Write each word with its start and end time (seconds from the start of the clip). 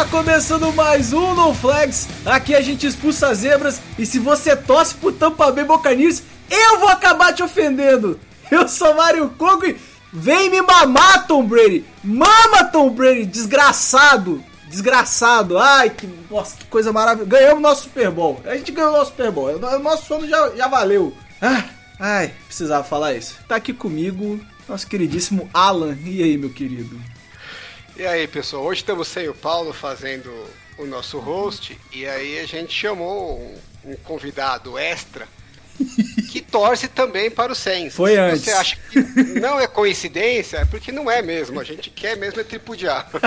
Tá 0.00 0.06
começando 0.06 0.72
mais 0.72 1.12
um 1.12 1.34
No 1.34 1.52
Flags. 1.52 2.08
Aqui 2.24 2.54
a 2.54 2.62
gente 2.62 2.86
expulsa 2.86 3.28
as 3.28 3.38
zebras 3.38 3.82
e 3.98 4.06
se 4.06 4.18
você 4.18 4.56
torce 4.56 4.94
pro 4.94 5.12
Tampa 5.12 5.52
Bay 5.52 5.62
Buccaneers, 5.62 6.22
eu 6.48 6.78
vou 6.78 6.88
acabar 6.88 7.34
te 7.34 7.42
ofendendo. 7.42 8.18
Eu 8.50 8.66
sou 8.66 8.94
Mário 8.94 9.28
Coco 9.36 9.66
e 9.66 9.76
vem 10.10 10.48
me 10.48 10.62
mamar, 10.62 11.26
Tom 11.26 11.44
Brady. 11.44 11.84
Mama, 12.02 12.64
Tom 12.72 12.88
Brady, 12.88 13.26
desgraçado. 13.26 14.42
Desgraçado. 14.70 15.58
Ai, 15.58 15.90
que, 15.90 16.08
nossa, 16.30 16.56
que 16.56 16.64
coisa 16.64 16.90
maravilhosa. 16.94 17.28
Ganhamos 17.28 17.62
nosso 17.62 17.82
Super 17.82 18.10
Bowl. 18.10 18.40
A 18.46 18.56
gente 18.56 18.72
ganhou 18.72 18.94
o 18.94 18.96
nosso 18.96 19.10
Super 19.10 19.30
Bowl. 19.30 19.54
O 19.54 19.78
nosso 19.80 20.06
sono 20.06 20.26
já, 20.26 20.48
já 20.56 20.66
valeu. 20.66 21.14
Ah, 21.42 21.64
ai, 21.98 22.32
precisava 22.46 22.84
falar 22.84 23.12
isso. 23.12 23.36
Tá 23.46 23.56
aqui 23.56 23.74
comigo 23.74 24.40
nosso 24.66 24.86
queridíssimo 24.86 25.50
Alan. 25.52 25.94
E 26.06 26.22
aí, 26.22 26.38
meu 26.38 26.50
querido? 26.50 26.98
E 27.96 28.06
aí, 28.06 28.26
pessoal, 28.26 28.62
hoje 28.64 28.80
estamos 28.80 29.08
sem 29.08 29.28
o 29.28 29.34
Paulo 29.34 29.72
fazendo 29.72 30.30
o 30.78 30.86
nosso 30.86 31.18
host 31.18 31.78
e 31.92 32.06
aí 32.06 32.38
a 32.38 32.46
gente 32.46 32.72
chamou 32.72 33.38
um, 33.38 33.92
um 33.92 33.96
convidado 33.96 34.78
extra 34.78 35.28
que 36.30 36.40
torce 36.50 36.88
também 36.88 37.30
para 37.30 37.52
o 37.52 37.54
Saints. 37.54 37.94
Foi 37.94 38.12
Se 38.12 38.18
antes. 38.18 38.42
Você 38.42 38.52
acha 38.52 38.76
que 38.90 39.00
não 39.40 39.60
é 39.60 39.66
coincidência? 39.66 40.58
É 40.58 40.64
porque 40.64 40.90
não 40.90 41.10
é 41.10 41.20
mesmo. 41.20 41.60
A 41.60 41.64
gente 41.64 41.90
quer 41.90 42.16
mesmo 42.16 42.40
é 42.40 42.44
tripudiar. 42.44 43.08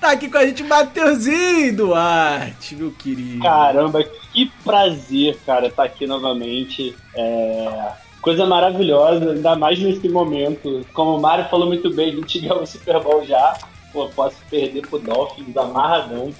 Tá 0.00 0.12
aqui 0.12 0.30
com 0.30 0.38
a 0.38 0.46
gente 0.46 0.62
Mateuzinho 0.62 1.74
Duarte, 1.74 2.76
meu 2.76 2.92
querido. 2.92 3.42
Caramba, 3.42 4.04
que 4.32 4.48
prazer, 4.62 5.36
cara, 5.44 5.66
estar 5.66 5.82
aqui 5.82 6.06
novamente. 6.06 6.94
É... 7.16 7.92
Coisa 8.20 8.46
maravilhosa, 8.46 9.32
ainda 9.32 9.56
mais 9.56 9.78
nesse 9.78 10.08
momento. 10.08 10.84
Como 10.92 11.16
o 11.16 11.20
Mário 11.20 11.48
falou 11.48 11.66
muito 11.66 11.92
bem, 11.94 12.10
a 12.10 12.16
gente 12.16 12.40
ganhou 12.40 12.62
o 12.62 12.66
Super 12.66 13.00
Bowl 13.00 13.24
já. 13.24 13.58
Pô, 13.92 14.08
posso 14.08 14.36
perder 14.50 14.86
pro 14.86 14.98
Dolphins 14.98 15.56
amarradão. 15.56 16.32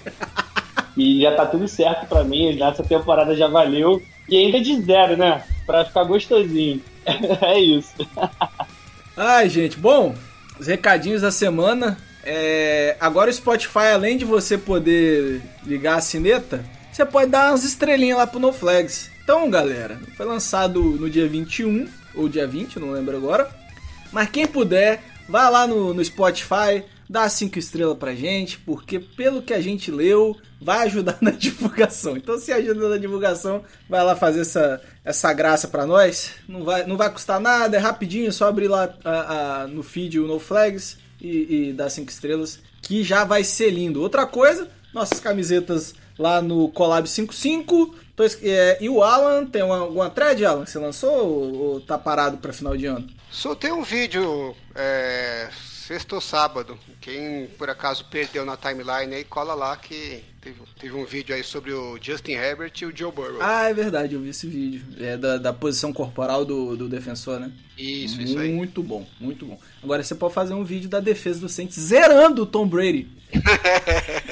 E 0.96 1.22
já 1.22 1.34
tá 1.34 1.46
tudo 1.46 1.68
certo 1.68 2.06
pra 2.06 2.24
mim, 2.24 2.56
nessa 2.56 2.82
temporada 2.82 3.36
já 3.36 3.46
valeu. 3.46 4.02
E 4.28 4.36
ainda 4.36 4.60
de 4.60 4.80
zero, 4.82 5.16
né? 5.16 5.42
Pra 5.64 5.84
ficar 5.84 6.04
gostosinho. 6.04 6.82
é 7.06 7.60
isso. 7.60 7.94
Ai, 9.16 9.48
gente, 9.48 9.78
bom, 9.78 10.14
os 10.58 10.66
recadinhos 10.66 11.22
da 11.22 11.30
semana. 11.30 11.96
É, 12.24 12.96
agora 13.00 13.30
o 13.30 13.32
Spotify, 13.32 13.92
além 13.94 14.18
de 14.18 14.24
você 14.24 14.58
poder 14.58 15.40
ligar 15.64 15.96
a 15.96 16.00
sineta, 16.00 16.62
você 16.92 17.06
pode 17.06 17.30
dar 17.30 17.50
umas 17.50 17.64
estrelinhas 17.64 18.18
lá 18.18 18.26
pro 18.26 18.40
No 18.40 18.52
Flags. 18.52 19.10
Então, 19.30 19.50
galera, 19.50 20.00
foi 20.16 20.24
lançado 20.24 20.82
no 20.82 21.10
dia 21.10 21.28
21, 21.28 21.86
ou 22.14 22.30
dia 22.30 22.46
20, 22.46 22.78
não 22.78 22.92
lembro 22.92 23.14
agora. 23.14 23.46
Mas 24.10 24.30
quem 24.30 24.46
puder, 24.46 25.02
vai 25.28 25.50
lá 25.50 25.66
no, 25.66 25.92
no 25.92 26.02
Spotify, 26.02 26.82
dá 27.06 27.28
cinco 27.28 27.58
estrelas 27.58 27.98
pra 27.98 28.14
gente, 28.14 28.58
porque 28.60 28.98
pelo 28.98 29.42
que 29.42 29.52
a 29.52 29.60
gente 29.60 29.90
leu, 29.90 30.34
vai 30.58 30.86
ajudar 30.86 31.18
na 31.20 31.30
divulgação. 31.30 32.16
Então, 32.16 32.38
se 32.38 32.50
ajuda 32.52 32.88
na 32.88 32.96
divulgação, 32.96 33.62
vai 33.86 34.02
lá 34.02 34.16
fazer 34.16 34.40
essa, 34.40 34.80
essa 35.04 35.30
graça 35.34 35.69
pra 35.69 35.84
nós. 35.84 36.30
Não 36.48 36.64
vai, 36.64 36.86
não 36.86 36.97
vai 36.97 37.12
custar 37.12 37.38
nada, 37.38 37.76
é 37.76 37.80
rapidinho, 37.80 38.32
só 38.32 38.48
abrir 38.48 38.69
lá 38.69 38.94
a- 39.04 39.60
a- 39.64 39.66
no 39.66 39.82
feed 39.82 40.19
o 40.19 40.26
No 40.26 40.38
Flags 40.41 40.97
e, 41.20 41.69
e 41.69 41.72
dar 41.74 41.91
cinco 41.91 42.10
estrelas, 42.10 42.60
que 42.80 43.04
já 43.04 43.24
vai 43.24 43.44
ser 43.44 43.69
lindo. 43.72 44.00
Outra 44.00 44.24
coisa, 44.24 44.69
nossas 44.94 45.20
camisetas 45.20 45.94
lá 46.19 46.41
no 46.41 46.70
Collab 46.70 47.06
55. 47.06 47.94
Tô 48.18 48.24
é, 48.42 48.78
e 48.80 48.88
o 48.88 49.00
Alan, 49.00 49.46
tem 49.46 49.62
uma, 49.62 49.78
alguma 49.78 50.10
thread, 50.10 50.44
Alan, 50.44 50.64
que 50.64 50.72
você 50.72 50.78
lançou 50.80 51.12
ou, 51.12 51.54
ou 51.54 51.80
tá 51.80 51.96
parado 51.96 52.38
pra 52.38 52.52
final 52.52 52.76
de 52.76 52.84
ano? 52.84 53.08
Soltei 53.30 53.70
um 53.70 53.84
vídeo 53.84 54.56
é, 54.74 55.48
sexta 55.86 56.16
ou 56.16 56.20
sábado. 56.20 56.76
Quem 57.00 57.46
por 57.56 57.70
acaso 57.70 58.04
perdeu 58.06 58.44
na 58.44 58.56
timeline 58.56 59.14
aí, 59.14 59.22
cola 59.22 59.54
lá 59.54 59.76
que 59.76 60.24
teve, 60.40 60.56
teve 60.80 60.96
um 60.96 61.04
vídeo 61.04 61.32
aí 61.32 61.44
sobre 61.44 61.72
o 61.72 61.96
Justin 62.02 62.32
Herbert 62.32 62.72
e 62.82 62.86
o 62.86 62.96
Joe 62.96 63.12
Burrow. 63.12 63.38
Ah, 63.40 63.68
é 63.68 63.72
verdade, 63.72 64.16
eu 64.16 64.20
vi 64.20 64.30
esse 64.30 64.48
vídeo. 64.48 64.84
É 64.98 65.16
da, 65.16 65.36
da 65.36 65.52
posição 65.52 65.92
corporal 65.92 66.44
do, 66.44 66.76
do 66.76 66.88
defensor, 66.88 67.38
né? 67.38 67.52
Isso, 67.78 68.20
isso 68.20 68.36
aí. 68.36 68.52
Muito 68.52 68.82
bom, 68.82 69.06
muito 69.20 69.46
bom. 69.46 69.60
Agora 69.80 70.02
você 70.02 70.16
pode 70.16 70.34
fazer 70.34 70.54
um 70.54 70.64
vídeo 70.64 70.88
da 70.88 70.98
defesa 70.98 71.38
do 71.38 71.48
Saints 71.48 71.78
zerando 71.78 72.42
o 72.42 72.46
Tom 72.46 72.66
Brady. 72.66 73.08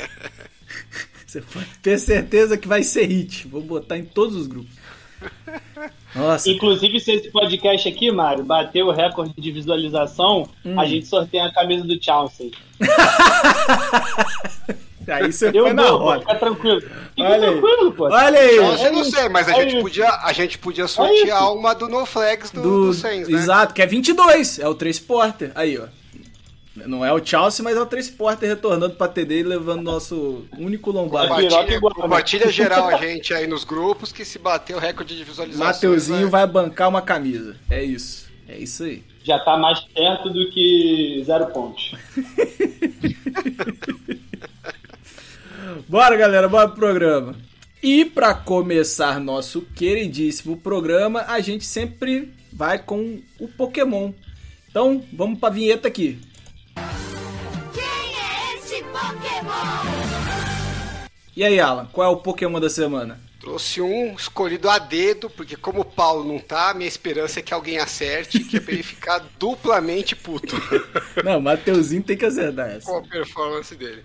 você 1.41 1.58
pode 1.58 1.78
ter 1.82 1.98
certeza 1.98 2.56
que 2.56 2.69
vai 2.69 2.82
ser 2.82 3.06
hit. 3.06 3.47
Vou 3.48 3.60
botar 3.60 3.98
em 3.98 4.04
todos 4.04 4.36
os 4.36 4.47
grupos. 4.47 4.74
Nossa, 6.14 6.50
Inclusive, 6.50 7.00
se 7.00 7.12
esse 7.12 7.30
podcast 7.30 7.88
aqui, 7.88 8.10
Mário, 8.10 8.44
bater 8.44 8.82
o 8.82 8.91
recorde 8.92 9.34
de 9.36 9.50
visualização, 9.50 10.48
Hum. 10.64 10.78
a 10.78 10.84
gente 10.86 11.06
sorteia 11.06 11.47
a 11.47 11.52
camisa 11.52 11.84
do 11.84 12.02
Chelsea. 12.02 12.50
aí 15.08 15.32
você 15.32 15.50
Eu 15.54 15.64
foi 15.64 15.72
na 15.72 15.88
roda. 15.88 16.20
fica 16.20 16.34
tranquilo. 16.34 16.80
Fica 16.80 16.92
Olha 17.19 17.34
aí. 17.34 17.41
tranquilo, 17.41 17.92
pô. 17.92 18.04
Olha 18.04 18.38
aí. 18.41 18.56
Eu 18.56 18.92
não 18.92 19.03
isso, 19.03 19.10
sei, 19.12 19.28
mas 19.28 19.48
a 19.48 19.53
é 19.53 19.54
gente, 19.60 19.72
isso. 19.74 19.82
podia, 19.82 20.08
a 20.10 20.32
gente 20.32 20.58
podia 20.58 20.88
sortear 20.88 21.42
isso. 21.42 21.53
uma 21.54 21.74
do 21.74 21.88
No 21.88 22.04
Flags 22.06 22.50
do, 22.50 22.62
do, 22.62 22.86
do 22.88 22.94
Saints, 22.94 23.28
né? 23.28 23.38
Exato, 23.38 23.74
que 23.74 23.82
é 23.82 23.86
22, 23.86 24.58
é 24.58 24.68
o 24.68 24.74
Trace 24.74 25.00
Porter. 25.00 25.53
Aí, 25.54 25.78
ó. 25.78 25.86
Não 26.84 27.04
é 27.04 27.12
o 27.12 27.25
Chelsea, 27.25 27.64
mas 27.64 27.76
é 27.76 27.81
o 27.81 27.87
Trace 27.87 28.12
Porter 28.12 28.48
retornando 28.48 28.94
pra 28.94 29.09
TD 29.09 29.41
e 29.41 29.42
levando 29.42 29.82
nosso 29.82 30.44
único 30.59 30.91
lombardo. 30.91 31.34
Piroca 31.37 31.56
Compartilha, 31.56 31.81
né? 31.81 31.94
compartilha 31.94 32.53
geral 32.53 32.88
a 32.88 32.97
gente 32.98 33.32
aí 33.32 33.47
nos 33.47 33.64
grupos 33.64 34.12
que 34.12 34.25
se 34.25 34.38
bater 34.38 34.76
o 34.76 34.78
recorde 34.78 35.16
de 35.16 35.25
visualização. 35.25 35.66
Mateuzinho 35.66 36.28
vai 36.28 36.47
bancar 36.47 36.88
uma 36.88 37.00
camisa. 37.00 37.56
É 37.70 37.82
isso. 37.82 38.26
É 38.48 38.59
isso 38.59 38.84
aí. 38.84 39.03
Já 39.25 39.38
tá 39.38 39.56
mais 39.56 39.81
perto 39.81 40.31
do 40.31 40.50
que 40.50 41.22
zero 41.25 41.47
pontos. 41.47 41.94
Bora, 45.88 46.16
galera, 46.16 46.48
bora 46.48 46.69
pro 46.69 46.76
programa. 46.78 47.36
E 47.82 48.04
pra 48.04 48.34
começar 48.34 49.20
nosso 49.20 49.62
queridíssimo 49.62 50.56
programa, 50.56 51.25
a 51.28 51.41
gente 51.41 51.65
sempre 51.65 52.32
vai 52.53 52.78
com 52.78 53.20
o 53.38 53.47
Pokémon. 53.47 54.12
Então, 54.69 55.04
vamos 55.12 55.38
pra 55.38 55.50
vinheta 55.50 55.86
aqui. 55.86 56.19
Quem 57.72 57.84
é 57.84 58.56
esse 58.56 58.82
Pokémon? 58.84 59.97
E 61.37 61.44
aí, 61.44 61.60
Alan, 61.60 61.87
qual 61.92 62.06
é 62.06 62.10
o 62.10 62.19
Pokémon 62.19 62.60
da 62.60 62.70
semana? 62.70 63.20
Trouxe 63.41 63.81
um 63.81 64.14
escolhido 64.14 64.69
a 64.69 64.78
dedo, 64.78 65.31
porque 65.31 65.54
como 65.56 65.82
o 65.82 65.84
Paulo 65.84 66.25
não 66.25 66.38
tá, 66.38 66.75
minha 66.75 66.88
esperança 66.88 67.38
é 67.38 67.42
que 67.42 67.54
alguém 67.54 67.78
acerte, 67.78 68.41
que 68.41 68.56
é 68.56 68.60
pra 68.60 68.72
ele 68.72 68.82
ficar 68.82 69.19
duplamente 69.38 70.16
puto 70.16 70.56
Não, 71.22 71.41
Mateuzinho 71.41 72.03
tem 72.03 72.16
que 72.16 72.25
acertar 72.25 72.70
essa. 72.70 72.86
com 72.91 72.98
a 72.98 73.03
performance 73.03 73.75
dele. 73.76 74.03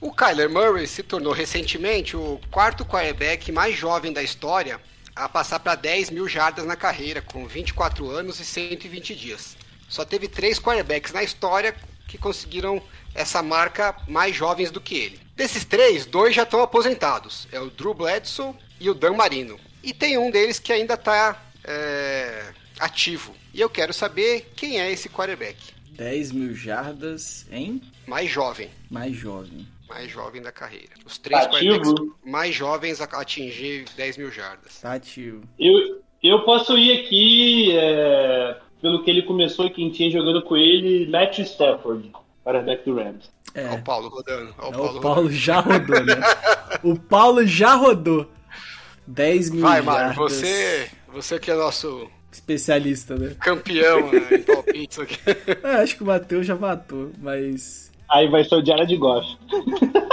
O 0.00 0.10
Kyler 0.12 0.48
Murray 0.50 0.86
se 0.86 1.02
tornou 1.02 1.32
recentemente 1.32 2.16
o 2.16 2.40
quarto 2.50 2.84
quarterback 2.84 3.52
mais 3.52 3.76
jovem 3.76 4.12
da 4.12 4.22
história 4.22 4.80
a 5.14 5.28
passar 5.28 5.60
para 5.60 5.74
10 5.74 6.08
mil 6.10 6.26
jardas 6.26 6.64
na 6.64 6.74
carreira, 6.74 7.20
com 7.20 7.46
24 7.46 8.08
anos 8.10 8.40
e 8.40 8.44
120 8.44 9.14
dias. 9.14 9.56
Só 9.88 10.04
teve 10.04 10.26
três 10.26 10.58
quarterbacks 10.58 11.12
na 11.12 11.22
história 11.22 11.74
que 12.10 12.18
conseguiram 12.18 12.82
essa 13.14 13.40
marca 13.40 13.94
mais 14.08 14.34
jovens 14.34 14.72
do 14.72 14.80
que 14.80 14.96
ele. 14.96 15.20
Desses 15.36 15.64
três, 15.64 16.04
dois 16.04 16.34
já 16.34 16.42
estão 16.42 16.60
aposentados. 16.60 17.46
É 17.52 17.60
o 17.60 17.70
Drew 17.70 17.94
Bledsoe 17.94 18.52
e 18.80 18.90
o 18.90 18.94
Dan 18.94 19.14
Marino. 19.14 19.58
E 19.82 19.94
tem 19.94 20.18
um 20.18 20.28
deles 20.30 20.58
que 20.58 20.72
ainda 20.72 20.94
está 20.94 21.40
ativo. 22.80 23.32
E 23.54 23.60
eu 23.60 23.70
quero 23.70 23.92
saber 23.92 24.50
quem 24.56 24.80
é 24.80 24.90
esse 24.90 25.08
quarterback. 25.08 25.56
10 25.92 26.32
mil 26.32 26.54
jardas 26.54 27.46
em 27.50 27.80
Mais 28.06 28.28
jovem. 28.28 28.70
mais 28.90 29.14
jovem. 29.14 29.68
mais 29.88 30.10
jovem 30.10 30.42
da 30.42 30.50
carreira. 30.50 30.94
Os 31.04 31.16
três 31.18 31.44
Ativo. 31.44 31.78
quarterbacks 31.78 32.14
mais 32.24 32.54
jovens 32.54 33.00
a 33.00 33.04
atingir 33.04 33.84
10 33.96 34.16
mil 34.16 34.30
jardas. 34.32 34.80
Tá 34.80 34.94
ativo. 34.94 35.42
Eu, 35.58 36.02
eu 36.22 36.44
posso 36.44 36.76
ir 36.78 37.00
aqui, 37.00 37.72
é, 37.76 38.56
pelo 38.80 39.02
que 39.02 39.10
ele 39.10 39.22
começou 39.22 39.66
e 39.66 39.70
quem 39.70 39.90
tinha 39.90 40.10
jogando 40.10 40.42
com 40.42 40.56
ele, 40.56 41.08
Matthew 41.10 41.44
Stafford, 41.44 42.10
quarterback 42.44 42.84
do 42.84 42.96
Rams. 42.96 43.30
Olha 43.54 43.64
É, 43.64 43.74
o 43.74 43.82
Paulo 43.82 44.08
rodando. 44.08 44.54
Olha 44.58 44.68
o 44.68 44.70
é, 44.70 44.72
Paulo, 44.72 44.98
o 44.98 45.00
Paulo 45.00 45.30
já 45.30 45.60
rodou, 45.60 46.04
né? 46.04 46.14
O 46.82 46.98
Paulo 46.98 47.46
já 47.46 47.74
rodou. 47.74 48.26
10 49.06 49.50
mil 49.50 49.62
Vai. 49.62 49.82
Mário, 49.82 50.14
você, 50.14 50.88
você 51.12 51.38
que 51.38 51.50
é 51.50 51.54
nosso 51.54 52.08
Especialista, 52.30 53.16
né? 53.16 53.34
campeão 53.40 54.10
né, 54.12 54.36
em 54.36 54.42
palpites 54.46 54.98
aqui. 55.00 55.18
É, 55.64 55.82
acho 55.82 55.96
que 55.96 56.02
o 56.04 56.06
Matheus 56.06 56.46
já 56.46 56.54
matou, 56.54 57.10
mas. 57.18 57.90
Aí 58.08 58.28
vai 58.28 58.44
ser 58.44 58.54
o 58.54 58.64
Jared 58.64 58.96
Goff. 58.96 59.36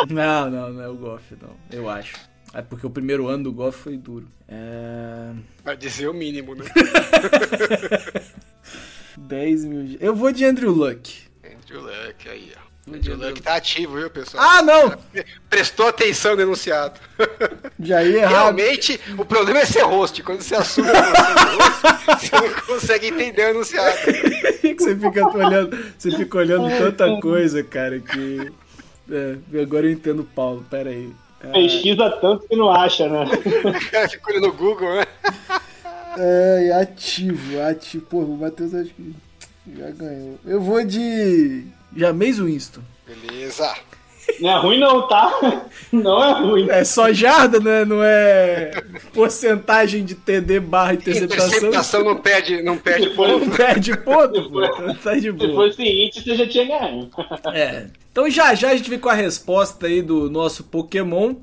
Não, 0.10 0.50
não, 0.50 0.74
não 0.74 0.82
é 0.82 0.88
o 0.88 0.96
Goff, 0.96 1.36
não. 1.40 1.56
Eu 1.72 1.90
acho. 1.90 2.16
É 2.58 2.62
porque 2.64 2.88
o 2.88 2.90
primeiro 2.90 3.28
ano 3.28 3.44
do 3.44 3.54
Goff 3.54 3.84
foi 3.84 3.96
duro. 3.98 4.28
É... 4.48 5.32
Pra 5.64 5.76
dizer 5.76 6.08
o 6.08 6.14
mínimo, 6.14 6.56
né? 6.56 6.66
10 9.16 9.66
mil. 9.66 9.98
Eu 10.00 10.16
vou 10.16 10.32
de 10.32 10.44
Andrew 10.44 10.72
Luck. 10.72 11.22
Andrew 11.46 11.82
Luck 11.82 12.28
aí, 12.28 12.52
ó. 12.58 12.90
Andrew 12.90 13.14
Andrew 13.14 13.30
Luck. 13.30 13.44
Tá 13.44 13.58
ativo, 13.58 13.98
viu, 13.98 14.10
pessoal? 14.10 14.44
Ah, 14.44 14.64
não! 14.64 14.98
Prestou 15.48 15.88
atenção 15.88 16.36
no 16.36 16.42
enunciado. 16.42 17.00
Já 17.80 18.04
ia 18.04 18.22
errado. 18.22 18.32
Realmente, 18.32 19.00
o 19.16 19.24
problema 19.24 19.60
é 19.60 19.66
ser 19.66 19.84
host. 19.84 20.24
Quando 20.24 20.42
você 20.42 20.56
assume 20.56 20.88
de 20.88 20.98
host, 20.98 22.26
você 22.26 22.36
não 22.36 22.54
consegue 22.62 23.08
entender 23.10 23.46
o 23.46 23.50
enunciado. 23.50 23.98
que 24.62 24.74
você 24.74 24.96
fica 24.96 25.28
olhando, 25.28 25.78
você 25.96 26.10
fica 26.10 26.38
olhando 26.40 26.76
tanta 26.76 27.22
coisa, 27.22 27.64
cara, 27.64 28.00
que. 28.00 28.52
É, 29.12 29.62
agora 29.62 29.86
eu 29.86 29.92
entendo 29.92 30.22
o 30.22 30.26
Paulo, 30.26 30.66
pera 30.68 30.90
aí. 30.90 31.14
Ah, 31.44 31.52
Pesquisa 31.54 32.10
tanto 32.22 32.48
que 32.48 32.56
não 32.56 32.70
acha, 32.70 33.08
né? 33.08 33.24
O 33.24 33.92
cara 33.92 34.10
fica 34.10 34.32
olhando 34.32 34.48
no 34.48 34.54
Google, 34.54 34.96
né? 34.96 35.06
É, 36.18 36.72
ativo, 36.82 37.62
ativo. 37.62 38.06
Pô, 38.08 38.20
o 38.20 38.38
Matheus 38.38 38.74
acho 38.74 38.90
que 38.90 39.14
já 39.78 39.92
ganhou. 39.92 40.40
Eu 40.46 40.60
vou 40.60 40.84
de. 40.84 41.66
James 41.96 42.40
Winston. 42.40 42.82
Beleza. 43.06 43.74
Não 44.40 44.50
é 44.50 44.60
ruim 44.60 44.80
não, 44.80 45.08
tá? 45.08 45.62
Não 45.92 46.24
é 46.24 46.40
ruim. 46.42 46.70
É 46.70 46.84
só 46.84 47.12
jarda, 47.14 47.60
né? 47.60 47.86
Não 47.86 48.04
é 48.04 48.72
porcentagem 49.14 50.04
de 50.04 50.16
TD 50.16 50.60
barra 50.60 50.94
interceptação. 50.94 51.48
Interceptação 51.48 52.04
não 52.04 52.18
perde, 52.18 52.62
não 52.62 52.78
perde 52.78 53.08
Não 53.10 53.16
ponto. 53.16 53.52
perde 53.56 53.98
ponto, 53.98 54.50
pô. 54.52 54.62
Tá 54.96 55.14
de 55.16 55.22
Se 55.22 55.32
boa. 55.32 55.54
fosse 55.70 55.84
índice, 55.84 56.24
você 56.24 56.36
já 56.36 56.48
tinha 56.48 56.66
ganho. 56.80 57.10
É. 57.54 57.88
Então 58.12 58.30
já 58.30 58.54
já 58.54 58.72
a 58.72 58.76
gente 58.76 58.90
vem 58.90 59.00
com 59.00 59.10
a 59.10 59.14
resposta 59.14 59.88
aí 59.88 60.02
do 60.02 60.30
nosso 60.30 60.64
Pokémon. 60.66 61.36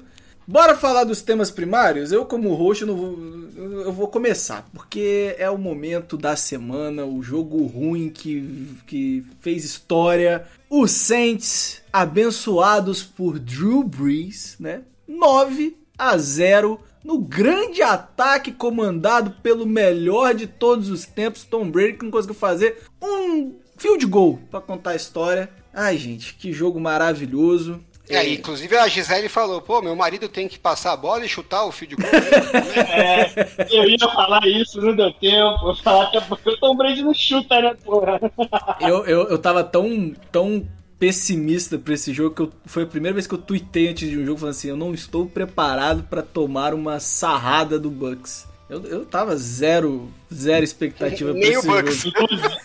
Bora 0.47 0.77
falar 0.77 1.05
dos 1.05 1.23
temas 1.23 1.51
primários? 1.51 2.13
Eu, 2.13 2.27
como 2.27 2.53
host, 2.53 2.85
não 2.85 2.95
vou, 2.95 3.19
eu 3.83 3.91
vou 3.91 4.09
começar, 4.09 4.69
porque 4.75 5.35
é 5.39 5.49
o 5.49 5.57
momento 5.57 6.19
da 6.19 6.37
semana, 6.37 7.03
o 7.07 7.23
jogo 7.23 7.65
ruim 7.65 8.11
que, 8.11 8.69
que 8.87 9.25
fez 9.41 9.65
história. 9.65 10.45
Os 10.77 10.91
Saints, 10.91 11.83
abençoados 11.93 13.01
por 13.01 13.39
Drew 13.39 13.85
Brees, 13.85 14.57
né? 14.59 14.83
9 15.07 15.77
a 15.97 16.19
0 16.19 16.81
no 17.05 17.21
grande 17.21 17.81
ataque 17.81 18.51
comandado 18.51 19.37
pelo 19.41 19.67
melhor 19.67 20.35
de 20.35 20.49
todos 20.49 20.91
os 20.91 21.07
tempos, 21.07 21.45
Tom 21.45 21.71
Brady, 21.71 21.93
que 21.93 22.05
não 22.05 22.11
conseguiu 22.11 22.35
fazer 22.35 22.83
um 23.01 23.55
field 23.77 24.05
goal 24.07 24.41
pra 24.51 24.61
contar 24.61 24.91
a 24.91 24.97
história. 24.97 25.49
Ai, 25.73 25.97
gente, 25.97 26.35
que 26.35 26.53
jogo 26.53 26.81
maravilhoso. 26.81 27.81
E 28.09 28.15
aí, 28.15 28.35
inclusive 28.35 28.77
a 28.77 28.87
Gisele 28.87 29.31
falou, 29.31 29.63
pô, 29.63 29.81
meu 29.81 29.97
marido 29.97 30.29
tem 30.29 30.47
que 30.47 30.59
passar 30.59 30.93
a 30.93 30.97
bola 30.97 31.25
e 31.25 31.29
chutar 31.29 31.65
o 31.65 31.73
fio 31.73 31.89
de 31.89 31.97
gol. 31.97 32.05
É, 32.77 33.67
eu 33.71 33.89
ia 33.89 33.99
falar 33.99 34.47
isso, 34.47 34.81
não 34.81 34.95
deu 34.95 35.11
tempo. 35.13 35.69
Eu 35.69 35.75
falar 35.77 36.11
porque 36.29 36.51
o 36.51 36.57
Tom 36.59 36.77
Brady 36.77 37.03
não 37.03 37.15
chuta, 37.15 37.61
né, 37.61 37.75
porra? 37.83 38.21
Eu, 38.81 39.07
eu, 39.07 39.29
eu 39.29 39.39
tava 39.39 39.65
tão, 39.65 40.13
tão 40.31 40.67
pessimista 40.99 41.79
pra 41.79 41.95
esse 41.95 42.13
jogo 42.13 42.35
que 42.35 42.43
eu, 42.43 42.53
foi 42.67 42.83
a 42.83 42.87
primeira 42.87 43.15
vez 43.15 43.27
que 43.27 43.35
eu 43.35 43.39
tuitei 43.39 43.89
antes 43.89 44.09
de 44.09 44.19
um 44.19 44.25
jogo 44.25 44.39
falando 44.39 44.55
assim: 44.55 44.69
eu 44.69 44.77
não 44.77 44.93
estou 44.93 45.27
preparado 45.27 46.03
pra 46.05 46.23
tomar 46.23 46.75
uma 46.75 47.01
sarrada 47.01 47.79
do 47.79 47.91
Bucks. 47.91 48.47
Eu, 48.69 48.85
eu 48.87 49.05
tava 49.07 49.37
zero, 49.37 50.11
zero 50.33 50.65
expectativa 50.65 51.33
pra 51.33 51.41
esse 51.41 51.67
Bucks. 51.67 52.03
jogo. 52.03 52.19
Inclusive, 52.19 52.57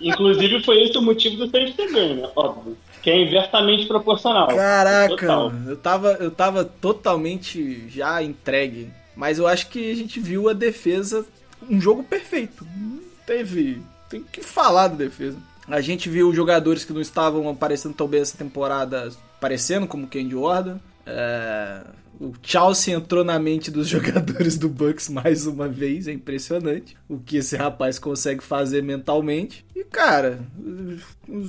inclusive 0.00 0.64
foi 0.64 0.82
esse 0.82 0.98
o 0.98 1.02
motivo 1.02 1.36
do 1.36 1.50
Saints 1.50 1.74
ter 1.74 1.90
ganho, 1.92 2.14
né? 2.16 2.30
Óbvio. 2.36 2.76
Que 3.04 3.10
é 3.10 3.20
inversamente 3.22 3.86
proporcional. 3.86 4.48
Caraca, 4.48 5.14
Total. 5.14 5.52
eu 5.66 5.76
tava, 5.76 6.08
eu 6.12 6.30
tava 6.30 6.64
totalmente 6.64 7.86
já 7.90 8.22
entregue. 8.22 8.90
Mas 9.14 9.38
eu 9.38 9.46
acho 9.46 9.68
que 9.68 9.92
a 9.92 9.94
gente 9.94 10.18
viu 10.18 10.48
a 10.48 10.54
defesa, 10.54 11.26
um 11.68 11.78
jogo 11.78 12.02
perfeito. 12.02 12.66
Não 12.74 13.00
teve. 13.26 13.82
Tem 14.08 14.22
que 14.22 14.42
falar 14.42 14.88
da 14.88 14.96
defesa. 14.96 15.36
A 15.68 15.82
gente 15.82 16.08
viu 16.08 16.32
jogadores 16.32 16.82
que 16.82 16.94
não 16.94 17.00
estavam 17.02 17.46
aparecendo 17.50 17.94
tão 17.94 18.08
bem 18.08 18.22
essa 18.22 18.38
temporada 18.38 19.10
aparecendo, 19.36 19.86
como 19.86 20.06
Candy 20.06 20.34
Order. 20.34 20.76
É, 21.06 21.82
o 22.20 22.32
Chelsea 22.42 22.94
entrou 22.94 23.24
na 23.24 23.38
mente 23.38 23.70
dos 23.70 23.88
jogadores 23.88 24.56
do 24.58 24.68
Bucks 24.68 25.08
mais 25.08 25.46
uma 25.46 25.68
vez, 25.68 26.06
é 26.08 26.12
impressionante 26.12 26.96
o 27.08 27.18
que 27.18 27.36
esse 27.38 27.56
rapaz 27.56 27.98
consegue 27.98 28.42
fazer 28.42 28.82
mentalmente. 28.82 29.64
E 29.74 29.84
cara, 29.84 30.40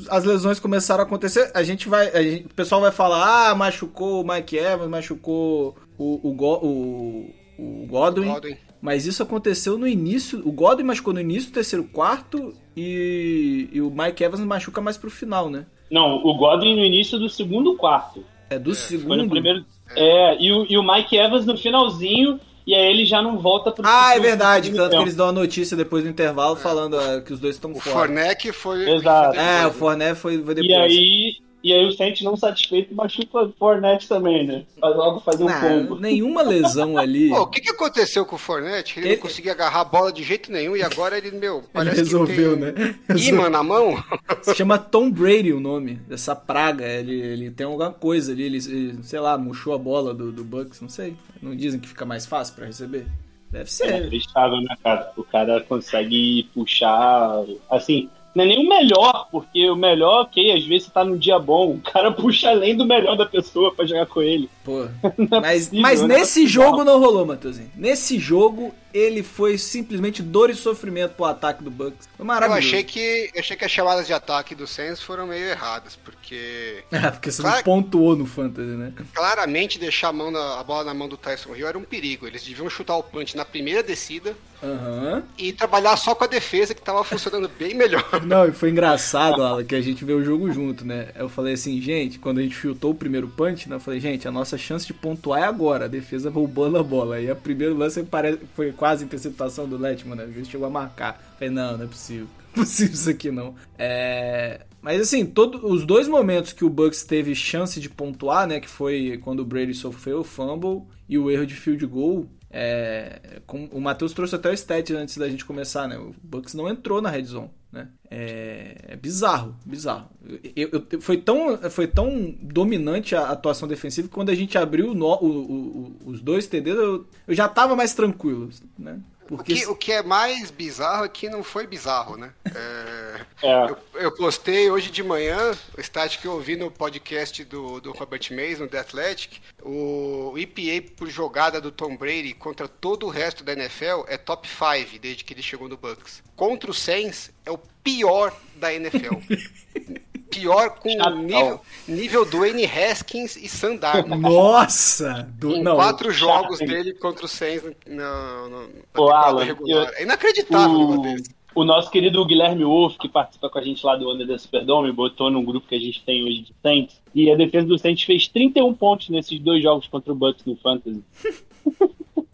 as 0.09 0.23
lesões 0.23 0.59
começaram 0.59 1.03
a 1.03 1.06
acontecer. 1.06 1.51
A 1.53 1.63
gente 1.63 1.88
vai, 1.88 2.09
a 2.09 2.21
gente- 2.21 2.45
o 2.45 2.53
pessoal 2.53 2.81
vai 2.81 2.91
falar, 2.91 3.50
ah, 3.51 3.56
machucou 3.56 4.21
o 4.23 4.27
Mike 4.27 4.57
Evans, 4.57 4.89
machucou 4.89 5.75
o, 5.97 6.29
o, 6.29 6.33
Go- 6.33 6.59
o, 6.63 7.29
o 7.57 7.85
Godwin. 7.88 8.27
Godwin. 8.27 8.57
Mas 8.81 9.06
isso 9.06 9.23
aconteceu 9.23 9.77
no 9.77 9.88
início. 9.88 10.41
O 10.47 10.51
Godwin 10.51 10.83
machucou 10.85 11.13
no 11.13 11.19
início 11.19 11.50
do 11.50 11.53
terceiro 11.53 11.85
quarto 11.85 12.53
e, 12.77 13.68
e 13.71 13.81
o 13.81 13.89
Mike 13.89 14.23
Evans 14.23 14.41
machuca 14.41 14.79
mais 14.81 14.97
pro 14.97 15.09
final, 15.09 15.50
né? 15.50 15.65
Não, 15.89 16.18
o 16.23 16.35
Godwin 16.38 16.75
no 16.75 16.83
início 16.83 17.18
do 17.18 17.29
segundo 17.29 17.75
quarto. 17.77 18.23
É 18.50 18.59
do 18.59 18.75
Foi 18.75 18.97
no 18.97 19.01
segundo. 19.01 19.29
primeiro. 19.29 19.65
É, 19.95 20.38
e 20.42 20.51
o, 20.51 20.65
e 20.69 20.77
o 20.77 20.83
Mike 20.83 21.15
Evans 21.15 21.45
no 21.45 21.57
finalzinho, 21.57 22.39
e 22.65 22.74
aí 22.74 22.86
ele 22.88 23.06
já 23.06 23.21
não 23.21 23.38
volta 23.38 23.71
pro. 23.71 23.86
Ah, 23.86 24.15
é 24.15 24.19
verdade. 24.19 24.74
Tanto 24.74 24.95
que 24.95 25.01
eles 25.03 25.15
dão 25.15 25.30
a 25.30 25.31
notícia 25.31 25.77
depois 25.77 26.03
do 26.03 26.09
intervalo 26.09 26.56
falando 26.56 26.97
ah, 27.00 27.21
que 27.21 27.31
os 27.31 27.39
dois 27.39 27.56
estão 27.56 27.71
O 27.71 27.80
fora. 27.80 27.95
Fornec 27.95 28.51
foi. 28.51 28.89
Exato. 28.89 29.36
foi 29.36 29.44
É, 29.44 29.68
o 29.68 29.71
Forné 29.71 30.15
foi, 30.15 30.44
foi 30.44 30.56
depois. 30.56 30.69
E 30.69 30.74
aí, 30.74 31.36
e 31.67 31.73
aí 31.73 31.85
o 31.88 31.91
Saints 31.91 32.21
não 32.21 32.38
satisfeito 32.38 32.94
machuca 32.94 33.39
o 33.44 33.51
Fournette 33.57 34.07
também, 34.07 34.45
né? 34.45 34.63
Faz 34.79 34.95
logo 34.95 35.19
fazer 35.21 35.44
um 35.44 35.47
Não, 35.47 35.59
combo. 35.62 35.95
nenhuma 36.00 36.41
lesão 36.44 36.97
ali. 36.97 37.29
Pô, 37.29 37.41
o 37.41 37.47
que, 37.47 37.59
que 37.59 37.71
aconteceu 37.71 38.25
com 38.25 38.35
o 38.35 38.39
Fornette? 38.39 39.00
Ele, 39.00 39.07
Ele- 39.07 39.15
não 39.15 39.21
conseguia 39.23 39.51
agarrar 39.51 39.81
a 39.81 39.85
bola 39.85 40.13
de 40.13 40.21
jeito 40.23 40.51
nenhum 40.51 40.75
e 40.77 40.83
agora 40.83 41.17
ele, 41.17 41.31
meu, 41.31 41.57
Ele 41.57 41.67
parece 41.73 41.97
resolveu, 41.97 42.56
que 42.57 42.71
tem 42.73 42.73
né? 42.83 42.95
imã 43.27 43.50
na 43.50 43.63
mão. 43.63 43.95
Se 44.44 44.53
chama 44.56 44.77
Tom 44.77 45.09
Brady 45.09 45.51
o 45.51 45.59
nome 45.59 45.95
dessa 46.07 46.35
praga. 46.35 46.85
Ele, 46.85 47.19
ele 47.19 47.51
tem 47.51 47.65
alguma 47.65 47.91
coisa 47.91 48.31
ali. 48.31 48.44
Ele, 48.44 48.57
ele, 48.57 49.00
sei 49.03 49.19
lá, 49.19 49.38
murchou 49.38 49.73
a 49.73 49.77
bola 49.77 50.13
do, 50.13 50.31
do 50.31 50.44
Bucks, 50.44 50.79
não 50.81 50.89
sei. 50.89 51.15
Não 51.41 51.56
dizem 51.56 51.79
que 51.79 51.88
fica 51.88 52.06
mais 52.06 52.25
fácil 52.25 52.53
pra 52.56 52.68
receber? 52.68 53.07
Deve 53.51 53.63
É 53.63 53.68
ser. 53.68 53.88
inacreditável, 53.97 54.61
né, 54.61 54.75
cara? 54.83 55.11
O 55.18 55.23
cara 55.23 55.61
consegue 55.61 56.47
puxar. 56.53 57.44
Assim, 57.69 58.09
não 58.35 58.43
é 58.43 58.47
nem 58.47 58.65
o 58.65 58.69
melhor, 58.69 59.27
porque 59.31 59.69
o 59.69 59.75
melhor, 59.75 60.23
ok, 60.23 60.51
às 60.51 60.65
vezes 60.65 60.87
você 60.87 60.91
tá 60.91 61.05
num 61.05 61.17
dia 61.17 61.39
bom, 61.39 61.71
o 61.71 61.79
cara 61.79 62.11
puxa 62.13 62.49
além 62.49 62.75
do 62.75 62.85
melhor 62.85 63.15
da 63.15 63.25
pessoa 63.25 63.73
pra 63.73 63.85
jogar 63.85 64.05
com 64.07 64.21
ele. 64.21 64.49
Pô. 64.63 64.83
É 64.83 65.39
Mas, 65.42 65.65
possível, 65.65 65.81
mas 65.81 66.01
né? 66.01 66.19
nesse 66.19 66.45
jogo 66.45 66.83
não 66.83 66.99
rolou, 66.99 67.25
Matheusinho. 67.25 67.71
Nesse 67.75 68.19
jogo, 68.19 68.73
ele 68.97 69.21
foi 69.23 69.57
simplesmente 69.57 70.23
dor 70.23 70.49
e 70.49 70.56
sofrimento 70.56 71.16
pro 71.16 71.25
ataque 71.25 71.64
do 71.64 71.69
Bucks. 71.69 72.07
Foi 72.16 72.23
Eu 72.23 72.25
maravilhoso. 72.25 72.68
achei 72.68 72.83
que, 72.83 73.30
eu 73.33 73.40
achei 73.42 73.57
que 73.57 73.66
as 73.66 73.71
chamadas 73.71 74.07
de 74.07 74.14
ataque 74.14 74.56
do 74.56 74.66
Saints 74.66 75.02
foram 75.02 75.28
meio 75.28 75.45
erradas, 75.49 75.95
porque 75.95 76.83
Ah, 76.92 77.11
porque 77.11 77.31
você 77.31 77.42
não 77.42 77.61
pontuou 77.64 78.16
no 78.16 78.25
Fantasy, 78.25 78.69
né? 78.69 78.94
claramente 79.14 79.78
deixar 79.80 80.09
a, 80.09 80.14
mão 80.14 80.31
na- 80.31 80.59
a 80.59 80.64
bola 80.64 80.83
na 80.85 80.94
mão 80.94 81.07
do 81.09 81.18
Tyson 81.18 81.56
Hill 81.56 81.68
era 81.68 81.78
um 81.78 81.83
perigo. 81.83 82.25
Eles 82.28 82.44
deviam 82.44 82.69
chutar 82.69 82.95
o 82.95 83.04
punch 83.04 83.35
na 83.35 83.44
primeira 83.45 83.83
descida 83.83 84.35
Aham. 84.64 85.23
e 85.37 85.52
trabalhar 85.54 85.95
só 85.97 86.16
com 86.16 86.23
a 86.23 86.28
defesa 86.28 86.73
que 86.73 86.81
tava 86.81 87.04
funcionando 87.04 87.49
bem 87.59 87.73
melhor. 87.75 88.04
Não, 88.25 88.47
e 88.47 88.52
foi 88.52 88.69
engraçado, 88.71 89.44
Alan, 89.44 89.64
que 89.64 89.75
a 89.75 89.81
gente 89.81 90.04
vê 90.06 90.14
o 90.14 90.23
jogo 90.23 90.52
junto, 90.52 90.85
né? 90.85 91.09
Eu 91.16 91.28
falei 91.30 91.54
assim, 91.54 91.80
gente, 91.81 92.18
quando 92.19 92.40
a 92.40 92.42
gente 92.42 92.56
chutou 92.56 92.92
o 92.92 92.95
primeiro 92.95 93.28
punch, 93.28 93.69
né? 93.69 93.75
Eu 93.75 93.80
falei, 93.80 93.99
gente, 93.99 94.28
a 94.28 94.31
nossa 94.31 94.57
chance 94.57 94.87
de 94.87 94.94
pontuar 94.94 95.42
é 95.42 95.45
agora, 95.45 95.85
a 95.85 95.90
defesa 95.90 96.30
roubando 96.30 96.78
a 96.78 96.83
bola. 96.83 97.19
E 97.19 97.30
o 97.30 97.35
primeiro 97.35 97.75
lance 97.78 98.02
parece, 98.04 98.40
foi 98.56 98.71
quase 98.71 98.84
a 99.01 99.06
interceptação 99.06 99.68
do 99.68 99.77
Letman, 99.77 100.15
né? 100.15 100.23
Ele 100.23 100.45
chegou 100.45 100.68
a 100.68 100.69
marcar. 100.69 101.21
Falei, 101.37 101.54
não, 101.54 101.77
não 101.77 101.85
é 101.85 101.87
possível. 101.87 102.27
Não 102.56 102.63
é 102.63 102.65
possível 102.65 102.94
isso 102.94 103.09
aqui, 103.09 103.31
não. 103.31 103.54
É... 103.77 104.61
Mas 104.81 105.01
assim, 105.01 105.25
todo, 105.25 105.68
os 105.68 105.85
dois 105.85 106.07
momentos 106.07 106.54
que 106.54 106.63
o 106.63 106.69
Bucks 106.69 107.04
teve 107.04 107.35
chance 107.35 107.81
de 107.81 107.89
pontuar, 107.89 108.47
né? 108.47 108.61
Que 108.61 108.69
foi 108.69 109.19
quando 109.21 109.42
o 109.42 109.45
Brady 109.45 109.73
sofreu 109.73 110.19
o 110.19 110.23
fumble 110.23 110.83
e 111.09 111.18
o 111.18 111.30
erro 111.30 111.45
de 111.45 111.54
field 111.54 111.85
goal. 111.85 112.25
É, 112.49 113.42
com- 113.45 113.68
o 113.73 113.81
Matheus 113.81 114.13
trouxe 114.13 114.35
até 114.35 114.49
o 114.49 114.54
stat 114.54 114.94
antes 114.94 115.18
da 115.18 115.27
gente 115.27 115.44
começar, 115.44 115.85
né? 115.89 115.97
O 115.97 116.15
Bucks 116.23 116.54
não 116.54 116.69
entrou 116.69 117.01
na 117.01 117.09
red 117.09 117.25
zone, 117.25 117.49
né? 117.72 117.90
É, 118.10 118.76
é 118.90 118.95
bizarro, 118.95 119.56
bizarro. 119.66 120.10
Eu- 120.56 120.86
eu- 120.92 121.02
foi, 121.02 121.18
tão, 121.18 121.57
foi 121.69 121.88
tão 121.88 122.34
dominante 122.42 123.16
a 123.16 123.30
atuação 123.30 123.68
defensiva 123.68 124.07
que 124.07 124.14
quando 124.14 124.30
a 124.30 124.36
gente 124.36 124.57
abriu 124.57 124.92
o 124.92 124.95
nó- 124.95 125.19
o- 125.22 125.28
o- 125.28 125.98
os 126.06 126.22
dois 126.22 126.48
TDs, 126.48 126.76
eu, 126.76 127.06
eu 127.28 127.36
já 127.36 127.48
tava 127.50 127.76
mais 127.76 127.94
tranquilo, 127.94 128.50
né? 128.80 129.00
O 129.29 129.37
Porque 129.37 129.55
que, 129.55 129.65
o 129.65 129.75
que 129.75 129.91
é 129.91 130.03
mais 130.03 130.51
bizarro 130.51 131.05
é 131.05 131.09
que 131.09 131.27
não 131.27 131.44
foi 131.44 131.65
bizarro, 131.65 132.15
né? 132.15 132.31
É, 132.53 133.25
É. 133.41 133.69
eu, 133.69 133.77
eu 133.95 134.11
postei 134.15 134.69
hoje 134.71 134.89
de 134.89 135.03
manhã, 135.03 135.51
o 135.77 135.81
stat 135.81 136.19
que 136.19 136.25
eu 136.25 136.33
ouvi 136.33 136.55
no 136.55 136.71
podcast 136.71 137.44
do, 137.44 137.79
do 137.81 137.91
Robert 137.91 138.21
Mays, 138.31 138.59
no 138.59 138.67
The 138.67 138.79
Athletic, 138.79 139.41
o 139.61 140.33
EPA 140.37 140.91
por 140.95 141.09
jogada 141.09 141.59
do 141.59 141.71
Tom 141.71 141.97
Brady 141.97 142.33
contra 142.33 142.67
todo 142.67 143.05
o 143.05 143.09
resto 143.09 143.44
da 143.44 143.53
NFL 143.53 144.05
é 144.07 144.17
top 144.17 144.47
5 144.47 144.99
desde 144.99 145.23
que 145.23 145.33
ele 145.33 145.41
chegou 145.41 145.67
no 145.67 145.77
Bucks. 145.77 146.23
Contra 146.35 146.71
o 146.71 146.73
Saints 146.73 147.31
é 147.45 147.51
o 147.51 147.57
pior 147.83 148.35
da 148.55 148.73
NFL. 148.73 149.15
pior 150.39 150.69
com 150.71 150.89
Chatão. 150.89 151.18
nível, 151.23 151.61
nível 151.87 152.25
Dwayne 152.25 152.65
Haskins 152.65 153.35
e 153.35 153.47
Sandar. 153.47 154.06
Nossa! 154.07 155.27
Do, 155.37 155.56
Em 155.56 155.63
não, 155.63 155.75
quatro 155.75 156.11
jogos 156.11 156.59
chato. 156.59 156.68
dele 156.68 156.94
contra 156.94 157.25
o 157.25 157.27
Saints 157.27 157.71
na, 157.87 157.95
na, 157.95 158.49
na 158.49 158.57
Ô, 158.57 158.68
temporada 158.94 159.27
Alan, 159.27 159.44
regular. 159.44 159.87
eu- 159.87 159.94
É 159.95 160.04
inacreditável 160.04 160.75
o, 160.80 161.01
desse. 161.01 161.30
o 161.56 161.63
nosso 161.63 161.89
querido 161.89 162.25
Guilherme 162.25 162.63
Wolff, 162.63 162.97
que 162.97 163.07
participa 163.09 163.49
com 163.49 163.59
a 163.59 163.61
gente 163.61 163.85
lá 163.85 163.95
do 163.95 164.11
Under 164.11 164.27
the 164.27 164.37
Superdome, 164.37 164.92
botou 164.92 165.30
num 165.31 165.44
grupo 165.44 165.68
que 165.68 165.75
a 165.75 165.80
gente 165.80 166.04
tem 166.04 166.23
hoje 166.23 166.42
de 166.42 166.54
Saints, 166.61 167.01
e 167.16 167.31
a 167.31 167.36
defesa 167.36 167.66
do 167.66 167.80
Saints 167.80 168.04
fez 168.04 168.28
31 168.28 168.74
pontos 168.74 169.10
nesses 169.10 169.40
dois 169.40 169.64
jogos 169.64 169.88
contra 169.88 170.12
o 170.12 170.16
Bucks 170.16 170.44
no 170.45 170.56
Fantasy. 170.57 171.02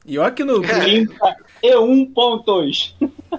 E 0.05 0.17
olha 0.17 0.31
que 0.31 0.43
no. 0.43 0.63
É. 0.65 0.79
31 1.61 2.05
pontos. 2.07 2.95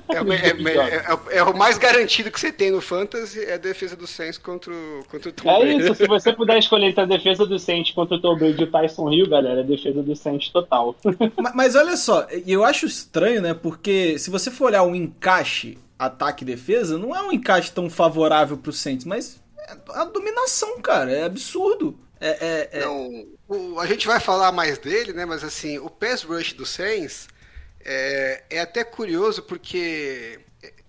É, 0.09 0.23
o- 0.23 0.33
é- 0.33 0.37
é- 0.37 1.33
é- 1.35 1.39
é 1.39 1.43
o 1.43 1.57
mais 1.57 1.77
garantido 1.77 2.31
que 2.31 2.41
você 2.41 2.51
tem 2.53 2.71
no 2.71 2.81
Fantasy 2.81 3.41
é 3.41 3.55
a 3.55 3.59
defesa 3.59 3.95
do 3.97 4.07
Saints 4.07 4.39
contra 4.39 4.73
o, 4.73 5.05
contra 5.11 5.29
o 5.29 5.33
Tom 5.33 5.51
É 5.51 5.59
Brady. 5.59 5.83
isso, 5.83 5.95
se 5.97 6.07
você 6.07 6.33
puder 6.33 6.59
escolher 6.59 6.87
entre 6.87 7.01
a 7.03 7.05
defesa 7.05 7.45
do 7.45 7.59
Saints 7.59 7.93
contra 7.93 8.17
o 8.17 8.21
Tom 8.21 8.37
Brady 8.39 8.61
e 8.61 8.65
o 8.65 8.71
Tyson 8.71 9.11
Hill, 9.13 9.29
galera, 9.29 9.61
é 9.61 9.63
a 9.63 9.67
defesa 9.67 10.03
do 10.03 10.15
Saints 10.17 10.49
total. 10.51 10.97
Ma- 11.37 11.53
Mas 11.55 11.75
olha 11.75 11.97
só, 11.97 12.27
eu 12.47 12.65
acho 12.65 12.87
estranho, 12.87 13.43
né? 13.43 13.53
Porque 13.53 14.19
se 14.19 14.31
você 14.31 14.51
for 14.51 14.67
olhar 14.67 14.85
o 14.85 14.95
encaixe 14.95 15.77
ataque 15.99 16.43
e 16.43 16.47
defesa, 16.47 16.97
não 16.97 17.15
é 17.15 17.21
um 17.23 17.33
encaixe 17.33 17.71
tão 17.73 17.91
favorável 17.91 18.57
pro 18.57 18.73
Saints, 18.73 19.05
mas 19.05 19.43
é 19.52 19.52
a 19.91 20.05
dominação, 20.05 20.81
cara, 20.83 21.13
é 21.13 21.25
absurdo. 21.25 21.99
É, 22.21 22.29
é, 22.73 22.81
é- 22.83 22.85
Não, 22.85 23.27
o- 23.49 23.79
a 23.81 23.87
gente 23.87 24.07
vai 24.07 24.21
falar 24.21 24.53
mais 24.53 24.79
dele, 24.79 25.13
né? 25.13 25.25
Mas 25.25 25.43
assim, 25.45 25.79
o 25.79 25.91
pass 25.91 26.23
rush 26.23 26.53
do 26.55 26.65
Saints 26.67 27.29
é, 27.85 28.45
é 28.51 28.61
até 28.61 28.85
curioso 28.85 29.43
porque 29.43 30.41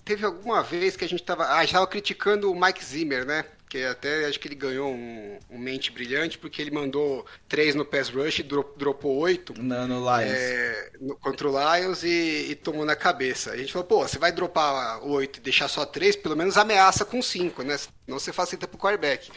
teve 0.06 0.26
alguma 0.26 0.64
vez 0.64 0.96
que 0.98 1.06
a 1.06 1.10
gente 1.10 1.22
estava 1.22 1.48
ah, 1.56 1.66
já 1.66 1.86
criticando 1.88 2.52
o 2.52 2.60
Mike 2.60 2.84
Zimmer, 2.84 3.26
né? 3.26 3.46
Que 3.74 3.84
até 3.86 4.26
acho 4.28 4.40
que 4.40 4.48
ele 4.48 4.54
ganhou 4.54 4.94
um, 4.94 5.40
um 5.50 5.58
mente 5.58 5.92
brilhante 5.92 6.38
porque 6.38 6.62
ele 6.62 6.70
mandou 6.70 7.26
três 7.50 7.74
no 7.74 7.84
pass 7.84 8.08
rush 8.08 8.38
e 8.38 8.44
dro- 8.44 8.72
dropou 8.78 9.18
oito. 9.18 9.52
no, 9.60 9.88
no 9.88 9.98
Lions. 10.00 10.32
é, 10.32 10.92
no- 11.02 11.16
contra 11.16 11.50
o 11.50 11.52
Lions 11.52 12.04
e, 12.04 12.52
e 12.52 12.56
tomou 12.56 12.86
na 12.86 12.96
cabeça. 12.96 13.50
A 13.50 13.58
gente 13.58 13.74
falou, 13.74 13.88
pô, 13.88 14.08
você 14.08 14.20
vai 14.20 14.32
dropar 14.32 15.04
oito 15.04 15.38
e 15.38 15.42
deixar 15.42 15.68
só 15.68 15.88
três, 15.88 16.16
pelo 16.16 16.38
menos 16.38 16.56
ameaça 16.56 17.04
com 17.04 17.20
cinco, 17.20 17.64
né? 17.64 17.76
Senão 17.76 18.20
você 18.20 18.32
facilita 18.32 18.68
pro 18.68 18.78
quarterback. 18.78 19.32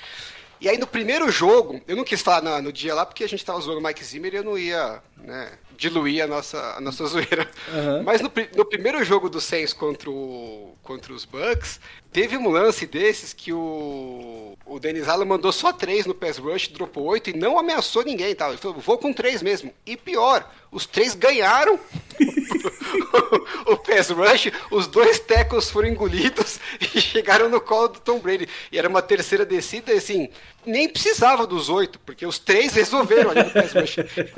E 0.61 0.69
aí 0.69 0.79
no 0.79 0.87
primeiro 0.87 1.31
jogo, 1.31 1.81
eu 1.87 1.97
não 1.97 2.05
quis 2.05 2.23
falar 2.23 2.43
no, 2.43 2.63
no 2.63 2.73
dia 2.73 2.95
lá 2.95 3.05
porque 3.05 3.25
a 3.25 3.29
gente 3.29 3.45
tava 3.45 3.61
zoando 3.61 3.81
o 3.81 3.83
Mike 3.83 4.05
Zimmer 4.05 4.33
e 4.33 4.37
eu 4.37 4.45
não 4.45 4.59
ia 4.59 5.03
né, 5.17 5.53
diluir 5.77 6.25
a 6.25 6.27
nossa, 6.27 6.75
a 6.77 6.81
nossa 6.81 7.05
zoeira. 7.07 7.49
Aham. 7.69 8.03
Mas 8.03 8.21
no, 8.21 8.31
no 8.57 8.65
primeiro 8.65 9.03
jogo 9.05 9.29
do 9.29 9.41
Saints 9.41 9.73
contra, 9.73 10.11
o, 10.11 10.75
contra 10.83 11.13
os 11.13 11.25
Bucks, 11.25 11.81
teve 12.13 12.37
um 12.37 12.49
lance 12.49 12.87
desses 12.87 13.33
que 13.33 13.53
o, 13.53 14.57
o 14.65 14.79
Dennis 14.79 15.09
Allen 15.09 15.29
mandou 15.29 15.53
só 15.53 15.73
três 15.73 16.07
no 16.07 16.15
pass 16.15 16.39
rush, 16.39 16.69
dropou 16.69 17.05
oito 17.05 17.31
e 17.31 17.37
não 17.37 17.59
ameaçou 17.59 18.05
ninguém. 18.05 18.35
Tá? 18.35 18.49
Ele 18.49 18.57
falou, 18.57 18.79
vou 18.79 18.99
com 18.99 19.13
três 19.13 19.43
mesmo. 19.43 19.73
E 19.85 19.97
pior, 19.97 20.51
os 20.71 20.87
três 20.87 21.15
ganharam 21.15 21.79
o 23.67 23.77
pass 23.77 24.11
rush, 24.11 24.51
os 24.71 24.87
dois 24.87 25.19
tackles 25.21 25.71
foram 25.71 25.89
engolidos 25.89 26.59
e 26.95 27.01
chegaram 27.01 27.49
no 27.49 27.61
colo 27.61 27.89
do 27.89 28.01
Tom 28.01 28.19
Brady. 28.19 28.49
E 28.71 28.79
era 28.79 28.89
uma 28.89 29.03
terceira 29.03 29.45
descida, 29.45 29.93
assim, 29.93 30.29
nem 30.65 30.89
precisava 30.89 31.47
dos 31.47 31.69
oito, 31.69 31.99
porque 32.01 32.27
os 32.27 32.39
três 32.39 32.75
resolveram 32.75 33.31
ali 33.31 33.43
no 33.45 33.51
pass 33.51 33.73
rush. 33.73 33.97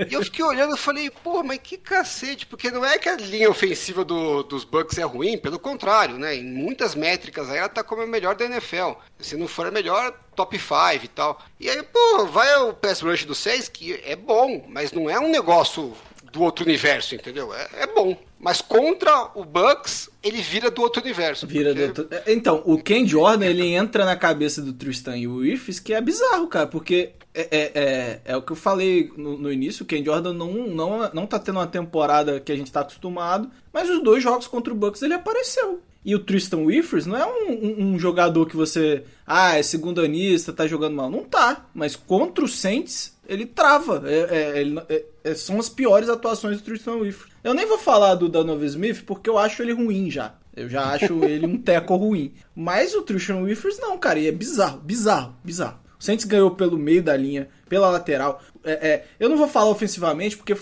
E 0.08 0.14
eu 0.14 0.22
fiquei 0.24 0.44
olhando 0.44 0.74
e 0.74 0.78
falei, 0.78 1.10
pô, 1.10 1.42
mas 1.42 1.58
que 1.62 1.76
cacete, 1.78 2.46
porque 2.46 2.70
não 2.70 2.84
é 2.84 2.98
que 2.98 3.08
a 3.08 3.16
linha 3.16 3.50
ofensiva 3.50 4.04
do- 4.04 4.42
dos 4.42 4.64
Bucks 4.64 4.98
é 4.98 5.04
ruim, 5.04 5.38
pelo 5.38 5.58
contrário, 5.58 6.18
né? 6.18 6.36
Em 6.36 6.44
muitas 6.44 6.94
métricas 6.94 7.48
aí 7.50 7.58
ela 7.58 7.68
tá 7.68 7.82
como 7.82 8.02
a 8.02 8.06
melhor 8.06 8.34
da 8.34 8.44
NFL. 8.44 8.92
Se 9.18 9.36
não 9.36 9.48
for 9.48 9.66
a 9.66 9.70
melhor, 9.70 10.12
top 10.36 10.58
5 10.58 11.04
e 11.04 11.08
tal. 11.08 11.40
E 11.58 11.68
aí, 11.68 11.82
pô, 11.82 12.26
vai 12.26 12.54
o 12.62 12.72
pass 12.74 13.00
rush 13.00 13.24
do 13.24 13.34
6, 13.34 13.68
que 13.68 14.00
é 14.04 14.14
bom, 14.14 14.64
mas 14.68 14.92
não 14.92 15.08
é 15.10 15.18
um 15.18 15.28
negócio 15.28 15.92
do 16.32 16.42
outro 16.42 16.64
universo, 16.64 17.14
entendeu? 17.14 17.52
É, 17.54 17.68
é 17.82 17.86
bom. 17.86 18.16
Mas 18.40 18.60
contra 18.60 19.30
o 19.34 19.44
Bucks, 19.44 20.08
ele 20.22 20.40
vira 20.40 20.70
do 20.70 20.80
outro 20.82 21.02
universo. 21.02 21.46
Vira 21.46 21.74
porque- 21.74 21.86
do 21.88 22.02
outro- 22.02 22.18
Então, 22.26 22.62
o 22.64 22.78
Ken 22.80 23.06
Jordan, 23.06 23.46
ele 23.46 23.66
entra 23.74 24.04
na 24.04 24.14
cabeça 24.16 24.62
do 24.62 24.72
Tristan 24.72 25.16
e 25.16 25.26
o 25.26 25.36
Wirfs, 25.38 25.80
que 25.80 25.92
é 25.92 26.00
bizarro, 26.00 26.46
cara, 26.46 26.66
porque 26.66 27.10
é, 27.34 27.48
é, 27.50 27.72
é, 27.74 28.20
é 28.24 28.36
o 28.36 28.42
que 28.42 28.52
eu 28.52 28.56
falei 28.56 29.10
no, 29.16 29.36
no 29.38 29.52
início, 29.52 29.82
o 29.82 29.86
Ken 29.86 30.04
Jordan 30.04 30.32
não, 30.32 30.52
não, 30.68 31.10
não 31.12 31.26
tá 31.26 31.38
tendo 31.38 31.56
uma 31.58 31.66
temporada 31.66 32.38
que 32.40 32.50
a 32.52 32.56
gente 32.56 32.70
tá 32.72 32.80
acostumado, 32.80 33.50
mas 33.72 33.88
os 33.90 34.02
dois 34.02 34.22
jogos 34.22 34.46
contra 34.46 34.72
o 34.72 34.76
Bucks 34.76 35.02
ele 35.02 35.14
apareceu. 35.14 35.80
E 36.04 36.14
o 36.14 36.18
Tristan 36.20 36.58
Wirfs 36.58 37.06
não 37.06 37.16
é 37.16 37.26
um, 37.26 37.50
um- 37.52 37.84
um 37.94 37.98
jogador 37.98 38.46
que 38.46 38.56
você, 38.56 39.02
ah, 39.26 39.58
é 39.58 39.62
segundo 39.62 40.00
anista, 40.00 40.52
tá 40.52 40.66
jogando 40.66 40.94
mal. 40.96 41.10
Não 41.10 41.24
tá, 41.24 41.66
mas 41.74 41.96
contra 41.96 42.44
o 42.44 42.48
Saints, 42.48 43.16
ele 43.28 43.44
trava. 43.44 44.02
É- 44.06 44.62
é- 44.62 44.94
é- 44.94 45.04
é- 45.24 45.34
são 45.34 45.58
as 45.58 45.68
piores 45.68 46.08
atuações 46.08 46.58
do 46.58 46.64
Tristan 46.64 46.94
Wirfs. 46.96 47.26
Eu 47.44 47.52
nem 47.52 47.66
vou 47.66 47.78
falar 47.78 48.14
do 48.14 48.28
Donovan 48.28 48.64
Smith, 48.66 49.02
porque 49.04 49.28
eu 49.28 49.36
acho 49.36 49.62
ele 49.62 49.72
ruim 49.72 50.10
já. 50.10 50.34
Eu 50.56 50.68
já 50.68 50.84
acho 50.92 51.22
ele 51.24 51.46
um 51.46 51.58
teco 51.58 51.94
ruim. 51.96 52.32
Mas 52.54 52.94
o 52.94 53.02
Tristan 53.02 53.42
Wirfs 53.42 53.78
não, 53.78 53.98
cara, 53.98 54.18
e 54.18 54.26
é 54.28 54.32
bizarro, 54.32 54.80
bizarro, 54.80 55.34
bizarro. 55.44 55.78
O 56.00 56.02
Saints 56.04 56.24
ganhou 56.24 56.52
pelo 56.52 56.78
meio 56.78 57.02
da 57.02 57.16
linha, 57.16 57.48
pela 57.68 57.90
lateral. 57.90 58.40
É, 58.68 58.88
é, 58.88 59.04
eu 59.18 59.28
não 59.28 59.36
vou 59.36 59.48
falar 59.48 59.70
ofensivamente, 59.70 60.36
porque, 60.36 60.56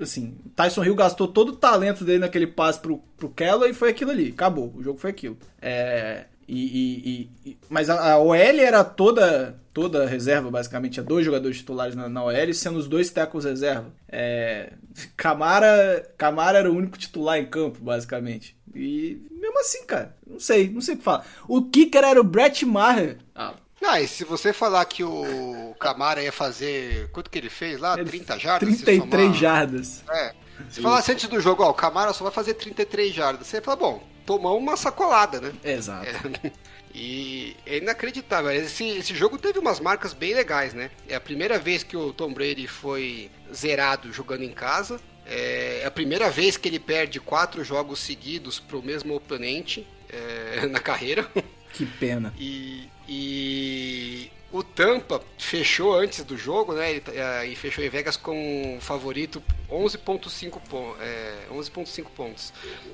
assim, 0.00 0.36
Tyson 0.56 0.84
Hill 0.84 0.94
gastou 0.94 1.28
todo 1.28 1.50
o 1.50 1.56
talento 1.56 2.04
dele 2.04 2.18
naquele 2.20 2.46
passe 2.46 2.78
pro, 2.80 2.98
pro 3.16 3.28
Kelly 3.30 3.70
e 3.70 3.74
foi 3.74 3.90
aquilo 3.90 4.10
ali. 4.10 4.28
Acabou, 4.30 4.72
o 4.74 4.82
jogo 4.82 4.98
foi 4.98 5.10
aquilo. 5.10 5.36
É, 5.60 6.24
e- 6.46 7.28
e- 7.44 7.50
e- 7.50 7.56
mas 7.70 7.88
a, 7.88 8.12
a 8.12 8.18
OL 8.18 8.34
era 8.34 8.82
toda 8.84 9.62
toda 9.72 10.06
reserva, 10.06 10.50
basicamente. 10.52 10.92
Tinha 10.94 11.04
dois 11.04 11.24
jogadores 11.26 11.56
titulares 11.58 11.96
na, 11.96 12.08
na 12.08 12.22
OL, 12.24 12.54
sendo 12.54 12.78
os 12.78 12.86
dois 12.86 13.10
tackles 13.10 13.44
reserva. 13.44 13.86
É, 14.08 14.72
Camara, 15.16 16.08
Camara 16.16 16.58
era 16.58 16.70
o 16.70 16.76
único 16.76 16.96
titular 16.96 17.38
em 17.38 17.46
campo, 17.46 17.78
basicamente. 17.82 18.56
E 18.74 19.20
mesmo 19.32 19.58
assim, 19.60 19.84
cara, 19.84 20.16
não 20.26 20.38
sei, 20.38 20.68
não 20.70 20.80
sei 20.80 20.94
o 20.94 20.98
que 20.98 21.02
falar. 21.04 21.26
O 21.48 21.62
kicker 21.62 22.04
era 22.04 22.20
o 22.20 22.24
Brett 22.24 22.64
Maher. 22.64 23.18
Ah, 23.34 23.54
Ah, 23.86 24.00
e 24.00 24.08
se 24.08 24.24
você 24.24 24.52
falar 24.52 24.84
que 24.86 25.04
o 25.04 25.74
Camara 25.78 26.22
ia 26.22 26.32
fazer. 26.32 27.08
Quanto 27.12 27.30
que 27.30 27.38
ele 27.38 27.50
fez 27.50 27.78
lá? 27.78 27.96
30 27.96 28.38
jardas? 28.38 28.76
se 28.76 28.84
33 28.84 29.22
somar- 29.24 29.38
jardas. 29.40 30.04
É. 30.10 30.34
Se 30.70 30.80
falasse 30.80 31.12
antes 31.12 31.28
do 31.28 31.40
jogo, 31.40 31.62
ó, 31.62 31.70
o 31.70 31.74
Camara 31.74 32.12
só 32.12 32.24
vai 32.24 32.32
fazer 32.32 32.54
33 32.54 33.12
jardas. 33.12 33.46
Você 33.46 33.60
fala, 33.60 33.76
bom, 33.76 34.02
tomou 34.24 34.56
uma 34.56 34.76
sacolada, 34.76 35.40
né? 35.40 35.52
Exato. 35.64 36.06
É. 36.42 36.52
E 36.96 37.56
é 37.66 37.78
inacreditável. 37.78 38.52
Esse, 38.52 38.84
esse 38.86 39.16
jogo 39.16 39.36
teve 39.36 39.58
umas 39.58 39.80
marcas 39.80 40.12
bem 40.12 40.32
legais, 40.32 40.72
né? 40.74 40.92
É 41.08 41.16
a 41.16 41.20
primeira 41.20 41.58
vez 41.58 41.82
que 41.82 41.96
o 41.96 42.12
Tom 42.12 42.32
Brady 42.32 42.68
foi 42.68 43.32
zerado 43.52 44.12
jogando 44.12 44.44
em 44.44 44.52
casa. 44.52 45.00
É 45.26 45.82
a 45.84 45.90
primeira 45.90 46.30
vez 46.30 46.56
que 46.56 46.68
ele 46.68 46.78
perde 46.78 47.18
quatro 47.18 47.64
jogos 47.64 47.98
seguidos 47.98 48.60
pro 48.60 48.80
mesmo 48.80 49.12
oponente 49.16 49.84
é, 50.08 50.66
na 50.70 50.78
carreira. 50.78 51.28
Que 51.72 51.84
pena. 51.84 52.32
E, 52.38 52.88
e 53.08 54.30
o 54.52 54.62
Tampa 54.62 55.20
fechou 55.36 55.94
antes 55.94 56.22
do 56.24 56.36
jogo, 56.36 56.74
né? 56.74 57.00
Tá- 57.00 57.12
eh, 57.14 57.46
e 57.48 57.56
fechou 57.56 57.82
em 57.84 57.88
Vegas 57.88 58.16
com 58.16 58.76
o 58.76 58.80
favorito 58.80 59.42
11.5 59.68 60.60
pon- 60.68 60.94
é, 61.00 61.46
11.5 61.50 62.10
pontos 62.10 62.52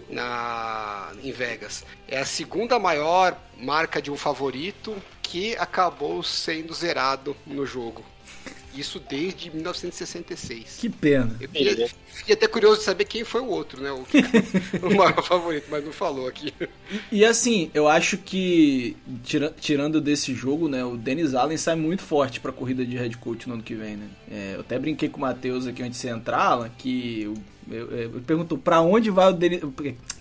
na, 0.08 1.12
em 1.22 1.32
Vegas. 1.32 1.84
É 2.08 2.18
a 2.18 2.24
segunda 2.24 2.78
maior 2.78 3.36
marca 3.56 4.00
de 4.00 4.10
um 4.10 4.16
favorito 4.16 4.96
que 5.22 5.54
acabou 5.56 6.22
sendo 6.22 6.72
zerado 6.74 7.36
no 7.46 7.64
jogo. 7.66 8.04
Isso 8.74 9.00
desde 9.00 9.50
1966. 9.50 10.78
Que 10.80 10.88
pena. 10.88 11.34
Eu 11.40 11.48
fiquei, 11.48 11.88
fiquei 12.06 12.34
até 12.34 12.46
curioso 12.46 12.78
de 12.78 12.84
saber 12.84 13.04
quem 13.04 13.24
foi 13.24 13.40
o 13.40 13.46
outro, 13.48 13.82
né? 13.82 13.90
O, 13.90 14.04
o 14.86 14.94
maior 14.94 15.22
favorito, 15.24 15.66
mas 15.70 15.84
não 15.84 15.92
falou 15.92 16.28
aqui. 16.28 16.52
E 17.10 17.24
assim, 17.24 17.70
eu 17.74 17.88
acho 17.88 18.16
que, 18.18 18.96
tira- 19.24 19.54
tirando 19.60 20.00
desse 20.00 20.32
jogo, 20.34 20.68
né, 20.68 20.84
o 20.84 20.96
Dennis 20.96 21.34
Allen 21.34 21.56
sai 21.56 21.74
muito 21.74 22.02
forte 22.02 22.38
pra 22.40 22.52
corrida 22.52 22.84
de 22.84 22.96
head 22.96 23.16
coach 23.18 23.48
no 23.48 23.54
ano 23.54 23.62
que 23.62 23.74
vem, 23.74 23.96
né? 23.96 24.06
É, 24.30 24.52
eu 24.54 24.60
até 24.60 24.78
brinquei 24.78 25.08
com 25.08 25.18
o 25.18 25.20
Matheus 25.20 25.66
aqui 25.66 25.82
antes 25.82 26.00
de 26.00 26.06
você 26.06 26.14
entrar, 26.14 26.40
Alan, 26.42 26.70
que 26.78 27.32
eu 27.70 28.20
perguntou 28.26 28.56
pra 28.58 28.80
onde 28.80 29.10
vai 29.10 29.28
o 29.30 29.32
Dennis... 29.32 29.60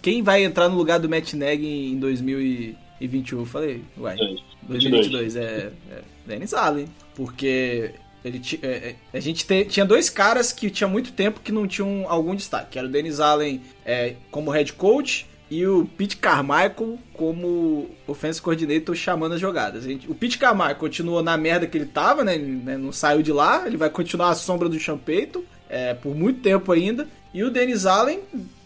Quem 0.02 0.22
vai 0.24 0.44
entrar 0.44 0.70
no 0.70 0.76
lugar 0.76 1.00
do 1.00 1.10
Matt 1.10 1.34
Nagy 1.34 1.66
em 1.66 1.98
2021? 2.00 3.40
Eu 3.40 3.46
falei, 3.46 3.82
uai, 3.98 4.18
2022 4.64 5.36
é, 5.36 5.72
é 5.92 6.02
Dennis 6.26 6.54
Allen, 6.54 6.88
porque 7.16 7.92
ele 8.24 8.42
é, 8.62 8.68
é, 8.68 8.96
a 9.18 9.20
gente 9.20 9.46
te- 9.46 9.66
tinha 9.66 9.86
dois 9.86 10.10
caras 10.10 10.52
que 10.52 10.70
tinha 10.70 10.88
muito 10.88 11.12
tempo 11.12 11.40
que 11.40 11.52
não 11.52 11.68
tinham 11.68 12.06
algum 12.08 12.36
destaque, 12.36 12.72
que 12.72 12.80
era 12.80 12.88
o 12.88 12.92
Dennis 12.92 13.20
Allen 13.20 13.62
é, 13.86 14.16
como 14.32 14.52
head 14.52 14.74
coach 14.74 15.26
e 15.52 15.66
o 15.66 15.86
Pete 15.98 16.18
Carmichael 16.18 17.00
como 17.14 17.90
offensive 18.08 18.44
coordinator 18.44 18.94
chamando 18.96 19.34
as 19.36 19.42
jogadas. 19.42 19.84
Gente- 19.84 20.10
o 20.10 20.14
Pete 20.14 20.38
Carmichael 20.38 20.76
continuou 20.76 21.24
na 21.24 21.36
merda 21.38 21.66
que 21.66 21.78
ele 21.78 21.86
tava, 21.88 22.24
né? 22.24 22.36
Ele 22.36 22.46
né, 22.64 22.78
não 22.78 22.92
saiu 22.92 23.22
de 23.24 23.32
lá, 23.32 23.64
ele 23.66 23.78
vai 23.78 23.90
continuar 23.90 24.30
à 24.30 24.36
sombra 24.36 24.70
do 24.70 24.78
Payton, 24.98 25.42
é, 25.70 25.94
por 25.94 26.16
muito 26.16 26.42
tempo 26.42 26.72
ainda. 26.72 27.08
E 27.34 27.44
o 27.44 27.50
Dennis 27.50 27.86
Allen, 27.86 28.20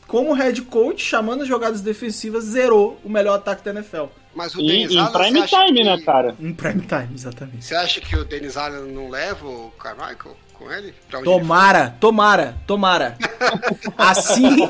como 0.07 0.33
head 0.33 0.61
coach, 0.63 1.03
chamando 1.03 1.41
as 1.43 1.47
jogadas 1.47 1.81
defensivas, 1.81 2.43
zerou 2.45 2.99
o 3.03 3.09
melhor 3.09 3.35
ataque 3.35 3.63
da 3.63 3.71
NFL. 3.71 4.05
Mas 4.35 4.55
o 4.55 4.61
E 4.61 4.67
Dennis 4.67 4.91
em 4.91 5.11
prime 5.11 5.47
time, 5.47 5.73
que- 5.73 5.83
né, 5.83 5.97
cara? 6.05 6.35
Em 6.39 6.53
prime 6.53 6.81
time, 6.81 7.09
exatamente. 7.13 7.63
Você 7.65 7.75
acha 7.75 8.01
que 8.01 8.15
o 8.15 8.23
Dennis 8.25 8.57
Allen 8.57 8.91
não 8.91 9.09
leva 9.09 9.47
o 9.47 9.71
Carmichael 9.79 10.35
com 10.53 10.71
ele? 10.71 10.93
Onde 11.07 11.15
ele 11.17 11.23
Tomara, 11.25 11.95
tomara, 11.99 12.55
tomara. 12.65 13.17
Assim, 13.97 14.69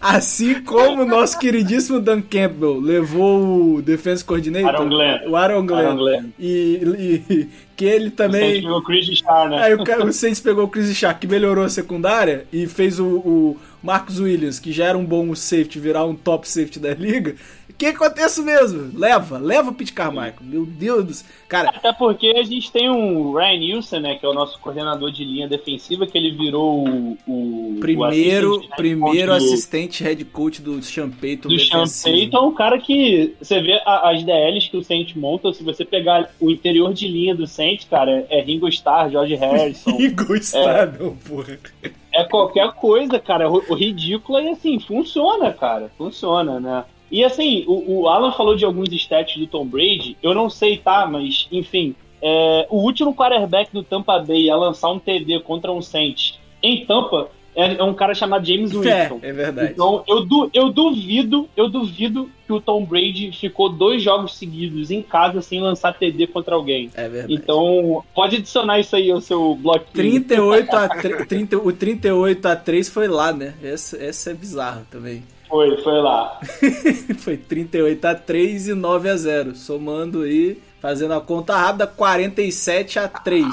assim 0.00 0.62
como 0.62 1.02
o 1.02 1.06
nosso 1.06 1.38
queridíssimo 1.38 2.00
Dan 2.00 2.22
Campbell 2.22 2.80
levou 2.80 3.74
o 3.76 3.82
Defense 3.82 4.24
Coordinator, 4.24 4.68
Aaron 4.68 4.88
Glenn. 4.88 5.28
o 5.28 5.36
Aaron 5.36 5.66
Glenn, 5.66 5.78
Aaron 5.86 5.96
Glenn. 5.96 6.24
E, 6.38 7.24
e- 7.28 7.48
que 7.76 7.84
ele 7.84 8.10
também... 8.10 8.60
pegou 8.62 8.78
o 8.78 8.82
Chris 8.82 9.06
Char, 9.18 9.48
né? 9.48 9.58
Aí 9.60 9.74
o, 9.74 9.82
o 9.82 10.12
Saints 10.12 10.40
pegou 10.40 10.64
o 10.64 10.68
Chris 10.68 10.94
Shark, 10.94 11.20
que 11.20 11.26
melhorou 11.26 11.64
a 11.64 11.68
secundária, 11.68 12.46
e 12.52 12.66
fez 12.66 13.00
o, 13.00 13.06
o 13.06 13.56
Marcus 13.82 14.20
Williams, 14.20 14.58
que 14.60 14.72
já 14.72 14.86
era 14.86 14.96
um 14.98 15.04
bom 15.04 15.34
safety, 15.34 15.80
virar 15.80 16.04
um 16.04 16.14
top 16.14 16.48
safety 16.48 16.78
da 16.78 16.94
liga. 16.94 17.34
O 17.72 17.78
que 17.78 17.86
acontece 17.86 18.42
mesmo? 18.42 18.90
Leva, 18.98 19.38
leva 19.38 19.70
o 19.70 19.74
Pete 19.74 19.92
Carmichael. 19.92 20.34
Meu 20.40 20.64
Deus 20.64 21.04
do 21.04 21.14
céu. 21.14 21.26
Cara, 21.48 21.70
Até 21.70 21.92
porque 21.92 22.28
a 22.28 22.42
gente 22.44 22.70
tem 22.70 22.88
um 22.90 23.32
Ryan 23.32 23.58
Nielsen, 23.58 24.00
né, 24.00 24.14
que 24.14 24.24
é 24.24 24.28
o 24.28 24.32
nosso 24.32 24.58
coordenador 24.60 25.10
de 25.10 25.24
linha 25.24 25.48
defensiva, 25.48 26.06
que 26.06 26.16
ele 26.16 26.30
virou 26.30 26.86
o, 26.88 27.18
o 27.26 27.76
primeiro, 27.80 28.52
o 28.52 28.54
assistente 28.56 28.68
head 28.68 28.76
primeiro 28.76 29.32
coach 29.32 29.40
do- 29.42 29.52
assistente 29.52 30.04
head 30.04 30.24
coach 30.26 30.62
do 30.62 30.80
Payton. 31.20 31.48
do. 31.48 31.56
Payton, 32.04 32.36
é 32.36 32.40
um 32.40 32.54
cara 32.54 32.78
que 32.78 33.34
você 33.40 33.60
vê 33.60 33.80
as 33.84 34.22
DLs 34.22 34.70
que 34.70 34.76
o 34.76 34.84
Saints 34.84 35.14
monta, 35.14 35.52
se 35.52 35.62
você 35.62 35.84
pegar 35.84 36.30
o 36.40 36.50
interior 36.50 36.92
de 36.94 37.06
linha 37.08 37.34
do 37.34 37.46
Saints, 37.46 37.86
cara, 37.88 38.26
é 38.30 38.40
Ringo 38.40 38.68
Starr, 38.68 39.10
George 39.10 39.34
Harrison, 39.34 39.90
Ringo 39.98 40.34
Starr, 40.36 40.96
não, 40.98 41.16
porra. 41.16 41.58
é 42.12 42.24
qualquer 42.24 42.70
coisa, 42.72 43.18
cara, 43.18 43.50
o, 43.50 43.62
o 43.68 43.74
ridículo 43.74 44.40
e 44.40 44.48
assim, 44.50 44.78
funciona, 44.78 45.52
cara, 45.52 45.90
funciona, 45.98 46.60
né? 46.60 46.84
E 47.12 47.22
assim, 47.22 47.62
o, 47.68 48.00
o 48.00 48.08
Alan 48.08 48.32
falou 48.32 48.56
de 48.56 48.64
alguns 48.64 48.90
stats 48.92 49.36
do 49.36 49.46
Tom 49.46 49.66
Brady, 49.66 50.16
eu 50.22 50.34
não 50.34 50.48
sei, 50.48 50.78
tá, 50.78 51.06
mas 51.06 51.46
enfim, 51.52 51.94
é, 52.22 52.66
o 52.70 52.78
último 52.78 53.14
quarterback 53.14 53.70
do 53.72 53.82
Tampa 53.82 54.18
Bay 54.18 54.48
a 54.48 54.56
lançar 54.56 54.90
um 54.90 54.98
TD 54.98 55.40
contra 55.40 55.70
um 55.70 55.82
Saints 55.82 56.38
em 56.62 56.86
Tampa 56.86 57.28
é, 57.54 57.74
é 57.74 57.82
um 57.84 57.92
cara 57.92 58.14
chamado 58.14 58.46
James 58.46 58.70
Winston. 58.72 59.18
É, 59.22 59.28
é 59.28 59.32
verdade. 59.34 59.72
Então, 59.72 60.02
eu, 60.08 60.24
du- 60.24 60.48
eu 60.54 60.70
duvido, 60.70 61.46
eu 61.54 61.68
duvido 61.68 62.30
que 62.46 62.52
o 62.54 62.58
Tom 62.62 62.82
Brady 62.82 63.30
ficou 63.30 63.68
dois 63.68 64.02
jogos 64.02 64.38
seguidos 64.38 64.90
em 64.90 65.02
casa 65.02 65.42
sem 65.42 65.60
lançar 65.60 65.92
TD 65.92 66.28
contra 66.28 66.54
alguém. 66.54 66.88
É 66.94 67.06
verdade. 67.10 67.34
Então, 67.34 68.02
pode 68.14 68.36
adicionar 68.36 68.80
isso 68.80 68.96
aí 68.96 69.10
ao 69.10 69.20
seu 69.20 69.54
bloquinho. 69.54 69.92
38 69.92 70.74
a 70.74 70.88
3, 70.88 71.26
30, 71.26 71.58
o 71.58 71.72
38 71.72 72.46
a 72.46 72.56
3 72.56 72.88
foi 72.88 73.06
lá, 73.06 73.34
né? 73.34 73.52
Esse, 73.62 73.96
esse 74.02 74.30
é 74.30 74.34
bizarro 74.34 74.86
também. 74.90 75.22
Foi, 75.52 75.76
foi 75.82 76.00
lá. 76.00 76.40
Foi 77.20 77.36
38 77.36 78.02
a 78.06 78.14
3 78.14 78.68
e 78.68 78.74
9 78.74 79.10
a 79.10 79.16
0. 79.18 79.54
Somando 79.54 80.22
aí, 80.22 80.58
fazendo 80.80 81.12
a 81.12 81.20
conta 81.20 81.54
rápida, 81.54 81.86
47 81.86 82.98
a 82.98 83.06
3. 83.06 83.46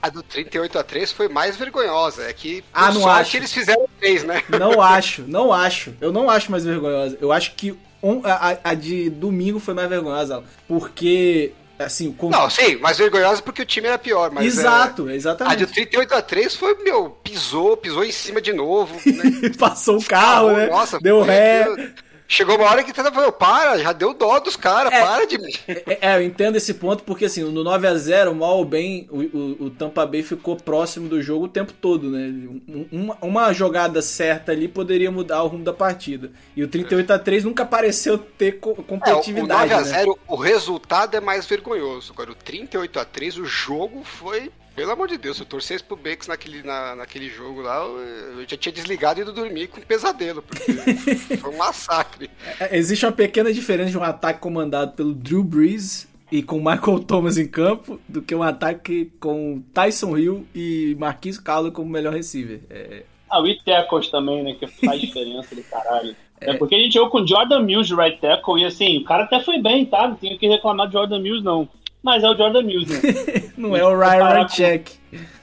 A 0.00 0.08
do 0.10 0.22
38 0.22 0.78
a 0.78 0.84
3 0.84 1.10
foi 1.10 1.28
mais 1.28 1.56
vergonhosa. 1.56 2.22
É 2.22 2.32
que, 2.32 2.62
Ah, 2.72 2.92
não 2.92 3.04
acho. 3.08 3.36
eles 3.36 3.52
fizeram 3.52 3.88
3, 3.98 4.22
né? 4.22 4.44
Não 4.60 4.80
acho, 4.80 5.24
não 5.26 5.52
acho. 5.52 5.92
Eu 6.00 6.12
não 6.12 6.30
acho 6.30 6.52
mais 6.52 6.64
vergonhosa. 6.64 7.18
Eu 7.20 7.32
acho 7.32 7.52
que 7.56 7.76
um- 8.00 8.20
a, 8.24 8.52
a- 8.52 8.58
a 8.70 8.74
de 8.74 9.10
domingo 9.10 9.58
foi 9.58 9.74
mais 9.74 9.88
vergonhosa. 9.88 10.44
Porque, 10.68 11.52
assim, 11.86 12.08
o 12.08 12.12
con- 12.12 12.30
Não, 12.30 12.48
sim, 12.50 12.76
mais 12.76 12.98
vergonhosa 12.98 13.40
porque 13.42 13.62
o 13.62 13.66
time 13.66 13.86
era 13.88 13.98
pior. 13.98 14.30
Mas, 14.30 14.46
Exato, 14.58 15.08
é, 15.08 15.12
a 15.12 15.14
exatamente. 15.16 15.56
de 15.58 15.66
38 15.66 16.14
a 16.14 16.22
3 16.22 16.54
foi, 16.56 16.74
meu, 16.82 17.10
pisou, 17.22 17.76
pisou 17.76 18.04
em 18.04 18.12
cima 18.12 18.40
de 18.40 18.52
novo. 18.52 18.94
Né? 19.06 19.50
Passou 19.58 19.98
o 19.98 20.04
carro, 20.04 20.52
né? 20.52 20.66
Nossa, 20.68 20.98
Deu 21.00 21.18
foi 21.24 21.28
ré. 21.28 21.62
aquilo. 21.62 21.90
Chegou 22.32 22.54
uma 22.54 22.70
hora 22.70 22.84
que 22.84 22.92
tava 22.92 23.10
falando, 23.10 23.32
para, 23.32 23.76
já 23.78 23.92
deu 23.92 24.14
dó 24.14 24.38
dos 24.38 24.54
caras, 24.54 24.92
É. 24.92 25.00
para 25.04 25.24
de. 25.26 25.36
É, 25.66 25.98
é, 26.12 26.16
eu 26.16 26.22
entendo 26.22 26.54
esse 26.54 26.74
ponto 26.74 27.02
porque 27.02 27.24
assim, 27.24 27.42
no 27.42 27.64
9 27.64 27.88
a 27.88 27.94
0 27.96 28.32
mal 28.36 28.58
ou 28.58 28.64
bem, 28.64 29.08
o, 29.10 29.18
o- 29.36 29.56
o 29.64 29.70
Tampa 29.70 30.06
Bay 30.06 30.22
ficou 30.22 30.54
próximo 30.54 31.08
do 31.08 31.20
jogo 31.20 31.46
o 31.46 31.48
tempo 31.48 31.72
todo, 31.72 32.08
né? 32.08 32.28
Um- 32.68 32.86
Uma, 32.92 33.18
uma 33.20 33.52
jogada 33.52 34.00
certa 34.00 34.52
ali 34.52 34.68
poderia 34.68 35.10
mudar 35.10 35.42
o 35.42 35.48
rumo 35.48 35.64
da 35.64 35.72
partida. 35.72 36.30
E 36.54 36.62
o 36.62 36.68
38 36.68 37.12
a 37.12 37.18
3 37.18 37.42
nunca 37.42 37.66
pareceu 37.66 38.16
ter 38.16 38.60
co- 38.60 38.70
É, 38.70 38.80
o 38.80 38.84
competitividade, 38.84 39.70
9 39.70 39.74
a 39.74 39.78
né? 39.78 39.84
0 39.98 40.16
o 40.28 40.36
resultado 40.36 41.16
é 41.16 41.20
mais 41.20 41.46
vergonhoso. 41.46 42.12
Agora, 42.12 42.30
o 42.30 42.34
38 42.36 43.00
a 43.00 43.04
3 43.04 43.38
o 43.38 43.44
jogo 43.44 44.04
foi. 44.04 44.52
Pelo 44.80 44.92
amor 44.92 45.08
de 45.08 45.18
Deus, 45.18 45.36
se 45.36 45.42
eu 45.42 45.46
torcesse 45.46 45.84
pro 45.84 45.94
Bex 45.94 46.26
naquele, 46.26 46.62
na, 46.62 46.96
naquele 46.96 47.28
jogo 47.28 47.60
lá, 47.60 47.84
eu 47.84 47.98
eu 48.40 48.48
já 48.48 48.56
tinha 48.56 48.72
desligado 48.72 49.20
e 49.20 49.22
ido 49.22 49.30
dormir 49.30 49.66
com 49.66 49.78
pesadelo, 49.82 50.40
porque 50.40 50.72
foi 51.36 51.52
um 51.52 51.58
massacre. 51.58 52.30
É, 52.58 52.78
Existe 52.78 53.04
uma 53.04 53.12
pequena 53.12 53.52
diferença 53.52 53.90
de 53.90 53.98
um 53.98 54.02
ataque 54.02 54.40
comandado 54.40 54.92
pelo 54.92 55.12
Drew 55.12 55.44
Brees 55.44 56.08
e 56.32 56.42
com 56.42 56.56
Michael 56.56 57.00
Thomas 57.00 57.36
em 57.36 57.46
campo 57.46 58.00
do 58.08 58.22
que 58.22 58.34
um 58.34 58.42
ataque 58.42 59.12
com 59.20 59.62
Tyson 59.74 60.16
Hill 60.16 60.46
e 60.54 60.96
Marquis 60.98 61.38
Carlo 61.38 61.70
como 61.70 61.90
melhor 61.90 62.14
receiver. 62.14 62.62
É, 62.70 63.02
Ah, 63.28 63.42
o 63.42 63.46
e 63.46 63.62
tackles 63.62 64.08
também, 64.08 64.42
né? 64.42 64.54
Que 64.54 64.66
faz 64.66 64.98
diferença 64.98 65.54
do 65.54 65.62
caralho. 65.64 66.16
É. 66.42 66.54
porque 66.54 66.74
a 66.74 66.78
gente 66.78 66.94
jogou 66.94 67.10
com 67.10 67.26
Jordan 67.26 67.60
Mills 67.60 67.86
de 67.86 67.94
right 67.94 68.18
tackle 68.18 68.62
e 68.62 68.64
assim, 68.64 68.96
o 68.96 69.04
cara 69.04 69.24
até 69.24 69.40
foi 69.40 69.60
bem, 69.60 69.84
tá? 69.84 70.08
Não 70.08 70.14
tenho 70.16 70.38
que 70.38 70.48
reclamar 70.48 70.86
de 70.86 70.94
Jordan 70.94 71.18
Mills, 71.18 71.44
não. 71.44 71.68
Mas 72.02 72.22
é 72.24 72.28
o 72.28 72.36
Jordan 72.36 72.62
Mills, 72.62 72.90
né? 72.92 73.50
não 73.56 73.76
é 73.76 73.84
o 73.84 73.98
Ryan 73.98 74.24
Ramczyk. 74.24 74.92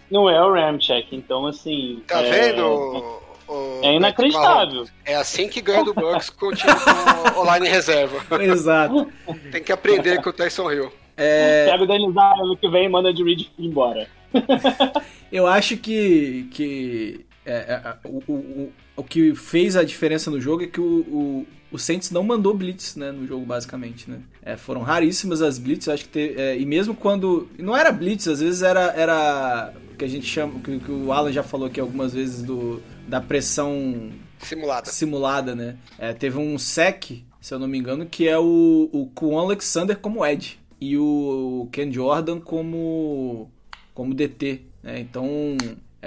não 0.10 0.30
é 0.30 0.41
o 0.43 0.54
Ramcheck. 0.54 1.15
Então, 1.15 1.46
assim. 1.46 2.02
Tá 2.08 2.22
é... 2.22 2.30
vendo? 2.54 2.63
o- 2.65 3.22
o- 3.48 3.80
É 3.84 3.93
inacreditável. 3.96 4.86
É 5.06 5.15
assim 5.15 5.48
que 5.48 5.62
ganha 5.62 5.84
do 5.84 5.93
Bucks 5.93 6.30
com 6.32 6.48
o 6.48 6.56
time 6.56 6.72
online 7.38 7.67
reserva. 7.70 8.20
Exato. 8.43 9.08
Tem 9.52 9.63
que 9.63 9.72
aprender 9.72 10.22
com 10.22 10.30
o 10.30 10.34
Tyson 10.34 10.72
Hill. 10.72 10.91
É, 11.15 11.65
Pega 11.72 11.84
o 11.84 12.20
ano 12.20 12.58
que 12.58 12.67
vem 12.70 12.86
e 12.86 12.89
manda 12.89 13.13
de 13.13 13.24
Reed 13.24 13.48
embora. 13.58 14.08
eu 15.32 15.48
acho 15.48 15.78
que, 15.78 16.48
que 16.52 17.26
é, 17.46 17.54
é, 17.54 17.96
o, 18.08 18.22
o, 18.28 18.34
o- 18.34 18.74
o 18.98 19.04
que 19.04 19.34
fez 19.36 19.76
a 19.78 19.84
diferença 19.84 20.32
no 20.32 20.41
jogo 20.41 20.63
é 20.63 20.67
que 20.67 20.82
o, 20.82 20.84
o, 21.02 21.48
o 21.71 21.77
Saints 21.77 22.12
não 22.12 22.23
mandou 22.23 22.53
blitz 22.53 22.95
né, 22.95 23.12
no 23.12 23.25
jogo, 23.27 23.45
basicamente. 23.45 24.10
Né? 24.10 24.19
É, 24.41 24.56
foram 24.58 24.82
raríssimas 24.82 25.41
as 25.41 25.58
blitz, 25.60 25.88
eu 25.88 25.93
acho 25.93 26.06
que 26.06 26.10
te- 26.12 26.39
é, 26.39 26.58
e 26.58 26.65
mesmo 26.65 26.95
quando. 26.95 27.47
Não 27.58 27.75
era 27.75 27.91
blitz, 27.91 28.27
às 28.27 28.39
vezes 28.39 28.62
era. 28.62 28.91
era 28.95 29.73
o 29.93 29.97
que 29.97 30.06
a 30.06 30.08
gente 30.08 30.25
chama, 30.27 30.60
que, 30.60 30.80
que 30.80 30.91
o 30.91 31.12
Alan 31.12 31.32
já 31.32 31.41
falou 31.43 31.67
aqui 31.67 31.80
algumas 31.80 32.13
vezes 32.13 32.43
do, 32.43 32.82
da 33.08 33.19
pressão 33.19 34.12
Simulada. 34.39 34.91
simulada, 34.91 35.56
né? 35.56 35.75
É, 35.97 36.13
teve 36.13 36.38
um 36.38 36.58
sec, 36.60 37.23
se 37.41 37.53
eu 37.53 37.58
não 37.58 37.67
me 37.67 37.80
engano, 37.80 38.06
que 38.06 38.27
é 38.27 38.38
o, 38.38 38.89
o 38.93 39.08
Kwon 39.15 39.39
Alexander 39.39 39.97
como 39.97 40.23
Ed 40.23 40.60
e 40.80 40.95
o 40.97 41.67
Ken 41.71 41.91
Jordan 41.91 42.39
como, 42.39 43.49
como 43.95 44.13
DT, 44.13 44.62
né? 44.84 44.99
Então, 44.99 45.58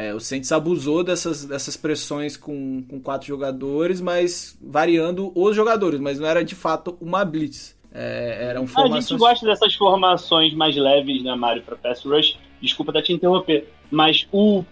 é, 0.00 0.14
o 0.14 0.20
Saints 0.20 0.50
abusou 0.50 1.04
dessas, 1.04 1.44
dessas 1.44 1.76
pressões 1.76 2.34
com, 2.34 2.82
com 2.88 2.98
quatro 2.98 3.26
jogadores, 3.26 4.00
mas 4.00 4.58
variando 4.62 5.30
os 5.34 5.54
jogadores, 5.54 6.00
mas 6.00 6.18
não 6.18 6.26
era 6.26 6.42
de 6.42 6.54
fato 6.54 6.96
uma 7.00 7.22
blitz. 7.22 7.78
É, 7.92 8.46
eram 8.48 8.62
Ah, 8.62 8.64
a 8.64 8.68
formações... 8.68 9.08
gente 9.08 9.18
gosta 9.18 9.46
dessas 9.46 9.74
formações 9.74 10.54
mais 10.54 10.74
leves, 10.74 11.22
né, 11.22 11.34
Mário, 11.34 11.62
pra 11.62 11.76
pass 11.76 12.02
rush. 12.04 12.38
Desculpa 12.62 12.92
até 12.92 13.02
te 13.02 13.12
interromper. 13.12 13.68
Mas 13.90 14.26
o 14.32 14.64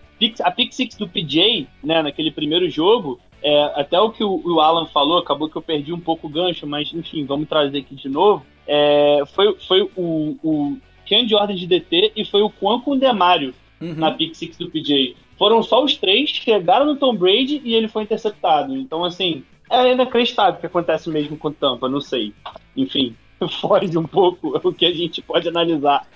a 0.43 0.51
pick 0.51 0.73
six 0.73 0.97
do 0.97 1.09
PJ, 1.09 1.69
né, 1.85 2.03
naquele 2.03 2.31
primeiro 2.31 2.69
jogo, 2.71 3.21
é, 3.43 3.63
até 3.77 4.01
o 4.01 4.11
que 4.11 4.25
o, 4.25 4.43
o 4.45 4.61
Alan 4.61 4.87
falou, 4.87 5.19
acabou 5.19 5.49
que 5.49 5.57
eu 5.57 5.63
perdi 5.63 5.93
um 5.93 6.01
pouco 6.01 6.27
o 6.27 6.31
gancho, 6.31 6.67
mas 6.67 6.93
enfim, 6.93 7.25
vamos 7.27 7.49
trazer 7.49 7.79
aqui 7.79 7.95
de 7.95 8.09
novo. 8.09 8.45
É, 8.67 9.23
foi 9.35 9.55
foi 9.67 9.83
o, 9.95 10.37
o 10.43 10.79
Ken 11.05 11.29
Jordan 11.29 11.55
de 11.55 11.67
DT 11.67 12.13
e 12.17 12.25
foi 12.25 12.43
o 12.43 12.51
Quan 12.51 12.81
com 12.81 12.93
o 12.93 12.99
Demário 12.99 13.55
Uhum. 13.81 13.95
na 13.95 14.11
pick 14.13 14.35
six 14.35 14.57
do 14.57 14.71
PJ. 14.71 15.17
Foram 15.39 15.63
só 15.63 15.85
os 15.85 15.97
três, 15.97 16.31
chegaram 16.31 16.87
no 16.87 16.97
Tom 16.97 17.15
Brady 17.15 17.61
e 17.65 17.75
ele 17.75 17.87
foi 17.89 18.03
interceptado. 18.03 18.77
Então, 18.77 19.05
assim, 19.05 19.45
é 19.71 19.93
inacreditável 19.93 20.55
o 20.55 20.61
que 20.61 20.67
acontece 20.67 21.09
mesmo 21.11 21.37
com 21.37 21.53
Tampa, 21.53 21.89
não 21.89 22.01
sei. 22.01 22.33
Enfim, 22.77 23.15
foge 23.61 23.97
um 23.97 24.03
pouco 24.07 24.59
o 24.67 24.73
que 24.73 24.85
a 24.87 24.93
gente 24.93 25.23
pode 25.23 25.49
analisar. 25.49 26.07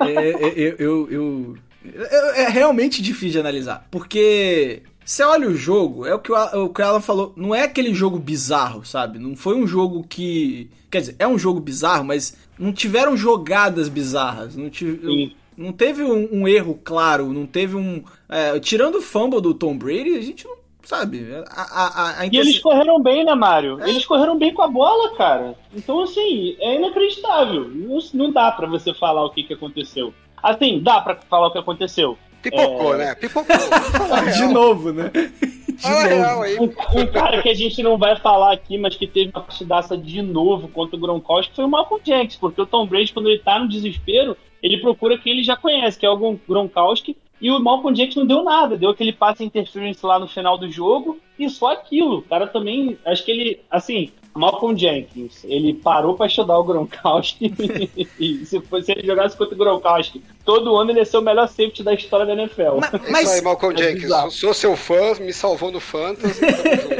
É, 0.00 0.12
é, 0.12 0.58
eu, 0.58 0.76
eu, 0.78 1.08
eu- 1.10 1.56
é- 2.34 2.42
é 2.42 2.48
realmente 2.48 3.00
difícil 3.00 3.32
de 3.32 3.38
analisar, 3.40 3.86
porque 3.90 4.82
você 5.04 5.22
olha 5.22 5.48
o 5.48 5.54
jogo, 5.54 6.04
é 6.04 6.14
o 6.14 6.18
que 6.18 6.32
o, 6.32 6.68
que 6.68 6.82
Alan 6.82 7.00
falou, 7.00 7.32
não 7.36 7.54
é 7.54 7.62
aquele 7.62 7.94
jogo 7.94 8.18
bizarro, 8.18 8.84
sabe? 8.84 9.18
Não 9.18 9.34
foi 9.36 9.54
um 9.56 9.66
jogo 9.66 10.04
que. 10.06 10.68
Quer 10.90 11.00
dizer, 11.00 11.16
é 11.18 11.26
um 11.28 11.38
jogo 11.38 11.60
bizarro, 11.60 12.04
mas 12.04 12.36
não 12.58 12.72
tiveram 12.72 13.16
jogadas 13.16 13.88
bizarras. 13.88 14.56
Não, 14.56 14.68
tive, 14.68 15.00
Sim. 15.06 15.32
Não 15.58 15.72
teve 15.72 16.02
um, 16.04 16.28
um 16.32 16.48
erro 16.48 16.80
claro, 16.82 17.32
não 17.32 17.44
teve 17.46 17.76
um. 17.76 18.02
é, 18.28 18.58
tirando 18.60 18.96
o 18.96 19.02
fumble 19.02 19.40
do 19.40 19.52
Tom 19.52 19.76
Brady, 19.76 20.16
a 20.16 20.22
gente 20.22 20.46
não. 20.46 20.56
Sabe? 20.84 21.26
A, 21.50 21.62
a, 21.62 21.86
a, 21.86 22.20
a 22.20 22.26
E 22.26 22.30
eles 22.34 22.58
correram 22.60 23.02
bem, 23.02 23.22
né, 23.22 23.34
Mário? 23.34 23.78
Eles 23.86 24.06
correram 24.06 24.38
bem 24.38 24.54
com 24.54 24.62
a 24.62 24.68
bola, 24.68 25.14
cara. 25.16 25.54
Então, 25.76 26.00
assim, 26.02 26.56
é 26.60 26.76
inacreditável. 26.76 27.68
Não, 27.68 27.98
não 28.14 28.32
dá 28.32 28.50
pra 28.52 28.66
você 28.66 28.94
falar 28.94 29.22
o 29.22 29.28
que, 29.30 29.42
que 29.42 29.52
aconteceu. 29.52 30.14
Assim, 30.42 30.80
dá 30.82 30.98
pra 31.02 31.16
falar 31.28 31.48
o 31.48 31.50
que 31.50 31.58
aconteceu. 31.58 32.16
Pipocou, 32.40 32.94
É. 32.94 32.98
né? 32.98 33.14
Pipocou. 33.16 33.54
De 34.34 34.46
novo, 34.46 34.92
né? 34.92 35.10
De 35.12 35.82
Fala 35.82 36.02
novo. 36.04 36.14
real 36.14 36.42
aí. 36.42 36.58
Um, 36.58 36.64
um 37.00 37.06
cara 37.08 37.42
que 37.42 37.48
a 37.50 37.54
gente 37.54 37.82
não 37.82 37.98
vai 37.98 38.16
falar 38.16 38.52
aqui, 38.54 38.78
mas 38.78 38.96
que 38.96 39.06
teve 39.06 39.30
uma 39.34 39.42
partidaça 39.42 39.94
de 39.96 40.22
novo 40.22 40.68
contra 40.68 40.96
o 40.96 40.98
Gronkowski 40.98 41.54
foi 41.54 41.64
o 41.66 41.68
Malcolm 41.68 42.02
Jenkins, 42.04 42.36
porque 42.36 42.62
o 42.62 42.66
Tom 42.66 42.86
Brady, 42.86 43.12
quando 43.12 43.28
ele 43.28 43.40
tá 43.40 43.58
no 43.58 43.68
desespero, 43.68 44.36
ele 44.62 44.78
procura 44.78 45.18
quem 45.18 45.32
ele 45.32 45.42
já 45.42 45.56
conhece, 45.56 45.98
que 45.98 46.06
é 46.06 46.10
o 46.10 46.38
Gronkowski, 46.48 47.16
e 47.40 47.50
o 47.50 47.60
Malcolm 47.60 47.96
Jenkins 47.96 48.16
não 48.16 48.26
deu 48.26 48.42
nada, 48.42 48.76
deu 48.76 48.90
aquele 48.90 49.12
passe 49.12 49.44
interference 49.44 50.04
lá 50.04 50.18
no 50.18 50.26
final 50.26 50.58
do 50.58 50.70
jogo, 50.70 51.18
e 51.38 51.48
só 51.48 51.72
aquilo. 51.72 52.18
O 52.18 52.22
cara 52.22 52.46
também, 52.46 52.98
acho 53.04 53.24
que 53.24 53.30
ele, 53.30 53.60
assim, 53.70 54.10
Malcolm 54.34 54.76
Jenkins, 54.76 55.44
ele 55.44 55.72
parou 55.74 56.14
pra 56.14 56.26
estudar 56.26 56.58
o 56.58 56.64
Gronkowski, 56.64 57.54
e 58.18 58.44
se, 58.44 58.60
se 58.60 58.92
ele 58.92 59.06
jogasse 59.06 59.36
contra 59.36 59.54
o 59.54 59.58
Gronkowski, 59.58 60.22
todo 60.44 60.76
ano 60.76 60.90
ele 60.90 60.98
ia 60.98 61.04
ser 61.04 61.18
o 61.18 61.22
melhor 61.22 61.46
safety 61.46 61.84
da 61.84 61.94
história 61.94 62.26
da 62.26 62.32
NFL. 62.32 62.62
É 62.62 63.10
Mas, 63.10 63.28
isso 63.28 63.34
aí, 63.34 63.42
Malcolm 63.42 63.74
é 63.74 63.82
Jenkins. 63.84 64.02
bizarro. 64.02 64.30
Sou 64.32 64.52
seu 64.52 64.76
fã, 64.76 65.14
me 65.20 65.32
salvou 65.32 65.70
no 65.70 65.78
Fantasy. 65.78 66.40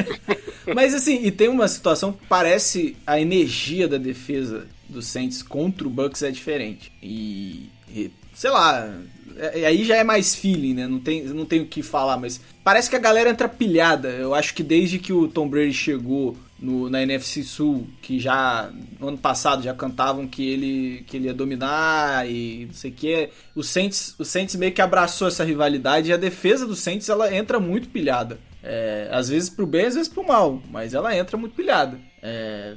mas 0.72 0.94
assim, 0.94 1.24
e 1.24 1.32
tem 1.32 1.48
uma 1.48 1.66
situação 1.66 2.12
que 2.12 2.24
parece 2.28 2.96
a 3.04 3.20
energia 3.20 3.88
da 3.88 3.98
defesa 3.98 4.68
do 4.88 5.02
Saints 5.02 5.42
contra 5.42 5.86
o 5.86 5.90
Bucks 5.90 6.22
é 6.22 6.30
diferente. 6.30 6.92
E, 7.02 7.70
e, 7.90 8.10
sei 8.34 8.50
lá, 8.50 8.88
é- 9.36 9.60
é- 9.60 9.66
aí 9.66 9.84
já 9.84 9.96
é 9.96 10.04
mais 10.04 10.34
feeling, 10.34 10.74
né? 10.74 10.86
Não 10.86 10.98
tem, 11.00 11.24
não 11.24 11.44
tem 11.44 11.60
o 11.60 11.66
que 11.66 11.82
falar, 11.82 12.16
mas 12.16 12.40
parece 12.64 12.88
que 12.90 12.96
a 12.96 13.00
galera 13.00 13.30
entra 13.30 13.48
pilhada. 13.48 14.08
Eu 14.08 14.34
acho 14.34 14.54
que 14.54 14.62
desde 14.62 14.98
que 14.98 15.12
o 15.12 15.28
Tom 15.28 15.48
Brady 15.48 15.72
chegou 15.72 16.36
no, 16.58 16.90
na 16.90 17.02
NFC 17.02 17.42
Sul, 17.44 17.86
que 18.02 18.18
já 18.18 18.70
no 18.98 19.08
ano 19.08 19.18
passado 19.18 19.62
já 19.62 19.72
cantavam 19.72 20.26
que 20.26 20.46
ele, 20.48 21.04
que 21.06 21.16
ele 21.16 21.26
ia 21.26 21.34
dominar 21.34 22.28
e 22.28 22.66
não 22.66 22.74
sei 22.74 22.90
o 22.90 22.94
que, 22.94 23.28
o 23.54 23.62
Saints, 23.62 24.14
o 24.18 24.24
Saints 24.24 24.56
meio 24.56 24.72
que 24.72 24.82
abraçou 24.82 25.28
essa 25.28 25.44
rivalidade 25.44 26.10
e 26.10 26.12
a 26.12 26.16
defesa 26.16 26.66
do 26.66 26.74
Saints 26.74 27.08
ela 27.08 27.32
entra 27.34 27.60
muito 27.60 27.88
pilhada. 27.88 28.38
É, 28.60 29.08
às 29.12 29.28
vezes 29.28 29.48
pro 29.48 29.66
bem, 29.66 29.86
às 29.86 29.94
vezes 29.94 30.08
pro 30.08 30.26
mal, 30.26 30.60
mas 30.70 30.94
ela 30.94 31.16
entra 31.16 31.36
muito 31.36 31.54
pilhada. 31.54 31.98
É, 32.20 32.74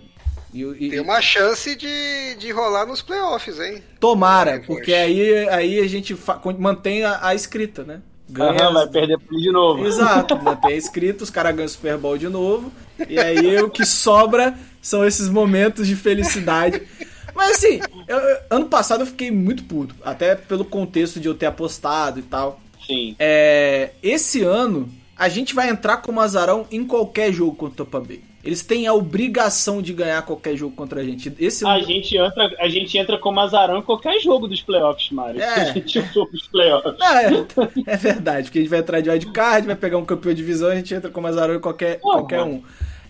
e, 0.54 0.64
e- 0.64 0.90
Tem 0.90 1.00
uma 1.00 1.22
chance 1.22 1.76
de, 1.76 2.36
de 2.36 2.52
rolar 2.52 2.86
nos 2.86 3.02
playoffs, 3.02 3.60
hein? 3.60 3.82
Tomara, 4.00 4.52
É, 4.52 4.60
porque 4.60 4.94
aí, 4.94 5.48
aí 5.50 5.80
a 5.80 5.88
gente 5.88 6.18
mantém 6.58 7.04
a, 7.04 7.28
a 7.28 7.36
escrita, 7.36 7.84
né? 7.84 8.02
Ganha, 8.30 8.52
Aham, 8.64 8.74
vai 8.74 8.88
perder 8.88 9.18
de 9.30 9.52
novo. 9.52 9.86
Exato, 9.86 10.36
mantém 10.42 10.74
a 10.74 10.78
escrita, 10.78 11.24
os 11.24 11.30
caras 11.30 11.54
ganham 11.54 11.66
o 11.66 11.70
Super 11.70 11.98
Bowl 11.98 12.18
de 12.18 12.30
novo. 12.30 12.72
E 13.10 13.20
aí 13.20 13.62
o 13.62 13.70
que 13.70 13.86
sobra 13.86 14.58
são 14.82 15.06
esses 15.06 15.28
momentos 15.30 15.86
de 15.88 15.96
felicidade. 15.96 16.82
Mas 17.36 17.58
assim, 17.58 17.80
eu- 18.08 18.18
eu- 18.18 18.38
ano 18.50 18.66
passado 18.68 19.02
eu 19.02 19.08
fiquei 19.08 19.32
muito 19.32 19.64
puto, 19.64 19.96
até 20.04 20.36
pelo 20.36 20.64
contexto 20.66 21.20
de 21.20 21.28
eu 21.28 21.36
ter 21.36 21.46
apostado 21.48 22.20
e 22.20 22.24
tal. 22.24 22.60
Sim. 22.86 23.16
É, 23.20 23.92
esse 24.02 24.44
ano, 24.44 24.90
a 25.16 25.30
gente 25.30 25.54
vai 25.54 25.70
entrar 25.70 25.98
como 25.98 26.20
azarão 26.22 26.66
em 26.72 26.86
qualquer 26.86 27.32
jogo 27.32 27.56
contra 27.56 27.84
o 27.84 27.86
Tampa 27.86 28.00
Bay. 28.00 28.22
Eles 28.44 28.64
têm 28.64 28.88
a 28.88 28.94
obrigação 28.94 29.82
de 29.82 29.94
ganhar 29.94 30.22
qualquer 30.24 30.56
jogo 30.56 30.76
contra 30.76 31.02
a 31.02 31.04
gente. 31.04 31.32
Esse 31.40 31.66
A 31.66 31.80
gente, 31.80 32.18
entra, 32.18 32.50
a 32.60 32.68
gente 32.68 32.98
entra 32.98 33.18
como 33.18 33.40
azarão 33.40 33.78
em 33.78 33.82
qualquer 33.84 34.20
jogo 34.20 34.48
dos 34.48 34.62
playoffs, 34.62 35.12
Mário. 35.12 35.42
É. 35.42 35.62
A 35.62 35.66
gente 35.74 36.02
pros 36.02 36.48
playoffs. 36.48 36.96
É, 37.02 37.94
é 37.94 37.98
verdade, 37.98 38.46
porque 38.46 38.60
a 38.60 38.62
gente 38.62 38.70
vai 38.70 38.80
entrar 38.80 39.02
de 39.02 39.10
wildcard, 39.10 39.68
vai 39.68 39.76
pegar 39.76 39.98
um 39.98 40.06
campeão 40.06 40.34
de 40.34 40.42
divisão, 40.42 40.70
a 40.70 40.76
gente 40.76 40.94
entra 40.94 41.10
como 41.10 41.28
azarão 41.28 41.56
em 41.56 41.60
qualquer, 41.60 42.00
qualquer 42.00 42.42
um. 42.42 42.64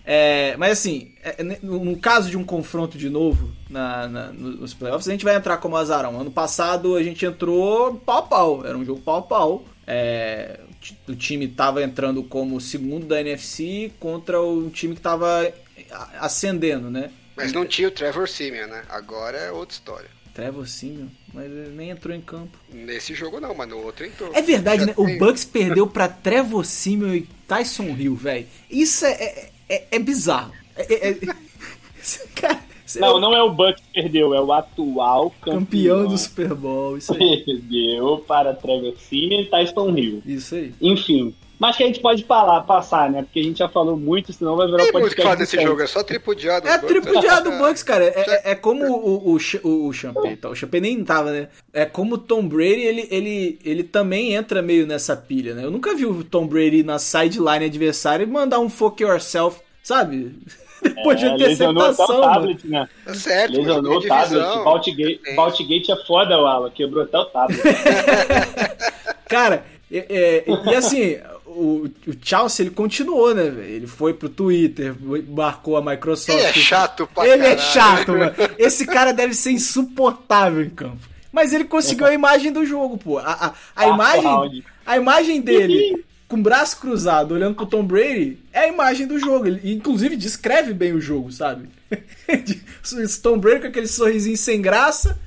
É, 0.04 0.56
mas 0.56 0.72
assim, 0.72 1.12
é, 1.22 1.42
no, 1.62 1.96
caso 1.96 2.28
de 2.28 2.36
um 2.36 2.42
confronto 2.42 2.98
de 2.98 3.08
novo 3.08 3.50
na, 3.70 4.08
na- 4.08 4.32
nos 4.32 4.74
playoffs, 4.74 5.08
a 5.08 5.12
gente 5.12 5.24
vai 5.24 5.36
entrar 5.36 5.58
como 5.58 5.76
azarão. 5.76 6.20
Ano 6.20 6.30
passado 6.30 6.96
a 6.96 7.02
gente 7.02 7.24
entrou 7.24 7.94
pau 7.94 8.18
a 8.18 8.22
pau, 8.22 8.66
era 8.66 8.76
um 8.76 8.84
jogo 8.84 9.00
pau 9.00 9.18
a 9.18 9.22
pau. 9.22 9.64
É, 9.86 10.60
o 10.82 10.84
ti- 10.84 10.98
o 11.08 11.14
time 11.14 11.46
tava 11.48 11.82
entrando 11.82 12.22
como 12.24 12.60
segundo 12.60 13.06
da 13.06 13.20
NFC 13.20 13.92
contra 14.00 14.40
o 14.42 14.68
time 14.70 14.94
que 14.96 15.00
tava 15.00 15.52
a- 15.90 16.26
ascendendo, 16.26 16.90
né? 16.90 17.10
Mas 17.36 17.52
não 17.52 17.64
tinha 17.64 17.88
o 17.88 17.90
Trevor 17.90 18.28
Simeon, 18.28 18.66
né? 18.66 18.82
Agora 18.88 19.38
é 19.38 19.50
outra 19.52 19.74
história. 19.74 20.10
Trevor 20.34 20.66
Simeon, 20.66 21.08
mas 21.32 21.44
ele 21.44 21.68
nem 21.76 21.90
entrou 21.90 22.14
em 22.14 22.20
campo. 22.20 22.56
Nesse 22.72 23.14
jogo 23.14 23.38
não, 23.38 23.54
mas 23.54 23.68
no 23.68 23.78
outro 23.78 24.04
entrou. 24.06 24.34
É 24.34 24.40
verdade, 24.42 24.80
Já 24.80 24.86
né? 24.86 24.94
O 24.96 25.04
tem- 25.06 25.18
Bucks 25.18 25.44
perdeu 25.44 25.86
pra 25.86 26.08
Trevor 26.08 26.64
Simeon 26.64 27.14
e 27.14 27.28
Tyson 27.46 27.84
Hill, 27.96 28.16
velho. 28.16 28.46
Isso 28.70 29.04
é, 29.04 29.12
é, 29.12 29.50
é- 29.68 29.86
é 29.92 29.98
bizarro. 29.98 30.52
É, 30.74 30.82
é- 30.94 31.08
é- 31.10 31.18
Cara, 32.34 32.60
Não, 33.00 33.16
o 33.16 33.20
não 33.20 33.34
é 33.34 33.42
o 33.42 33.50
Bucks 33.50 33.82
que 33.82 34.02
perdeu, 34.02 34.34
é 34.34 34.40
o 34.40 34.52
atual 34.52 35.30
campeão. 35.40 35.58
campeão 35.60 36.06
do 36.06 36.18
Super 36.18 36.54
Bowl. 36.54 36.96
Isso 36.96 37.12
aí. 37.14 37.42
Perdeu 37.44 38.24
para 38.26 38.52
Trevor 38.54 38.94
Simeon 38.98 39.40
e 39.40 39.44
Tyson 39.46 39.90
Hill. 39.96 40.22
Isso 40.26 40.54
aí. 40.54 40.72
Enfim. 40.80 41.34
Mas 41.58 41.76
que 41.76 41.84
a 41.84 41.86
gente 41.86 42.00
pode 42.00 42.24
falar, 42.24 42.60
passar, 42.62 43.08
né? 43.08 43.22
Porque 43.22 43.38
a 43.38 43.42
gente 43.44 43.58
já 43.60 43.68
falou 43.68 43.96
muito, 43.96 44.32
senão 44.32 44.56
vai 44.56 44.66
virar 44.66 44.78
Tem 44.78 44.88
um 44.88 44.92
muito 44.94 45.06
o 45.06 45.10
que 45.10 45.14
podcast. 45.14 45.22
falar 45.22 45.34
do 45.36 45.38
desse 45.38 45.62
jogo, 45.62 45.80
é 45.80 45.86
só 45.86 46.02
tripudiado. 46.02 46.66
É 46.66 46.72
Bucks. 46.76 46.88
tripudiado 46.88 47.50
do 47.52 47.56
Bucks, 47.64 47.84
cara. 47.84 48.04
É, 48.04 48.20
é- 48.48 48.50
é 48.50 48.54
como 48.56 48.84
o, 48.84 49.34
o, 49.34 49.38
o, 49.62 49.86
o 49.86 49.92
Champagne. 49.92 50.34
Tá? 50.36 50.48
O 50.48 50.56
Champagne 50.56 50.88
nem 50.88 51.04
tava, 51.04 51.30
né? 51.30 51.48
É 51.72 51.84
como 51.84 52.16
o 52.16 52.18
Tom 52.18 52.48
Brady, 52.48 52.80
ele, 52.82 53.06
ele, 53.12 53.58
ele 53.64 53.84
também 53.84 54.34
entra 54.34 54.60
meio 54.60 54.88
nessa 54.88 55.14
pilha, 55.16 55.54
né? 55.54 55.64
Eu 55.64 55.70
nunca 55.70 55.94
vi 55.94 56.04
o 56.04 56.24
Tom 56.24 56.48
Brady 56.48 56.82
na 56.82 56.98
sideline 56.98 57.66
adversária 57.66 58.24
e 58.24 58.26
mandar 58.26 58.58
um 58.58 58.68
fuck 58.68 59.00
yourself, 59.00 59.60
sabe? 59.84 60.34
Depois 60.94 61.18
de 61.20 61.26
É, 61.26 61.36
lesionou 61.36 61.82
até 61.84 61.90
o 61.90 61.92
interceptação, 61.92 62.20
mano. 62.20 62.32
tablet, 62.34 62.66
né? 62.66 62.88
Tá 63.04 63.14
certo, 63.14 63.56
Lesionou 63.56 63.96
o 63.98 64.02
tablet. 64.06 65.34
Baltigate, 65.36 65.92
é 65.92 65.96
foda, 66.06 66.38
Wala. 66.40 66.70
Quebrou 66.70 67.04
até 67.04 67.18
o 67.18 67.24
tablet. 67.26 67.60
Cara, 69.28 69.64
é- 69.90 70.06
é, 70.08 70.44
e 70.70 70.74
assim, 70.74 71.18
o, 71.46 71.88
o 72.06 72.12
Chelsea 72.22 72.64
ele 72.66 72.74
continuou, 72.74 73.34
né? 73.34 73.44
Ele 73.44 73.86
foi 73.86 74.12
pro 74.12 74.28
Twitter, 74.28 74.94
marcou 75.28 75.76
a 75.76 75.82
Microsoft. 75.82 76.38
Ele 76.38 76.46
é 76.46 76.52
chato 76.52 77.08
pra 77.14 77.26
Ele 77.26 77.46
é 77.46 77.56
caralho. 77.56 77.60
chato, 77.60 78.12
mano. 78.12 78.32
Esse 78.58 78.86
cara 78.86 79.12
deve 79.12 79.34
ser 79.34 79.52
insuportável 79.52 80.62
em 80.62 80.70
campo. 80.70 81.08
Mas 81.32 81.52
ele 81.54 81.64
conseguiu 81.64 82.06
a 82.06 82.12
imagem 82.12 82.52
do 82.52 82.64
jogo, 82.66 82.98
pô. 82.98 83.18
A, 83.18 83.32
a, 83.32 83.52
a 83.76 83.86
imagem, 83.88 84.64
a 84.84 84.96
imagem 84.96 85.40
dele 85.40 86.04
com 86.32 86.38
o 86.38 86.42
braço 86.42 86.80
cruzado, 86.80 87.34
olhando 87.34 87.54
pro 87.54 87.66
Tom 87.66 87.84
Brady, 87.84 88.38
é 88.54 88.60
a 88.60 88.68
imagem 88.68 89.06
do 89.06 89.18
jogo. 89.18 89.46
Ele, 89.46 89.74
inclusive, 89.74 90.16
descreve 90.16 90.72
bem 90.72 90.94
o 90.94 91.00
jogo, 91.00 91.30
sabe? 91.30 91.68
Tom 93.22 93.36
Brady 93.36 93.60
com 93.60 93.66
aquele 93.66 93.86
sorrisinho 93.86 94.36
sem 94.38 94.62
graça 94.62 95.20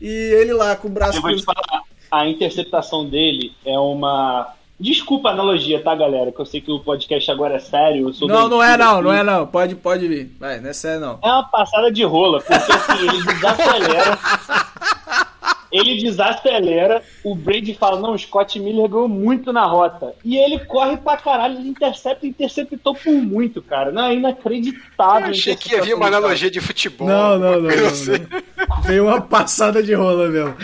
e 0.00 0.08
ele 0.08 0.54
lá 0.54 0.74
com 0.74 0.88
o 0.88 0.90
braço 0.90 1.20
cruzado. 1.20 1.44
falar, 1.44 1.82
a 2.10 2.26
interceptação 2.26 3.06
dele 3.06 3.52
é 3.66 3.78
uma. 3.78 4.54
Desculpa 4.80 5.28
a 5.28 5.32
analogia, 5.32 5.82
tá, 5.82 5.94
galera? 5.94 6.32
Que 6.32 6.40
eu 6.40 6.46
sei 6.46 6.62
que 6.62 6.72
o 6.72 6.80
podcast 6.80 7.30
agora 7.30 7.56
é 7.56 7.58
sério. 7.58 8.10
Não, 8.22 8.48
não 8.48 8.62
é 8.62 8.78
não, 8.78 9.02
não 9.02 9.12
é 9.12 9.22
não. 9.22 9.46
Pode, 9.46 9.74
pode 9.74 10.08
vir. 10.08 10.34
Vai, 10.40 10.58
não 10.58 10.70
é 10.70 10.72
sério 10.72 11.00
não. 11.00 11.18
É 11.22 11.32
uma 11.32 11.44
passada 11.44 11.92
de 11.92 12.02
rola, 12.02 12.40
porque 12.40 12.54
assim, 12.54 13.08
ele 13.08 13.22
desacelera. 13.34 14.18
Ele 15.76 16.02
desacelera, 16.02 17.02
o 17.24 17.34
Brady 17.34 17.74
fala, 17.74 18.00
não, 18.00 18.14
o 18.14 18.18
Scott 18.18 18.58
Miller 18.58 18.88
ganhou 18.88 19.08
muito 19.08 19.52
na 19.52 19.64
rota. 19.64 20.14
E 20.24 20.36
ele 20.36 20.58
corre 20.60 20.96
pra 20.96 21.16
caralho, 21.16 21.58
ele 21.58 21.68
intercepta 21.68 22.26
e 22.26 22.30
interceptou 22.30 22.94
por 22.94 23.12
muito, 23.12 23.62
cara. 23.62 23.90
Não, 23.92 24.06
é 24.06 24.14
inacreditável. 24.14 25.28
Eu 25.28 25.32
achei 25.32 25.56
que 25.56 25.72
ia 25.72 25.82
vir 25.82 25.94
interceptação 25.94 25.98
uma 25.98 26.06
analogia 26.06 26.50
de 26.50 26.60
futebol. 26.60 27.08
Não, 27.08 27.38
não, 27.38 27.60
não, 27.62 27.70
Eu 27.70 27.84
não, 27.84 27.90
sei. 27.90 28.18
não. 28.18 28.82
Veio 28.82 29.04
uma 29.06 29.20
passada 29.20 29.82
de 29.82 29.94
rola 29.94 30.28
mesmo. 30.28 30.54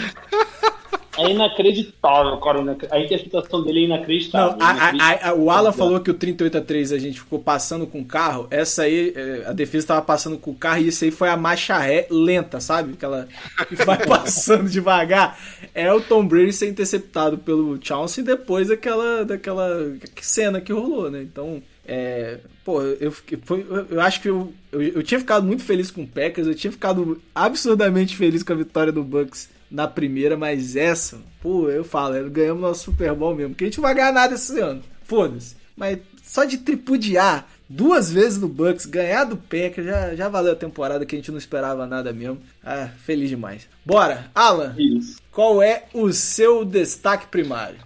É 1.19 1.31
inacreditável, 1.31 2.37
cara. 2.39 2.77
A 2.91 2.99
interceptação 3.01 3.63
dele 3.63 3.81
é 3.81 3.85
inacreditável. 3.85 4.57
Não, 4.57 4.67
a- 4.67 4.73
a- 4.73 5.29
a- 5.31 5.35
o 5.35 5.51
Alan 5.51 5.73
falou 5.73 6.01
que 6.01 6.11
o 6.11 6.15
38 6.15 6.57
a 6.57 6.61
3 6.61 6.91
a 6.93 6.99
gente 6.99 7.21
ficou 7.21 7.39
passando 7.39 7.87
com 7.87 8.01
o 8.01 8.05
carro. 8.05 8.47
Essa 8.51 8.83
aí, 8.85 9.13
é, 9.15 9.45
a 9.47 9.53
defesa 9.53 9.89
tava 9.89 10.03
passando 10.03 10.39
com 10.39 10.51
o 10.53 10.55
carro 10.55 10.81
e 10.83 10.89
isso 10.89 11.05
aí 11.05 11.11
foi 11.11 11.29
a 11.29 11.37
marcha 11.37 11.77
ré 11.79 12.07
lenta, 12.11 12.61
sabe? 12.61 12.95
Aquela 12.95 13.29
que 13.69 13.75
vai 13.85 13.99
passando 14.07 14.69
devagar. 14.71 15.39
É 15.75 15.93
o 15.93 16.01
Tom 16.01 16.27
Brady 16.27 16.53
ser 16.53 16.69
interceptado 16.71 17.37
pelo 17.39 17.79
Chauncey 17.83 18.25
depois 18.25 18.69
daquela, 18.69 19.25
daquela 19.25 19.93
cena 20.21 20.61
que 20.61 20.73
rolou, 20.73 21.11
né? 21.11 21.23
Então, 21.23 21.63
é, 21.87 22.39
pô, 22.65 22.81
eu, 22.83 23.11
fiquei- 23.13 23.39
foi- 23.45 23.67
eu 23.91 24.01
acho 24.01 24.21
que 24.23 24.29
eu, 24.31 24.53
eu, 24.71 24.81
eu 24.83 25.03
tinha 25.03 25.21
ficado 25.21 25.45
muito 25.47 25.63
feliz 25.63 25.91
com 25.91 26.03
o 26.03 26.07
Packers, 26.07 26.47
eu 26.47 26.55
tinha 26.55 26.71
ficado 26.73 27.21
absurdamente 27.35 28.17
feliz 28.17 28.43
com 28.43 28.53
a 28.53 28.57
vitória 28.57 28.93
do 28.93 29.03
Bucks 29.03 29.51
na 29.73 29.89
primeira, 29.89 30.37
mas 30.37 30.77
essa, 30.77 31.19
pô, 31.41 31.71
eu 31.71 31.83
falo, 31.83 32.15
é, 32.15 32.23
ganhamos 32.29 32.61
nosso 32.61 32.85
Super 32.85 33.15
Bowl 33.15 33.35
mesmo, 33.35 33.51
porque 33.51 33.65
a 33.65 33.67
gente 33.69 33.79
não 33.79 33.83
vai 33.83 33.95
ganhar 33.95 34.13
nada 34.13 34.35
esse 34.35 34.61
ano, 34.61 34.83
foda-se. 35.03 35.57
Mas 35.75 35.99
só 36.23 36.45
de 36.45 36.59
tripudiar 36.59 37.49
duas 37.69 38.13
vezes 38.13 38.39
no 38.39 38.49
Bucks, 38.49 38.85
ganhar 38.85 39.25
do 39.25 39.37
Packers, 39.37 39.87
já, 39.87 40.15
já 40.15 40.29
valeu 40.29 40.53
a 40.53 40.57
temporada 40.57 41.07
que 41.07 41.17
a 41.17 41.19
gente 41.19 41.31
não 41.31 41.39
esperava 41.39 41.87
nada 41.87 42.13
mesmo. 42.13 42.41
Ah, 42.63 42.91
feliz 43.05 43.31
demais. 43.31 43.67
Bora, 43.85 44.31
Alan, 44.35 44.75
Isso. 44.79 45.17
qual 45.33 45.63
é 45.63 45.85
o 45.95 46.13
seu 46.13 46.65
destaque 46.65 47.27
primário? 47.29 47.79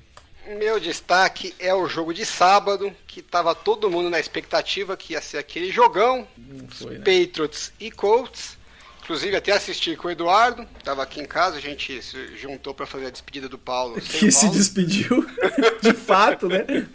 Meu 0.59 0.79
destaque 0.79 1.55
é 1.59 1.75
o 1.75 1.89
jogo 1.89 2.15
de 2.15 2.25
sábado, 2.25 2.93
que 3.07 3.21
tava 3.21 3.55
todo 3.55 3.91
mundo 3.91 4.11
na 4.11 4.21
expectativa 4.21 4.97
que 4.97 5.13
ia 5.13 5.21
ser 5.21 5.39
aquele 5.39 5.73
jogão. 5.73 6.27
Não 6.37 6.69
foi, 6.69 6.99
né? 6.99 7.05
Patriots 7.05 7.73
e 7.81 7.91
Colts. 7.91 8.56
Inclusive 9.07 9.37
até 9.37 9.53
assisti 9.53 9.95
com 9.95 10.09
o 10.09 10.11
Eduardo, 10.11 10.67
tava 10.83 11.01
aqui 11.01 11.21
em 11.21 11.27
casa, 11.27 11.59
a 11.59 11.61
gente 11.61 12.03
se 12.03 12.37
juntou 12.37 12.75
pra 12.75 12.87
fazer 12.87 13.07
a 13.07 13.11
despedida 13.11 13.49
do 13.49 13.57
Paulo. 13.57 13.95
Que 14.03 14.33
se 14.33 14.51
despediu, 14.51 15.25
de 15.81 15.93
fato, 15.93 16.49
né? 16.49 16.67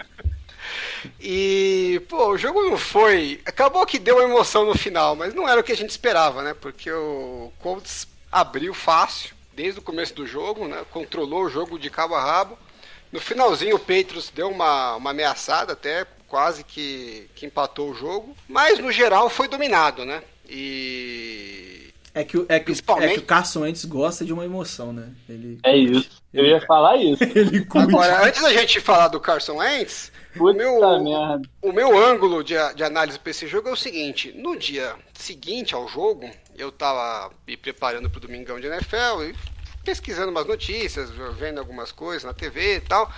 E, 1.19 2.00
pô, 2.08 2.28
o 2.28 2.38
jogo 2.38 2.62
não 2.62 2.78
foi. 2.78 3.41
Acabou 3.43 3.84
que 3.88 3.97
deu 3.97 4.17
uma 4.17 4.26
emoção 4.26 4.65
no 4.65 4.78
final, 4.78 5.15
mas 5.15 5.34
não 5.34 5.50
era 5.50 5.60
o 5.60 5.63
que 5.63 5.71
a 5.71 5.76
gente 5.76 5.89
esperava, 5.89 6.43
né? 6.43 6.54
Porque 6.54 6.91
o 6.91 7.52
Colts 7.60 8.08
abriu 8.32 8.71
fácil 8.71 9.36
desde 9.56 9.80
o 9.80 9.84
começo 9.84 10.13
do 10.13 10.28
jogo, 10.28 10.67
né? 10.67 10.86
Controlou 10.91 11.45
o 11.45 11.50
jogo 11.50 11.80
de 11.80 11.89
cabo 11.89 12.13
a 12.13 12.24
rabo. 12.24 12.58
No 13.12 13.19
finalzinho 13.19 13.78
o 13.78 13.80
Patriots 13.80 14.30
deu 14.30 14.50
uma, 14.50 14.95
uma 14.95 15.10
ameaçada 15.10 15.74
até, 15.74 16.06
quase 16.28 16.63
que, 16.63 17.28
que 17.34 17.47
empatou 17.47 17.89
o 17.89 17.95
jogo. 17.95 18.38
Mas 18.47 18.78
no 18.78 18.91
geral 18.91 19.28
foi 19.28 19.47
dominado, 19.47 20.06
né? 20.06 20.21
E. 20.47 21.91
É 22.13 22.24
que, 22.26 22.38
o- 22.38 22.45
é, 22.50 22.60
que, 22.60 22.65
Principalmente- 22.65 23.12
é 23.12 23.13
que 23.13 23.19
o 23.19 23.26
Carson 23.26 23.62
Wentz 23.62 23.86
gosta 23.86 24.26
de 24.26 24.34
uma 24.34 24.43
emoção, 24.43 24.91
né? 24.91 25.10
Ele, 25.30 25.60
É 25.63 25.76
isso. 25.78 26.21
Eu 26.34 26.45
ia 26.45 26.60
falar 26.62 26.97
isso. 26.97 27.24
ele. 27.36 27.65
Agora, 27.69 28.26
antes 28.28 28.41
da 28.41 28.52
gente 28.54 28.80
falar 28.82 29.08
do 29.08 29.19
Carson 29.19 29.58
Wentz, 29.58 30.12
o 30.38 30.52
meu, 30.54 30.80
merda. 31.02 31.41
o 31.62 31.71
meu 31.71 31.97
ângulo 31.97 32.43
de, 32.43 32.54
de 32.76 32.84
análise 32.84 33.17
para 33.19 33.32
esse 33.32 33.47
jogo 33.47 33.69
é 33.69 33.71
o 33.71 33.78
seguinte: 33.78 34.32
no 34.34 34.58
dia 34.58 34.95
seguinte 35.13 35.74
ao 35.74 35.88
jogo, 35.88 36.30
eu 36.58 36.71
tava 36.71 37.32
me 37.47 37.56
preparando 37.56 38.10
para 38.10 38.17
o 38.17 38.21
Domingão 38.21 38.60
de 38.60 38.67
NFL 38.67 39.24
e 39.24 39.36
pesquisando 39.84 40.32
umas 40.32 40.45
notícias, 40.45 41.10
vendo 41.38 41.60
algumas 41.60 41.91
coisas 41.91 42.24
na 42.24 42.34
TV 42.34 42.76
e 42.78 42.82
tal. 42.82 43.12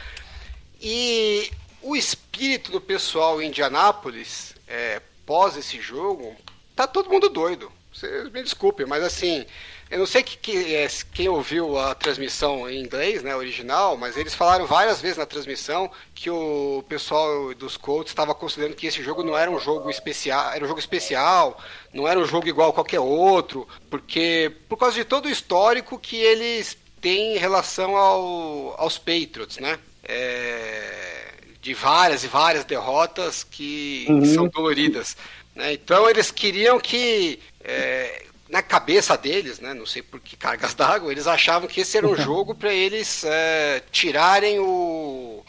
E 0.82 1.50
o 1.82 1.96
espírito 1.96 2.72
do 2.72 2.80
pessoal 2.82 3.42
em 3.42 3.48
Indianápolis, 3.48 4.56
é, 4.68 5.02
pós 5.26 5.56
esse 5.58 5.80
jogo, 5.82 6.36
tá 6.76 6.86
todo 6.88 7.10
mundo 7.10 7.30
doido. 7.30 7.72
Vocês 7.94 8.30
me 8.32 8.42
desculpem, 8.42 8.86
mas 8.86 9.04
assim, 9.04 9.46
eu 9.90 10.00
não 10.00 10.06
sei 10.08 10.24
que, 10.24 10.36
que, 10.38 10.76
é, 10.76 10.88
quem 11.14 11.30
ouviu 11.30 11.78
a 11.78 11.94
transmissão 11.94 12.68
em 12.68 12.82
inglês, 12.82 13.22
né, 13.22 13.36
original, 13.36 13.96
mas 13.96 14.18
eles 14.18 14.34
falaram 14.34 14.66
várias 14.66 15.00
vezes 15.00 15.18
na 15.18 15.26
transmissão 15.26 15.92
que 16.16 16.30
o 16.32 16.84
pessoal 16.90 17.54
dos 17.54 17.78
Colts 17.78 18.12
estava 18.12 18.34
considerando 18.34 18.76
que 18.76 18.88
esse 18.88 19.04
jogo 19.04 19.22
não 19.22 19.38
era 19.38 19.52
um 19.52 19.60
jogo 19.60 19.90
especial, 19.92 20.52
era 20.52 20.66
um 20.66 20.68
jogo 20.68 20.80
especial, 20.80 21.60
não 21.94 22.08
era 22.08 22.20
um 22.20 22.26
jogo 22.26 22.48
igual 22.48 22.72
a 22.72 22.74
qualquer 22.74 23.00
outro, 23.00 23.68
porque 23.90 24.52
por 24.68 24.78
causa 24.78 24.96
de 24.96 25.06
todo 25.06 25.28
o 25.28 25.30
histórico 25.30 26.00
que 26.00 26.18
eles 26.18 26.76
têm 27.00 27.36
em 27.36 27.38
relação 27.38 27.96
ao, 27.96 28.76
aos 28.80 28.98
Patriots, 28.98 29.60
né? 29.60 29.78
É, 30.06 31.34
de 31.62 31.74
várias 31.74 32.24
e 32.24 32.28
várias 32.28 32.66
derrotas 32.66 33.44
que, 33.44 34.06
que 34.06 34.26
são 34.34 34.48
doloridas. 34.48 35.16
né? 35.56 35.74
Então 35.74 36.10
eles 36.10 36.32
queriam 36.32 36.80
que 36.80 37.40
é, 37.64 38.24
na 38.50 38.62
cabeça 38.62 39.18
deles, 39.18 39.60
né, 39.60 39.74
não 39.74 39.86
sei 39.86 40.02
por 40.02 40.20
que 40.20 40.36
cargas 40.36 40.74
d'água, 40.74 41.12
eles 41.12 41.26
achavam 41.28 41.68
que 41.68 41.82
esse 41.82 41.98
era 41.98 42.08
um 42.08 42.16
jogo 42.18 42.54
para 42.54 42.74
eles 42.74 43.24
é, 43.24 43.82
tirarem 43.92 44.60
o, 44.60 45.44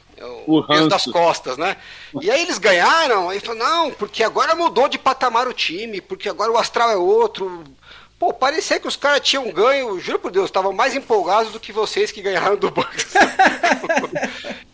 o, 0.46 0.58
O 0.58 0.66
peso 0.66 0.88
das 0.88 1.04
costas, 1.04 1.58
né? 1.58 1.76
E 2.20 2.30
aí 2.30 2.42
eles 2.42 2.58
ganharam, 2.58 3.28
aí 3.28 3.40
falaram, 3.40 3.66
não, 3.66 3.90
porque 3.90 4.22
agora 4.22 4.54
mudou 4.54 4.88
de 4.88 4.98
patamar 4.98 5.48
o 5.48 5.52
time, 5.52 6.00
porque 6.00 6.28
agora 6.28 6.52
o 6.52 6.56
astral 6.56 6.90
é 6.90 6.96
outro. 6.96 7.64
Pô, 8.18 8.32
parecia 8.32 8.78
que 8.78 8.88
os 8.88 8.96
caras 8.96 9.20
tinham 9.20 9.50
ganho, 9.50 9.98
juro 10.00 10.18
por 10.18 10.30
Deus, 10.30 10.46
estavam 10.46 10.72
mais 10.72 10.94
empolgados 10.94 11.52
do 11.52 11.60
que 11.60 11.72
vocês 11.72 12.12
que 12.12 12.22
ganharam 12.22 12.56
do 12.56 12.70
Bucks. 12.70 13.12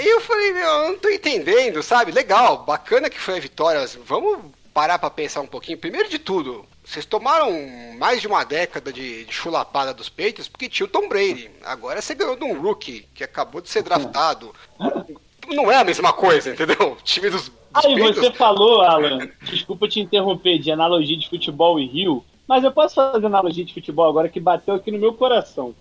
E 0.00 0.06
eu 0.06 0.20
falei, 0.20 0.52
meu, 0.52 0.62
eu 0.62 0.88
não 0.90 0.98
tô 0.98 1.08
entendendo, 1.08 1.82
sabe? 1.82 2.12
Legal, 2.12 2.58
bacana 2.58 3.10
que 3.10 3.18
foi 3.18 3.36
a 3.36 3.40
vitória. 3.40 3.84
Vamos 4.04 4.38
parar 4.78 4.96
pra 4.96 5.10
pensar 5.10 5.40
um 5.40 5.46
pouquinho. 5.46 5.76
Primeiro 5.76 6.08
de 6.08 6.20
tudo, 6.20 6.64
vocês 6.84 7.04
tomaram 7.04 7.50
mais 7.98 8.20
de 8.20 8.28
uma 8.28 8.44
década 8.44 8.92
de, 8.92 9.24
de 9.24 9.32
chulapada 9.32 9.92
dos 9.92 10.08
peitos 10.08 10.46
porque 10.46 10.68
tinha 10.68 10.86
o 10.86 10.88
Tom 10.88 11.08
Brady. 11.08 11.50
Agora 11.64 12.00
você 12.00 12.14
ganhou 12.14 12.36
de 12.36 12.44
um 12.44 12.62
rookie 12.62 13.04
que 13.12 13.24
acabou 13.24 13.60
de 13.60 13.68
ser 13.68 13.82
draftado. 13.82 14.54
Não 15.48 15.68
é 15.68 15.74
a 15.74 15.82
mesma 15.82 16.12
coisa, 16.12 16.50
entendeu? 16.50 16.92
O 16.92 17.02
time 17.02 17.28
dos, 17.28 17.48
dos 17.48 17.52
Aí 17.74 17.82
Patriots- 17.94 18.18
você 18.20 18.30
falou, 18.32 18.82
Alan, 18.82 19.28
desculpa 19.42 19.88
te 19.88 19.98
interromper, 19.98 20.58
de 20.60 20.70
analogia 20.70 21.16
de 21.18 21.28
futebol 21.28 21.80
e 21.80 21.86
Rio, 21.86 22.24
mas 22.46 22.62
eu 22.62 22.70
posso 22.70 22.94
fazer 22.94 23.26
analogia 23.26 23.64
de 23.64 23.74
futebol 23.74 24.08
agora 24.08 24.28
que 24.28 24.38
bateu 24.38 24.76
aqui 24.76 24.92
no 24.92 24.98
meu 25.00 25.12
coração. 25.12 25.74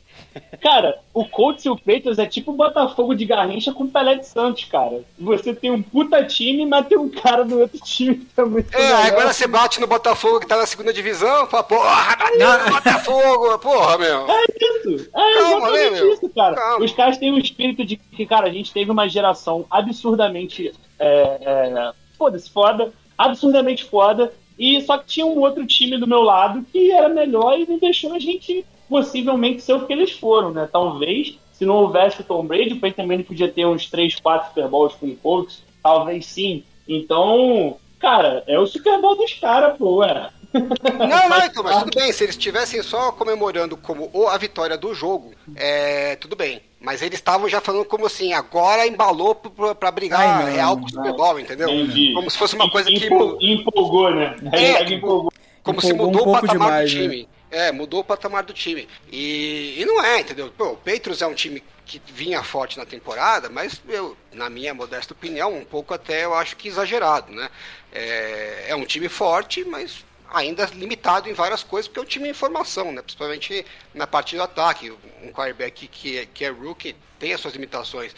Cara, 0.61 0.99
o 1.13 1.25
Colts 1.25 1.65
e 1.65 1.69
o 1.69 1.75
Patriots 1.75 2.19
é 2.19 2.25
tipo 2.25 2.51
o 2.51 2.55
Botafogo 2.55 3.15
de 3.15 3.25
Garrincha 3.25 3.73
com 3.73 3.85
o 3.85 3.89
Pelé 3.89 4.15
de 4.15 4.27
Santos, 4.27 4.65
cara. 4.65 5.01
Você 5.17 5.53
tem 5.53 5.71
um 5.71 5.81
puta 5.81 6.23
time, 6.23 6.65
mas 6.65 6.85
tem 6.87 6.97
um 6.97 7.09
cara 7.09 7.43
do 7.43 7.59
outro 7.59 7.79
time 7.83 8.15
que 8.15 8.25
tá 8.25 8.45
muito 8.45 8.73
É, 8.75 8.79
melhor. 8.79 9.05
agora 9.07 9.33
você 9.33 9.47
bate 9.47 9.79
no 9.79 9.87
Botafogo 9.87 10.39
que 10.39 10.47
tá 10.47 10.57
na 10.57 10.65
segunda 10.65 10.93
divisão, 10.93 11.47
fala, 11.47 11.63
porra, 11.63 12.15
bateu 12.17 12.65
no 12.65 12.71
Botafogo, 12.71 13.59
porra, 13.59 13.97
meu. 13.97 14.27
É 14.29 14.45
isso, 14.61 15.09
é 15.15 15.33
Calma, 15.33 15.71
né, 15.71 15.77
exatamente 15.79 16.01
meu? 16.01 16.13
isso, 16.13 16.29
cara. 16.29 16.55
Calma. 16.55 16.85
Os 16.85 16.91
caras 16.93 17.17
têm 17.17 17.31
um 17.31 17.37
espírito 17.37 17.83
de 17.85 17.97
que, 17.97 18.25
cara, 18.25 18.47
a 18.47 18.51
gente 18.51 18.71
teve 18.71 18.91
uma 18.91 19.07
geração 19.07 19.65
absurdamente 19.69 20.71
é, 20.99 21.11
é, 21.41 21.91
foda-se, 22.17 22.49
foda, 22.49 22.93
absurdamente 23.17 23.83
foda, 23.85 24.31
e 24.57 24.81
só 24.81 24.97
que 24.97 25.05
tinha 25.05 25.25
um 25.25 25.39
outro 25.39 25.65
time 25.65 25.97
do 25.97 26.07
meu 26.07 26.21
lado 26.21 26.65
que 26.71 26.91
era 26.91 27.09
melhor 27.09 27.59
e 27.59 27.67
não 27.67 27.77
deixou 27.77 28.13
a 28.13 28.19
gente 28.19 28.65
possivelmente 28.89 29.62
ser 29.62 29.73
o 29.73 29.86
que 29.86 29.93
eles 29.93 30.12
foram, 30.12 30.52
né? 30.52 30.67
Talvez, 30.71 31.38
se 31.54 31.65
não 31.65 31.76
houvesse 31.76 32.21
o 32.21 32.23
Tom 32.23 32.45
Brady, 32.45 32.73
o 32.73 32.80
Peyton 32.80 33.06
Manning 33.06 33.23
podia 33.23 33.47
ter 33.52 33.65
uns 33.65 33.89
3, 33.89 34.15
4 34.19 34.50
Super 34.50 34.67
Bowls 34.67 34.93
com 34.95 35.08
o 35.08 35.15
Colts, 35.15 35.63
talvez 35.84 36.26
sim. 36.26 36.63
Então, 36.88 37.78
cara, 38.00 38.43
é 38.47 38.58
o 38.60 38.65
Super 38.67 39.00
Bowl 39.02 39.15
dos 39.15 39.34
caras, 39.34 39.78
pô, 39.78 39.97
ué. 39.97 40.30
Não, 40.54 41.30
não, 41.30 41.45
então, 41.45 41.62
mas 41.63 41.84
tudo 41.84 41.93
bem, 41.95 42.12
se 42.12 42.23
eles 42.23 42.36
estivessem 42.36 42.82
só 42.82 43.12
comemorando 43.12 43.76
como 43.78 44.10
o- 44.13 44.28
a 44.28 44.38
vitória 44.38 44.78
do 44.78 44.93
jogo, 44.93 45.32
é, 45.56 46.15
tudo 46.15 46.36
bem. 46.36 46.62
Mas 46.80 47.02
eles 47.02 47.15
estavam 47.19 47.50
já 47.50 47.60
falando 47.60 47.86
como 47.86 48.06
assim, 48.06 48.34
agora 48.34 48.88
embalou 48.88 49.36
pra, 49.36 49.76
pra 49.76 49.91
brigar 49.91 50.19
Ai, 50.21 50.45
não, 50.45 50.52
real 50.54 50.78
com 50.78 50.86
o 50.86 50.89
Super 50.89 51.13
Bowl, 51.13 51.39
entendeu? 51.39 51.69
Entendi. 51.69 52.13
Como 52.13 52.30
se 52.30 52.38
fosse 52.38 52.56
uma 52.56 52.69
coisa 52.69 52.89
que. 52.89 53.06
Empol- 53.06 53.38
empolgou, 53.41 54.13
né? 54.15 54.36
Realidade, 54.52 54.86
tipo, 54.86 55.06
empolgou. 55.06 55.34
Como 55.63 55.82
se 55.82 55.88
Empolgou 55.88 56.06
um 56.08 56.12
mudou 56.12 56.21
o 56.21 56.26
pouco 56.32 56.47
patamar 56.47 56.86
demais, 56.86 56.93
do 56.93 57.00
né? 57.17 57.26
É, 57.49 57.71
mudou 57.71 58.01
o 58.01 58.03
patamar 58.03 58.43
do 58.43 58.53
time. 58.53 58.88
E, 59.12 59.75
e 59.79 59.86
não 59.86 60.03
é, 60.03 60.19
entendeu? 60.19 60.51
Pô, 60.57 60.71
o 60.71 60.77
Patriots 60.77 61.21
é 61.21 61.27
um 61.27 61.33
time 61.33 61.63
que 61.86 62.01
vinha 62.05 62.43
forte 62.43 62.77
na 62.77 62.86
temporada, 62.86 63.49
mas 63.49 63.81
eu, 63.88 64.17
na 64.33 64.49
minha 64.49 64.73
modesta 64.73 65.13
opinião, 65.13 65.55
um 65.55 65.63
pouco 65.63 65.93
até 65.93 66.25
eu 66.25 66.33
acho 66.33 66.57
que 66.57 66.67
exagerado, 66.67 67.31
né? 67.31 67.49
É, 67.93 68.65
é 68.67 68.75
um 68.75 68.86
time 68.86 69.07
forte, 69.07 69.63
mas 69.63 70.05
ainda 70.29 70.65
limitado 70.73 71.29
em 71.29 71.33
várias 71.33 71.63
coisas, 71.63 71.88
porque 71.88 71.99
é 71.99 72.03
um 72.03 72.05
time 72.05 72.29
em 72.29 72.33
formação, 72.33 72.91
né? 72.91 73.01
Principalmente 73.01 73.65
na 73.93 74.05
parte 74.05 74.36
do 74.36 74.43
ataque. 74.43 74.91
Um 75.23 75.31
quarterback 75.31 75.88
que 75.88 76.17
é, 76.17 76.25
que 76.25 76.43
é 76.43 76.49
rookie 76.49 76.95
tem 77.17 77.33
as 77.33 77.39
suas 77.39 77.53
limitações. 77.53 78.13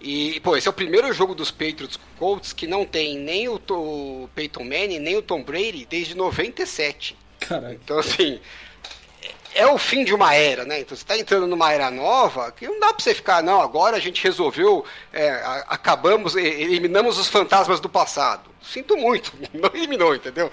E, 0.00 0.40
pô, 0.40 0.56
esse 0.56 0.66
é 0.66 0.70
o 0.70 0.74
primeiro 0.74 1.12
jogo 1.12 1.34
dos 1.34 1.50
Patriots 1.50 1.98
Colts 2.18 2.52
que 2.52 2.66
não 2.66 2.84
tem 2.84 3.18
nem 3.18 3.48
o, 3.48 3.60
o 3.70 4.28
Peyton 4.34 4.64
Manning, 4.64 4.98
nem 4.98 5.16
o 5.16 5.22
Tom 5.22 5.44
Brady 5.44 5.86
desde 5.88 6.16
97. 6.16 7.16
Caralho. 7.48 7.78
Então, 7.82 7.98
assim, 7.98 8.40
é 9.54 9.66
o 9.66 9.78
fim 9.78 10.04
de 10.04 10.14
uma 10.14 10.34
era, 10.34 10.64
né? 10.64 10.80
Então, 10.80 10.96
você 10.96 11.02
está 11.02 11.16
entrando 11.16 11.46
numa 11.46 11.72
era 11.72 11.90
nova 11.90 12.50
que 12.52 12.66
não 12.66 12.80
dá 12.80 12.92
para 12.92 13.02
você 13.02 13.14
ficar, 13.14 13.42
não, 13.42 13.60
agora 13.60 13.96
a 13.96 14.00
gente 14.00 14.22
resolveu, 14.22 14.84
é, 15.12 15.30
acabamos, 15.68 16.36
eliminamos 16.36 17.18
os 17.18 17.28
fantasmas 17.28 17.80
do 17.80 17.88
passado. 17.88 18.50
Sinto 18.62 18.96
muito, 18.96 19.32
não 19.52 19.70
eliminou, 19.74 20.14
entendeu? 20.14 20.50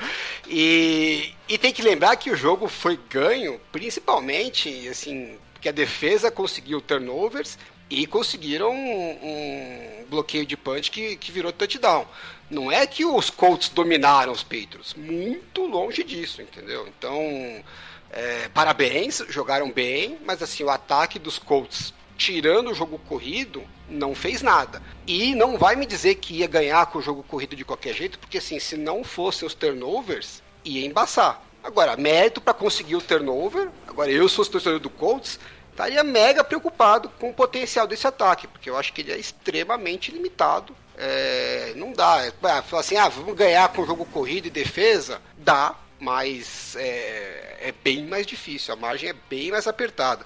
E, 0.48 1.34
e 1.48 1.58
tem 1.58 1.72
que 1.72 1.82
lembrar 1.82 2.16
que 2.18 2.32
o 2.32 2.36
jogo 2.36 2.68
foi 2.68 3.00
ganho, 3.10 3.60
principalmente, 3.72 4.88
assim, 4.90 5.38
que 5.62 5.70
a 5.70 5.74
defesa 5.74 6.32
conseguiu 6.32 6.82
turnovers 6.82 7.58
e 7.90 8.06
conseguiram 8.06 8.72
um, 8.72 9.20
um 9.24 10.06
bloqueio 10.10 10.46
de 10.46 10.56
punch 10.56 10.92
que, 10.92 11.16
que 11.16 11.32
virou 11.32 11.52
touchdown. 11.52 12.06
Não 12.50 12.72
é 12.72 12.86
que 12.88 13.06
os 13.06 13.30
Colts 13.30 13.70
dominaram 13.70 14.32
os 14.32 14.42
Patriots, 14.42 14.96
muito 14.96 15.66
longe 15.66 16.04
disso, 16.04 16.42
entendeu? 16.42 16.88
Então, 16.88 17.64
é, 18.12 18.50
parabéns, 18.50 19.24
jogaram 19.30 19.72
bem, 19.72 20.18
mas 20.26 20.42
assim, 20.42 20.64
o 20.64 20.70
ataque 20.70 21.20
dos 21.20 21.38
Colts, 21.38 21.94
tirando 22.18 22.72
o 22.72 22.74
jogo 22.74 22.98
corrido, 23.08 23.64
não 23.88 24.16
fez 24.16 24.42
nada. 24.42 24.82
E 25.06 25.36
não 25.36 25.58
vai 25.58 25.76
me 25.76 25.86
dizer 25.86 26.16
que 26.16 26.38
ia 26.38 26.48
ganhar 26.48 26.88
com 26.88 27.00
o 27.00 27.02
jogo 27.02 27.24
corrido 27.24 27.56
de 27.56 27.64
qualquer 27.64 27.94
jeito, 27.94 28.18
porque 28.18 28.40
assim, 28.40 28.60
se 28.60 28.76
não 28.76 29.04
fossem 29.04 29.48
os 29.48 29.54
turnovers, 29.54 30.42
ia 30.66 30.86
embaçar. 30.86 31.44
Agora, 31.64 31.98
mérito 31.98 32.42
para 32.42 32.54
conseguir 32.54 32.96
o 32.96 33.02
turnover, 33.02 33.70
agora 33.88 34.10
eu 34.10 34.28
sou 34.28 34.46
torcedor 34.46 34.80
do 34.80 34.90
Colts, 34.90 35.40
estaria 35.70 36.04
mega 36.04 36.44
preocupado 36.44 37.10
com 37.20 37.30
o 37.30 37.34
potencial 37.34 37.86
desse 37.86 38.08
ataque, 38.08 38.48
porque 38.48 38.70
eu 38.70 38.78
acho 38.78 38.92
que 38.92 39.02
ele 39.02 39.12
é 39.12 39.18
extremamente 39.18 40.12
limitado. 40.12 40.76
É, 41.02 41.72
não 41.78 41.94
dá. 41.94 42.26
É, 42.26 42.34
ah, 42.44 42.62
falar 42.62 42.82
assim, 42.82 42.98
ah, 42.98 43.08
vamos 43.08 43.34
ganhar 43.36 43.70
com 43.70 43.86
jogo 43.86 44.06
corrido 44.06 44.48
e 44.48 44.50
defesa? 44.52 45.22
Dá, 45.38 45.74
mas 45.98 46.76
é, 46.76 47.58
é 47.70 47.74
bem 47.84 48.06
mais 48.06 48.28
difícil, 48.28 48.74
a 48.74 48.78
margem 48.78 49.10
é 49.10 49.16
bem 49.30 49.50
mais 49.50 49.66
apertada. 49.66 50.26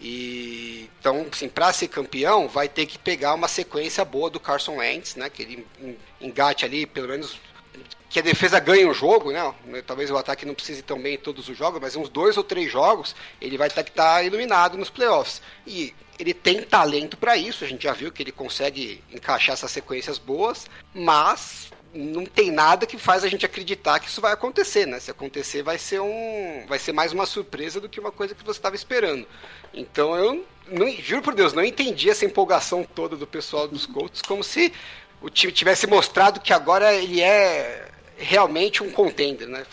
E 0.00 0.90
então, 0.98 1.26
assim, 1.30 1.48
para 1.48 1.72
ser 1.74 1.88
campeão, 1.88 2.48
vai 2.48 2.68
ter 2.68 2.86
que 2.86 2.98
pegar 2.98 3.34
uma 3.34 3.48
sequência 3.48 4.04
boa 4.04 4.30
do 4.30 4.40
Carson 4.40 4.76
Wentz, 4.76 5.14
né? 5.14 5.28
Que 5.28 5.42
ele 5.42 5.66
en- 5.80 5.96
engate 6.20 6.64
ali, 6.64 6.86
pelo 6.86 7.08
menos 7.08 7.38
que 8.08 8.18
a 8.18 8.22
defesa 8.22 8.58
ganhe 8.60 8.86
um 8.86 8.94
jogo, 8.94 9.30
né? 9.30 9.52
Talvez 9.86 10.10
o 10.10 10.16
ataque 10.16 10.46
não 10.46 10.54
precise 10.54 10.82
tão 10.82 11.00
bem 11.00 11.14
em 11.14 11.18
todos 11.18 11.48
os 11.48 11.56
jogos, 11.56 11.80
mas 11.80 11.96
uns 11.96 12.08
dois 12.08 12.36
ou 12.36 12.44
três 12.44 12.70
jogos 12.70 13.14
ele 13.40 13.58
vai 13.58 13.68
ter 13.68 13.82
que 13.84 13.90
estar 13.90 14.24
iluminado 14.24 14.78
nos 14.78 14.88
playoffs. 14.90 15.42
E 15.66 15.92
ele 16.18 16.34
tem 16.34 16.62
talento 16.62 17.16
para 17.16 17.36
isso, 17.36 17.64
a 17.64 17.66
gente 17.66 17.84
já 17.84 17.92
viu 17.92 18.12
que 18.12 18.22
ele 18.22 18.32
consegue 18.32 19.02
encaixar 19.12 19.54
essas 19.54 19.70
sequências 19.70 20.18
boas, 20.18 20.66
mas 20.94 21.72
não 21.94 22.24
tem 22.26 22.50
nada 22.50 22.86
que 22.86 22.98
faz 22.98 23.22
a 23.24 23.28
gente 23.28 23.46
acreditar 23.46 24.00
que 24.00 24.08
isso 24.08 24.20
vai 24.20 24.32
acontecer, 24.32 24.86
né? 24.86 24.98
Se 24.98 25.10
acontecer, 25.10 25.62
vai 25.62 25.78
ser 25.78 26.00
um, 26.00 26.64
vai 26.66 26.78
ser 26.78 26.92
mais 26.92 27.12
uma 27.12 27.24
surpresa 27.24 27.80
do 27.80 27.88
que 27.88 28.00
uma 28.00 28.10
coisa 28.10 28.34
que 28.34 28.44
você 28.44 28.58
estava 28.58 28.74
esperando. 28.74 29.26
Então 29.72 30.16
eu 30.16 30.44
não, 30.70 30.90
juro 30.90 31.22
por 31.22 31.34
Deus, 31.34 31.52
não 31.52 31.64
entendi 31.64 32.10
essa 32.10 32.24
empolgação 32.24 32.84
toda 32.94 33.16
do 33.16 33.26
pessoal 33.26 33.68
dos 33.68 33.86
Colts, 33.86 34.22
como 34.22 34.42
se 34.42 34.72
o 35.20 35.30
time 35.30 35.52
tivesse 35.52 35.86
mostrado 35.86 36.40
que 36.40 36.52
agora 36.52 36.92
ele 36.92 37.20
é 37.20 37.88
realmente 38.16 38.82
um 38.82 38.90
contender, 38.90 39.48
né? 39.48 39.64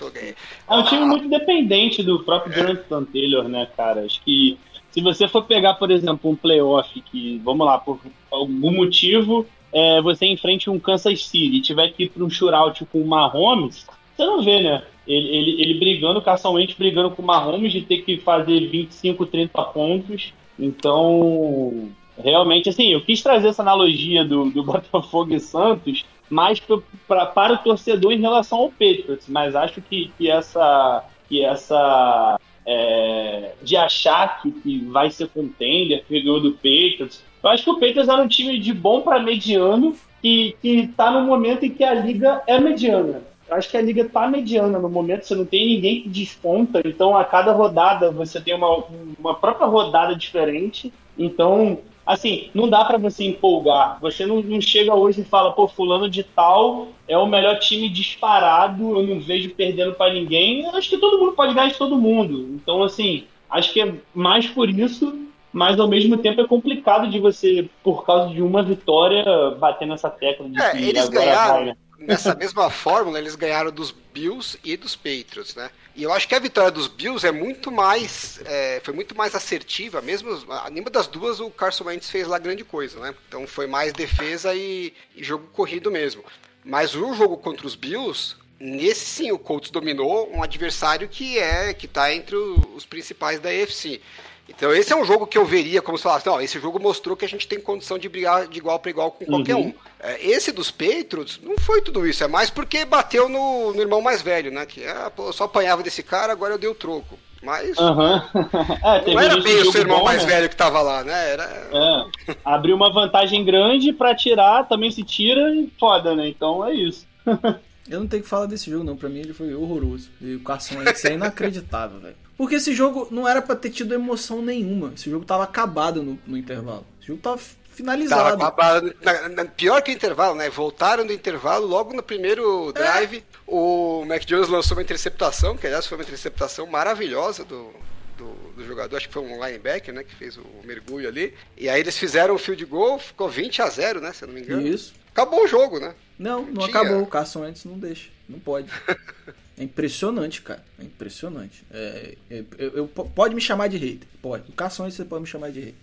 É 0.69 0.73
um 0.73 0.84
time 0.86 1.06
muito 1.06 1.30
dependente 1.30 2.04
do 2.04 2.23
próprio 2.23 2.54
Jonathan 2.54 3.04
Taylor, 3.06 3.47
né, 3.47 3.67
cara? 3.75 4.06
Acho 4.06 4.21
que 4.23 4.60
se 4.91 5.01
você 5.01 5.27
for 5.27 5.43
pegar, 5.43 5.75
por 5.75 5.89
exemplo, 5.89 6.30
um 6.30 6.36
playoff 6.36 7.01
que, 7.01 7.41
vamos 7.43 7.65
lá, 7.65 7.77
por 7.77 7.99
algum 8.30 8.71
motivo 8.71 9.45
é, 9.73 10.01
você 10.01 10.25
enfrente 10.25 10.69
um 10.69 10.80
Kansas 10.80 11.25
City 11.25 11.58
e 11.58 11.62
tiver 11.62 11.89
que 11.93 12.04
ir 12.04 12.10
para 12.10 12.23
um 12.23 12.30
shootout 12.30 12.86
com 12.86 13.01
o 13.01 13.08
Mahomes, 13.08 13.88
você 14.15 14.25
não 14.25 14.43
vê, 14.43 14.62
né? 14.62 14.84
Ele, 15.08 15.27
ele, 15.30 15.62
ele 15.62 15.80
brigando, 15.80 16.21
casualmente 16.21 16.75
brigando 16.77 17.12
com 17.12 17.21
o 17.21 17.25
Mahomes 17.25 17.71
de 17.71 17.82
ter 17.82 18.04
que 18.04 18.17
fazer 18.17 18.67
25, 18.67 19.25
30 19.25 19.63
pontos. 19.63 20.34
Então, 20.60 21.89
realmente, 22.21 22.69
assim, 22.69 22.89
eu 22.89 23.01
quis 23.01 23.21
trazer 23.21 23.47
essa 23.47 23.62
analogia 23.62 24.23
do, 24.23 24.51
do 24.51 24.62
Botafogo 24.63 25.34
e 25.34 25.39
Santos 25.39 26.06
mais 26.30 26.60
pra, 26.60 26.77
pra, 27.08 27.25
para 27.25 27.54
o 27.54 27.58
torcedor 27.58 28.12
em 28.12 28.21
relação 28.21 28.60
ao 28.60 28.69
Patriots, 28.69 29.27
mas 29.27 29.56
acho 29.56 29.82
que, 29.82 30.12
que 30.17 30.30
essa, 30.30 31.04
que 31.27 31.43
essa 31.43 32.39
é, 32.65 33.52
de 33.62 33.76
achar 33.76 34.41
que, 34.41 34.52
que 34.52 34.80
vai 34.86 35.10
ser 35.10 35.28
contender, 35.30 36.04
que 36.08 36.21
ganhou 36.21 36.39
do 36.39 36.54
Patriots, 36.54 37.24
eu 37.43 37.50
acho 37.50 37.63
que 37.63 37.69
o 37.69 37.80
Patriots 37.80 38.08
era 38.08 38.21
um 38.21 38.28
time 38.28 38.60
de 38.60 38.74
bom 38.74 39.02
para 39.02 39.21
mediano 39.21 39.95
e 40.24 40.56
que 40.62 40.88
tá 40.95 41.10
no 41.10 41.21
momento 41.21 41.65
em 41.65 41.71
que 41.71 41.84
a 41.84 41.93
liga 41.93 42.41
é 42.45 42.60
mediana. 42.60 43.24
Eu 43.50 43.58
acho 43.58 43.69
que 43.69 43.76
a 43.76 43.82
liga 43.82 44.08
tá 44.08 44.28
mediana 44.28 44.80
no 44.80 44.89
momento, 44.89 45.26
você 45.26 45.36
não 45.36 45.45
tem 45.45 45.76
ninguém 45.76 46.04
que 46.04 46.10
desponta, 46.10 46.82
então 46.86 47.17
a 47.17 47.26
cada 47.26 47.52
rodada 47.52 48.10
você 48.10 48.39
tem 48.39 48.54
uma, 48.54 48.86
uma 49.19 49.36
própria 49.36 49.67
rodada 49.67 50.15
diferente. 50.15 50.93
Então, 51.17 51.80
assim, 52.12 52.50
não 52.54 52.69
dá 52.69 52.84
para 52.84 52.97
você 52.97 53.24
empolgar. 53.24 53.97
Você 54.02 54.26
não, 54.26 54.41
não, 54.41 54.60
chega 54.60 54.93
hoje 54.93 55.21
e 55.21 55.26
fala, 55.26 55.52
pô, 55.52 55.67
fulano 55.67 56.10
de 56.10 56.24
tal 56.24 56.89
é 57.08 57.17
o 57.17 57.26
melhor 57.26 57.58
time 57.60 57.89
disparado, 57.89 58.97
eu 58.97 59.08
não 59.08 59.19
vejo 59.19 59.54
perdendo 59.56 59.93
para 59.93 60.13
ninguém. 60.13 60.63
Eu 60.63 60.76
acho 60.76 60.89
que 60.89 60.97
todo 60.97 61.19
mundo 61.19 61.34
pode 61.34 61.54
ganhar 61.54 61.69
de 61.69 61.78
todo 61.78 61.97
mundo. 61.97 62.50
Então, 62.56 62.84
assim, 62.84 63.26
acho 63.50 63.71
que 63.71 63.82
é 63.82 63.93
mais 64.13 64.47
por 64.47 64.69
isso 64.69 65.17
mas 65.54 65.78
ao 65.80 65.88
mesmo 65.88 66.17
tempo 66.17 66.39
é 66.39 66.47
complicado 66.47 67.10
de 67.10 67.19
você, 67.19 67.69
por 67.84 68.06
causa 68.06 68.34
de 68.34 68.41
uma 68.41 68.63
vitória, 68.63 69.26
bater 69.60 69.86
nessa 69.86 70.10
tecla 70.10 70.47
de 70.47 70.62
é, 70.62 70.71
que 70.71 70.78
eles 70.78 71.10
ganharam, 71.10 71.54
vai, 71.56 71.65
né? 71.65 71.78
Nessa 72.01 72.33
mesma 72.33 72.69
fórmula, 72.71 73.19
eles 73.19 73.35
ganharam 73.35 73.71
dos 73.71 73.91
Bills 73.91 74.57
e 74.63 74.75
dos 74.75 74.95
Patriots, 74.95 75.55
né? 75.55 75.69
E 75.95 76.03
eu 76.03 76.11
acho 76.11 76.27
que 76.27 76.33
a 76.33 76.39
vitória 76.39 76.71
dos 76.71 76.87
Bills 76.87 77.25
é 77.25 77.31
muito 77.31 77.71
mais. 77.71 78.39
É, 78.45 78.81
foi 78.83 78.93
muito 78.93 79.15
mais 79.15 79.35
assertiva, 79.35 80.01
mesmo. 80.01 80.29
Nenhuma 80.71 80.89
das 80.89 81.05
duas 81.05 81.39
o 81.39 81.51
Carson 81.51 81.85
Wentz 81.85 82.09
fez 82.09 82.27
lá 82.27 82.39
grande 82.39 82.63
coisa, 82.63 82.99
né? 82.99 83.13
Então 83.27 83.45
foi 83.45 83.67
mais 83.67 83.93
defesa 83.93 84.55
e, 84.55 84.93
e 85.15 85.23
jogo 85.23 85.47
corrido 85.53 85.91
mesmo. 85.91 86.23
Mas 86.63 86.95
o 86.95 87.13
jogo 87.13 87.37
contra 87.37 87.67
os 87.67 87.75
Bills, 87.75 88.35
nesse 88.59 89.05
sim, 89.05 89.31
o 89.31 89.37
Colts 89.39 89.69
dominou 89.69 90.31
um 90.33 90.41
adversário 90.41 91.07
que 91.07 91.37
é 91.37 91.73
que 91.73 91.87
tá 91.87 92.13
entre 92.13 92.35
os 92.35 92.85
principais 92.85 93.39
da 93.39 93.49
AFC. 93.49 94.01
Então 94.49 94.73
esse 94.73 94.91
é 94.91 94.95
um 94.95 95.06
jogo 95.06 95.25
que 95.25 95.38
eu 95.38 95.45
veria 95.45 95.82
como 95.82 95.97
se 95.97 96.04
falasse, 96.04 96.27
não, 96.27 96.41
esse 96.41 96.60
jogo 96.60 96.80
mostrou 96.80 97.15
que 97.15 97.25
a 97.25 97.27
gente 97.27 97.47
tem 97.47 97.60
condição 97.60 97.97
de 97.97 98.10
brigar 98.10 98.47
de 98.47 98.58
igual 98.58 98.80
para 98.80 98.91
igual 98.91 99.12
com 99.12 99.25
qualquer 99.25 99.56
uhum. 99.56 99.67
um. 99.67 99.73
É, 99.99 100.25
esse 100.25 100.51
dos 100.51 100.69
Patriots 100.69 101.39
não 101.41 101.58
foi 101.58 101.82
tudo 101.82 102.06
isso, 102.06 102.23
é 102.23 102.27
mais 102.27 102.49
porque 102.49 102.84
bateu 102.86 103.30
no, 103.30 103.73
no 103.73 103.82
irmão 103.82 104.01
mais 104.01 104.21
velho, 104.21 104.51
né? 104.51 104.65
Que 104.65 104.86
ah, 104.86 105.12
pô, 105.15 105.27
eu 105.27 105.34
só 105.34 105.45
apanhava 105.45 105.84
desse 105.84 106.04
cara, 106.04 106.34
agora 106.34 106.54
eu 106.54 106.60
dei 106.60 106.69
o 106.69 106.75
troco. 106.75 107.17
Mas 107.41 107.75
uhum. 107.77 108.21
é, 108.84 109.13
não 109.13 109.19
era 109.19 109.41
bem 109.41 109.62
o 109.62 109.71
seu 109.71 109.82
irmão 109.82 109.99
bom, 109.99 110.06
mais 110.06 110.23
né? 110.23 110.30
velho 110.30 110.49
que 110.49 110.56
tava 110.56 110.82
lá, 110.82 111.04
né? 111.04 111.32
Era... 111.32 111.43
É. 111.73 112.36
Abriu 112.45 112.75
uma 112.75 112.93
vantagem 112.93 113.43
grande 113.43 113.91
para 113.91 114.15
tirar, 114.15 114.67
também 114.67 114.91
se 114.91 115.04
tira 115.04 115.54
e 115.56 115.71
foda, 115.80 116.15
né? 116.15 116.27
Então 116.27 116.63
é 116.63 116.73
isso. 116.73 117.08
Eu 117.89 118.00
não 118.00 118.08
tenho 118.08 118.24
que 118.24 118.30
falar 118.30 118.46
desse 118.46 118.70
jogo, 118.70 118.84
não. 118.84 118.96
Pra 118.96 119.10
mim 119.10 119.20
ele 119.20 119.34
foi 119.34 119.54
horroroso. 119.54 120.10
E 120.22 120.36
o 120.36 120.39
Carson 120.41 120.78
Wentz 120.78 121.04
é 121.06 121.13
inacreditável, 121.13 122.00
velho. 122.02 122.15
Porque 122.38 122.56
esse 122.56 122.74
jogo 122.74 123.08
não 123.12 123.28
era 123.28 123.41
para 123.41 123.56
ter 123.56 123.70
tido 123.70 123.94
emoção 123.94 124.41
nenhuma. 124.41 124.94
Esse 124.96 125.10
jogo 125.10 125.26
tava 125.26 125.44
acabado 125.44 126.02
no, 126.02 126.20
no 126.26 126.38
intervalo. 126.38 126.86
Esse 127.00 127.08
jogo 127.08 127.22
tava 127.22 127.39
finalizado. 127.72 128.22
Tava 128.22 128.34
acabado. 128.36 128.96
Na, 129.02 129.30
na, 129.30 129.46
pior 129.46 129.82
que 129.82 129.91
o 129.91 129.94
intervalo, 129.94 130.36
né? 130.36 130.50
Voltaram 130.50 131.06
do 131.06 131.13
intervalo 131.13 131.65
logo 131.67 131.94
no 131.94 132.04
primeiro 132.04 132.72
drive. 132.74 133.17
É. 133.17 133.24
O 133.48 134.06
Mac 134.06 134.24
Jones 134.26 134.48
lançou 134.48 134.78
uma 134.78 134.84
interceptação, 134.84 135.58
que 135.58 135.67
aliás 135.67 135.86
foi 135.86 135.98
uma 135.98 136.04
interceptação 136.04 136.65
maravilhosa 136.65 137.44
do, 137.44 137.72
do, 138.17 138.34
do, 138.56 138.65
jogador, 138.65 138.96
acho 138.96 139.08
que 139.08 139.13
foi 139.13 139.24
um 139.24 139.44
linebacker, 139.44 139.94
né, 139.94 140.04
que 140.04 140.15
fez 140.15 140.38
o 140.38 140.46
mergulho 140.63 141.08
ali. 141.08 141.34
E 141.58 141.67
aí 141.67 141.80
eles 141.80 141.98
fizeram 141.98 142.36
o 142.36 142.38
field 142.38 142.63
goal, 142.65 143.00
ficou 143.00 143.28
20 143.28 143.62
a 143.62 143.70
0, 143.70 144.02
né, 144.02 144.13
se 144.13 144.24
eu 144.24 144.28
não 144.28 144.36
me 144.36 144.41
engano. 144.41 144.65
Isso. 144.65 144.94
Acabou 145.12 145.44
o 145.44 145.48
jogo, 145.48 145.80
né? 145.80 145.94
Não, 146.21 146.45
não, 146.45 146.67
Tinha... 146.67 146.67
acabou. 146.67 147.01
O 147.01 147.07
Carson 147.07 147.43
antes 147.43 147.65
não 147.65 147.79
deixa. 147.79 148.10
Não 148.29 148.39
pode. 148.39 148.69
É 149.57 149.63
impressionante, 149.63 150.41
cara. 150.41 150.63
É 150.79 150.84
impressionante. 150.84 151.63
É, 151.69 152.17
é, 152.31 152.43
eu, 152.57 152.77
eu, 152.77 152.88
pode 152.88 153.36
me 153.36 153.41
chamar 153.41 153.67
de 153.67 153.77
hater. 153.77 154.07
Pode. 154.19 154.49
O 154.49 154.53
Carson 154.53 154.89
você 154.89 155.05
pode 155.05 155.21
me 155.21 155.27
chamar 155.27 155.51
de 155.51 155.60
hater. 155.60 155.75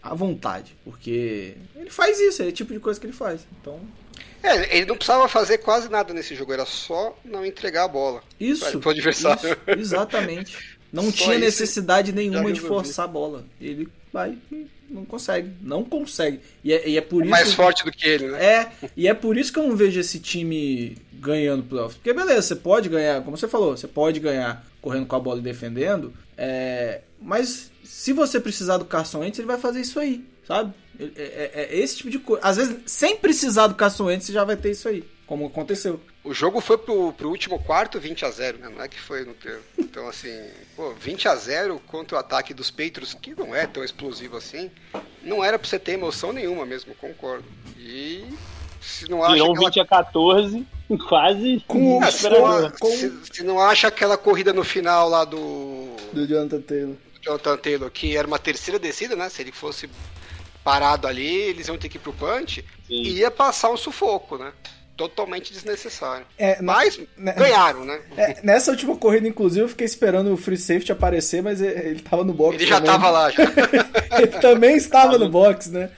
À 0.00 0.14
vontade. 0.14 0.76
Porque 0.84 1.56
ele 1.74 1.90
faz 1.90 2.20
isso, 2.20 2.42
é 2.44 2.46
o 2.46 2.52
tipo 2.52 2.72
de 2.72 2.78
coisa 2.78 3.00
que 3.00 3.06
ele 3.06 3.12
faz. 3.12 3.40
Então. 3.60 3.80
É, 4.44 4.76
ele 4.76 4.86
não 4.86 4.94
precisava 4.94 5.28
fazer 5.28 5.58
quase 5.58 5.88
nada 5.88 6.14
nesse 6.14 6.36
jogo, 6.36 6.52
era 6.52 6.64
só 6.64 7.18
não 7.24 7.44
entregar 7.44 7.84
a 7.84 7.88
bola. 7.88 8.22
Isso. 8.38 8.78
Pro 8.78 8.90
adversário. 8.90 9.40
Isso, 9.44 9.80
exatamente. 9.80 10.76
Não 10.92 11.10
Só 11.10 11.24
tinha 11.24 11.38
necessidade 11.38 12.12
nenhuma 12.12 12.52
de 12.52 12.60
forçar 12.60 13.06
a 13.06 13.08
bola. 13.08 13.44
Ele 13.60 13.88
vai 14.12 14.38
não 14.88 15.04
consegue. 15.04 15.50
Não 15.60 15.84
consegue. 15.84 16.40
E 16.62 16.72
é, 16.72 16.88
e 16.88 16.96
é 16.96 17.00
por 17.00 17.22
é 17.22 17.24
isso. 17.24 17.30
Mais 17.30 17.54
forte 17.54 17.84
do 17.84 17.90
que 17.90 18.06
ele, 18.06 18.28
né? 18.28 18.44
É, 18.44 18.72
e 18.96 19.08
é 19.08 19.14
por 19.14 19.36
isso 19.36 19.52
que 19.52 19.58
eu 19.58 19.66
não 19.66 19.76
vejo 19.76 19.98
esse 19.98 20.18
time 20.18 20.96
ganhando 21.12 21.62
playoffs. 21.62 21.96
Porque 21.96 22.12
beleza, 22.12 22.42
você 22.42 22.56
pode 22.56 22.88
ganhar, 22.88 23.22
como 23.22 23.36
você 23.36 23.48
falou, 23.48 23.76
você 23.76 23.88
pode 23.88 24.20
ganhar 24.20 24.64
correndo 24.80 25.06
com 25.06 25.16
a 25.16 25.20
bola 25.20 25.38
e 25.38 25.42
defendendo. 25.42 26.12
É, 26.36 27.00
mas 27.20 27.70
se 27.84 28.12
você 28.12 28.38
precisar 28.38 28.78
do 28.78 28.84
Carson 28.84 29.20
Wentz, 29.20 29.38
ele 29.38 29.46
vai 29.46 29.58
fazer 29.58 29.80
isso 29.80 29.98
aí, 29.98 30.24
sabe? 30.46 30.72
É, 30.98 31.04
é, 31.16 31.68
é 31.70 31.78
esse 31.78 31.96
tipo 31.96 32.10
de 32.10 32.18
coisa. 32.18 32.44
Às 32.44 32.56
vezes, 32.56 32.76
sem 32.86 33.16
precisar 33.16 33.66
do 33.66 33.74
Carson 33.74 34.04
Wentz, 34.04 34.26
você 34.26 34.32
já 34.32 34.44
vai 34.44 34.56
ter 34.56 34.70
isso 34.70 34.88
aí 34.88 35.04
como 35.26 35.46
aconteceu. 35.46 36.00
O 36.22 36.32
jogo 36.32 36.60
foi 36.60 36.78
pro, 36.78 37.12
pro 37.12 37.28
último 37.28 37.58
quarto 37.58 37.98
20 37.98 38.24
a 38.24 38.30
0 38.30 38.58
né? 38.58 38.68
Não 38.68 38.82
é 38.82 38.88
que 38.88 38.98
foi 38.98 39.24
no 39.24 39.34
termo. 39.34 39.62
Então, 39.78 40.08
assim, 40.08 40.48
pô, 40.74 40.92
20 40.92 41.28
a 41.28 41.34
0 41.34 41.80
contra 41.86 42.16
o 42.16 42.20
ataque 42.20 42.54
dos 42.54 42.70
Patriots, 42.70 43.14
que 43.14 43.34
não 43.34 43.54
é 43.54 43.66
tão 43.66 43.84
explosivo 43.84 44.36
assim, 44.36 44.70
não 45.22 45.44
era 45.44 45.58
pra 45.58 45.68
você 45.68 45.78
ter 45.78 45.92
emoção 45.92 46.32
nenhuma 46.32 46.64
mesmo, 46.64 46.94
concordo. 46.94 47.44
E 47.76 48.24
se 48.80 49.10
não 49.10 49.22
acha. 49.22 49.34
Virou 49.34 49.52
aquela... 49.52 49.70
20 49.70 49.80
a 49.80 49.86
14, 49.86 50.66
quase. 51.08 51.64
Com, 51.66 52.02
é, 52.02 52.10
se, 52.10 52.28
não, 52.28 52.70
com... 52.70 52.90
Se, 52.90 53.12
se, 53.32 53.42
não 53.42 53.60
acha 53.60 53.88
aquela 53.88 54.16
corrida 54.16 54.52
no 54.52 54.62
final 54.62 55.08
lá 55.08 55.24
do. 55.24 55.96
Do 56.12 56.26
Jonathan 56.26 56.60
Taylor. 56.60 56.94
Do 56.94 57.20
Jonathan 57.20 57.56
Taylor, 57.56 57.90
que 57.90 58.16
era 58.16 58.26
uma 58.26 58.38
terceira 58.38 58.78
descida, 58.78 59.16
né? 59.16 59.28
Se 59.28 59.42
ele 59.42 59.52
fosse 59.52 59.90
parado 60.62 61.06
ali, 61.06 61.26
eles 61.26 61.68
iam 61.68 61.78
ter 61.78 61.88
que 61.88 61.96
ir 61.96 62.00
pro 62.00 62.12
punch, 62.12 62.64
Sim. 62.88 63.02
ia 63.02 63.30
passar 63.30 63.70
um 63.70 63.76
sufoco, 63.76 64.36
né? 64.36 64.52
Totalmente 64.96 65.52
desnecessário. 65.52 66.26
É, 66.38 66.60
mas 66.62 67.00
né, 67.16 67.32
ganharam, 67.32 67.84
né? 67.84 68.00
É, 68.16 68.38
nessa 68.42 68.70
última 68.70 68.96
corrida, 68.96 69.28
inclusive, 69.28 69.64
eu 69.64 69.68
fiquei 69.68 69.84
esperando 69.84 70.32
o 70.32 70.36
free 70.36 70.56
safety 70.56 70.90
aparecer, 70.90 71.42
mas 71.42 71.60
ele 71.60 71.96
estava 71.96 72.24
no 72.24 72.32
box. 72.32 72.56
Ele 72.56 72.66
já 72.66 72.78
estava 72.78 73.10
lá. 73.10 73.30
Já. 73.30 73.44
ele 74.18 74.26
também 74.40 74.76
estava 74.76 75.18
no 75.18 75.28
box, 75.28 75.70
né? 75.70 75.90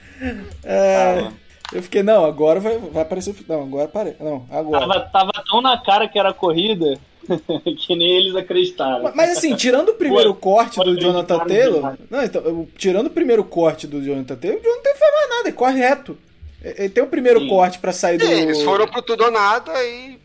É, 0.63 1.29
eu 1.71 1.81
fiquei, 1.81 2.03
não, 2.03 2.25
agora 2.25 2.59
vai, 2.59 2.77
vai 2.77 3.03
aparecer 3.03 3.31
o. 3.31 3.35
Não, 3.47 3.63
agora 3.63 3.85
aparece. 3.85 4.17
Não, 4.19 4.45
agora. 4.51 4.87
Tava, 4.87 4.99
tava 5.11 5.43
tão 5.49 5.61
na 5.61 5.77
cara 5.77 6.07
que 6.09 6.19
era 6.19 6.33
corrida 6.33 6.99
que 7.77 7.95
nem 7.95 8.17
eles 8.17 8.35
acreditaram. 8.35 9.03
Mas, 9.03 9.15
mas 9.15 9.37
assim, 9.37 9.55
tirando 9.55 9.89
o 9.89 9.93
primeiro 9.93 10.33
Pô, 10.33 10.41
corte 10.41 10.79
do 10.79 10.99
Jonathan 10.99 11.39
Taylor. 11.39 11.97
Não, 12.09 12.23
então, 12.23 12.67
tirando 12.77 13.07
o 13.07 13.11
primeiro 13.11 13.43
corte 13.43 13.87
do 13.87 14.01
Jonathan 14.03 14.35
Taylor, 14.35 14.59
o 14.59 14.63
Jonathan 14.63 14.89
não 14.89 14.97
faz 14.97 15.13
mais 15.13 15.29
nada, 15.29 15.47
ele 15.47 15.55
corre 15.55 15.79
reto. 15.79 16.17
Ele 16.63 16.89
tem 16.89 17.03
o 17.03 17.07
primeiro 17.07 17.39
Sim. 17.41 17.47
corte 17.47 17.79
para 17.79 17.91
sair 17.91 18.17
do. 18.17 18.25
Sim, 18.25 18.41
eles 18.41 18.61
foram 18.63 18.87
pro 18.87 19.01
tudo 19.01 19.23
ou 19.25 19.31
nada 19.31 19.71
e. 19.83 20.19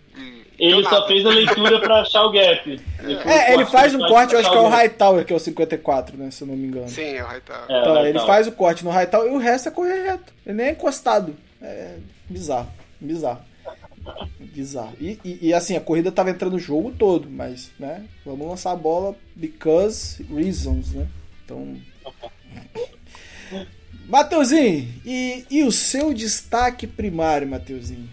Ele 0.56 0.84
só 0.84 1.06
fez 1.06 1.26
a 1.26 1.30
leitura 1.30 1.80
pra 1.80 2.02
achar 2.02 2.24
o 2.24 2.30
gap. 2.30 2.68
Ele 3.02 3.18
é, 3.26 3.52
ele 3.52 3.66
faz 3.66 3.94
um 3.94 3.98
corte, 3.98 4.32
eu 4.32 4.40
acho 4.40 4.50
que 4.50 4.56
é 4.56 4.60
o 4.60 4.68
Hightower, 4.68 5.24
que 5.26 5.32
é 5.32 5.36
o 5.36 5.38
54, 5.38 6.16
né? 6.16 6.30
Se 6.30 6.42
eu 6.42 6.48
não 6.48 6.56
me 6.56 6.68
engano. 6.68 6.88
Sim, 6.88 7.02
é 7.02 7.22
o 7.22 7.26
Hightower. 7.26 7.64
É, 7.68 7.80
então, 7.80 8.06
ele 8.06 8.18
faz 8.20 8.46
o 8.46 8.52
corte 8.52 8.82
no 8.82 8.90
Hightower 8.90 9.30
e 9.30 9.34
o 9.34 9.38
resto 9.38 9.68
é 9.68 9.72
correr 9.72 10.04
reto. 10.04 10.32
Ele 10.46 10.56
nem 10.56 10.66
é 10.68 10.70
encostado. 10.70 11.36
É 11.60 11.96
bizarro. 12.30 12.70
Bizarro. 12.98 13.40
Bizarro. 14.38 14.94
E, 15.00 15.18
e, 15.24 15.48
e, 15.48 15.54
assim, 15.54 15.76
a 15.76 15.80
corrida 15.80 16.12
tava 16.12 16.30
entrando 16.30 16.54
o 16.54 16.58
jogo 16.58 16.92
todo, 16.92 17.28
mas, 17.28 17.70
né? 17.78 18.04
Vamos 18.24 18.46
lançar 18.46 18.72
a 18.72 18.76
bola 18.76 19.14
because 19.34 20.24
reasons, 20.32 20.94
né? 20.94 21.06
Então. 21.44 21.76
Mateuzinho, 24.08 24.88
e, 25.04 25.44
e 25.50 25.62
o 25.64 25.72
seu 25.72 26.12
destaque 26.12 26.86
primário, 26.86 27.48
Mateuzinho? 27.48 28.08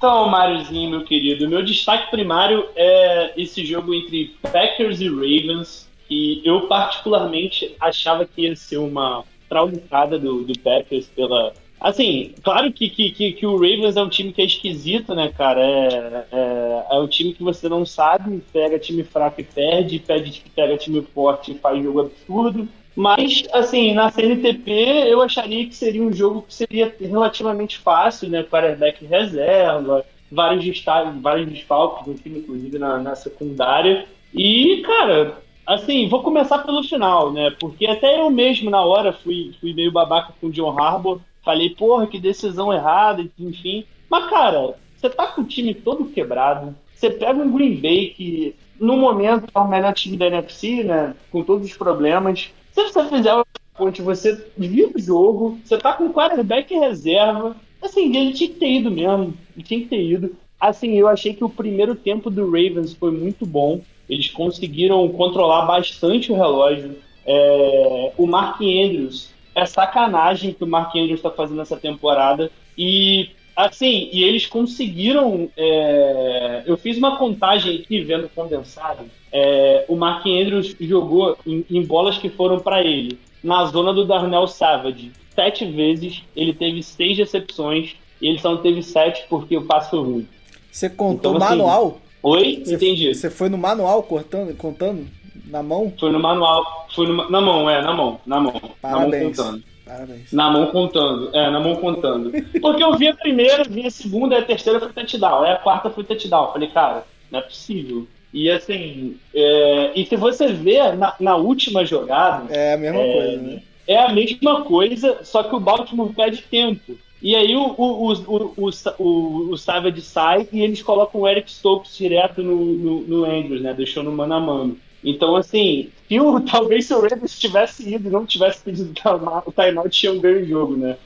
Então, 0.00 0.30
Máriozinho, 0.30 0.90
meu 0.90 1.04
querido, 1.04 1.46
meu 1.46 1.62
destaque 1.62 2.10
primário 2.10 2.66
é 2.74 3.34
esse 3.36 3.66
jogo 3.66 3.94
entre 3.94 4.34
Packers 4.40 4.98
e 4.98 5.08
Ravens, 5.08 5.86
que 6.08 6.40
eu 6.42 6.62
particularmente 6.62 7.76
achava 7.78 8.24
que 8.24 8.42
ia 8.42 8.56
ser 8.56 8.78
uma 8.78 9.24
traulicada 9.46 10.18
do, 10.18 10.42
do 10.42 10.58
Packers 10.58 11.06
pela. 11.08 11.52
Assim, 11.78 12.34
claro 12.42 12.72
que, 12.72 12.88
que, 12.88 13.10
que, 13.10 13.32
que 13.32 13.46
o 13.46 13.56
Ravens 13.56 13.96
é 13.96 14.02
um 14.02 14.08
time 14.08 14.32
que 14.32 14.40
é 14.40 14.44
esquisito, 14.46 15.14
né, 15.14 15.32
cara? 15.36 15.60
É, 15.60 16.24
é, 16.32 16.86
é 16.92 16.98
um 16.98 17.06
time 17.06 17.34
que 17.34 17.42
você 17.42 17.68
não 17.68 17.84
sabe, 17.84 18.42
pega 18.52 18.78
time 18.78 19.02
fraco 19.04 19.40
e 19.40 19.44
perde, 19.44 19.98
pede, 19.98 20.42
pega 20.54 20.78
time 20.78 21.02
forte 21.14 21.52
e 21.52 21.58
faz 21.58 21.82
jogo 21.82 22.00
absurdo. 22.00 22.66
Mas, 22.94 23.44
assim, 23.52 23.94
na 23.94 24.10
CNTP 24.10 24.70
eu 25.08 25.22
acharia 25.22 25.66
que 25.66 25.74
seria 25.74 26.02
um 26.02 26.12
jogo 26.12 26.42
que 26.42 26.54
seria 26.54 26.94
relativamente 27.00 27.78
fácil, 27.78 28.28
né? 28.28 28.42
Quarterback 28.42 29.04
reserva, 29.06 30.04
vários, 30.30 30.64
destaques, 30.64 31.20
vários 31.20 31.48
desfalques 31.48 32.06
do 32.06 32.14
time, 32.14 32.40
inclusive 32.40 32.78
na, 32.78 32.98
na 32.98 33.14
secundária. 33.14 34.06
E, 34.34 34.82
cara, 34.84 35.38
assim, 35.66 36.08
vou 36.08 36.22
começar 36.22 36.58
pelo 36.58 36.82
final, 36.82 37.32
né? 37.32 37.50
Porque 37.58 37.86
até 37.86 38.20
eu 38.20 38.30
mesmo, 38.30 38.70
na 38.70 38.82
hora, 38.82 39.12
fui, 39.12 39.52
fui 39.60 39.72
meio 39.72 39.92
babaca 39.92 40.34
com 40.40 40.48
o 40.48 40.52
John 40.52 40.78
Harbour. 40.78 41.20
Falei, 41.42 41.70
porra, 41.70 42.06
que 42.06 42.18
decisão 42.18 42.72
errada, 42.72 43.24
enfim. 43.38 43.84
Mas, 44.08 44.28
cara, 44.28 44.74
você 44.96 45.08
tá 45.08 45.28
com 45.28 45.42
o 45.42 45.46
time 45.46 45.72
todo 45.72 46.04
quebrado. 46.06 46.76
Você 46.94 47.08
pega 47.08 47.40
um 47.40 47.50
Green 47.50 47.76
Bay 47.76 48.08
que, 48.08 48.54
no 48.78 48.96
momento, 48.96 49.46
é 49.54 49.58
o 49.58 49.68
melhor 49.68 49.94
time 49.94 50.16
da 50.16 50.26
NFC, 50.26 50.84
né? 50.84 51.14
Com 51.30 51.42
todos 51.42 51.66
os 51.66 51.76
problemas. 51.76 52.50
Se 52.88 52.94
você 52.94 53.08
fizer 53.08 53.34
o 53.34 53.46
ponte, 53.76 54.02
você 54.02 54.46
vira 54.56 54.90
o 54.94 55.00
jogo, 55.00 55.58
você 55.64 55.78
tá 55.78 55.92
com 55.92 56.12
quarterback 56.12 56.72
em 56.72 56.80
reserva. 56.80 57.56
Assim, 57.82 58.14
ele 58.14 58.32
tinha 58.32 58.50
que 58.50 58.56
ter 58.56 58.70
ido 58.70 58.90
mesmo. 58.90 59.34
Ele 59.56 59.64
tinha 59.64 59.80
que 59.80 59.86
ter 59.86 60.02
ido. 60.02 60.36
Assim, 60.60 60.98
eu 60.98 61.08
achei 61.08 61.32
que 61.32 61.44
o 61.44 61.48
primeiro 61.48 61.94
tempo 61.94 62.30
do 62.30 62.44
Ravens 62.44 62.92
foi 62.92 63.10
muito 63.10 63.46
bom. 63.46 63.80
Eles 64.08 64.28
conseguiram 64.28 65.08
controlar 65.08 65.64
bastante 65.64 66.30
o 66.30 66.36
relógio. 66.36 66.96
É, 67.24 68.12
o 68.18 68.26
Mark 68.26 68.60
Andrews 68.60 69.30
é 69.54 69.64
sacanagem 69.64 70.52
que 70.52 70.64
o 70.64 70.66
Mark 70.66 70.94
Andrews 70.94 71.20
está 71.20 71.30
fazendo 71.30 71.62
essa 71.62 71.76
temporada. 71.76 72.50
E 72.76 73.30
assim, 73.56 74.10
e 74.12 74.24
eles 74.24 74.46
conseguiram. 74.46 75.48
é, 75.56 76.64
eu 76.66 76.76
fiz 76.76 76.98
uma 76.98 77.16
contagem 77.16 77.76
aqui 77.80 78.00
vendo 78.00 78.28
condensado. 78.28 79.04
É, 79.32 79.84
o 79.88 79.96
Mark 79.96 80.26
Andrews 80.26 80.74
jogou 80.80 81.36
em, 81.46 81.64
em 81.70 81.82
bolas 81.84 82.18
que 82.18 82.28
foram 82.28 82.58
para 82.58 82.82
ele 82.82 83.18
na 83.42 83.64
zona 83.66 83.92
do 83.92 84.04
Darnell 84.04 84.46
Savage 84.46 85.12
sete 85.34 85.64
vezes. 85.64 86.22
Ele 86.34 86.52
teve 86.52 86.82
seis 86.82 87.16
recepções 87.16 87.94
e 88.20 88.28
ele 88.28 88.38
só 88.38 88.50
não 88.50 88.58
teve 88.62 88.82
sete 88.82 89.24
porque 89.28 89.56
o 89.56 89.62
passe 89.66 89.90
foi 89.90 90.00
ruim. 90.00 90.28
Você 90.70 90.88
contou 90.90 91.32
Então, 91.36 91.46
assim, 91.46 91.56
manual? 91.58 91.98
Oi? 92.22 92.62
Você- 92.64 92.74
Entendi. 92.74 93.14
Você 93.14 93.30
foi 93.30 93.48
no 93.48 93.56
manual 93.58 94.02
cortando, 94.02 94.54
contando? 94.56 95.06
Na 95.46 95.62
mão? 95.62 95.92
Foi 95.98 96.10
no 96.12 96.20
manual. 96.20 96.86
Foi 96.94 97.06
no, 97.06 97.28
na 97.30 97.40
mão, 97.40 97.68
é, 97.68 97.82
na 97.82 97.92
mão. 97.92 98.20
Na 98.26 98.38
mão. 98.40 98.52
Parabéns. 98.80 99.10
Na 99.10 99.18
mão 99.18 99.30
contando. 99.50 99.64
Parabéns. 99.86 100.32
Na 100.32 100.50
mão 100.50 100.66
contando. 100.66 101.30
É, 101.36 101.50
na 101.50 101.60
mão 101.60 101.76
contando. 101.76 102.30
Porque 102.60 102.84
eu 102.84 102.96
vi 102.96 103.08
a 103.08 103.14
primeira, 103.14 103.64
vi 103.64 103.86
a 103.86 103.90
segunda, 103.90 104.38
a 104.38 104.42
terceira 104.44 104.78
foi 104.78 104.92
touchdown. 104.92 105.42
Aí 105.42 105.52
a 105.52 105.56
quarta 105.56 105.90
foi 105.90 106.04
touchdown. 106.04 106.52
Falei, 106.52 106.68
cara, 106.68 107.04
não 107.32 107.40
é 107.40 107.42
possível. 107.42 108.06
E 108.32 108.50
assim, 108.50 109.20
é, 109.34 109.92
e 109.98 110.06
se 110.06 110.16
você 110.16 110.52
vê 110.52 110.92
na, 110.92 111.14
na 111.20 111.36
última 111.36 111.84
jogada, 111.84 112.48
É 112.48 112.74
a 112.74 112.76
mesma 112.76 113.06
É, 113.06 113.06
coisa, 113.06 113.40
né? 113.42 113.62
é 113.86 113.98
a 113.98 114.12
mesma 114.12 114.64
coisa, 114.64 115.24
só 115.24 115.42
que 115.42 115.54
o 115.54 115.60
Baltimore 115.60 116.14
perde 116.14 116.42
tempo. 116.42 116.98
E 117.22 117.36
aí 117.36 117.54
o, 117.56 117.60
o, 117.76 118.12
o, 118.12 118.12
o, 118.56 118.68
o, 118.68 118.70
o, 118.98 119.52
o 119.52 119.58
Savage 119.58 120.00
sai 120.02 120.48
e 120.52 120.62
eles 120.62 120.82
colocam 120.82 121.20
o 121.22 121.28
Eric 121.28 121.50
Stokes 121.50 121.96
direto 121.96 122.42
no, 122.42 122.56
no, 122.56 123.00
no 123.02 123.24
Andrews, 123.24 123.60
né? 123.62 123.74
Deixando 123.74 124.10
mano 124.12 124.34
a 124.34 124.40
mano. 124.40 124.78
Então, 125.04 125.36
assim, 125.36 125.92
se 126.08 126.20
o, 126.20 126.40
talvez 126.44 126.86
se 126.86 126.94
o 126.94 127.00
Ravens 127.00 127.38
tivesse 127.38 127.88
ido 127.94 128.08
e 128.08 128.12
não 128.12 128.24
tivesse 128.26 128.62
pedido 128.62 128.92
time- 128.94 129.42
o 129.46 129.52
timeout, 129.52 129.90
tinham 129.90 130.18
ganho 130.18 130.42
o 130.42 130.46
jogo, 130.48 130.76
né? 130.76 130.96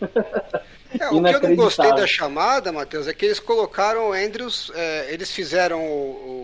É, 0.99 1.09
o 1.11 1.21
que 1.23 1.35
eu 1.35 1.41
não 1.41 1.55
gostei 1.55 1.93
da 1.93 2.07
chamada, 2.07 2.73
Matheus, 2.73 3.07
é 3.09 3.15
que 3.15 3.25
eles 3.25 3.41
colocaram 3.41 4.11
o 4.11 4.13
Andrews, 4.13 4.71
é, 4.75 5.13
eles 5.13 5.31
fizeram 5.33 5.81
o, 5.85 6.44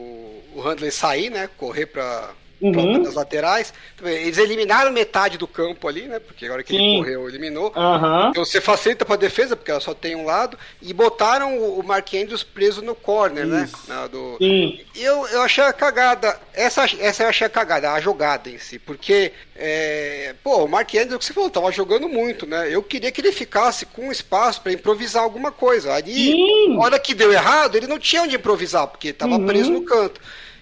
o, 0.55 0.61
Handley 0.61 0.91
sair, 0.91 1.31
né? 1.31 1.49
Correr 1.57 1.87
para 1.87 2.31
Uhum. 2.61 3.13
laterais. 3.15 3.73
Eles 4.03 4.39
eliminaram 4.39 4.93
metade 4.93 5.39
do 5.39 5.47
campo 5.47 5.89
ali, 5.89 6.03
né? 6.03 6.19
Porque 6.19 6.45
agora 6.47 6.63
que 6.63 6.75
ele 6.75 6.83
Sim. 6.83 6.97
correu, 6.99 7.29
eliminou. 7.29 7.73
Aham. 7.77 8.29
Então 8.31 8.45
você 8.45 8.61
facilita 8.61 9.05
para 9.05 9.17
defesa, 9.17 9.57
porque 9.57 9.71
ela 9.71 9.81
só 9.81 9.95
tem 9.95 10.15
um 10.15 10.25
lado, 10.25 10.59
e 10.83 10.93
botaram 10.93 11.59
o 11.59 11.83
Mark 11.83 12.13
Andrews 12.15 12.43
preso 12.43 12.83
no 12.83 12.95
corner, 12.95 13.47
né? 13.47 13.69
Na- 13.89 14.07
do, 14.07 14.37
Sim. 14.39 14.79
eu, 14.97 15.27
eu 15.29 15.43
achei 15.43 15.65
a 15.65 15.73
cagada. 15.73 16.39
Essa, 16.55 16.85
essa 17.01 17.23
eu 17.23 17.29
achei 17.29 17.47
a 17.47 17.51
cagada, 17.51 17.93
a 17.93 18.01
jogada 18.01 18.49
em 18.51 18.59
si. 18.59 18.79
Porque, 18.79 19.33
é, 19.57 20.35
pô, 20.43 20.65
o 20.65 20.69
Mark 20.69 20.93
Andrews, 20.95 21.19
que 21.19 21.25
você 21.27 21.33
falou, 21.33 21.51
tava 21.51 21.71
jogando 21.73 22.09
muito, 22.09 22.47
né? 22.47 22.69
Eu 22.71 22.83
queria 22.83 23.11
que 23.13 23.21
ele 23.21 23.33
ficasse 23.33 23.87
com 23.87 24.11
espaço 24.13 24.61
pra 24.61 24.73
improvisar 24.73 25.23
alguma 25.23 25.51
coisa. 25.53 25.93
Ali, 25.95 26.13
Sim. 26.33 26.75
na 26.77 26.83
hora 26.83 26.99
que 26.99 27.15
deu 27.15 27.33
errado, 27.33 27.77
ele 27.77 27.87
não 27.87 27.99
tinha 27.99 28.23
onde 28.23 28.37
improvisar, 28.37 28.87
porque 28.87 29.13
tava 29.13 29.37
Uhum. 29.37 29.47
preso 29.47 29.71
no 29.71 29.83
canto. 29.83 30.21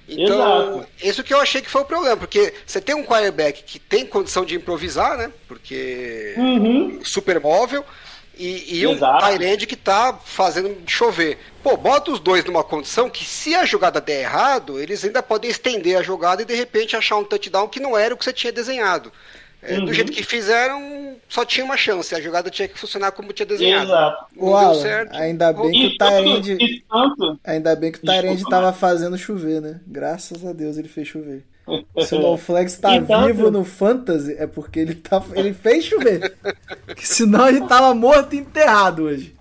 Então, 0.08 0.78
Exato. 0.78 0.86
isso 1.02 1.22
que 1.22 1.34
eu 1.34 1.40
achei 1.40 1.60
que 1.60 1.68
foi 1.68 1.82
o 1.82 1.84
problema, 1.84 2.16
porque 2.16 2.54
você 2.66 2.80
tem 2.80 2.94
um 2.94 3.04
quarterback 3.04 3.62
que 3.62 3.78
tem 3.78 4.06
condição 4.06 4.44
de 4.44 4.54
improvisar, 4.54 5.18
né? 5.18 5.30
Porque 5.46 6.34
Uhum. 6.38 7.00
super 7.04 7.38
móvel. 7.38 7.84
E, 8.38 8.78
e 8.78 8.86
um. 8.86 8.96
Tyrande 8.96 9.66
que 9.66 9.74
tá 9.74 10.16
fazendo 10.24 10.76
chover. 10.86 11.38
Pô, 11.60 11.76
bota 11.76 12.12
os 12.12 12.20
dois 12.20 12.44
numa 12.44 12.62
condição 12.62 13.10
que 13.10 13.24
se 13.24 13.52
a 13.54 13.64
jogada 13.64 14.00
der 14.00 14.20
errado, 14.20 14.78
eles 14.80 15.04
ainda 15.04 15.20
podem 15.22 15.50
estender 15.50 15.98
a 15.98 16.02
jogada 16.02 16.40
e 16.40 16.44
de 16.44 16.54
repente 16.54 16.96
achar 16.96 17.16
um 17.16 17.24
touchdown 17.24 17.66
que 17.66 17.80
não 17.80 17.98
era 17.98 18.14
o 18.14 18.16
que 18.16 18.24
você 18.24 18.32
tinha 18.32 18.52
desenhado. 18.52 19.12
É, 19.62 19.78
Uhum. 19.78 19.86
Do 19.86 19.92
jeito 19.92 20.12
que 20.12 20.22
fizeram, 20.22 21.16
só 21.28 21.44
tinha 21.44 21.64
uma 21.64 21.76
chance. 21.76 22.14
A 22.14 22.20
jogada 22.20 22.48
tinha 22.48 22.68
que 22.68 22.78
funcionar 22.78 23.10
como 23.12 23.32
tinha 23.32 23.44
desenhado. 23.46 23.86
Exato. 23.90 24.24
Não 24.36 24.56
Alan, 24.56 24.80
certo. 24.80 25.16
ainda 25.16 25.52
bem 25.52 25.70
que 25.72 25.86
o 25.86 25.98
Tyrande... 25.98 26.84
Ainda 27.44 27.74
bem 27.76 27.90
que 27.92 27.98
o 27.98 28.02
Tyrande 28.02 28.28
Desculpa, 28.36 28.50
tava 28.50 28.62
Marcos. 28.66 28.80
fazendo 28.80 29.18
chover, 29.18 29.60
né? 29.60 29.80
Graças 29.86 30.44
a 30.46 30.52
Deus 30.52 30.78
ele 30.78 30.86
fez 30.88 31.08
chover. 31.08 31.44
Se 32.06 32.14
o 32.14 32.20
NoFlex 32.20 32.78
tá 32.78 32.96
E 32.96 33.02
tanto- 33.02 33.26
vivo 33.26 33.50
no 33.50 33.62
Fantasy, 33.64 34.34
é 34.38 34.46
porque 34.46 34.78
ele, 34.78 34.94
tá, 34.94 35.22
ele 35.34 35.52
fez 35.52 35.84
chover. 35.84 36.34
que 36.96 37.06
senão 37.06 37.48
ele 37.48 37.60
tava 37.66 37.92
morto 37.94 38.34
e 38.34 38.38
enterrado 38.38 39.02
hoje. 39.02 39.34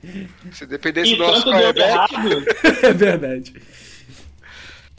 Se 0.52 0.66
dependesse 0.66 1.14
e 1.14 1.16
do 1.16 1.24
nosso 1.28 1.44
tanto 1.46 1.58
deu 1.58 1.74
quarterback, 1.74 2.14
errado. 2.16 2.46
É 2.84 2.92
verdade. 2.94 3.54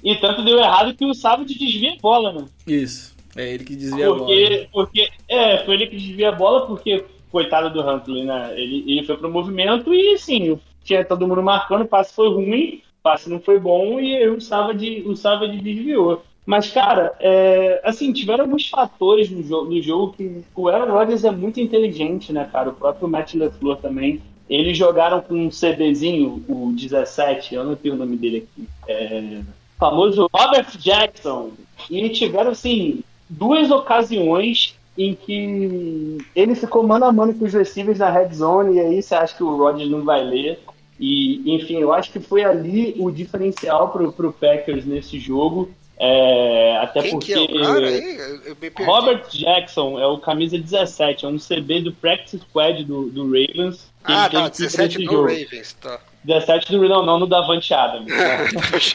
E 0.02 0.14
tanto 0.16 0.44
deu 0.44 0.58
errado 0.58 0.94
que 0.94 1.04
o 1.04 1.12
Savage 1.12 1.58
desvia 1.58 1.92
a 1.94 1.96
bola, 2.00 2.32
né? 2.32 2.46
Isso. 2.66 3.17
É 3.38 3.54
ele 3.54 3.64
que 3.64 3.76
desvia 3.76 4.06
a 4.06 4.10
bola. 4.10 4.26
Porque, 4.26 4.68
porque, 4.72 5.08
é, 5.28 5.58
foi 5.64 5.74
ele 5.74 5.86
que 5.86 5.96
desvia 5.96 6.30
a 6.30 6.32
bola, 6.32 6.66
porque, 6.66 7.04
coitado 7.30 7.70
do 7.70 7.88
Huntley, 7.88 8.24
né? 8.24 8.52
Ele, 8.56 8.84
ele 8.86 9.04
foi 9.04 9.16
pro 9.16 9.30
movimento 9.30 9.94
e, 9.94 10.14
assim, 10.14 10.58
tinha 10.82 11.04
todo 11.04 11.26
mundo 11.26 11.42
marcando, 11.42 11.82
o 11.82 11.88
passe 11.88 12.12
foi 12.12 12.28
ruim, 12.28 12.82
o 12.98 13.02
passe 13.02 13.30
não 13.30 13.38
foi 13.38 13.60
bom 13.60 14.00
e 14.00 14.28
o 14.28 14.40
Savage, 14.40 15.04
o 15.06 15.14
Savage 15.14 15.58
desviou. 15.60 16.24
Mas, 16.44 16.70
cara, 16.70 17.14
é, 17.20 17.80
assim, 17.84 18.12
tiveram 18.12 18.44
alguns 18.44 18.68
fatores 18.68 19.30
no 19.30 19.42
jogo, 19.42 19.70
no 19.72 19.80
jogo 19.80 20.14
que 20.14 20.42
o 20.56 20.68
Aaron 20.68 20.90
Rodgers 20.90 21.22
é 21.22 21.30
muito 21.30 21.60
inteligente, 21.60 22.32
né, 22.32 22.48
cara? 22.50 22.70
O 22.70 22.74
próprio 22.74 23.06
Matt 23.06 23.34
LeFleur 23.34 23.76
também. 23.76 24.20
Eles 24.50 24.76
jogaram 24.76 25.20
com 25.20 25.34
um 25.34 25.50
CDzinho, 25.50 26.42
o 26.48 26.72
17, 26.72 27.54
eu 27.54 27.64
não 27.64 27.76
tenho 27.76 27.94
o 27.94 27.98
nome 27.98 28.16
dele 28.16 28.48
aqui. 28.48 28.68
É, 28.88 29.40
famoso 29.78 30.28
Robert 30.34 30.76
Jackson. 30.78 31.52
E 31.90 32.08
tiveram, 32.08 32.50
assim, 32.50 33.02
duas 33.28 33.70
ocasiões 33.70 34.76
em 34.96 35.14
que 35.14 36.18
ele 36.34 36.54
ficou 36.54 36.82
mano 36.82 37.04
a 37.04 37.12
mano 37.12 37.32
com 37.34 37.44
os 37.44 37.52
receivers 37.52 37.98
na 38.00 38.10
red 38.10 38.34
zone, 38.34 38.76
e 38.76 38.80
aí 38.80 39.02
você 39.02 39.14
acha 39.14 39.36
que 39.36 39.44
o 39.44 39.56
Rodgers 39.56 39.88
não 39.88 40.04
vai 40.04 40.24
ler. 40.24 40.58
E, 40.98 41.54
enfim, 41.54 41.76
eu 41.76 41.92
acho 41.92 42.10
que 42.10 42.18
foi 42.18 42.42
ali 42.42 42.96
o 42.98 43.08
diferencial 43.10 43.90
pro, 43.90 44.12
pro 44.12 44.32
Packers 44.32 44.84
nesse 44.84 45.20
jogo. 45.20 45.70
É, 46.00 46.78
até 46.80 47.02
quem 47.02 47.10
porque. 47.12 47.34
que 47.34 47.58
é 47.58 48.54
me 48.60 48.70
perdi. 48.70 48.84
Robert 48.84 49.28
Jackson 49.30 49.98
é 49.98 50.06
o 50.06 50.18
camisa 50.18 50.58
17, 50.58 51.24
é 51.24 51.28
um 51.28 51.38
CB 51.38 51.82
do 51.82 51.92
Practice 51.92 52.38
Squad 52.38 52.84
do, 52.84 53.10
do 53.10 53.24
Ravens. 53.24 53.88
Ah, 54.04 54.28
tá, 54.28 54.50
que 54.50 54.62
ir 54.62 54.66
17 54.66 54.98
nesse 54.98 55.06
do 55.06 55.12
jogo. 55.12 55.28
Ravens, 55.28 55.72
tá. 55.80 56.00
17 56.28 56.70
do 56.70 56.88
não, 56.88 57.04
não 57.04 57.18
no 57.18 57.26
Davante 57.26 57.72
Adams. 57.72 58.12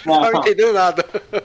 não 0.05 0.21
tava 0.21 0.37
entendendo 0.37 0.73
nada. 0.73 1.03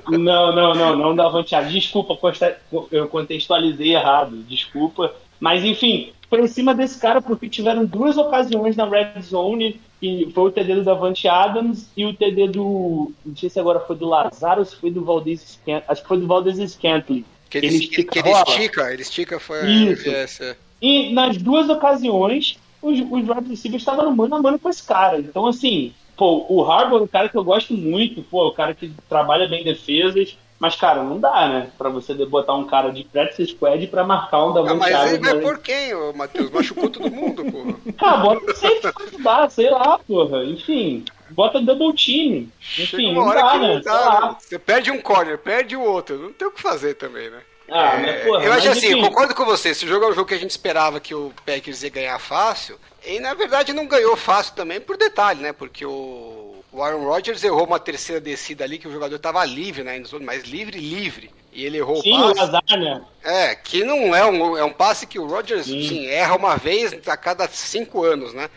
Não, 0.09 0.55
não, 0.55 0.75
não, 0.75 0.97
não 0.97 1.17
da 1.17 1.29
Vantiado. 1.29 1.71
Desculpa, 1.71 2.15
consta- 2.15 2.59
eu 2.93 3.09
contextualizei 3.09 3.95
errado, 3.95 4.37
desculpa. 4.49 5.15
Mas 5.41 5.65
enfim, 5.65 6.13
foi 6.29 6.43
em 6.43 6.47
cima 6.47 6.75
desse 6.75 7.01
cara 7.01 7.23
porque 7.23 7.49
tiveram 7.49 7.85
duas 7.87 8.17
ocasiões 8.19 8.77
na 8.77 8.85
Red 8.87 9.23
Zone, 9.23 9.81
que 10.01 10.31
foi 10.35 10.45
o 10.45 10.51
TD 10.51 10.75
do 10.77 10.85
Davante 10.85 11.27
Adams 11.27 11.89
e 11.97 12.05
o 12.05 12.13
TD 12.13 12.49
do. 12.49 13.11
Não 13.25 13.35
sei 13.37 13.49
se 13.49 13.59
agora 13.59 13.81
foi 13.81 13.97
do 13.97 14.07
Lazaro 14.07 14.61
ou 14.61 14.67
se 14.67 14.77
foi 14.77 14.91
do 14.91 15.05
Valdez 15.05 15.41
Scant. 15.41 15.83
Acho 15.89 16.03
que 16.03 16.09
foi 16.09 16.19
do 16.19 16.27
Valdez 16.27 16.59
Scantley. 16.73 17.25
Que 17.49 17.59
ele, 17.59 17.69
Ele 17.69 17.77
estica 17.77 18.13
que 18.13 18.19
ele 18.19 18.31
estica, 18.31 18.93
ele 18.93 19.03
estica 19.03 19.41
foi 19.41 19.61
a 19.61 19.65
Isso. 19.65 20.07
MVS, 20.07 20.41
é. 20.43 20.57
E 20.83 21.13
nas 21.15 21.39
duas 21.39 21.69
ocasiões, 21.71 22.59
os, 22.83 22.99
os 23.01 23.29
wide 23.29 23.49
receivers 23.51 23.83
estavam 23.83 24.05
no 24.07 24.17
mano 24.17 24.37
a 24.37 24.43
mano 24.43 24.59
com 24.59 24.69
esse 24.69 24.87
cara. 24.87 25.19
Então, 25.19 25.47
assim, 25.47 25.93
pô, 26.17 26.47
o 26.49 26.65
Harbour 26.71 27.01
é 27.01 27.03
um 27.05 27.07
cara 27.07 27.29
que 27.29 27.37
eu 27.37 27.45
gosto 27.45 27.75
muito, 27.75 28.23
pô, 28.23 28.45
é 28.45 28.49
um 28.49 28.55
cara 28.55 28.75
que 28.75 28.93
trabalha 29.09 29.49
bem 29.49 29.65
defesas. 29.65 30.37
Mas, 30.61 30.75
cara, 30.75 31.05
não 31.05 31.21
dá, 31.21 31.47
né? 31.49 31.71
Pra 31.79 31.89
você 31.89 32.13
botar 32.27 32.53
um 32.57 32.65
cara 32.65 32.91
de 32.91 33.05
practice 33.05 33.53
squad 33.53 33.87
pra 33.87 34.03
marcar 34.03 34.45
um 34.45 34.51
Ah, 34.51 34.55
Davante 34.55 34.79
mas 34.79 34.91
ele 35.13 35.17
Adams 35.19 35.31
vai 35.33 35.41
por 35.41 35.59
quem, 35.61 35.95
ô 35.95 36.13
Matheus? 36.13 36.51
Machucou 36.51 36.91
todo 36.91 37.09
mundo, 37.09 37.45
porra. 37.45 37.75
Cara, 37.97 38.17
bota 38.27 38.55
sempre 38.57 38.93
quando 38.93 39.23
dá, 39.23 39.49
sei 39.49 39.71
lá, 39.71 40.01
porra. 40.01 40.45
Enfim, 40.45 41.05
bota 41.31 41.61
double 41.61 41.93
team. 41.95 42.49
Enfim, 42.77 43.15
não 43.15 43.23
hora 43.23 43.41
dá, 43.41 43.51
que 43.53 43.59
né? 43.61 43.67
não 43.69 43.83
Sei 43.83 43.93
dá. 43.93 44.21
né? 44.21 44.37
Você 44.41 44.59
perde 44.59 44.91
um 44.91 45.01
corner, 45.01 45.39
perde 45.39 45.77
o 45.77 45.81
outro. 45.81 46.19
Não 46.19 46.33
tem 46.33 46.49
o 46.49 46.51
que 46.51 46.61
fazer 46.61 46.95
também, 46.95 47.31
né? 47.31 47.39
Ah, 47.71 47.95
É, 47.95 47.99
mas, 47.99 48.23
porra, 48.25 48.45
eu 48.45 48.53
acho 48.53 48.71
assim, 48.71 48.89
eu 48.89 49.01
concordo 49.01 49.35
com 49.35 49.45
você. 49.45 49.71
Esse 49.71 49.87
jogo 49.87 50.05
é 50.07 50.09
um 50.09 50.15
jogo 50.15 50.29
que 50.29 50.35
a 50.35 50.39
gente 50.39 50.51
esperava 50.51 51.01
que 51.01 51.15
o 51.15 51.33
Packers 51.45 51.83
ia 51.83 51.91
ganhar 51.91 52.19
fácil. 52.19 52.79
E 53.05 53.21
na 53.21 53.35
verdade 53.35 53.73
não 53.73 53.87
ganhou 53.87 54.17
fácil 54.17 54.55
também 54.55 54.81
por 54.81 54.97
detalhe, 54.97 55.41
né? 55.41 55.53
Porque 55.53 55.85
o, 55.85 56.65
o 56.73 56.83
Aaron 56.83 57.05
Rodgers 57.05 57.45
errou 57.45 57.65
uma 57.67 57.79
terceira 57.79 58.21
descida 58.21 58.65
ali 58.65 58.79
que 58.79 58.89
o 58.89 58.93
jogador 58.93 59.17
estava 59.17 59.45
livre 59.45 59.83
na 59.83 59.97
endzone, 59.97 60.25
mas 60.25 60.45
livre, 60.45 60.79
livre. 60.81 61.31
E 61.53 61.65
ele 61.65 61.79
errou 61.79 62.03
Sim, 62.03 62.13
o 62.15 62.35
passe. 62.35 62.41
azar, 62.41 62.63
né? 62.71 63.03
É, 63.23 63.55
que 63.55 63.83
não 63.85 64.15
é 64.15 64.25
um, 64.25 64.57
é 64.57 64.65
um 64.65 64.73
passe 64.73 65.07
que 65.07 65.19
o 65.19 65.27
Rodgers 65.27 65.67
sim, 65.67 66.07
erra 66.07 66.37
uma 66.37 66.57
vez 66.57 66.95
a 67.07 67.17
cada 67.17 67.49
cinco 67.49 68.05
anos, 68.05 68.33
né? 68.35 68.49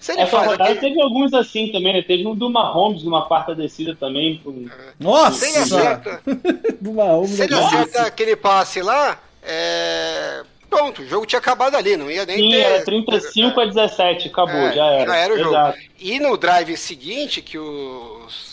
Se 0.00 0.12
ele 0.12 0.22
Essa 0.22 0.30
faz 0.30 0.46
rodada 0.52 0.64
aquele- 0.72 0.80
teve 0.88 1.02
alguns 1.02 1.32
assim 1.34 1.70
também, 1.70 1.92
né? 1.92 2.00
Teve 2.02 2.26
um 2.26 2.34
do 2.34 2.48
Mahomes 2.48 3.02
numa 3.04 3.26
quarta 3.26 3.54
descida 3.54 3.94
também. 3.94 4.40
com- 4.42 4.66
Nossa! 4.98 5.32
se 5.44 5.46
ele 5.50 5.58
acerta, 5.58 6.22
Do 6.80 6.92
Mahomes 6.94 7.30
se 7.32 7.42
ele 7.42 7.54
agora. 7.54 7.66
acerta 7.82 8.02
aquele 8.06 8.34
passe 8.34 8.80
lá, 8.80 9.20
é... 9.42 10.42
pronto, 10.70 11.02
o 11.02 11.06
jogo 11.06 11.26
tinha 11.26 11.38
acabado 11.38 11.74
ali, 11.76 11.98
não 11.98 12.10
ia 12.10 12.24
nem 12.24 12.38
Sim, 12.38 12.50
ter. 12.50 12.60
era 12.60 12.84
35 12.84 13.60
a 13.60 13.66
17, 13.66 14.28
acabou, 14.28 14.54
É, 14.56 14.72
já 14.72 14.86
era. 14.86 15.06
Já 15.10 15.16
era 15.16 15.34
o 15.34 15.38
jogo. 15.38 15.50
Exato. 15.50 15.78
E 15.98 16.18
no 16.18 16.36
drive 16.38 16.76
seguinte, 16.78 17.42
que 17.42 17.58
os, 17.58 18.49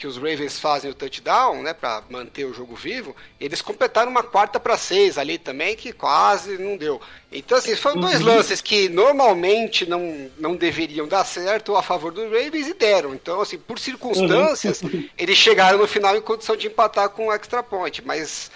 que 0.00 0.06
os 0.06 0.16
Ravens 0.16 0.58
fazem 0.58 0.90
o 0.90 0.94
touchdown, 0.94 1.62
né, 1.62 1.74
pra 1.74 2.02
manter 2.08 2.46
o 2.46 2.54
jogo 2.54 2.74
vivo, 2.74 3.14
eles 3.38 3.60
completaram 3.60 4.10
uma 4.10 4.22
quarta 4.22 4.58
para 4.58 4.74
seis 4.78 5.18
ali 5.18 5.36
também, 5.36 5.76
que 5.76 5.92
quase 5.92 6.56
não 6.56 6.74
deu. 6.74 6.98
Então, 7.30 7.58
assim, 7.58 7.76
foram 7.76 8.00
dois 8.00 8.20
Uhum. 8.22 8.26
lances 8.28 8.62
que 8.62 8.88
normalmente 8.88 9.84
não, 9.84 10.30
não 10.38 10.56
deveriam 10.56 11.06
dar 11.06 11.22
certo 11.26 11.76
a 11.76 11.82
favor 11.82 12.10
dos 12.12 12.24
Ravens 12.32 12.66
e 12.66 12.72
deram. 12.72 13.14
Então, 13.14 13.42
assim, 13.42 13.58
por 13.58 13.78
circunstâncias, 13.78 14.80
Uhum. 14.82 15.06
eles 15.18 15.36
chegaram 15.36 15.76
no 15.78 15.86
final 15.86 16.16
em 16.16 16.22
condição 16.22 16.56
de 16.56 16.66
empatar 16.68 17.10
com 17.10 17.26
o 17.26 17.32
extra 17.32 17.62
point, 17.62 18.02
mas 18.06 18.50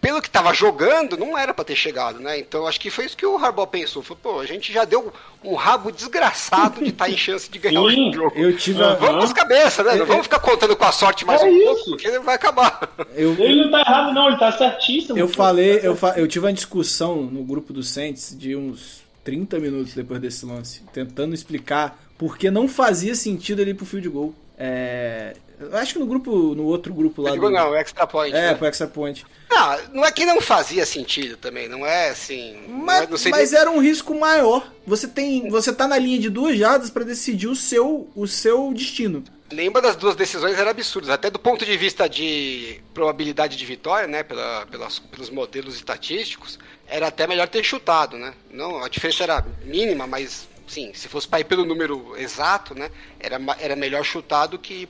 pelo 0.00 0.20
que 0.22 0.28
estava 0.28 0.54
jogando, 0.54 1.16
não 1.16 1.36
era 1.36 1.52
para 1.52 1.64
ter 1.64 1.76
chegado, 1.76 2.18
né? 2.20 2.38
Então 2.38 2.66
acho 2.66 2.80
que 2.80 2.88
foi 2.90 3.04
isso 3.04 3.16
que 3.16 3.26
o 3.26 3.36
Harbaugh 3.36 3.66
pensou. 3.66 4.02
Falou, 4.02 4.18
pô, 4.22 4.40
a 4.40 4.46
gente 4.46 4.72
já 4.72 4.84
deu 4.84 5.12
um 5.44 5.54
rabo 5.54 5.92
desgraçado 5.92 6.82
de 6.82 6.88
estar 6.90 7.10
em 7.10 7.16
chance 7.16 7.50
de 7.50 7.58
ganhar 7.58 7.82
o 7.82 7.90
Sim, 7.90 8.10
jogo. 8.12 8.32
Eu 8.34 8.56
tive 8.56 8.82
a- 8.82 8.94
Vamos 8.94 9.16
com 9.18 9.24
as 9.24 9.32
cabeças, 9.32 9.84
né? 9.84 9.94
Não 9.96 10.06
vamos 10.06 10.22
ficar 10.24 10.38
contando 10.40 10.74
com 10.74 10.84
a 10.84 10.92
sorte 10.92 11.24
mais 11.26 11.42
É 11.42 11.44
um 11.44 11.58
pouco, 11.58 11.80
isso. 11.80 11.90
porque 11.90 12.18
vai 12.20 12.34
acabar. 12.34 12.80
Eu, 13.14 13.32
Ele 13.34 13.64
não 13.64 13.70
tá 13.70 13.80
errado, 13.80 14.14
não, 14.14 14.28
ele 14.28 14.38
tá 14.38 14.50
certíssimo. 14.52 15.18
eu 15.18 15.28
pô. 15.28 15.34
falei, 15.34 15.80
eu, 15.82 15.94
fa- 15.94 16.14
eu 16.16 16.26
tive 16.26 16.46
uma 16.46 16.52
discussão 16.52 17.16
no 17.22 17.44
grupo 17.44 17.72
do 17.72 17.82
Saints 17.82 18.34
de 18.38 18.56
uns 18.56 19.02
30 19.22 19.58
minutos 19.58 19.92
depois 19.94 20.18
desse 20.20 20.46
lance, 20.46 20.82
tentando 20.94 21.34
explicar 21.34 22.02
por 22.16 22.38
que 22.38 22.50
não 22.50 22.66
fazia 22.66 23.14
sentido 23.14 23.60
ele 23.60 23.72
ir 23.72 23.74
pro 23.74 23.84
field 23.84 24.08
goal. 24.08 24.34
É, 24.58 25.34
eu 25.60 25.76
acho 25.76 25.92
que 25.92 25.98
no 25.98 26.06
grupo, 26.06 26.54
no 26.54 26.64
outro 26.64 26.92
grupo 26.94 27.22
lá 27.22 27.30
Eu 27.30 27.34
digo, 27.34 27.46
do, 27.48 27.52
não, 27.52 27.74
extra 27.76 28.06
point. 28.06 28.34
É, 28.34 28.48
né? 28.48 28.54
pro 28.54 28.66
extra 28.66 28.86
point. 28.86 29.24
Não, 29.50 29.78
não 29.94 30.04
é 30.04 30.10
que 30.12 30.24
não 30.24 30.40
fazia 30.40 30.86
sentido 30.86 31.36
também, 31.36 31.68
não 31.68 31.84
é 31.86 32.10
assim. 32.10 32.56
não 32.68 32.78
Mas, 32.78 33.02
é- 33.02 33.06
não 33.06 33.16
seria- 33.16 33.38
mas 33.38 33.52
era 33.52 33.70
um 33.70 33.80
risco 33.80 34.14
maior. 34.18 34.70
Você 34.86 35.06
tem, 35.06 35.48
você 35.50 35.72
tá 35.72 35.86
na 35.86 35.98
linha 35.98 36.18
de 36.18 36.30
duas 36.30 36.56
jardas 36.56 36.88
pra 36.90 37.04
decidir 37.04 37.48
o 37.48 37.54
seu, 37.56 38.08
o 38.14 38.26
seu 38.26 38.72
destino. 38.72 39.22
Lembra 39.52 39.82
das 39.82 39.96
duas 39.96 40.14
decisões 40.14 40.56
eram 40.56 40.70
absurdas, 40.70 41.10
até 41.10 41.28
do 41.28 41.38
ponto 41.38 41.64
de 41.66 41.76
vista 41.76 42.08
de 42.08 42.80
probabilidade 42.94 43.56
de 43.56 43.64
vitória, 43.66 44.06
né, 44.06 44.22
pela, 44.22 44.64
pelas, 44.66 45.00
pelos 45.00 45.28
modelos 45.28 45.74
estatísticos, 45.74 46.56
era 46.86 47.08
até 47.08 47.26
melhor 47.26 47.48
ter 47.48 47.64
chutado, 47.64 48.16
né? 48.16 48.32
Não, 48.52 48.82
a 48.84 48.88
diferença 48.88 49.24
era 49.24 49.44
mínima, 49.64 50.06
mas 50.06 50.48
sim, 50.70 50.92
se 50.94 51.08
fosse 51.08 51.26
para 51.26 51.40
ir 51.40 51.44
pelo 51.44 51.64
número 51.64 52.14
exato, 52.16 52.74
né, 52.74 52.90
era, 53.18 53.38
era 53.58 53.74
melhor 53.76 54.04
chutar 54.04 54.46
do 54.46 54.58
que 54.58 54.72
ir 54.82 54.88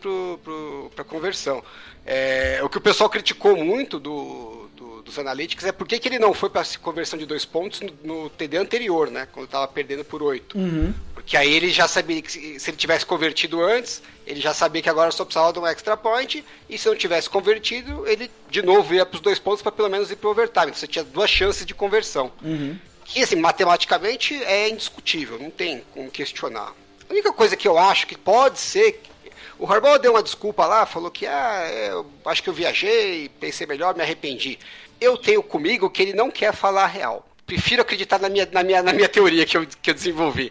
pra 0.95 1.05
conversão. 1.05 1.63
É, 2.07 2.61
o 2.63 2.69
que 2.69 2.79
o 2.79 2.81
pessoal 2.81 3.09
criticou 3.11 3.57
muito 3.57 3.99
do, 4.01 4.69
do- 4.77 5.03
dos 5.03 5.19
analytics 5.19 5.65
é 5.65 5.73
por 5.73 5.87
que, 5.87 5.99
que 5.99 6.09
ele 6.09 6.19
não 6.19 6.33
foi 6.35 6.49
para 6.51 6.63
conversão 6.83 7.19
de 7.19 7.25
dois 7.27 7.45
pontos 7.45 7.81
no, 7.81 7.93
no 8.23 8.31
TD 8.31 8.57
anterior, 8.59 9.11
né, 9.11 9.27
quando 9.33 9.47
estava 9.47 9.67
perdendo 9.69 10.05
por 10.05 10.23
oito. 10.23 10.59
Porque 11.15 11.37
aí 11.37 11.53
ele 11.53 11.71
já 11.71 11.87
sabia 11.89 12.21
que 12.23 12.31
se, 12.33 12.59
se 12.61 12.71
ele 12.71 12.77
tivesse 12.77 13.05
convertido 13.07 13.63
antes, 13.63 14.03
ele 14.27 14.41
já 14.41 14.53
sabia 14.55 14.81
que 14.83 14.89
agora 14.89 15.11
só 15.11 15.25
precisava 15.25 15.53
de 15.53 15.59
um 15.59 15.67
extra 15.67 15.97
point, 15.97 16.45
e 16.69 16.79
se 16.79 16.89
não 16.89 16.97
tivesse 16.97 17.29
convertido, 17.29 18.07
ele 18.07 18.31
de 18.51 18.63
novo 18.63 18.95
ia 18.95 19.05
para 19.07 19.17
os 19.17 19.21
dois 19.21 19.39
pontos 19.39 19.63
para 19.63 19.73
pelo 19.73 19.89
menos 19.91 20.11
ir 20.11 20.17
para 20.17 20.29
o 20.29 20.31
overtime. 20.33 20.67
Então 20.67 20.75
você 20.75 20.87
tinha 20.87 21.05
duas 21.05 21.31
chances 21.31 21.65
de 21.67 21.75
conversão. 21.75 22.31
Que, 23.11 23.23
assim, 23.23 23.37
matematicamente 23.37 24.43
é 24.45 24.69
indiscutível, 24.69 25.39
não 25.39 25.51
tem 25.51 25.85
como 25.93 26.11
questionar. 26.11 26.73
A 27.09 27.13
única 27.13 27.33
coisa 27.33 27.57
que 27.57 27.69
eu 27.69 27.77
acho 27.77 28.07
que 28.07 28.17
pode 28.17 28.59
ser. 28.59 29.03
O 29.59 29.71
Harbaugh 29.71 29.99
deu 29.99 30.13
uma 30.13 30.23
desculpa 30.23 30.65
lá, 30.65 30.87
falou 30.87 31.11
que 31.11 31.27
ah, 31.27 31.69
eu 31.71 32.07
acho 32.25 32.43
que 32.43 32.49
eu 32.49 32.55
viajei, 32.55 33.29
pensei 33.41 33.67
melhor, 33.67 33.95
me 33.95 34.03
arrependi. 34.03 34.59
Eu 34.99 35.19
tenho 35.19 35.43
comigo 35.43 35.91
que 35.91 36.01
ele 36.01 36.15
não 36.15 36.31
quer 36.31 36.55
falar 36.55 36.85
a 36.85 36.87
real. 36.87 37.27
Prefiro 37.45 37.83
acreditar 37.83 38.19
na 38.19 38.31
minha, 38.31 38.49
na 38.51 38.63
minha, 38.63 38.83
na 38.83 38.93
minha 38.93 39.09
teoria 39.09 39.45
que 39.45 39.57
eu, 39.57 39.67
que 39.67 39.91
eu 39.91 39.95
desenvolvi 39.95 40.51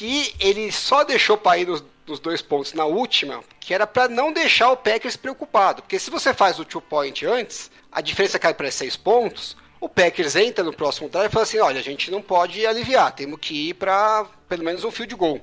que 0.00 0.34
ele 0.40 0.72
só 0.72 1.04
deixou 1.04 1.36
para 1.36 1.58
ir 1.58 1.66
nos, 1.66 1.84
nos 2.06 2.18
dois 2.18 2.40
pontos 2.40 2.72
na 2.72 2.86
última, 2.86 3.44
que 3.60 3.74
era 3.74 3.86
para 3.86 4.08
não 4.08 4.32
deixar 4.32 4.70
o 4.70 4.76
Packers 4.78 5.14
preocupado. 5.14 5.82
Porque 5.82 5.98
se 5.98 6.10
você 6.10 6.32
faz 6.32 6.58
o 6.58 6.64
two 6.64 6.80
point 6.80 7.26
antes, 7.26 7.70
a 7.92 8.00
diferença 8.00 8.38
cai 8.38 8.54
para 8.54 8.70
seis 8.70 8.96
pontos, 8.96 9.58
o 9.80 9.88
Packers 9.88 10.36
entra 10.36 10.62
no 10.62 10.72
próximo 10.72 11.08
drive 11.08 11.28
e 11.28 11.32
fala 11.32 11.42
assim: 11.44 11.58
olha, 11.58 11.80
a 11.80 11.82
gente 11.82 12.10
não 12.10 12.20
pode 12.20 12.66
aliviar, 12.66 13.12
temos 13.12 13.38
que 13.40 13.70
ir 13.70 13.74
para 13.74 14.26
pelo 14.48 14.62
menos 14.64 14.84
um 14.84 14.90
field 14.90 15.14
goal. 15.14 15.40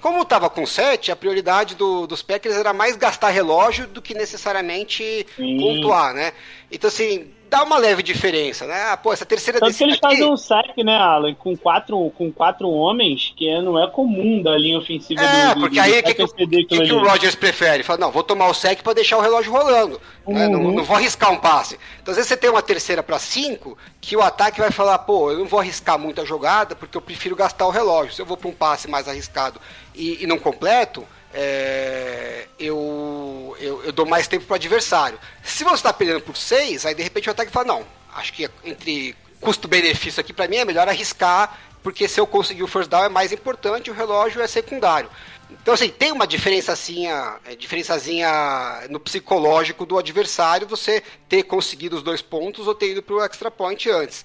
Como 0.00 0.22
estava 0.22 0.50
com 0.50 0.66
7, 0.66 1.10
a 1.10 1.16
prioridade 1.16 1.74
do- 1.74 2.06
dos 2.06 2.22
Packers 2.22 2.54
era 2.54 2.72
mais 2.72 2.96
gastar 2.96 3.30
relógio 3.30 3.86
do 3.86 4.02
que 4.02 4.12
necessariamente 4.14 5.26
Sim. 5.36 5.58
pontuar, 5.58 6.12
né? 6.14 6.32
Então, 6.70 6.88
assim, 6.88 7.32
dá 7.48 7.62
uma 7.62 7.78
leve 7.78 8.02
diferença, 8.02 8.66
né? 8.66 8.82
Ah, 8.90 8.96
pô, 8.96 9.12
essa 9.12 9.24
terceira 9.24 9.58
Tanto 9.60 9.76
que 9.76 9.82
eles 9.84 9.94
aqui- 9.96 10.02
fazem 10.02 10.30
um 10.30 10.36
sack, 10.36 10.82
né, 10.84 10.96
Alan, 10.96 11.34
com 11.34 11.56
quatro, 11.56 12.10
com 12.16 12.32
quatro 12.32 12.68
homens, 12.68 13.32
que 13.36 13.48
é- 13.48 13.60
não 13.62 13.82
é 13.82 13.88
comum 13.90 14.42
da 14.42 14.56
linha 14.56 14.78
ofensiva 14.78 15.22
É, 15.22 15.48
do, 15.48 15.54
do, 15.54 15.60
porque 15.60 15.76
do 15.76 15.80
aí 15.82 15.92
o 15.98 16.02
que, 16.02 16.14
que, 16.14 16.64
que, 16.64 16.80
que 16.86 16.92
o 16.92 16.98
Rogers 17.08 17.34
prefere? 17.34 17.82
Fala, 17.82 17.98
não, 18.00 18.10
vou 18.12 18.22
tomar 18.22 18.48
o 18.48 18.54
sec 18.54 18.82
para 18.82 18.92
deixar 18.94 19.18
o 19.18 19.20
relógio 19.20 19.52
rolando. 19.52 20.00
né? 20.26 20.48
Não, 20.48 20.60
Uhum. 20.60 20.72
não 20.74 20.84
vou 20.84 20.96
arriscar 20.96 21.30
um 21.32 21.36
passe. 21.38 21.78
Então, 22.02 22.10
às 22.12 22.16
vezes 22.16 22.28
você 22.28 22.36
tem 22.36 22.50
uma 22.50 22.62
terceira 22.62 23.02
para 23.02 23.18
cinco, 23.18 23.78
que 24.00 24.16
o 24.16 24.22
ataque 24.22 24.60
vai 24.60 24.70
falar, 24.72 24.98
pô, 25.00 25.30
eu 25.30 25.38
não 25.38 25.46
vou 25.46 25.60
arriscar 25.60 25.98
muito 25.98 26.20
a 26.20 26.24
jogada, 26.24 26.74
porque 26.74 26.96
eu 26.96 27.00
prefiro 27.00 27.36
gastar 27.36 27.64
o 27.66 27.70
relógio. 27.70 28.12
Se 28.12 28.20
eu 28.22 28.26
vou 28.26 28.36
para 28.36 28.48
um 28.48 28.52
passe 28.52 28.88
mais 28.90 29.06
arriscado 29.08 29.60
e, 29.94 30.22
e 30.22 30.26
não 30.26 30.38
completo, 30.38 31.06
é, 31.38 32.46
eu, 32.58 33.54
eu, 33.60 33.84
eu 33.84 33.92
dou 33.92 34.06
mais 34.06 34.26
tempo 34.26 34.46
para 34.46 34.54
o 34.54 34.56
adversário. 34.56 35.18
Se 35.44 35.62
você 35.62 35.74
está 35.74 35.92
perdendo 35.92 36.22
por 36.22 36.34
seis, 36.34 36.86
aí 36.86 36.94
de 36.94 37.02
repente 37.02 37.28
o 37.28 37.32
ataque 37.32 37.52
fala, 37.52 37.66
não, 37.66 37.86
acho 38.14 38.32
que 38.32 38.48
entre 38.64 39.14
custo-benefício 39.38 40.18
aqui 40.18 40.32
para 40.32 40.48
mim 40.48 40.56
é 40.56 40.64
melhor 40.64 40.88
arriscar, 40.88 41.58
porque 41.82 42.08
se 42.08 42.18
eu 42.18 42.26
conseguir 42.26 42.62
o 42.62 42.66
first 42.66 42.88
down 42.88 43.04
é 43.04 43.08
mais 43.10 43.32
importante, 43.32 43.90
o 43.90 43.94
relógio 43.94 44.40
é 44.40 44.46
secundário. 44.46 45.10
Então, 45.50 45.74
assim, 45.74 45.90
tem 45.90 46.10
uma 46.10 46.26
diferençazinha, 46.26 47.36
é, 47.44 47.54
diferençazinha 47.54 48.28
no 48.88 48.98
psicológico 48.98 49.84
do 49.84 49.98
adversário 49.98 50.66
você 50.66 51.02
ter 51.28 51.42
conseguido 51.42 51.96
os 51.96 52.02
dois 52.02 52.22
pontos 52.22 52.66
ou 52.66 52.74
ter 52.74 52.92
ido 52.92 53.02
para 53.02 53.14
o 53.14 53.22
extra 53.22 53.50
point 53.50 53.88
antes. 53.90 54.24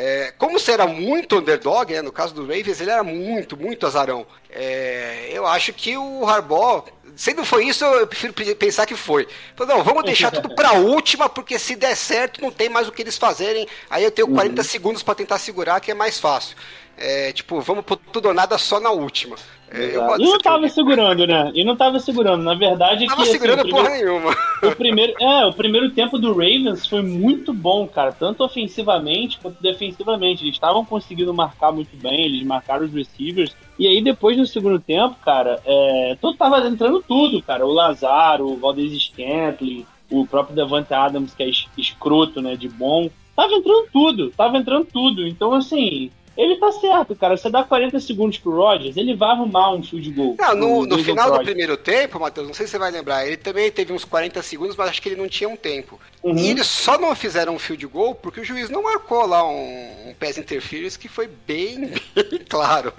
É, 0.00 0.32
como 0.38 0.56
era 0.68 0.86
muito 0.86 1.36
underdog, 1.38 1.92
né, 1.92 2.00
no 2.00 2.12
caso 2.12 2.32
do 2.32 2.42
Ravens, 2.42 2.80
ele 2.80 2.90
era 2.92 3.02
muito, 3.02 3.56
muito 3.56 3.84
azarão. 3.84 4.24
É, 4.48 5.28
eu 5.32 5.44
acho 5.44 5.72
que 5.72 5.96
o 5.96 6.24
Harbaugh, 6.24 6.84
se 7.16 7.34
não 7.34 7.44
foi 7.44 7.66
isso, 7.66 7.84
eu 7.84 8.06
prefiro 8.06 8.32
pe- 8.32 8.54
pensar 8.54 8.86
que 8.86 8.94
foi. 8.94 9.26
Falou, 9.56 9.76
não, 9.78 9.82
vamos 9.82 10.04
deixar 10.04 10.30
tudo 10.30 10.54
para 10.54 10.68
a 10.68 10.72
última, 10.74 11.28
porque 11.28 11.58
se 11.58 11.74
der 11.74 11.96
certo, 11.96 12.40
não 12.40 12.52
tem 12.52 12.68
mais 12.68 12.86
o 12.86 12.92
que 12.92 13.02
eles 13.02 13.18
fazerem. 13.18 13.66
Aí 13.90 14.04
eu 14.04 14.12
tenho 14.12 14.28
40 14.28 14.62
segundos 14.62 15.02
para 15.02 15.16
tentar 15.16 15.38
segurar, 15.38 15.80
que 15.80 15.90
é 15.90 15.94
mais 15.94 16.20
fácil. 16.20 16.56
É, 16.96 17.32
tipo, 17.32 17.60
vamos 17.60 17.84
pôr 17.84 17.96
tudo 17.96 18.28
ou 18.28 18.34
nada 18.34 18.56
só 18.56 18.78
na 18.78 18.90
última. 18.90 19.34
É, 19.70 19.96
eu 19.96 20.02
gosto 20.06 20.22
E 20.22 20.24
não 20.24 20.38
tava 20.38 20.68
segurando, 20.68 21.26
né? 21.26 21.52
E 21.54 21.64
não 21.64 21.76
tava 21.76 21.98
segurando. 22.00 22.42
Na 22.42 22.54
verdade, 22.54 23.06
Tava 23.06 23.16
que, 23.16 23.22
assim, 23.28 23.32
segurando 23.32 23.60
o 23.60 23.62
primeiro- 23.64 23.84
porra 23.86 23.96
nenhuma. 23.96 24.36
O 24.62 24.76
primeiro, 24.76 25.14
é, 25.20 25.46
o 25.46 25.52
primeiro 25.52 25.90
tempo 25.90 26.18
do 26.18 26.30
Ravens 26.32 26.86
foi 26.86 27.02
muito 27.02 27.52
bom, 27.52 27.86
cara, 27.86 28.10
tanto 28.12 28.42
ofensivamente 28.44 29.38
quanto 29.38 29.62
defensivamente. 29.62 30.42
Eles 30.44 30.54
estavam 30.54 30.84
conseguindo 30.84 31.32
marcar 31.34 31.70
muito 31.72 31.96
bem, 31.96 32.24
eles 32.24 32.42
marcaram 32.46 32.84
os 32.86 32.92
receivers. 32.92 33.54
E 33.78 33.86
aí 33.86 34.02
depois 34.02 34.36
no 34.36 34.46
segundo 34.46 34.80
tempo, 34.80 35.16
cara, 35.24 35.60
é, 35.64 36.16
todo 36.20 36.36
tava 36.36 36.66
entrando 36.66 37.02
tudo, 37.06 37.40
cara. 37.42 37.66
O 37.66 37.72
Lazaro, 37.72 38.46
o 38.48 38.56
Valdez 38.56 38.92
Scantling, 39.00 39.86
o 40.10 40.26
próprio 40.26 40.56
Devante 40.56 40.92
Adams, 40.94 41.34
que 41.34 41.42
é 41.42 41.48
es- 41.48 41.66
escroto, 41.76 42.40
né, 42.40 42.56
de 42.56 42.68
bom. 42.68 43.08
Tava 43.36 43.52
entrando 43.52 43.86
tudo, 43.92 44.30
tava 44.36 44.56
entrando 44.56 44.86
tudo. 44.92 45.26
Então, 45.28 45.52
assim, 45.54 46.10
Ele 46.38 46.54
tá 46.54 46.70
certo, 46.70 47.16
cara. 47.16 47.36
Você 47.36 47.50
dá 47.50 47.64
40 47.64 47.98
segundos 47.98 48.38
pro 48.38 48.54
Rodgers, 48.54 48.96
ele 48.96 49.16
vai 49.16 49.30
arrumar 49.30 49.72
um 49.72 49.82
field 49.82 50.08
goal. 50.12 50.36
Não, 50.38 50.54
no, 50.54 50.86
no 50.86 50.98
final 50.98 51.36
do 51.36 51.44
primeiro 51.44 51.76
tempo, 51.76 52.20
Matheus, 52.20 52.46
não 52.46 52.54
sei 52.54 52.64
se 52.64 52.70
você 52.70 52.78
vai 52.78 52.92
lembrar, 52.92 53.26
ele 53.26 53.36
também 53.36 53.68
teve 53.72 53.92
uns 53.92 54.04
40 54.04 54.40
segundos, 54.40 54.76
mas 54.76 54.88
acho 54.88 55.02
que 55.02 55.08
ele 55.08 55.20
não 55.20 55.26
tinha 55.26 55.48
um 55.48 55.56
tempo. 55.56 55.98
Uhum. 56.22 56.38
E 56.38 56.50
eles 56.50 56.68
só 56.68 56.96
não 56.96 57.12
fizeram 57.16 57.56
um 57.56 57.58
field 57.58 57.84
goal 57.88 58.14
porque 58.14 58.40
o 58.40 58.44
juiz 58.44 58.70
não 58.70 58.84
marcou 58.84 59.26
lá 59.26 59.44
um, 59.44 60.10
um 60.10 60.14
pass 60.14 60.38
interference 60.38 60.96
que 60.96 61.08
foi 61.08 61.26
bem, 61.26 61.92
bem 62.14 62.40
claro. 62.48 62.92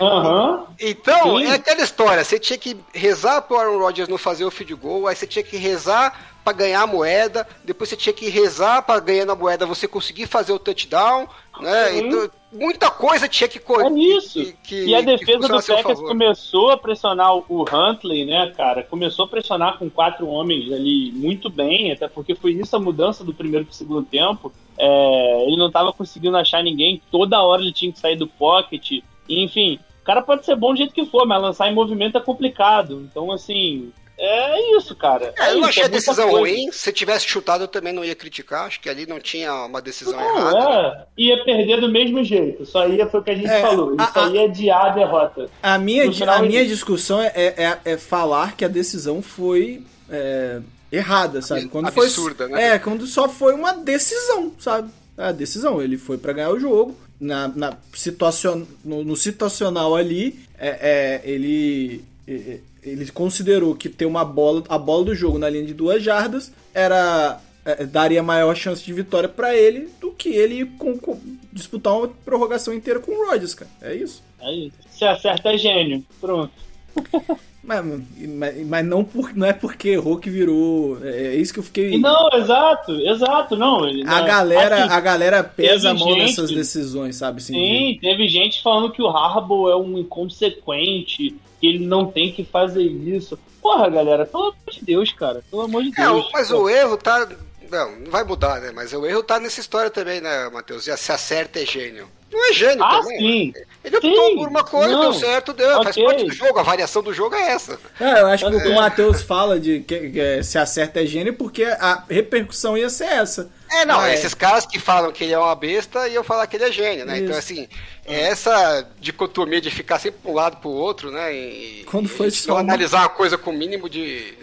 Aham. 0.00 0.64
Então, 0.80 1.38
Sim. 1.38 1.44
é 1.44 1.52
aquela 1.52 1.82
história, 1.82 2.24
você 2.24 2.38
tinha 2.38 2.58
que 2.58 2.78
rezar 2.94 3.42
pro 3.42 3.58
Aaron 3.58 3.78
Rodgers 3.78 4.08
não 4.08 4.16
fazer 4.16 4.46
o 4.46 4.50
field 4.50 4.74
goal, 4.74 5.06
aí 5.06 5.14
você 5.14 5.26
tinha 5.26 5.42
que 5.42 5.58
rezar 5.58 6.35
pra 6.46 6.52
ganhar 6.52 6.82
a 6.82 6.86
moeda, 6.86 7.44
depois 7.64 7.90
você 7.90 7.96
tinha 7.96 8.12
que 8.12 8.28
rezar 8.28 8.80
pra 8.82 9.00
ganhar 9.00 9.28
a 9.28 9.34
moeda 9.34 9.66
você 9.66 9.88
conseguir 9.88 10.28
fazer 10.28 10.52
o 10.52 10.60
touchdown, 10.60 11.26
né? 11.60 11.90
Uhum. 11.90 11.98
Então, 11.98 12.30
muita 12.52 12.88
coisa 12.88 13.26
tinha 13.26 13.48
que 13.48 13.58
co- 13.58 13.80
É 13.80 13.90
isso. 13.90 14.38
que- 14.38 14.52
que- 14.62 14.84
e 14.84 14.94
a 14.94 15.00
defesa 15.00 15.48
do 15.48 15.60
Packers 15.60 15.98
começou 16.00 16.70
a 16.70 16.76
pressionar 16.78 17.34
o 17.36 17.64
Huntley, 17.64 18.24
né, 18.24 18.52
cara? 18.56 18.84
Começou 18.84 19.24
a 19.24 19.28
pressionar 19.28 19.76
com 19.76 19.90
quatro 19.90 20.28
homens 20.28 20.72
ali 20.72 21.10
muito 21.16 21.50
bem, 21.50 21.90
até 21.90 22.06
porque 22.06 22.36
foi 22.36 22.52
isso 22.52 22.76
a 22.76 22.78
mudança 22.80 23.24
do 23.24 23.34
primeiro 23.34 23.64
pro 23.66 23.74
segundo 23.74 24.04
tempo. 24.04 24.52
É, 24.78 25.42
ele 25.48 25.56
não 25.56 25.68
tava 25.68 25.92
conseguindo 25.92 26.36
achar 26.36 26.62
ninguém, 26.62 27.02
toda 27.10 27.42
hora 27.42 27.60
ele 27.60 27.72
tinha 27.72 27.90
que 27.90 27.98
sair 27.98 28.14
do 28.14 28.28
pocket. 28.28 29.02
Enfim, 29.28 29.80
o 30.00 30.04
cara 30.04 30.22
pode 30.22 30.44
ser 30.44 30.54
bom 30.54 30.70
do 30.72 30.76
jeito 30.78 30.94
que 30.94 31.06
for, 31.06 31.26
mas 31.26 31.42
lançar 31.42 31.68
em 31.68 31.74
movimento 31.74 32.16
é 32.16 32.20
complicado. 32.20 33.02
Então, 33.10 33.32
assim, 33.32 33.90
é 34.18 34.76
isso, 34.76 34.94
cara. 34.96 35.32
É, 35.38 35.50
eu 35.50 35.54
não 35.54 35.60
isso, 35.60 35.68
achei 35.70 35.82
é 35.82 35.86
a 35.86 35.88
decisão 35.88 36.28
coisa. 36.30 36.38
ruim. 36.38 36.68
Se 36.72 36.92
tivesse 36.92 37.26
chutado, 37.26 37.64
eu 37.64 37.68
também 37.68 37.92
não 37.92 38.04
ia 38.04 38.14
criticar. 38.14 38.66
Acho 38.66 38.80
que 38.80 38.88
ali 38.88 39.06
não 39.06 39.20
tinha 39.20 39.52
uma 39.66 39.80
decisão 39.82 40.18
Não, 40.18 40.36
errada. 40.38 40.58
é, 40.58 41.06
ia 41.22 41.44
perder 41.44 41.80
do 41.80 41.88
mesmo 41.90 42.22
jeito. 42.24 42.64
Só 42.66 42.86
ia, 42.88 43.06
foi 43.08 43.20
o 43.20 43.22
que 43.22 43.30
a 43.30 43.34
gente 43.34 43.48
É, 43.50 43.60
falou. 43.60 43.94
Isso 43.94 44.18
a- 44.18 44.26
aí 44.26 44.38
é 44.38 44.44
adiar 44.44 44.86
a 44.86 44.90
derrota. 44.90 45.50
A 45.62 45.78
minha, 45.78 46.04
a 46.28 46.42
minha 46.42 46.64
discussão 46.66 47.20
é, 47.20 47.32
é, 47.34 47.78
é 47.84 47.96
falar 47.96 48.56
que 48.56 48.64
a 48.64 48.68
decisão 48.68 49.20
foi 49.22 49.82
é, 50.10 50.60
errada, 50.90 51.42
sabe? 51.42 51.66
Quando 51.68 51.90
foi, 51.92 52.06
Absurda, 52.06 52.48
né? 52.48 52.74
É, 52.74 52.78
quando 52.78 53.06
só 53.06 53.28
foi 53.28 53.54
uma 53.54 53.72
decisão, 53.74 54.52
sabe? 54.58 54.90
É 55.18 55.24
a 55.24 55.32
decisão. 55.32 55.80
Ele 55.82 55.96
foi 55.98 56.16
pra 56.18 56.32
ganhar 56.32 56.50
o 56.50 56.60
jogo. 56.60 56.96
Na, 57.18 57.48
na 57.48 57.74
situacion, 57.94 58.64
no, 58.84 59.02
no 59.02 59.16
situacional 59.16 59.96
ali, 59.96 60.38
é, 60.58 61.22
é, 61.24 61.30
ele, 61.30 62.04
é, 62.28 62.58
ele 62.86 63.10
considerou 63.10 63.74
que 63.74 63.88
ter 63.88 64.06
uma 64.06 64.24
bola, 64.24 64.62
a 64.68 64.78
bola 64.78 65.06
do 65.06 65.14
jogo 65.14 65.38
na 65.38 65.48
linha 65.50 65.64
de 65.66 65.74
duas 65.74 66.02
jardas 66.02 66.52
era 66.72 67.40
é, 67.64 67.84
daria 67.84 68.22
maior 68.22 68.54
chance 68.56 68.82
de 68.84 68.92
vitória 68.92 69.28
pra 69.28 69.54
ele 69.56 69.88
do 70.00 70.12
que 70.12 70.28
ele 70.28 70.66
com- 70.78 70.96
com- 70.98 71.18
disputar 71.52 71.96
uma 71.96 72.08
prorrogação 72.08 72.72
inteira 72.72 73.00
com 73.00 73.10
o 73.12 73.26
Rodgers, 73.28 73.54
cara. 73.54 73.70
É 73.82 73.94
isso. 73.94 74.22
É 74.40 74.52
isso. 74.52 74.76
Se 74.90 75.04
acerta 75.04 75.52
é 75.52 75.58
gênio. 75.58 76.04
Pronto. 76.20 76.52
Mas, 77.66 77.84
mas, 78.28 78.66
mas 78.66 78.86
não, 78.86 79.02
por, 79.02 79.34
não 79.36 79.44
é 79.44 79.52
porque 79.52 79.88
errou 79.88 80.18
que 80.18 80.30
virou. 80.30 80.98
É, 81.04 81.26
é 81.26 81.34
isso 81.34 81.52
que 81.52 81.58
eu 81.58 81.64
fiquei. 81.64 81.98
Não, 81.98 82.28
exato, 82.34 82.92
exato, 83.00 83.56
não. 83.56 83.82
a 83.84 83.92
né, 83.92 84.02
galera, 84.04 84.84
assim, 84.84 84.92
a 84.94 85.00
galera 85.00 85.42
pesa 85.42 85.90
a 85.90 85.94
mão 85.94 86.10
gente- 86.10 86.18
nessas 86.20 86.50
decisões, 86.52 87.16
sabe? 87.16 87.38
Assim, 87.38 87.54
Sim, 87.54 87.98
teve 88.00 88.28
gente 88.28 88.62
falando 88.62 88.92
que 88.92 89.02
o 89.02 89.08
Harbaugh 89.08 89.68
é 89.68 89.76
um 89.76 89.98
inconsequente, 89.98 91.34
que 91.60 91.66
ele 91.66 91.84
não 91.84 92.06
tem 92.06 92.30
que 92.32 92.44
fazer 92.44 92.84
isso. 92.84 93.38
Porra, 93.60 93.88
galera, 93.88 94.24
pelo 94.24 94.44
amor 94.44 94.54
de 94.70 94.84
Deus, 94.84 95.10
cara. 95.12 95.42
Pelo 95.50 95.62
amor 95.62 95.82
de 95.82 95.88
É, 96.00 96.04
Deus. 96.04 96.28
mas 96.32 96.48
Pô, 96.48 96.58
o 96.62 96.70
erro 96.70 96.96
tá. 96.96 97.28
Não, 97.70 97.96
não 97.96 98.10
vai 98.10 98.24
mudar, 98.24 98.60
né? 98.60 98.70
Mas 98.74 98.92
o 98.92 99.04
erro 99.06 99.22
tá 99.22 99.38
nessa 99.40 99.60
história 99.60 99.90
também, 99.90 100.20
né, 100.20 100.48
Matheus? 100.50 100.84
Já 100.84 100.96
se 100.96 101.10
acerta 101.12 101.60
é 101.60 101.66
gênio. 101.66 102.08
Não 102.32 102.50
é 102.50 102.52
gênio 102.52 102.82
Ah, 102.84 103.00
também. 103.00 103.18
sim. 103.18 103.54
Ele 103.84 103.96
optou 103.96 104.26
Sim, 104.30 104.36
por 104.36 104.48
uma 104.48 104.64
coisa, 104.64 104.88
não. 104.92 105.00
deu 105.00 105.12
certo, 105.14 105.52
deu. 105.52 105.68
Faz 105.84 105.96
Ok. 105.96 106.04
parte 106.04 106.24
do 106.24 106.32
jogo, 106.34 106.58
a 106.58 106.62
variação 106.62 107.00
do 107.02 107.14
jogo 107.14 107.36
é 107.36 107.50
essa. 107.52 107.78
É, 108.00 108.20
eu 108.20 108.26
acho 108.26 108.48
que 108.50 108.56
o 108.56 108.60
que 108.60 108.66
É. 108.68 108.70
o 108.72 108.74
Matheus 108.74 109.22
fala 109.22 109.60
de 109.60 109.80
que, 109.80 110.10
que 110.10 110.20
é, 110.20 110.42
se 110.42 110.58
acerta 110.58 111.00
é 111.00 111.06
gênio 111.06 111.34
porque 111.34 111.62
a 111.64 112.02
repercussão 112.10 112.76
ia 112.76 112.90
ser 112.90 113.04
essa. 113.04 113.48
É, 113.70 113.84
não, 113.84 114.00
Ah, 114.00 114.10
é. 114.10 114.14
esses 114.14 114.34
caras 114.34 114.66
que 114.66 114.78
falam 114.78 115.12
que 115.12 115.22
ele 115.22 115.32
é 115.34 115.38
uma 115.38 115.54
besta 115.54 116.08
iam 116.08 116.24
falar 116.24 116.46
que 116.48 116.56
ele 116.56 116.64
é 116.64 116.72
gênio, 116.72 117.06
né? 117.06 117.18
Então, 117.18 117.30
Isso. 117.30 117.38
assim, 117.38 117.68
é 118.04 118.22
essa 118.28 118.86
dicotomia 119.00 119.60
de 119.60 119.70
ficar 119.70 119.98
sempre 120.00 120.18
pra 120.20 120.30
um 120.30 120.34
lado 120.34 120.56
pro 120.58 120.68
outro, 120.70 121.10
né? 121.12 121.32
E, 121.32 121.84
Quando 121.84 122.08
foi 122.08 122.26
e 122.26 122.30
só 122.32 122.48
não 122.48 122.54
uma- 122.56 122.60
analisar 122.62 123.04
a 123.04 123.08
coisa 123.08 123.38
com 123.38 123.50
o 123.50 123.56
mínimo 123.56 123.88
de. 123.88 124.34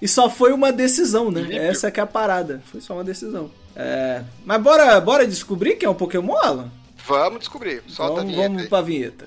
E 0.00 0.08
só 0.08 0.28
foi 0.30 0.52
uma 0.52 0.72
decisão, 0.72 1.30
né? 1.30 1.54
Essa 1.56 1.90
que 1.90 2.00
é 2.00 2.02
a 2.02 2.06
parada. 2.06 2.62
Foi 2.70 2.80
só 2.80 2.94
uma 2.94 3.04
decisão. 3.04 3.50
É, 3.74 4.22
mas 4.44 4.60
bora, 4.60 5.00
bora 5.00 5.26
descobrir 5.26 5.76
quem 5.76 5.86
é 5.86 5.90
o 5.90 5.94
Pokémon, 5.94 6.36
Alan? 6.36 6.70
Vamos 7.06 7.40
descobrir. 7.40 7.82
Solta 7.88 8.12
a 8.12 8.16
Vamos, 8.16 8.30
vinheta. 8.32 8.48
vamos 8.48 8.62
aí. 8.62 8.68
pra 8.68 8.80
vinheta. 8.82 9.26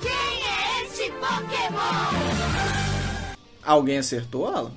Quem 0.00 0.10
é 0.12 0.84
este 0.84 1.10
Pokémon? 1.12 2.32
Alguém 3.64 3.98
acertou, 3.98 4.48
Alan? 4.48 4.72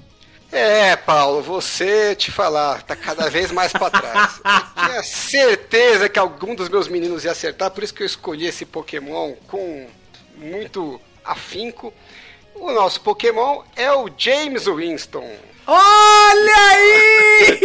É, 0.52 0.96
Paulo, 0.96 1.42
você 1.42 2.16
te 2.16 2.32
falar, 2.32 2.84
tá 2.84 2.96
cada 2.96 3.30
vez 3.30 3.52
mais 3.52 3.74
pra 3.74 3.90
trás. 3.90 4.40
Eu 4.46 4.88
tinha 4.88 5.04
certeza 5.04 6.08
que 6.08 6.20
algum 6.20 6.56
dos 6.56 6.70
meus 6.70 6.88
meninos 6.88 7.26
ia 7.26 7.32
acertar, 7.32 7.72
por 7.72 7.84
isso 7.84 7.94
que 7.94 8.04
eu 8.04 8.08
escolhi 8.08 8.46
esse 8.46 8.66
Pokémon 8.66 9.34
com 9.48 9.88
muito 10.38 11.02
afinco. 11.26 11.92
O 12.56 12.72
nosso 12.72 13.02
Pokémon 13.02 13.62
é 13.76 13.92
o 13.92 14.10
James 14.18 14.66
Winston. 14.66 15.30
Olha 15.68 16.54
O 17.52 17.56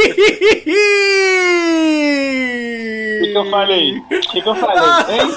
que, 3.20 3.32
que 3.32 3.36
eu 3.36 3.42
aí! 3.42 3.50
falei? 3.50 3.98
O 3.98 4.20
que, 4.20 4.42
que 4.42 4.48
eu 4.48 4.54
falei? 4.54 5.20
Hein? 5.20 5.30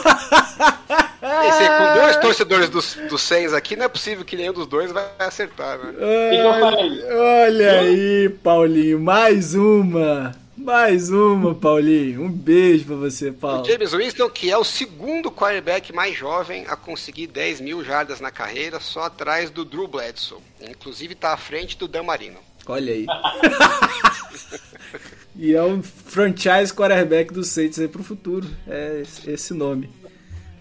Esse, 1.48 1.68
com 1.70 2.02
dois 2.02 2.18
torcedores 2.18 2.70
dos, 2.70 2.96
dos 3.10 3.22
Saints 3.22 3.54
aqui, 3.54 3.76
não 3.76 3.86
é 3.86 3.90
possível 3.90 4.26
que 4.26 4.36
nenhum 4.36 4.54
dos 4.54 4.68
dois 4.68 4.92
vai 4.92 5.06
acertar, 5.20 5.78
né? 5.78 5.94
Que 5.94 6.38
eu 6.38 6.54
falei? 6.60 7.04
Olha 7.12 7.72
aí, 7.80 8.30
Paulinho, 8.44 9.00
mais 9.00 9.56
uma. 9.56 10.32
Mais 10.64 11.10
uma, 11.10 11.54
Paulinho. 11.54 12.24
Um 12.24 12.32
beijo 12.32 12.86
pra 12.86 12.96
você, 12.96 13.30
O 13.30 13.34
Paulo. 13.34 13.66
James 13.66 13.92
Winston, 13.92 14.30
que 14.30 14.50
é 14.50 14.58
o 14.58 14.64
segundo 14.64 15.30
quarterback 15.30 15.92
mais 15.94 16.18
jovem 16.18 16.66
a 16.68 16.76
conseguir 16.78 17.28
10 17.28 17.60
mil 17.60 17.84
jardas 17.84 18.22
na 18.22 18.32
carreira, 18.32 18.80
só 18.80 19.04
atrás 19.04 19.50
do 19.50 19.66
Drew 19.66 19.88
Bledsoe. 19.88 20.40
Inclusive 20.62 21.16
tá 21.16 21.34
à 21.34 21.38
frente 21.38 21.78
do 21.78 21.88
Dan 21.88 22.04
Marino. 22.04 22.40
Olha 22.66 22.94
aí. 22.94 23.06
e 25.36 25.54
é 25.54 25.62
um 25.64 25.84
franchise 25.84 26.74
quarterback 26.74 27.34
do 27.34 27.44
Saints 27.44 27.78
aí 27.80 27.90
pro 27.90 28.02
futuro. 28.04 28.48
É 28.66 29.02
esse- 29.02 29.30
esse 29.30 29.54
nome. 29.54 29.90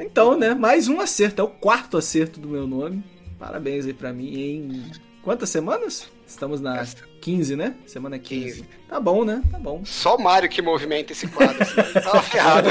Então, 0.00 0.36
né, 0.36 0.52
mais 0.52 0.88
um 0.88 1.00
acerto. 1.00 1.40
É 1.40 1.44
o 1.44 1.48
quarto 1.48 1.96
acerto 1.96 2.40
do 2.40 2.48
meu 2.48 2.66
nome. 2.66 3.04
Parabéns 3.38 3.86
aí 3.86 3.92
pra 3.94 4.12
mim 4.12 4.34
em 4.34 4.90
quantas 5.22 5.48
semanas? 5.50 6.08
Estamos 6.32 6.62
na 6.62 6.80
Essa. 6.80 6.96
15, 7.20 7.56
né? 7.56 7.74
Semana 7.84 8.18
15. 8.18 8.62
15. 8.62 8.68
Tá 8.88 8.98
bom, 8.98 9.22
né? 9.22 9.42
Tá 9.50 9.58
bom. 9.58 9.82
Só 9.84 10.16
o 10.16 10.22
Mário 10.22 10.48
que 10.48 10.62
movimenta 10.62 11.12
esse 11.12 11.28
quadro. 11.28 11.62
senão 11.64 11.84
ele 11.84 12.00
Tava 12.00 12.22
ferrado. 12.22 12.70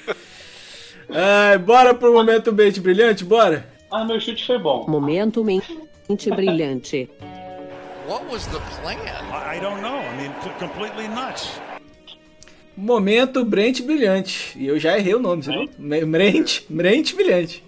Ai, 1.08 1.56
bora 1.58 1.94
pro 1.94 2.12
momento 2.12 2.52
bait 2.52 2.78
brilhante, 2.78 3.24
bora? 3.24 3.66
Ah, 3.90 4.04
meu 4.04 4.20
chute 4.20 4.46
foi 4.46 4.58
bom. 4.58 4.86
Momento 4.86 5.42
mente 5.42 6.30
brilhante. 6.30 7.08
What 8.06 8.26
was 8.30 8.44
the 8.46 8.58
plan? 8.82 8.98
I 9.32 9.58
don't 9.58 9.80
know. 9.80 9.98
I 9.98 10.16
mean, 10.18 10.32
completely 10.58 11.08
nuts. 11.08 11.48
Momento 12.76 13.44
Brent 13.44 13.82
Brilhante. 13.82 14.56
E 14.56 14.66
eu 14.66 14.78
já 14.78 14.96
errei 14.98 15.14
o 15.14 15.18
nome, 15.18 15.42
você 15.42 15.50
viu? 15.50 16.06
Brent, 16.06 16.62
Brent 16.68 17.14
Brilhante. 17.14 17.64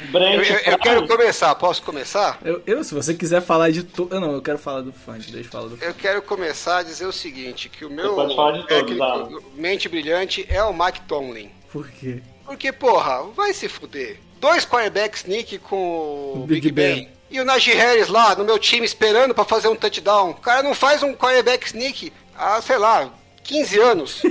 Eu, 0.00 0.06
Brent, 0.12 0.48
eu- 0.50 0.72
eu 0.72 0.78
quero 0.78 1.06
começar, 1.08 1.54
posso 1.56 1.82
começar? 1.82 2.38
Eu, 2.44 2.62
eu, 2.66 2.84
se 2.84 2.94
você 2.94 3.14
quiser 3.14 3.42
falar 3.42 3.70
de 3.70 3.82
tudo. 3.82 4.18
Não, 4.20 4.32
eu 4.32 4.42
quero 4.42 4.58
falar 4.58 4.80
do 4.82 4.92
funk, 4.92 5.30
deixa 5.30 5.48
eu 5.48 5.50
falar 5.52 5.68
do 5.68 5.78
Eu 5.82 5.94
quero 5.94 6.22
começar 6.22 6.78
a 6.78 6.82
dizer 6.82 7.06
o 7.06 7.12
seguinte, 7.12 7.68
que 7.68 7.84
o 7.84 7.90
meu 7.90 8.14
pode 8.14 8.34
falar 8.36 8.52
de 8.58 8.66
todos, 8.66 8.96
técnico 8.96 9.42
mente 9.56 9.88
brilhante 9.88 10.46
é 10.48 10.62
o 10.62 10.72
Mike 10.72 11.00
Tomlin. 11.02 11.50
Por 11.72 11.88
quê? 11.88 12.20
Porque, 12.44 12.72
porra, 12.72 13.24
vai 13.34 13.52
se 13.52 13.68
fuder. 13.68 14.18
Dois 14.40 14.64
quarterbacks 14.64 15.20
sneak 15.22 15.58
com 15.58 16.32
o 16.36 16.46
Big 16.46 16.60
Big, 16.62 16.72
ben. 16.72 16.94
Ben. 16.94 17.08
E 17.30 17.40
o 17.40 17.44
Najee 17.44 17.74
Harris 17.74 18.08
lá 18.08 18.34
no 18.36 18.44
meu 18.44 18.58
time 18.58 18.86
esperando 18.86 19.34
pra 19.34 19.44
fazer 19.44 19.68
um 19.68 19.76
touchdown. 19.76 20.30
O 20.30 20.34
cara 20.34 20.62
não 20.62 20.74
faz 20.74 21.02
um 21.02 21.12
quarterback 21.12 21.66
sneak 21.66 22.10
há, 22.36 22.62
sei 22.62 22.78
lá, 22.78 23.12
15 23.42 23.78
anos. 23.80 24.22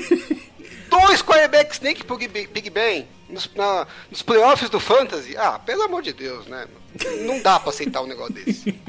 Dois 0.89 1.21
quarterback 1.21 1.73
sneak 1.75 2.05
pro 2.05 2.17
Big 2.17 2.69
Ben 2.69 3.05
nos, 3.29 3.49
na- 3.55 3.87
nos 4.09 4.21
playoffs 4.21 4.69
do 4.69 4.79
Fantasy. 4.79 5.35
Ah, 5.37 5.59
pelo 5.59 5.83
amor 5.83 6.01
de 6.01 6.13
Deus, 6.13 6.45
né? 6.47 6.67
Não 7.25 7.41
dá 7.41 7.59
pra 7.59 7.69
aceitar 7.69 8.01
um 8.01 8.07
negócio 8.07 8.33
desse. 8.33 8.73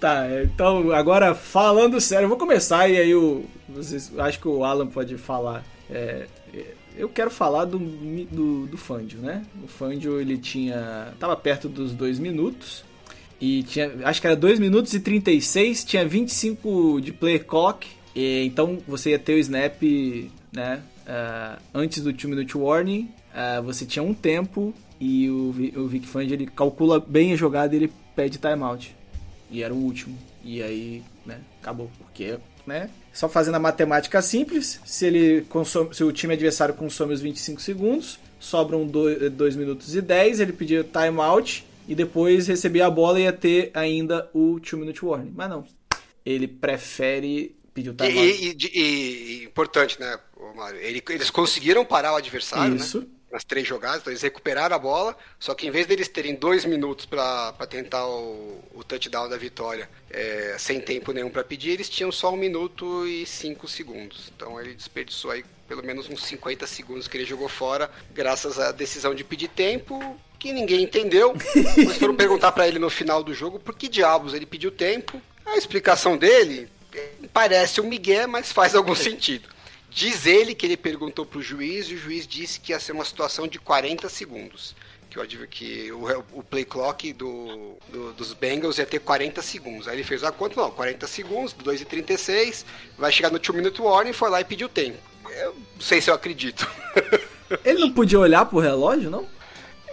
Tá, 0.00 0.26
então 0.42 0.90
agora 0.92 1.34
falando 1.34 1.98
sério, 1.98 2.24
eu 2.24 2.28
vou 2.28 2.36
começar 2.36 2.88
e 2.90 2.98
aí 2.98 3.14
o. 3.14 3.46
Vocês, 3.66 4.12
acho 4.18 4.38
que 4.38 4.46
o 4.46 4.62
Alan 4.62 4.86
pode 4.86 5.16
falar. 5.16 5.64
É, 5.88 6.26
eu 6.94 7.08
quero 7.08 7.30
falar 7.30 7.64
do, 7.64 7.78
do, 7.78 8.66
do 8.66 8.76
né? 9.22 9.42
O 9.62 9.66
Fandio 9.66 10.20
ele 10.20 10.36
tinha. 10.36 11.14
tava 11.18 11.34
perto 11.36 11.70
dos 11.70 11.92
dois 11.94 12.18
minutos. 12.18 12.84
E 13.40 13.62
tinha. 13.62 13.90
Acho 14.04 14.20
que 14.20 14.26
era 14.26 14.36
2 14.36 14.58
minutos 14.58 14.92
e 14.94 15.00
36, 15.00 15.84
tinha 15.84 16.06
25 16.06 17.00
de 17.00 17.12
play 17.12 17.38
clock. 17.38 17.88
E, 18.14 18.44
então 18.44 18.78
você 18.86 19.10
ia 19.10 19.18
ter 19.18 19.34
o 19.34 19.38
snap, 19.38 19.80
né? 20.52 20.82
ah, 21.06 21.58
antes 21.74 22.02
do 22.02 22.12
2 22.12 22.24
minute 22.26 22.56
warning, 22.58 23.10
ah, 23.34 23.60
você 23.60 23.84
tinha 23.84 24.02
um 24.02 24.14
tempo 24.14 24.72
e 25.00 25.28
o, 25.28 25.54
o 25.76 25.88
Vic 25.88 26.06
Fangio 26.06 26.34
ele 26.34 26.46
calcula 26.46 26.98
bem 27.00 27.32
a 27.32 27.36
jogada 27.36 27.74
e 27.74 27.78
ele 27.78 27.92
pede 28.14 28.38
timeout. 28.38 28.94
E 29.50 29.62
era 29.62 29.74
o 29.74 29.76
último. 29.76 30.16
E 30.42 30.62
aí, 30.62 31.02
né, 31.26 31.40
acabou. 31.60 31.90
Porque, 31.98 32.38
né, 32.66 32.88
só 33.12 33.28
fazendo 33.28 33.54
a 33.56 33.58
matemática 33.60 34.20
simples, 34.22 34.80
se 34.84 35.06
ele 35.06 35.42
consome, 35.48 35.94
se 35.94 36.02
o 36.04 36.12
time 36.12 36.34
adversário 36.34 36.74
consome 36.74 37.12
os 37.12 37.20
25 37.20 37.60
segundos, 37.60 38.18
sobram 38.40 38.86
2 38.86 39.56
minutos 39.56 39.94
e 39.94 40.00
10, 40.00 40.40
ele 40.40 40.52
pedia 40.52 40.84
timeout 40.84 41.64
e 41.88 41.94
depois 41.94 42.46
recebia 42.46 42.86
a 42.86 42.90
bola 42.90 43.20
e 43.20 43.24
ia 43.24 43.32
ter 43.32 43.70
ainda 43.74 44.28
o 44.32 44.58
2 44.60 44.72
minute 44.74 45.04
warning. 45.04 45.32
Mas 45.34 45.50
não. 45.50 45.64
Ele 46.24 46.46
prefere 46.48 47.54
pedir 47.72 47.90
o 47.90 47.94
timeout. 47.94 48.18
e- 48.18 48.48
e- 48.48 48.56
e- 48.74 49.40
e 49.40 49.44
importante, 49.44 49.98
né, 50.00 50.18
Mário? 50.56 50.80
Ele- 50.80 51.02
eles 51.10 51.30
conseguiram 51.30 51.84
parar 51.84 52.12
o 52.12 52.16
adversário, 52.16 52.76
Isso. 52.76 53.00
né? 53.00 53.06
Nas 53.34 53.42
três 53.42 53.66
jogadas, 53.66 54.02
então 54.02 54.12
eles 54.12 54.22
recuperaram 54.22 54.76
a 54.76 54.78
bola, 54.78 55.16
só 55.40 55.56
que 55.56 55.66
em 55.66 55.70
vez 55.72 55.88
deles 55.88 56.06
terem 56.06 56.36
dois 56.36 56.64
minutos 56.64 57.04
para 57.04 57.52
tentar 57.68 58.06
o, 58.06 58.62
o 58.72 58.84
touchdown 58.84 59.28
da 59.28 59.36
vitória, 59.36 59.90
é, 60.08 60.54
sem 60.56 60.80
tempo 60.80 61.10
nenhum 61.10 61.28
para 61.28 61.42
pedir, 61.42 61.72
eles 61.72 61.88
tinham 61.88 62.12
só 62.12 62.32
um 62.32 62.36
minuto 62.36 63.04
e 63.08 63.26
cinco 63.26 63.66
segundos. 63.66 64.30
Então 64.36 64.60
ele 64.60 64.72
desperdiçou 64.72 65.32
aí 65.32 65.44
pelo 65.66 65.82
menos 65.82 66.08
uns 66.08 66.22
50 66.22 66.64
segundos 66.68 67.08
que 67.08 67.16
ele 67.16 67.24
jogou 67.24 67.48
fora, 67.48 67.90
graças 68.12 68.56
à 68.56 68.70
decisão 68.70 69.12
de 69.12 69.24
pedir 69.24 69.48
tempo, 69.48 70.16
que 70.38 70.52
ninguém 70.52 70.84
entendeu. 70.84 71.34
Mas 71.84 71.96
foram 71.96 72.14
perguntar 72.14 72.52
para 72.52 72.68
ele 72.68 72.78
no 72.78 72.88
final 72.88 73.24
do 73.24 73.34
jogo 73.34 73.58
por 73.58 73.74
que 73.74 73.88
diabos 73.88 74.32
ele 74.32 74.46
pediu 74.46 74.70
tempo. 74.70 75.20
A 75.44 75.56
explicação 75.56 76.16
dele 76.16 76.68
eh, 76.94 77.08
parece 77.32 77.80
um 77.80 77.88
migué, 77.88 78.28
mas 78.28 78.52
faz 78.52 78.76
algum 78.76 78.94
sentido. 78.94 79.48
Diz 79.94 80.26
ele 80.26 80.54
que 80.54 80.66
ele 80.66 80.76
perguntou 80.76 81.24
pro 81.24 81.40
juiz 81.40 81.86
e 81.88 81.94
o 81.94 81.98
juiz 81.98 82.26
disse 82.26 82.58
que 82.58 82.72
ia 82.72 82.80
ser 82.80 82.92
uma 82.92 83.04
situação 83.04 83.46
de 83.46 83.58
40 83.60 84.08
segundos. 84.08 84.74
Que, 85.08 85.20
o 85.20 85.22
adv- 85.22 85.46
que 85.48 85.92
o, 85.92 86.24
o 86.32 86.42
play 86.42 86.64
clock 86.64 87.12
do, 87.12 87.76
do- 87.88 88.12
dos 88.14 88.32
Bengals 88.32 88.78
ia 88.78 88.86
ter 88.86 88.98
40 88.98 89.40
segundos. 89.40 89.86
Aí 89.86 89.94
ele 89.94 90.02
fez 90.02 90.24
a 90.24 90.32
conta, 90.32 90.60
não, 90.60 90.70
40 90.72 91.06
segundos, 91.06 91.52
2 91.52 91.82
e 91.82 91.84
36, 91.84 92.66
vai 92.98 93.12
chegar 93.12 93.30
no 93.30 93.38
2 93.38 93.50
minute 93.56 93.80
warning, 93.80 94.12
foi 94.12 94.28
lá 94.30 94.40
e 94.40 94.44
pediu 94.44 94.68
tempo. 94.68 94.98
Eu 95.30 95.54
não 95.74 95.80
sei 95.80 96.00
se 96.00 96.10
eu 96.10 96.14
acredito. 96.14 96.68
Ele 97.64 97.78
não 97.78 97.92
podia 97.92 98.18
olhar 98.18 98.44
pro 98.46 98.58
relógio, 98.58 99.08
não? 99.10 99.28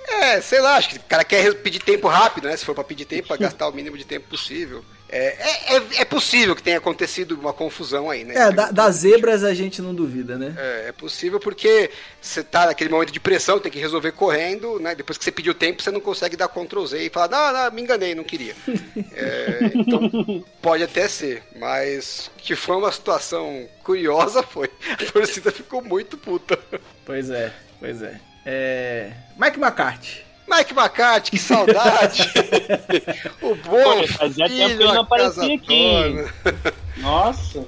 É, 0.08 0.42
sei 0.42 0.60
lá, 0.60 0.76
acho 0.78 0.90
que 0.90 0.98
o 0.98 1.04
cara 1.04 1.24
quer 1.24 1.54
pedir 1.62 1.80
tempo 1.80 2.08
rápido, 2.08 2.48
né? 2.48 2.58
Se 2.58 2.66
for 2.66 2.74
pra 2.74 2.84
pedir 2.84 3.06
tempo, 3.06 3.28
pra 3.28 3.38
gastar 3.38 3.68
o 3.68 3.72
mínimo 3.72 3.98
de 3.98 4.06
tempo 4.06 4.28
possível. 4.28 4.84
É, 5.12 5.36
é, 5.74 5.76
é- 5.78 6.02
é 6.02 6.06
possível 6.06 6.56
que 6.56 6.64
tenha 6.64 6.78
acontecido 6.78 7.34
uma 7.40 7.52
confusão 7.54 8.10
aí, 8.10 8.24
né? 8.24 8.34
É, 8.36 8.52
da- 8.52 8.72
das 8.72 8.96
zebras 8.98 9.44
a 9.44 9.54
gente 9.54 9.82
não 9.82 9.94
duvida, 9.94 10.38
né? 10.38 10.56
É, 10.58 10.86
é 10.88 10.92
possível 10.92 11.40
porque 11.40 11.90
você 12.22 12.44
tá 12.44 12.68
naquele 12.68 12.90
momento 12.90 13.12
de 13.12 13.20
pressão, 13.20 13.60
tem 13.60 13.72
que 13.72 13.80
resolver 13.80 14.14
correndo, 14.14 14.80
né? 14.80 14.96
Depois 14.96 15.18
que 15.18 15.24
você 15.24 15.32
pediu 15.32 15.54
tempo, 15.54 15.82
você 15.84 15.92
não 15.92 16.00
consegue 16.00 16.38
dar 16.38 16.48
Ctrl 16.48 16.86
Z 16.86 17.06
e 17.06 17.10
falar, 17.10 17.30
não, 17.30 17.64
não, 17.66 17.72
me 17.72 17.82
enganei, 17.82 18.16
não 18.16 18.24
queria. 18.24 18.56
É, 19.14 19.72
então, 19.76 20.44
pode 20.62 20.84
até 20.84 21.08
ser, 21.08 21.44
mas 21.58 22.32
que 22.38 22.56
foi 22.56 22.78
uma 22.78 22.92
situação 22.92 23.68
curiosa 23.84 24.42
foi. 24.44 24.70
A 24.92 25.12
torcida 25.12 25.52
ficou 25.52 25.82
muito 25.84 26.18
puta. 26.18 26.58
Pois 27.06 27.30
é, 27.30 27.52
pois 27.80 28.02
é. 28.02 28.20
É. 28.46 29.12
Mike 29.38 29.60
McCarthy. 29.60 30.24
Mike 30.48 30.74
McCarthy, 30.74 31.32
que 31.32 31.40
saudade! 31.40 32.30
o 33.42 33.56
bom 33.56 34.02
Pô, 34.02 34.08
fazia 34.08 34.48
filho, 34.48 34.58
tempo 34.58 34.78
que 34.78 34.84
ele 34.84 34.94
não 34.94 35.02
aparecia 35.02 35.56
aqui. 35.56 36.26
Nossa. 36.98 37.66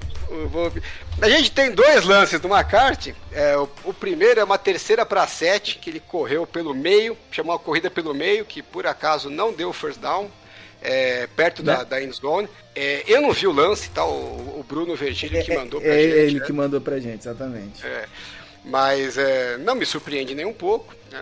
A 1.22 1.30
gente 1.30 1.52
tem 1.52 1.72
dois 1.72 2.04
lances 2.06 2.40
do 2.40 2.48
McCarthy. 2.48 3.16
É, 3.32 3.56
o, 3.58 3.70
o 3.86 3.94
primeiro 3.94 4.40
é 4.40 4.44
uma 4.44 4.58
terceira 4.58 5.06
para 5.06 5.26
sete, 5.28 5.78
que 5.78 5.90
ele 5.90 6.00
correu 6.00 6.46
pelo 6.48 6.74
meio, 6.74 7.16
chamou 7.32 7.56
a 7.56 7.60
corrida 7.60 7.90
pelo 7.92 8.14
meio, 8.14 8.44
que 8.44 8.62
por 8.64 8.86
acaso 8.88 9.30
não 9.30 9.54
deu 9.54 9.72
first 9.72 10.00
down. 10.00 10.30
é, 10.82 11.28
perto 11.28 11.64
da, 11.64 11.80
Né? 11.80 11.86
da 11.86 12.02
end 12.04 12.14
zone. 12.16 12.50
É, 12.76 13.04
eu 13.08 13.22
não 13.22 13.32
vi 13.32 13.48
o 13.48 13.52
lance, 13.54 13.90
tá? 13.92 14.04
O, 14.06 14.60
o 14.60 14.66
Bruno 14.68 14.96
Virgílio 14.96 15.42
que 15.44 15.56
mandou 15.56 15.80
pra 15.80 15.90
é, 15.94 16.02
gente. 16.02 16.14
ele 16.14 16.40
né? 16.40 16.46
que 16.46 16.52
mandou 16.54 16.82
pra 16.82 17.00
gente, 17.00 17.22
exatamente. 17.22 17.86
É, 17.86 18.06
mas 18.66 19.18
é, 19.18 19.58
não 19.60 19.76
me 19.76 19.86
surpreende 19.86 20.36
nem 20.36 20.46
um 20.46 20.54
pouco. 20.54 20.94
Né? 21.12 21.22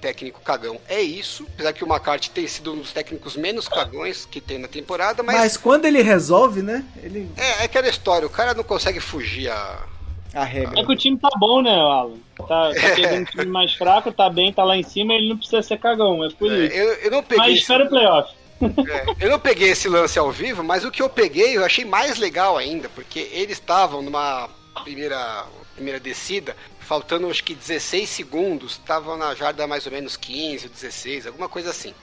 Técnico 0.00 0.40
cagão 0.40 0.80
é 0.88 1.00
isso. 1.00 1.46
Apesar 1.54 1.72
que 1.72 1.84
o 1.84 1.86
McCarthy 1.86 2.30
tem 2.30 2.46
sido 2.46 2.72
um 2.72 2.78
dos 2.78 2.92
técnicos 2.92 3.36
menos 3.36 3.68
cagões 3.68 4.24
que 4.24 4.40
tem 4.40 4.58
na 4.58 4.66
temporada, 4.68 5.22
mas, 5.22 5.36
Mas 5.36 5.56
quando 5.56 5.84
ele 5.84 6.02
resolve, 6.02 6.62
né? 6.62 6.84
Ele. 7.02 7.28
é, 7.36 7.62
é 7.62 7.64
aquela 7.64 7.88
história, 7.88 8.26
o 8.26 8.30
cara 8.30 8.54
não 8.54 8.64
consegue 8.64 9.00
fugir 9.00 9.50
a. 9.50 9.84
A 10.32 10.44
regra. 10.44 10.80
É 10.80 10.84
que 10.84 10.92
o 10.92 10.96
time 10.96 11.18
tá 11.18 11.28
bom, 11.40 11.60
né, 11.60 11.72
Alan? 11.74 12.14
Tá, 12.38 12.46
tá 12.46 12.70
pegando 12.94 13.22
um 13.22 13.24
time 13.24 13.46
mais 13.46 13.74
fraco, 13.74 14.12
tá 14.12 14.30
bem, 14.30 14.52
tá 14.52 14.62
lá 14.62 14.76
em 14.76 14.82
cima, 14.84 15.12
ele 15.12 15.28
não 15.28 15.36
precisa 15.36 15.60
ser 15.60 15.76
cagão, 15.78 16.24
é 16.24 16.30
por 16.30 16.50
É, 16.52 16.66
isso. 16.66 16.74
eu, 16.76 16.92
eu 16.94 17.10
não 17.10 17.22
peguei. 17.22 17.38
Mas 17.44 17.52
esse- 17.54 17.60
espera 17.62 17.84
o 17.84 17.88
playoff. 17.88 18.32
É, 18.62 19.24
eu 19.24 19.30
não 19.30 19.40
peguei 19.40 19.70
esse 19.70 19.88
lance 19.88 20.18
ao 20.18 20.30
vivo, 20.30 20.62
mas 20.62 20.84
o 20.84 20.90
que 20.90 21.02
eu 21.02 21.08
peguei 21.08 21.56
eu 21.56 21.64
achei 21.64 21.84
mais 21.84 22.16
legal 22.18 22.56
ainda, 22.56 22.88
porque 22.90 23.28
eles 23.32 23.58
estavam 23.58 24.02
numa 24.02 24.48
primeira, 24.84 25.46
primeira 25.74 25.98
descida, 25.98 26.54
faltando 26.90 27.30
acho 27.30 27.44
que 27.44 27.54
16 27.54 28.10
segundos, 28.10 28.72
estavam 28.72 29.16
na 29.16 29.32
jarda 29.32 29.64
mais 29.64 29.86
ou 29.86 29.92
menos 29.92 30.16
15, 30.16 30.68
16, 30.68 31.28
alguma 31.28 31.48
coisa 31.48 31.70
assim. 31.70 31.94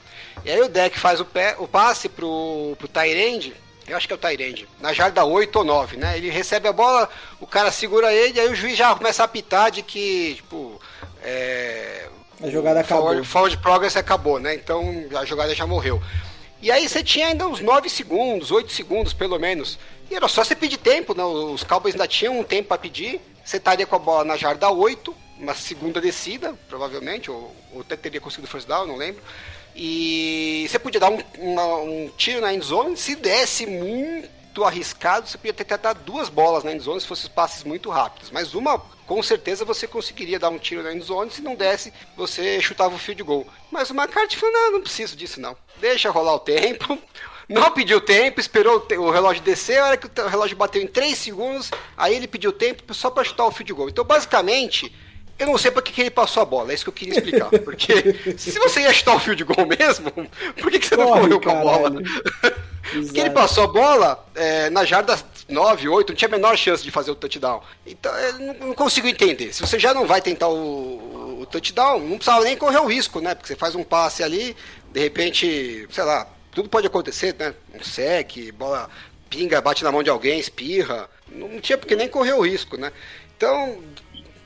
E 0.46 0.50
aí 0.50 0.62
o 0.62 0.70
deck 0.70 0.98
faz 0.98 1.20
o, 1.20 1.26
pé, 1.26 1.58
o 1.60 1.68
passe 1.68 2.08
pro, 2.08 2.74
pro 2.80 2.88
Tyrande, 2.88 3.54
eu 3.86 3.98
acho 3.98 4.08
que 4.08 4.14
é 4.14 4.16
o 4.16 4.18
Tyrande, 4.18 4.66
na 4.80 4.94
jarda 4.94 5.26
8 5.26 5.54
ou 5.58 5.66
9, 5.66 5.98
né? 5.98 6.18
Ele 6.18 6.30
recebe 6.30 6.70
a 6.70 6.72
bola, 6.72 7.10
o 7.38 7.46
cara 7.46 7.70
segura 7.70 8.14
ele, 8.14 8.40
aí 8.40 8.48
o 8.48 8.56
juiz 8.56 8.78
já 8.78 8.96
começa 8.96 9.24
a 9.24 9.26
apitar 9.26 9.72
de 9.72 9.84
que, 9.84 10.36
tipo, 10.36 10.82
é, 11.22 12.08
A 12.42 12.50
jogada 12.50 12.80
acabou. 12.80 13.22
Forward 13.26 13.58
progress 13.58 13.98
acabou, 13.98 14.40
né? 14.40 14.56
Então 14.56 15.06
a 15.20 15.26
jogada 15.26 15.54
já 15.54 15.68
morreu. 15.68 16.02
E 16.62 16.72
aí 16.72 16.88
você 16.88 17.04
tinha 17.04 17.28
ainda 17.28 17.46
uns 17.46 17.60
9 17.60 17.90
segundos, 17.90 18.52
8 18.52 18.72
segundos 18.72 19.12
pelo 19.12 19.38
menos. 19.38 19.78
E 20.10 20.16
era 20.16 20.30
só 20.30 20.46
você 20.46 20.56
pedir 20.56 20.78
tempo, 20.78 21.14
né? 21.14 21.26
Os 21.26 21.66
Cowboys 21.66 21.94
ainda 21.94 22.08
tinham 22.08 22.40
um 22.40 22.44
tempo 22.44 22.70
para 22.70 22.78
pedir. 22.78 23.20
Você 23.48 23.56
estaria 23.56 23.88
com 23.88 23.96
a 23.96 24.00
bola 24.00 24.26
na 24.26 24.36
jarda 24.36 24.70
8, 24.70 25.16
uma 25.40 25.56
segunda 25.56 26.02
descida, 26.02 26.54
provavelmente, 26.68 27.32
ou, 27.32 27.56
ou 27.74 27.80
até 27.80 27.96
teria 27.96 28.20
conseguido 28.20 28.52
first 28.52 28.68
down, 28.68 28.86
não 28.86 28.98
lembro. 28.98 29.24
E 29.74 30.68
você 30.70 30.78
podia 30.78 31.00
dar 31.00 31.10
um, 31.10 31.18
uma- 31.38 31.78
um 31.78 32.12
tiro 32.18 32.42
na 32.42 32.54
endzone, 32.54 32.98
se 32.98 33.16
desse 33.16 33.66
muito 33.66 34.66
arriscado, 34.66 35.30
você 35.30 35.38
podia 35.38 35.54
ter 35.54 35.64
tentado 35.64 36.02
duas 36.04 36.28
bolas 36.28 36.66
na 36.66 36.74
endzone 36.74 37.00
se 37.00 37.08
fossem 37.08 37.30
passes 37.32 37.64
muito 37.64 37.90
rápidos. 37.90 38.32
Mas 38.32 38.54
uma, 38.54 38.80
com 39.06 39.24
certeza, 39.24 39.64
você 39.64 39.88
conseguiria 39.88 40.38
dar 40.40 40.50
um 40.50 40.60
tiro 40.60 40.84
na 40.84 40.92
endzone, 40.94 41.32
se 41.32 41.42
não 41.42 41.56
desse, 41.56 41.94
você 42.18 42.60
chutava 42.60 42.96
o 42.96 43.00
field 43.00 43.24
goal. 43.24 43.48
Mas 43.72 43.90
o 43.90 43.94
McCarthy 43.96 44.36
falou, 44.36 44.54
não, 44.54 44.72
não 44.74 44.82
preciso 44.82 45.16
disso 45.16 45.40
não. 45.40 45.56
Deixa 45.78 46.10
rolar 46.12 46.34
o 46.36 46.40
tempo. 46.40 47.00
Não 47.50 47.72
pediu 47.72 48.02
tempo, 48.02 48.42
esperou 48.42 48.86
o, 48.98 49.10
relógio 49.10 49.42
descer, 49.42 49.80
a 49.80 49.86
hora 49.86 49.98
que 49.98 50.22
o 50.22 50.28
relógio 50.28 50.58
bateu 50.58 50.82
em 50.82 50.88
3 50.88 51.18
segundos, 51.18 51.72
aí 51.96 52.14
ele 52.14 52.28
pediu 52.28 52.52
tempo 52.52 52.94
só 52.94 53.10
para 53.10 53.24
chutar 53.24 53.46
o 53.46 53.52
field 53.52 53.72
goal. 53.72 53.90
Então, 53.90 54.04
basicamente, 54.04 54.94
eu 55.40 55.48
não 55.48 55.58
sei 55.58 55.72
pra 55.72 55.82
que, 55.82 55.94
que 55.94 56.02
ele 56.02 56.10
passou 56.10 56.44
a 56.44 56.46
bola, 56.46 56.72
é 56.72 56.76
isso 56.76 56.84
que 56.84 56.90
eu 56.90 56.94
queria 56.94 57.14
explicar. 57.14 57.50
Porque 57.64 58.36
se 58.38 58.60
você 58.60 58.82
ia 58.82 58.92
chutar 58.92 59.16
o 59.16 59.20
field 59.20 59.44
goal 59.46 59.66
mesmo, 59.66 60.12
por 60.60 60.70
que, 60.70 60.80
que 60.80 60.88
você 60.88 60.98
não 60.98 61.08
Corre, 61.08 61.22
correu 61.22 61.42
com 61.42 61.50
a 61.50 61.56
bola? 61.56 61.92
Porque 62.92 63.20
ele 63.20 63.30
passou 63.30 63.64
a 63.64 63.68
bola 63.68 64.26
é, 64.36 64.70
na 64.70 64.84
jarda 64.84 65.18
9, 65.48 65.88
8, 65.88 66.10
não 66.10 66.16
tinha 66.16 66.28
a 66.28 66.32
menor 66.32 66.58
chance 66.58 66.84
de 66.84 66.92
fazer 66.92 67.12
o 67.12 67.16
touchdown. 67.16 67.62
Então, 67.86 68.14
eu 68.14 68.34
não, 68.40 68.54
não 68.56 68.74
consigo 68.74 69.08
entender. 69.08 69.54
Se 69.54 69.62
você 69.62 69.80
já 69.80 69.94
não 69.94 70.06
vai 70.06 70.22
tentar 70.22 70.50
o, 70.50 71.42
o 71.42 71.46
touchdown, 71.46 72.00
não 72.00 72.18
precisava 72.18 72.44
nem 72.44 72.58
correr 72.58 72.80
o 72.80 72.86
risco, 72.86 73.22
né? 73.22 73.36
Porque 73.36 73.48
você 73.48 73.56
faz 73.56 73.74
um 73.74 73.84
passe 73.84 74.24
ali, 74.24 74.56
de 74.92 75.00
repente, 75.00 75.88
sei 75.92 76.04
lá, 76.04 76.28
tudo 76.58 76.70
pode 76.70 76.88
acontecer, 76.88 77.36
né? 77.38 77.54
Um 77.72 77.84
sec, 77.84 78.52
bola 78.58 78.90
pinga, 79.30 79.62
bate 79.62 79.84
na 79.84 79.92
mão 79.92 80.02
de 80.02 80.10
alguém, 80.10 80.40
espirra. 80.40 81.08
Não 81.32 81.60
tinha 81.62 81.78
porque 81.78 81.96
nem 81.96 82.08
correr 82.08 82.34
o 82.34 82.42
risco, 82.42 82.76
né? 82.78 82.92
Então, 83.38 83.78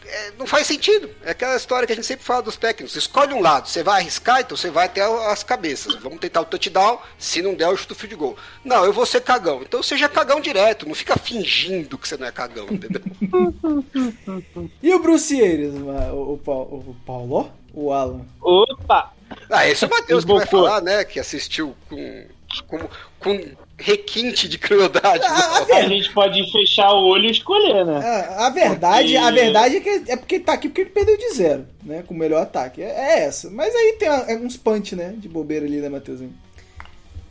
é, 0.05 0.31
não 0.37 0.45
faz 0.45 0.67
sentido. 0.67 1.09
É 1.23 1.31
aquela 1.31 1.55
história 1.55 1.87
que 1.87 1.93
a 1.93 1.95
gente 1.95 2.05
sempre 2.05 2.25
fala 2.25 2.41
dos 2.41 2.57
técnicos. 2.57 2.97
Escolhe 2.97 3.33
um 3.33 3.39
lado, 3.39 3.69
você 3.69 3.81
vai 3.81 4.01
arriscar, 4.01 4.41
então 4.41 4.57
você 4.57 4.69
vai 4.69 4.87
até 4.87 5.01
as 5.31 5.41
cabeças. 5.41 5.95
Vamos 6.01 6.19
tentar 6.19 6.41
o 6.41 6.45
touchdown, 6.45 6.99
se 7.17 7.41
não 7.41 7.53
der, 7.53 7.69
eu 7.69 7.77
chuto 7.77 7.93
o 7.93 7.95
field 7.95 8.15
goal. 8.17 8.37
Não, 8.65 8.83
eu 8.83 8.91
vou 8.91 9.05
ser 9.05 9.21
cagão. 9.21 9.61
Então 9.61 9.81
seja 9.81 10.09
cagão 10.09 10.41
direto, 10.41 10.85
não 10.85 10.93
fica 10.93 11.17
fingindo 11.17 11.97
que 11.97 12.09
você 12.09 12.17
não 12.17 12.27
é 12.27 12.31
cagão, 12.33 12.67
entendeu? 12.69 13.01
E 14.83 14.93
o 14.93 14.99
Bruce 14.99 15.41
Ayres, 15.41 15.75
o 16.11 16.37
Paulo? 17.05 17.53
O 17.73 17.93
Alan. 17.93 18.25
Opa! 18.41 19.13
Ah, 19.49 19.67
esse 19.67 19.83
é 19.83 19.87
o 19.87 19.91
Matheus 19.91 20.23
que 20.25 20.33
vai 20.33 20.45
falar, 20.45 20.81
né? 20.81 21.03
Que 21.03 21.19
assistiu 21.19 21.75
com, 21.89 22.25
com, 22.67 22.79
com 23.19 23.41
requinte 23.77 24.47
de 24.47 24.57
crueldade. 24.57 25.23
Ah, 25.25 25.65
A 25.77 25.87
gente 25.87 26.11
pode 26.13 26.51
fechar 26.51 26.91
o 26.93 27.05
olho 27.07 27.27
e 27.27 27.31
escolher, 27.31 27.85
né? 27.85 27.97
A, 27.97 28.47
a 28.47 28.49
verdade, 28.49 29.03
Porque- 29.13 29.17
a 29.17 29.31
verdade 29.31 29.75
é 29.77 29.79
que 29.79 30.11
é 30.11 30.15
porque 30.17 30.39
tá 30.39 30.53
aqui 30.53 30.67
porque 30.69 30.81
ele 30.81 30.89
perdeu 30.91 31.17
de 31.17 31.33
zero, 31.33 31.65
né? 31.83 32.03
Com 32.05 32.13
o 32.13 32.17
melhor 32.17 32.41
ataque. 32.43 32.81
É, 32.81 32.85
é 32.89 33.19
essa. 33.25 33.49
Mas 33.49 33.73
aí 33.75 33.95
tem 33.99 34.07
a- 34.07 34.25
é 34.27 34.35
uns 34.37 34.57
punch, 34.57 34.95
né? 34.95 35.13
De 35.17 35.27
bobeira 35.27 35.65
ali, 35.65 35.77
né, 35.77 35.89
Matheusinho? 35.89 36.33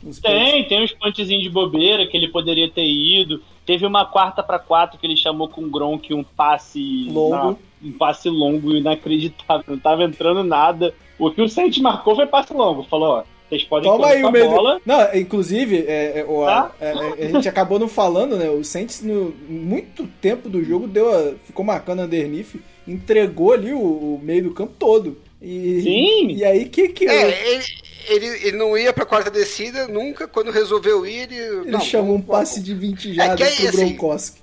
Uns 0.03 0.19
punch. 0.19 0.33
Tem, 0.33 0.67
tem 0.67 0.83
uns 0.83 0.93
punchzinhos 0.93 1.43
de 1.43 1.49
bobeira 1.49 2.07
que 2.07 2.17
ele 2.17 2.27
poderia 2.29 2.69
ter 2.69 2.85
ido. 2.85 3.41
Teve 3.65 3.85
uma 3.85 4.05
quarta 4.05 4.41
pra 4.41 4.57
quatro 4.57 4.97
que 4.99 5.05
ele 5.05 5.15
chamou 5.15 5.47
com 5.47 5.61
o 5.61 5.69
Gronk 5.69 6.13
um 6.13 6.23
passe 6.23 7.07
Longo. 7.09 7.29
na 7.35 7.55
um 7.83 7.91
passe 7.93 8.29
longo 8.29 8.75
inacreditável, 8.75 9.63
não 9.67 9.79
tava 9.79 10.03
entrando 10.03 10.43
nada. 10.43 10.93
O 11.21 11.31
que 11.31 11.41
o 11.41 11.47
Saints 11.47 11.77
marcou 11.81 12.15
foi 12.15 12.25
passe 12.25 12.53
longo. 12.53 12.83
Falou, 12.83 13.09
ó, 13.19 13.23
vocês 13.47 13.63
podem 13.63 13.89
Toma 13.91 14.07
aí 14.07 14.23
o 14.23 14.27
a 14.27 14.31
meio. 14.31 14.49
bola. 14.49 14.75
do- 14.75 14.81
Não, 14.85 15.15
inclusive, 15.15 15.85
é, 15.87 16.19
é, 16.19 16.25
o- 16.27 16.43
a, 16.43 16.63
Tá? 16.63 16.71
é, 16.81 16.91
é, 17.23 17.25
a 17.27 17.31
gente 17.31 17.47
acabou 17.47 17.77
não 17.77 17.87
falando, 17.87 18.37
né? 18.37 18.49
O 18.49 18.63
Saints, 18.63 19.01
no 19.03 19.33
muito 19.47 20.07
tempo 20.21 20.49
do 20.49 20.63
jogo, 20.63 20.87
deu 20.87 21.09
a- 21.13 21.33
ficou 21.43 21.63
marcando 21.63 22.01
underneath, 22.01 22.55
entregou 22.87 23.53
ali 23.53 23.71
o, 23.73 23.79
o 23.79 24.19
meio 24.23 24.43
do 24.45 24.51
campo 24.53 24.73
todo. 24.79 25.17
E, 25.41 25.81
Sim. 25.81 26.27
E 26.35 26.43
aí, 26.45 26.65
que 26.65 26.87
que. 26.89 27.07
É, 27.07 27.53
ele, 27.55 27.63
ele, 28.07 28.25
ele 28.47 28.57
não 28.57 28.77
ia 28.77 28.91
pra 28.93 29.05
quarta 29.05 29.29
descida 29.31 29.87
nunca. 29.87 30.27
Quando 30.27 30.51
resolveu 30.51 31.05
ir, 31.05 31.23
ele. 31.23 31.35
ele 31.35 31.71
não, 31.71 31.79
chamou 31.81 32.15
um 32.15 32.21
passe 32.21 32.61
de 32.61 32.73
20 32.73 33.11
É 33.11 33.13
jardas 33.13 33.35
que 33.37 33.43
aí, 33.43 33.55
pro 33.57 33.67
assim, 33.69 33.87
Gronkowski. 33.87 34.41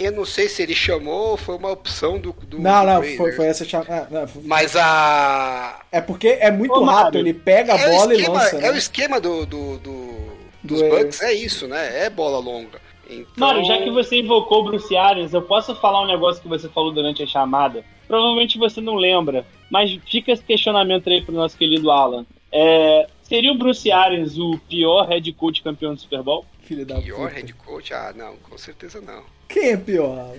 Eu 0.00 0.12
não 0.12 0.24
sei 0.24 0.48
se 0.48 0.62
ele 0.62 0.74
chamou 0.74 1.30
ou 1.30 1.36
foi 1.36 1.56
uma 1.56 1.70
opção 1.70 2.18
do. 2.18 2.32
do 2.32 2.58
Não, 2.58 2.80
do 2.80 2.86
não, 2.86 2.92
Raiders. 3.00 3.16
foi, 3.16 3.32
foi 3.32 3.46
essa 3.46 3.64
chamada. 3.64 4.26
foi- 4.26 4.42
Mas 4.44 4.74
a. 4.76 5.80
É 5.92 6.00
porque 6.00 6.28
é 6.28 6.50
muito 6.50 6.74
Ô, 6.74 6.84
rápido, 6.84 7.18
ele 7.18 7.34
pega 7.34 7.74
a 7.74 7.78
é 7.78 7.88
bola 7.90 8.14
esquema, 8.14 8.34
e 8.36 8.38
lança. 8.38 8.56
É 8.56 8.60
né? 8.60 8.70
o 8.70 8.76
esquema 8.76 9.20
do, 9.20 9.46
do, 9.46 9.78
do- 9.78 10.14
dos 10.62 10.80
Do- 10.80 10.88
Bucks, 10.88 11.20
é 11.22 11.32
isso, 11.32 11.66
né? 11.68 12.04
É 12.04 12.10
bola 12.10 12.38
longa. 12.38 12.82
Então... 13.08 13.26
Mário, 13.36 13.64
já 13.64 13.78
que 13.82 13.90
você 13.90 14.16
invocou 14.20 14.62
o 14.62 14.64
Bruce 14.64 14.96
Arians, 14.96 15.34
eu 15.34 15.42
posso 15.42 15.74
falar 15.76 16.02
um 16.02 16.06
negócio 16.06 16.40
que 16.42 16.48
você 16.48 16.68
falou 16.70 16.90
durante 16.92 17.22
a 17.22 17.26
chamada? 17.26 17.84
Provavelmente 18.08 18.58
você 18.58 18.80
não 18.80 18.94
lembra, 18.96 19.46
mas 19.70 19.98
fica 20.10 20.32
esse 20.32 20.42
questionamento 20.42 21.08
aí 21.10 21.20
pro 21.22 21.34
nosso 21.34 21.56
querido 21.56 21.90
Alan. 21.90 22.24
É, 22.54 23.06
seria 23.24 23.50
o 23.52 23.58
Bruce 23.58 23.90
Arians 23.90 24.38
o 24.38 24.56
pior 24.68 25.08
head 25.08 25.32
coach 25.32 25.60
campeão 25.62 25.94
do 25.94 26.00
Super 26.00 26.22
Bowl? 26.22 26.46
Filho 26.62 26.86
da 26.86 27.00
Pior 27.00 27.28
puta. 27.28 27.34
head 27.34 27.52
coach? 27.54 27.92
Ah, 27.92 28.12
não, 28.16 28.36
com 28.36 28.56
certeza 28.56 29.00
não. 29.00 29.22
Quem 29.48 29.70
é 29.72 29.76
pior? 29.76 30.34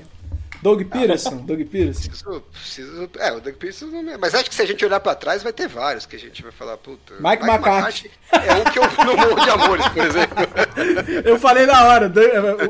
Doug 0.62 0.82
Peterson? 0.84 1.38
Doug 1.46 1.60
Peterson? 1.68 2.10
Preciso, 2.10 2.42
preciso, 2.52 3.10
é, 3.20 3.32
o 3.34 3.42
Doug 3.42 3.56
Peterson 3.56 3.86
não 3.88 4.10
é. 4.14 4.18
Mas 4.18 4.34
acho 4.34 4.50
que 4.50 4.56
se 4.56 4.62
a 4.62 4.66
gente 4.66 4.84
olhar 4.84 5.00
pra 5.00 5.14
trás, 5.14 5.44
vai 5.44 5.54
ter 5.54 5.68
vários 5.68 6.06
que 6.08 6.16
a 6.16 6.20
gente 6.20 6.42
vai 6.42 6.52
falar, 6.52 6.78
puta. 6.78 7.14
Mike 7.20 7.44
McCarthy. 7.44 8.10
É 8.32 8.54
um 8.56 8.64
que 8.64 8.80
eu 8.80 9.06
não 9.06 9.16
morro 9.18 9.44
de 9.44 9.50
amores, 9.52 9.88
por 9.90 10.04
exemplo. 10.04 10.36
Eu 11.24 11.38
falei 11.40 11.66
na 11.68 11.86
hora, 11.86 12.12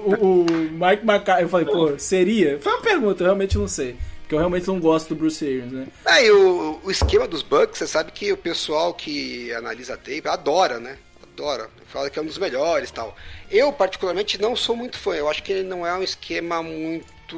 o, 0.06 0.16
o- 0.16 0.42
o 0.42 0.46
Mike 0.72 1.04
McCarthy, 1.08 1.44
eu 1.44 1.50
falei, 1.50 1.66
pô, 1.68 1.98
seria? 1.98 2.60
Foi 2.60 2.74
uma 2.74 2.82
pergunta, 2.82 3.22
eu 3.24 3.26
realmente 3.28 3.58
não 3.58 3.68
sei. 3.68 3.96
Porque 4.26 4.34
eu 4.34 4.40
realmente 4.40 4.68
não 4.68 4.80
gosto 4.80 5.10
do 5.10 5.16
Bruce 5.16 5.46
Arians, 5.46 5.72
né? 5.72 5.88
Aí 6.04 6.32
o, 6.32 6.80
o 6.84 6.90
esquema 6.90 7.28
dos 7.28 7.44
Bucks, 7.44 7.78
você 7.78 7.86
sabe 7.86 8.12
que 8.12 8.32
o 8.34 8.38
pessoal 8.38 8.92
que 8.92 9.54
analisa 9.54 9.96
tape 9.96 10.28
adora, 10.28 10.80
né? 10.80 10.98
Adora. 11.22 11.70
Fala 11.86 12.10
que 12.10 12.18
é 12.18 12.22
um 12.24 12.26
dos 12.26 12.40
melhores 12.40 12.90
e 12.90 12.94
tal. 12.94 13.16
Eu, 13.52 13.72
particularmente, 13.72 14.42
não 14.42 14.56
sou 14.56 14.76
muito 14.76 14.98
fã. 14.98 15.14
Eu 15.14 15.30
acho 15.30 15.44
que 15.44 15.54
ele 15.54 15.64
não 15.64 15.86
é 15.86 15.94
um 15.94 16.02
esquema 16.02 16.64
muito. 16.64 17.38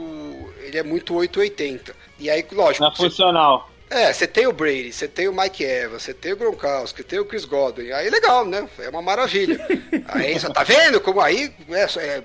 Ele 0.61 0.77
é 0.77 0.83
muito 0.83 1.13
880. 1.13 1.93
E 2.19 2.29
aí, 2.29 2.45
lógico. 2.53 2.85
Na 2.85 2.89
você- 2.91 3.03
funcional. 3.09 3.69
É, 3.89 4.11
você 4.11 4.27
tem 4.27 4.45
o 4.45 4.51
Brady, 4.51 4.91
você 4.91 5.07
tem 5.07 5.29
o 5.29 5.33
Mike 5.33 5.63
Evans, 5.63 6.03
você 6.03 6.13
tem 6.13 6.33
o 6.33 6.35
Gronkowski, 6.35 7.03
tem 7.03 7.19
o 7.19 7.25
Chris 7.25 7.45
Godwin, 7.45 7.91
aí 7.91 8.09
legal, 8.09 8.45
né? 8.45 8.67
É 8.79 8.89
uma 8.89 9.01
maravilha. 9.01 9.57
Aí 10.09 10.37
só 10.39 10.49
tá 10.49 10.63
vendo 10.63 10.99
como 11.01 11.19
aí 11.21 11.51
é, 11.69 11.83
é 11.99 12.23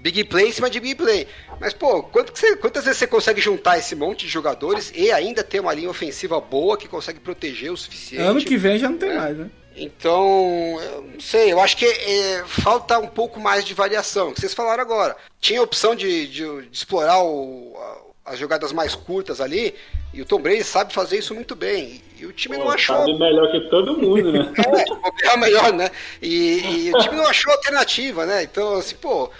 big 0.00 0.24
play 0.24 0.48
em 0.48 0.52
cima 0.52 0.68
de 0.70 0.80
big 0.80 0.94
play. 0.94 1.26
Mas 1.60 1.72
pô, 1.72 2.02
quanto 2.02 2.32
que 2.32 2.38
você- 2.38 2.56
quantas 2.56 2.84
vezes 2.84 2.98
você 2.98 3.06
consegue 3.06 3.40
juntar 3.40 3.78
esse 3.78 3.94
monte 3.94 4.26
de 4.26 4.32
jogadores 4.32 4.92
e 4.94 5.10
ainda 5.12 5.42
ter 5.42 5.60
uma 5.60 5.72
linha 5.72 5.90
ofensiva 5.90 6.40
boa 6.40 6.76
que 6.76 6.88
consegue 6.88 7.20
proteger 7.20 7.70
o 7.72 7.76
suficiente? 7.76 8.22
Ano 8.24 8.40
que 8.44 8.56
vem 8.56 8.78
já 8.78 8.88
não 8.88 8.98
tem 8.98 9.10
É. 9.10 9.14
mais, 9.16 9.36
né? 9.36 9.50
Então, 9.76 10.78
eu 10.82 11.02
não 11.14 11.20
sei, 11.20 11.52
eu 11.52 11.60
acho 11.60 11.76
que 11.76 11.84
é, 11.86 12.42
falta 12.46 12.98
um 12.98 13.06
pouco 13.06 13.38
mais 13.38 13.64
de 13.64 13.74
variação. 13.74 14.32
que 14.32 14.40
Vocês 14.40 14.54
falaram 14.54 14.82
agora. 14.82 15.16
Tinha 15.40 15.60
a 15.60 15.62
opção 15.62 15.94
de, 15.94 16.26
de- 16.26 16.62
de 16.62 16.68
explorar 16.76 17.22
o- 17.22 17.74
a- 17.76 18.07
as 18.28 18.38
jogadas 18.38 18.72
mais 18.72 18.94
curtas 18.94 19.40
ali, 19.40 19.74
e 20.12 20.20
o 20.22 20.24
Tom 20.24 20.40
Brady 20.40 20.64
sabe 20.64 20.92
fazer 20.94 21.18
isso 21.18 21.34
muito 21.34 21.54
bem. 21.54 22.02
E 22.18 22.26
o 22.26 22.32
time 22.32 22.56
não 22.56 22.66
Pô, 22.66 22.72
achou. 22.72 22.96
sabe 22.96 23.18
melhor 23.18 23.50
que 23.50 23.60
todo 23.68 23.96
mundo, 23.96 24.32
né? 24.32 24.52
É, 25.22 25.28
é 25.28 25.34
o 25.34 25.38
melhor, 25.38 25.72
né? 25.72 25.90
E, 26.22 26.86
e 26.86 26.92
o 26.94 26.98
time 26.98 27.16
não 27.16 27.26
achou 27.26 27.52
alternativa, 27.52 28.24
né? 28.26 28.42
Então, 28.42 28.74
assim, 28.76 28.96
pô. 28.96 29.30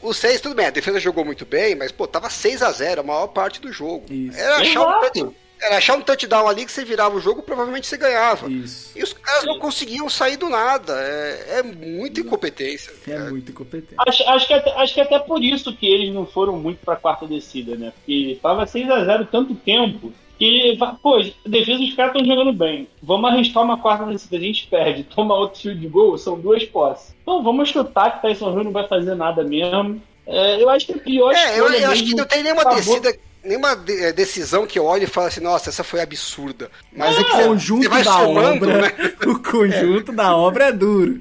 O 0.00 0.12
6, 0.12 0.40
tudo 0.40 0.56
bem, 0.56 0.66
a 0.66 0.70
defesa 0.70 0.98
jogou 0.98 1.24
muito 1.24 1.46
bem, 1.46 1.76
mas, 1.76 1.92
pô, 1.92 2.08
tava 2.08 2.28
6 2.28 2.60
a 2.60 2.72
0 2.72 3.02
a 3.02 3.04
maior 3.04 3.28
parte 3.28 3.60
do 3.60 3.72
jogo. 3.72 4.04
Isso. 4.10 4.36
Era 4.36 4.56
achar, 4.56 4.80
um 4.80 4.98
Exato. 4.98 5.12
touch- 5.20 5.36
era 5.62 5.76
achar 5.76 5.96
um 5.96 6.00
touchdown 6.00 6.48
ali 6.48 6.64
que 6.66 6.72
você 6.72 6.84
virava 6.84 7.16
o 7.16 7.20
jogo, 7.20 7.42
provavelmente 7.42 7.86
você 7.86 7.96
ganhava. 7.96 8.50
Isso. 8.50 8.98
E 8.98 9.02
os 9.02 9.12
caras 9.12 9.44
não 9.44 9.58
conseguiam 9.58 10.08
sair 10.08 10.36
do 10.36 10.48
nada. 10.48 10.92
É, 11.00 11.58
é 11.58 11.62
muita 11.62 12.20
incompetência. 12.20 12.92
É 13.06 13.30
muito 13.30 13.52
incompetente. 13.52 13.94
Acho, 14.06 14.28
acho, 14.28 14.46
que 14.46 14.54
até, 14.54 14.72
acho 14.72 14.94
que 14.94 15.00
até 15.00 15.18
por 15.20 15.42
isso 15.42 15.74
que 15.74 15.86
eles 15.86 16.12
não 16.12 16.26
foram 16.26 16.56
muito 16.56 16.84
pra 16.84 16.96
quarta 16.96 17.26
descida, 17.26 17.76
né? 17.76 17.92
Porque 17.96 18.38
tava 18.42 18.66
6x0 18.66 19.28
tanto 19.30 19.54
tempo 19.54 20.12
que, 20.38 20.76
pô, 21.00 21.20
a 21.20 21.48
defesa 21.48 21.78
dos 21.78 21.94
caras 21.94 22.16
estão 22.16 22.26
jogando 22.26 22.52
bem. 22.52 22.88
Vamos 23.00 23.30
arriscar 23.30 23.62
uma 23.62 23.78
quarta 23.78 24.06
descida, 24.06 24.36
a 24.36 24.40
gente 24.40 24.66
perde. 24.66 25.04
Toma 25.14 25.36
outro 25.36 25.60
field 25.60 25.80
de 25.80 25.86
gol, 25.86 26.18
são 26.18 26.40
duas 26.40 26.64
posses. 26.64 27.14
Então 27.22 27.42
vamos 27.42 27.68
chutar 27.68 28.16
que 28.16 28.22
Tyson 28.22 28.50
Hill 28.52 28.64
não 28.64 28.72
vai 28.72 28.88
fazer 28.88 29.14
nada 29.14 29.44
mesmo. 29.44 30.02
É, 30.26 30.60
eu 30.60 30.68
acho 30.68 30.86
que 30.86 30.92
a 30.92 30.98
pior 30.98 31.32
É, 31.34 31.58
eu, 31.58 31.72
eu 31.72 31.90
acho 31.90 32.04
que 32.04 32.14
não 32.14 32.24
tem 32.24 32.42
nenhuma 32.42 32.64
descida. 32.74 33.16
Nenhuma 33.44 33.74
de- 33.74 34.04
eh, 34.04 34.12
decisão 34.12 34.66
que 34.66 34.78
eu 34.78 34.84
olhe 34.84 35.04
e 35.04 35.08
fale 35.08 35.26
assim, 35.28 35.40
nossa, 35.40 35.68
essa 35.70 35.82
foi 35.82 36.00
absurda. 36.00 36.70
Mas 36.96 37.18
é 37.18 37.24
que 37.24 37.30
o 37.34 37.44
conjunto 37.48 37.82
você 37.82 37.88
vai 37.88 38.04
da 38.04 38.12
somando, 38.12 38.64
obra. 38.68 38.82
né? 38.82 39.12
O 39.26 39.38
conjunto 39.42 40.12
da 40.12 40.36
obra 40.36 40.64
é 40.66 40.72
duro. 40.72 41.20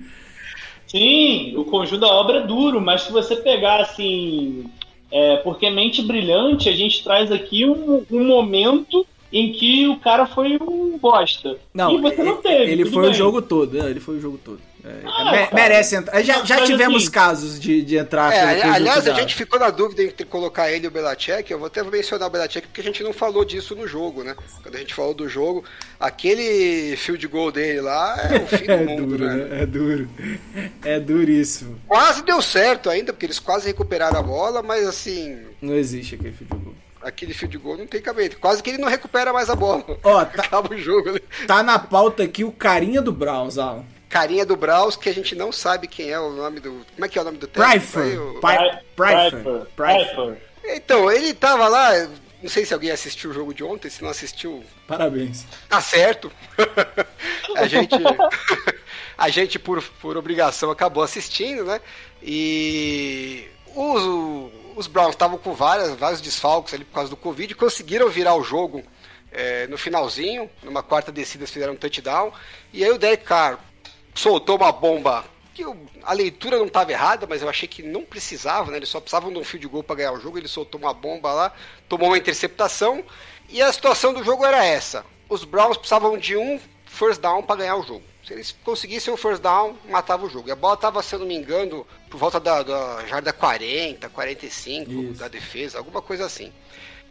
Sim, 0.87 1.53
o 1.57 1.63
conjunto 1.65 2.01
da 2.01 2.07
obra 2.07 2.39
é 2.39 2.47
duro, 2.47 2.81
mas 2.81 3.03
se 3.03 3.11
você 3.11 3.35
pegar 3.37 3.79
assim. 3.81 4.65
É, 5.13 5.37
porque 5.37 5.69
mente 5.69 6.01
brilhante, 6.03 6.69
a 6.69 6.73
gente 6.73 7.03
traz 7.03 7.31
aqui 7.31 7.65
um, 7.65 8.05
um 8.09 8.23
momento 8.23 9.05
em 9.31 9.51
que 9.51 9.85
o 9.87 9.97
cara 9.97 10.25
foi 10.25 10.57
um 10.61 10.97
bosta. 10.97 11.57
Não, 11.73 11.93
e 11.97 12.01
você 12.01 12.23
não 12.23 12.33
ele- 12.33 12.41
teve. 12.41 12.71
ele 12.71 12.85
foi 12.85 13.03
o 13.03 13.05
bem. 13.07 13.13
jogo 13.13 13.41
todo. 13.41 13.73
né? 13.77 13.89
Ele 13.89 13.99
foi 13.99 14.15
o 14.17 14.21
jogo 14.21 14.39
todo. 14.43 14.59
Ah, 14.83 15.31
me- 15.31 15.49
merece 15.53 15.95
entrar. 15.95 16.21
Já, 16.23 16.43
já 16.43 16.63
tivemos 16.65 17.03
assim- 17.03 17.11
casos 17.11 17.59
de, 17.59 17.81
de 17.83 17.97
entrar 17.97 18.33
É, 18.33 18.61
aliás, 18.63 19.07
a 19.07 19.13
gente 19.13 19.35
ficou 19.35 19.59
na 19.59 19.69
dúvida 19.69 20.01
entre 20.03 20.25
colocar 20.25 20.71
ele 20.71 20.85
e 20.85 20.87
o 20.87 20.91
Belacek. 20.91 21.51
Eu 21.51 21.59
vou 21.59 21.67
até 21.67 21.83
mencionar 21.83 22.27
o 22.27 22.31
Belacek 22.31 22.67
porque 22.67 22.81
a 22.81 22.83
gente 22.83 23.03
não 23.03 23.13
falou 23.13 23.45
disso 23.45 23.75
no 23.75 23.87
jogo, 23.87 24.23
né? 24.23 24.35
Quando 24.63 24.75
a 24.75 24.79
gente 24.79 24.93
falou 24.93 25.13
do 25.13 25.29
jogo, 25.29 25.63
aquele 25.99 26.95
field 26.97 27.27
goal 27.27 27.51
dele 27.51 27.81
lá 27.81 28.15
é 28.31 28.37
o 28.37 28.47
fim 28.47 28.65
do 28.65 28.71
É 28.73 28.77
mundo, 28.85 29.05
duro, 29.17 29.25
né? 29.25 29.61
É 29.61 29.65
duro. 29.65 30.09
É 30.83 30.99
duríssimo. 30.99 31.79
Quase 31.87 32.23
deu 32.23 32.41
certo 32.41 32.89
ainda, 32.89 33.13
porque 33.13 33.25
eles 33.27 33.39
quase 33.39 33.67
recuperaram 33.67 34.19
a 34.19 34.23
bola, 34.23 34.63
mas 34.63 34.87
assim, 34.87 35.39
Não 35.61 35.75
existe 35.75 36.15
aquele 36.15 36.33
futebol. 36.33 36.73
aquele 37.03 37.33
field 37.33 37.57
goal 37.59 37.77
não 37.77 37.85
tem 37.87 38.01
cabelo. 38.01 38.35
Quase 38.41 38.63
que 38.63 38.69
ele 38.71 38.79
não 38.79 38.89
recupera 38.89 39.31
mais 39.31 39.49
a 39.49 39.55
bola. 39.55 39.83
Ó, 40.03 40.25
tá, 40.25 40.41
Acaba 40.43 40.73
o 40.73 40.77
jogo, 40.77 41.11
né? 41.11 41.19
tá 41.45 41.61
na 41.61 41.77
pauta 41.77 42.23
aqui 42.23 42.43
o 42.43 42.51
carinha 42.51 43.01
do 43.01 43.11
Browns, 43.11 43.57
Alan. 43.59 43.83
Carinha 44.11 44.45
do 44.45 44.57
Braus, 44.57 44.97
que 44.97 45.07
a 45.07 45.13
gente 45.13 45.33
não 45.33 45.53
sabe 45.53 45.87
quem 45.87 46.09
é 46.09 46.19
o 46.19 46.31
nome 46.31 46.59
do. 46.59 46.85
Como 46.93 47.05
é 47.05 47.07
que 47.07 47.17
é 47.17 47.21
o 47.21 47.25
nome 47.25 47.37
do 47.37 47.47
técnico? 47.47 47.79
Pryfer. 49.73 50.41
Então, 50.65 51.09
ele 51.09 51.33
tava 51.33 51.69
lá. 51.69 51.91
Não 52.43 52.49
sei 52.49 52.65
se 52.65 52.73
alguém 52.73 52.91
assistiu 52.91 53.29
o 53.29 53.33
jogo 53.33 53.53
de 53.53 53.63
ontem, 53.63 53.89
se 53.89 54.03
não 54.03 54.09
assistiu, 54.09 54.63
Parabéns. 54.87 55.45
tá 55.69 55.79
certo. 55.79 56.31
a 57.55 57.67
gente, 57.67 57.95
a 59.17 59.29
gente 59.29 59.59
por, 59.59 59.81
por 60.01 60.17
obrigação 60.17 60.71
acabou 60.71 61.03
assistindo, 61.03 61.63
né? 61.63 61.79
E 62.21 63.47
os, 63.75 64.51
os 64.75 64.87
Browns 64.87 65.11
estavam 65.11 65.37
com 65.37 65.53
várias, 65.53 65.95
vários 65.95 66.19
desfalques 66.19 66.73
ali 66.73 66.83
por 66.83 66.95
causa 66.95 67.11
do 67.11 67.15
Covid, 67.15 67.53
conseguiram 67.55 68.09
virar 68.09 68.35
o 68.35 68.43
jogo 68.43 68.83
é, 69.31 69.67
no 69.67 69.77
finalzinho, 69.77 70.49
numa 70.63 70.81
quarta 70.81 71.11
descida 71.11 71.43
eles 71.43 71.51
fizeram 71.51 71.73
um 71.73 71.77
touchdown, 71.77 72.33
e 72.73 72.83
aí 72.83 72.91
o 72.91 72.97
Derek 72.97 73.23
Carr 73.23 73.59
soltou 74.15 74.57
uma 74.57 74.71
bomba 74.71 75.25
que 75.53 75.63
eu- 75.63 75.77
a 76.03 76.13
leitura 76.13 76.57
não 76.57 76.67
estava 76.67 76.91
errada, 76.91 77.27
mas 77.27 77.41
eu 77.41 77.49
achei 77.49 77.67
que 77.67 77.83
não 77.83 78.03
precisava, 78.03 78.71
né? 78.71 78.77
Eles 78.77 78.89
só 78.89 78.99
precisavam 78.99 79.31
de 79.31 79.37
um 79.39 79.43
field 79.43 79.67
goal 79.67 79.83
para 79.83 79.97
ganhar 79.97 80.13
o 80.13 80.19
jogo. 80.19 80.37
Ele 80.37 80.47
soltou 80.47 80.79
uma 80.79 80.93
bomba 80.93 81.31
lá, 81.33 81.53
tomou 81.89 82.07
uma 82.09 82.17
interceptação 82.17 83.03
e 83.49 83.61
a 83.61 83.71
situação 83.71 84.13
do 84.13 84.23
jogo 84.23 84.45
era 84.45 84.63
essa: 84.65 85.05
os 85.29 85.43
Browns 85.43 85.77
precisavam 85.77 86.17
de 86.17 86.37
um 86.37 86.59
first 86.85 87.19
down 87.21 87.43
para 87.43 87.57
ganhar 87.57 87.75
o 87.75 87.83
jogo. 87.83 88.03
Se 88.25 88.33
eles 88.33 88.55
conseguissem 88.63 89.11
o 89.13 89.17
first 89.17 89.41
down, 89.41 89.75
matava 89.89 90.25
o 90.25 90.29
jogo. 90.29 90.47
E 90.47 90.51
a 90.51 90.55
bola 90.55 90.75
estava, 90.75 91.01
se 91.01 91.15
eu 91.15 91.19
não 91.19 91.25
me 91.25 91.35
engano, 91.35 91.85
por 92.09 92.17
volta 92.17 92.39
da, 92.39 92.61
da 92.61 93.05
jarda 93.07 93.33
40, 93.33 94.07
45 94.09 94.91
Isso. 94.91 95.13
da 95.19 95.27
defesa, 95.27 95.79
alguma 95.79 96.01
coisa 96.03 96.25
assim. 96.25 96.53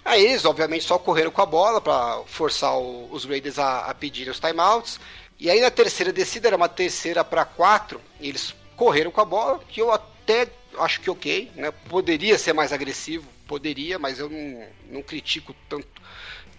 Aí 0.05 0.25
eles, 0.25 0.45
obviamente, 0.45 0.85
só 0.85 0.99
correram 0.99 1.31
com 1.33 1.43
a 1.43 1.47
bola 1.47 1.81
para 1.81 2.23
forçar 2.27 2.75
o- 2.79 3.09
os 3.13 3.25
Raiders 3.25 3.59
a, 3.59 3.81
a 3.87 3.95
pedirem 3.95 4.31
os 4.31 4.39
timeouts. 4.41 5.01
E 5.41 5.51
aí 5.51 5.61
na 5.61 5.71
terceira 5.71 6.13
descida, 6.13 6.49
era 6.49 6.57
uma 6.57 6.69
terceira 6.69 7.25
para 7.25 7.45
quatro, 7.45 8.01
e 8.21 8.29
eles 8.29 8.55
correram 8.77 9.11
com 9.11 9.21
a 9.21 9.25
bola, 9.25 9.61
que 9.69 9.81
eu 9.81 9.91
até 9.91 10.49
acho 10.79 11.01
que 11.01 11.11
ok, 11.11 11.51
né? 11.57 11.71
Poderia 11.89 12.39
ser 12.39 12.53
mais 12.53 12.73
agressivo, 12.73 13.27
poderia, 13.47 13.99
mas 13.99 14.19
eu 14.19 14.29
não, 14.29 14.65
não 14.91 15.03
critico 15.03 15.55
tanto 15.69 15.89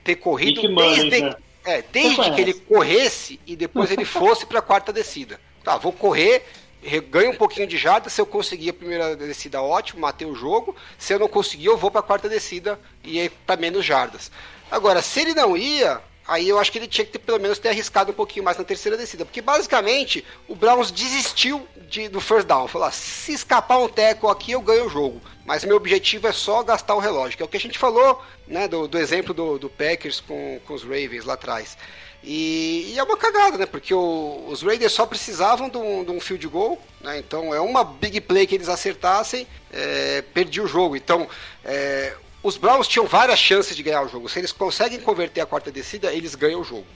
ter 0.03 0.15
corrido 0.15 0.61
desde, 0.75 1.21
né? 1.21 1.35
é, 1.63 1.81
desde 1.81 2.31
que 2.31 2.41
ele 2.41 2.53
corresse 2.53 3.39
e 3.45 3.55
depois 3.55 3.91
ele 3.91 4.03
fosse 4.05 4.45
para 4.45 4.59
a 4.59 4.63
quarta 4.63 4.91
descida. 4.91 5.39
Tá, 5.63 5.77
vou 5.77 5.93
correr 5.93 6.43
re- 6.81 7.01
ganho 7.01 7.31
um 7.31 7.35
pouquinho 7.35 7.67
de 7.67 7.77
jarda, 7.77 8.09
se 8.09 8.19
eu 8.19 8.25
conseguir 8.25 8.69
a 8.69 8.73
primeira 8.73 9.15
descida, 9.15 9.61
ótimo, 9.61 10.01
matei 10.01 10.27
o 10.27 10.35
jogo. 10.35 10.75
Se 10.97 11.13
eu 11.13 11.19
não 11.19 11.27
conseguir, 11.27 11.65
eu 11.65 11.77
vou 11.77 11.91
pra 11.91 12.01
quarta 12.01 12.27
descida 12.27 12.79
e 13.03 13.19
aí 13.19 13.29
pra 13.29 13.55
menos 13.55 13.85
jardas. 13.85 14.31
Agora, 14.69 15.01
se 15.01 15.19
ele 15.21 15.33
não 15.33 15.55
ia, 15.55 16.01
aí 16.31 16.47
eu 16.49 16.57
acho 16.59 16.71
que 16.71 16.77
ele 16.77 16.87
tinha 16.87 17.05
que 17.05 17.11
ter, 17.11 17.19
pelo 17.19 17.39
menos 17.39 17.59
ter 17.59 17.69
arriscado 17.69 18.11
um 18.11 18.15
pouquinho 18.15 18.45
mais 18.45 18.57
na 18.57 18.63
terceira 18.63 18.97
descida. 18.97 19.25
Porque 19.25 19.41
basicamente 19.41 20.23
o 20.47 20.55
Browns 20.55 20.89
desistiu 20.91 21.67
de, 21.87 22.07
do 22.07 22.21
first 22.21 22.47
down. 22.47 22.67
Falou: 22.67 22.87
ah, 22.87 22.91
se 22.91 23.33
escapar 23.33 23.77
um 23.79 23.87
teco 23.87 24.27
aqui, 24.29 24.51
eu 24.53 24.61
ganho 24.61 24.85
o 24.85 24.89
jogo. 24.89 25.21
Mas 25.45 25.63
meu 25.65 25.75
objetivo 25.75 26.27
é 26.27 26.31
só 26.31 26.63
gastar 26.63 26.95
o 26.95 26.99
relógio, 26.99 27.35
que 27.37 27.43
é 27.43 27.45
o 27.45 27.49
que 27.49 27.57
a 27.57 27.59
gente 27.59 27.77
falou, 27.77 28.21
né? 28.47 28.67
Do, 28.67 28.87
do 28.87 28.97
exemplo 28.97 29.33
do, 29.33 29.57
do 29.59 29.69
Packers 29.69 30.19
com, 30.21 30.59
com 30.65 30.73
os 30.73 30.83
Ravens 30.83 31.25
lá 31.25 31.33
atrás. 31.33 31.77
E, 32.23 32.91
e 32.93 32.99
é 32.99 33.03
uma 33.03 33.17
cagada, 33.17 33.57
né? 33.57 33.65
Porque 33.65 33.93
o- 33.93 34.45
os 34.47 34.61
Raiders 34.61 34.91
só 34.93 35.05
precisavam 35.07 35.67
de 35.69 35.77
um, 35.77 36.03
de 36.03 36.11
um 36.11 36.19
field 36.19 36.47
goal, 36.47 36.79
né? 37.01 37.17
Então 37.17 37.53
é 37.53 37.59
uma 37.59 37.83
big 37.83 38.21
play 38.21 38.45
que 38.45 38.53
eles 38.53 38.69
acertassem, 38.69 39.47
é, 39.71 40.21
perdi 40.33 40.61
o 40.61 40.67
jogo. 40.67 40.95
Então 40.95 41.27
é, 41.65 42.13
os 42.43 42.57
Browns 42.57 42.87
tinham 42.87 43.05
várias 43.05 43.39
chances 43.39 43.75
de 43.75 43.83
ganhar 43.83 44.01
o 44.01 44.09
jogo. 44.09 44.27
Se 44.27 44.39
eles 44.39 44.51
conseguem 44.51 44.99
converter 44.99 45.41
a 45.41 45.45
quarta 45.45 45.71
descida, 45.71 46.11
eles 46.11 46.33
ganham 46.33 46.61
o 46.61 46.63
jogo. 46.63 46.87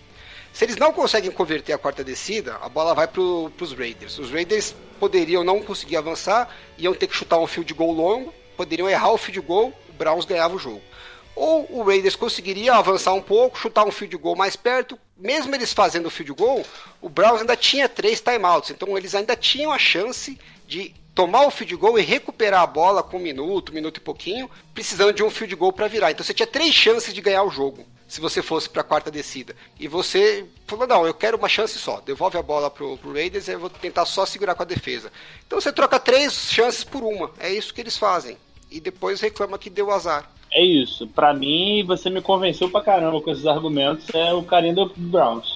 Se 0.52 0.66
eles 0.66 0.78
não 0.78 0.92
conseguem 0.92 1.30
converter 1.32 1.74
a 1.74 1.78
quarta 1.78 2.04
descida, 2.04 2.56
a 2.62 2.70
bola 2.70 2.96
vai 2.96 3.08
para 3.08 3.22
os 3.22 3.74
Raiders. 3.74 4.18
Os 4.18 4.32
Raiders 4.32 4.74
poderiam 5.00 5.44
não 5.44 5.62
conseguir 5.62 5.98
avançar, 5.98 6.50
iam 6.78 6.94
ter 6.94 7.08
que 7.08 7.16
chutar 7.16 7.38
um 7.38 7.46
field 7.46 7.74
goal 7.74 7.92
longo, 7.92 8.34
poderiam 8.56 8.90
errar 8.90 9.12
o 9.12 9.18
field 9.18 9.42
goal, 9.42 9.74
o 9.90 9.94
Browns 9.94 10.26
ganhava 10.26 10.56
o 10.56 10.60
jogo. 10.60 10.82
Ou 11.36 11.68
o 11.70 11.84
Raiders 11.84 12.16
conseguiria 12.16 12.74
avançar 12.74 13.14
um 13.14 13.22
pouco, 13.22 13.60
chutar 13.60 13.86
um 13.86 13.92
field 13.92 14.16
goal 14.16 14.36
mais 14.36 14.56
perto. 14.56 14.98
Mesmo 15.18 15.54
eles 15.54 15.74
fazendo 15.74 16.06
o 16.06 16.10
field 16.10 16.32
goal, 16.32 16.66
o 17.02 17.10
Browns 17.10 17.42
ainda 17.42 17.58
tinha 17.58 17.90
três 17.90 18.22
timeouts. 18.22 18.72
Então 18.72 18.98
eles 18.98 19.14
ainda 19.14 19.36
tinham 19.36 19.72
a 19.74 19.78
chance 19.78 20.40
de 20.66 20.96
tomar 21.16 21.48
o 21.48 21.50
field 21.50 21.78
goal 21.78 21.98
e 21.98 22.02
recuperar 22.02 22.62
a 22.62 22.68
bola 22.68 23.02
com 23.02 23.16
um 23.16 23.22
minuto, 23.22 23.72
um 23.72 23.76
minuto 23.76 23.98
e 23.98 24.02
pouquinho, 24.02 24.52
precisando 24.74 25.14
de 25.14 25.24
um 25.24 25.30
field 25.30 25.56
goal 25.56 25.72
para 25.72 25.88
virar. 25.88 26.12
Então 26.12 26.24
você 26.24 26.34
tinha 26.34 26.46
três 26.46 26.76
chances 26.76 27.14
de 27.14 27.22
ganhar 27.22 27.44
o 27.44 27.50
jogo, 27.50 27.86
se 28.06 28.20
você 28.20 28.42
fosse 28.42 28.70
para 28.70 28.82
a 28.82 28.84
quarta 28.84 29.10
descida. 29.10 29.56
E 29.80 29.88
você 29.88 30.46
falou: 30.68 30.86
não, 30.86 31.08
eu 31.08 31.14
quero 31.14 31.38
uma 31.38 31.48
chance 31.48 31.80
só. 31.80 32.02
Devolve 32.02 32.38
a 32.38 32.44
bola 32.44 32.70
pro, 32.70 32.98
pro 32.98 33.14
Raiders 33.14 33.48
e 33.48 33.54
eu 33.54 33.60
vou 33.60 33.70
tentar 33.70 34.06
só 34.06 34.26
segurar 34.26 34.54
com 34.56 34.64
a 34.64 34.66
defesa. 34.66 35.10
Então 35.48 35.60
você 35.60 35.72
troca 35.72 35.98
três 36.00 36.34
chances 36.52 36.84
por 36.84 37.02
uma. 37.02 37.32
É 37.40 37.50
isso 37.50 37.74
que 37.74 37.80
eles 37.80 37.98
fazem. 37.98 38.38
E 38.70 38.82
depois 38.82 39.22
reclama 39.22 39.58
que 39.58 39.70
deu 39.70 39.92
azar. 39.92 40.30
É 40.52 40.64
isso. 40.64 41.08
Pra 41.08 41.34
mim, 41.34 41.84
você 41.86 42.10
me 42.10 42.22
convenceu 42.22 42.70
pra 42.70 42.82
caramba 42.82 43.22
com 43.22 43.32
esses 43.32 43.46
argumentos. 43.46 44.08
É 44.14 44.34
o 44.34 44.44
carinho 44.44 44.76
do 44.76 44.94
Browns. 44.96 45.55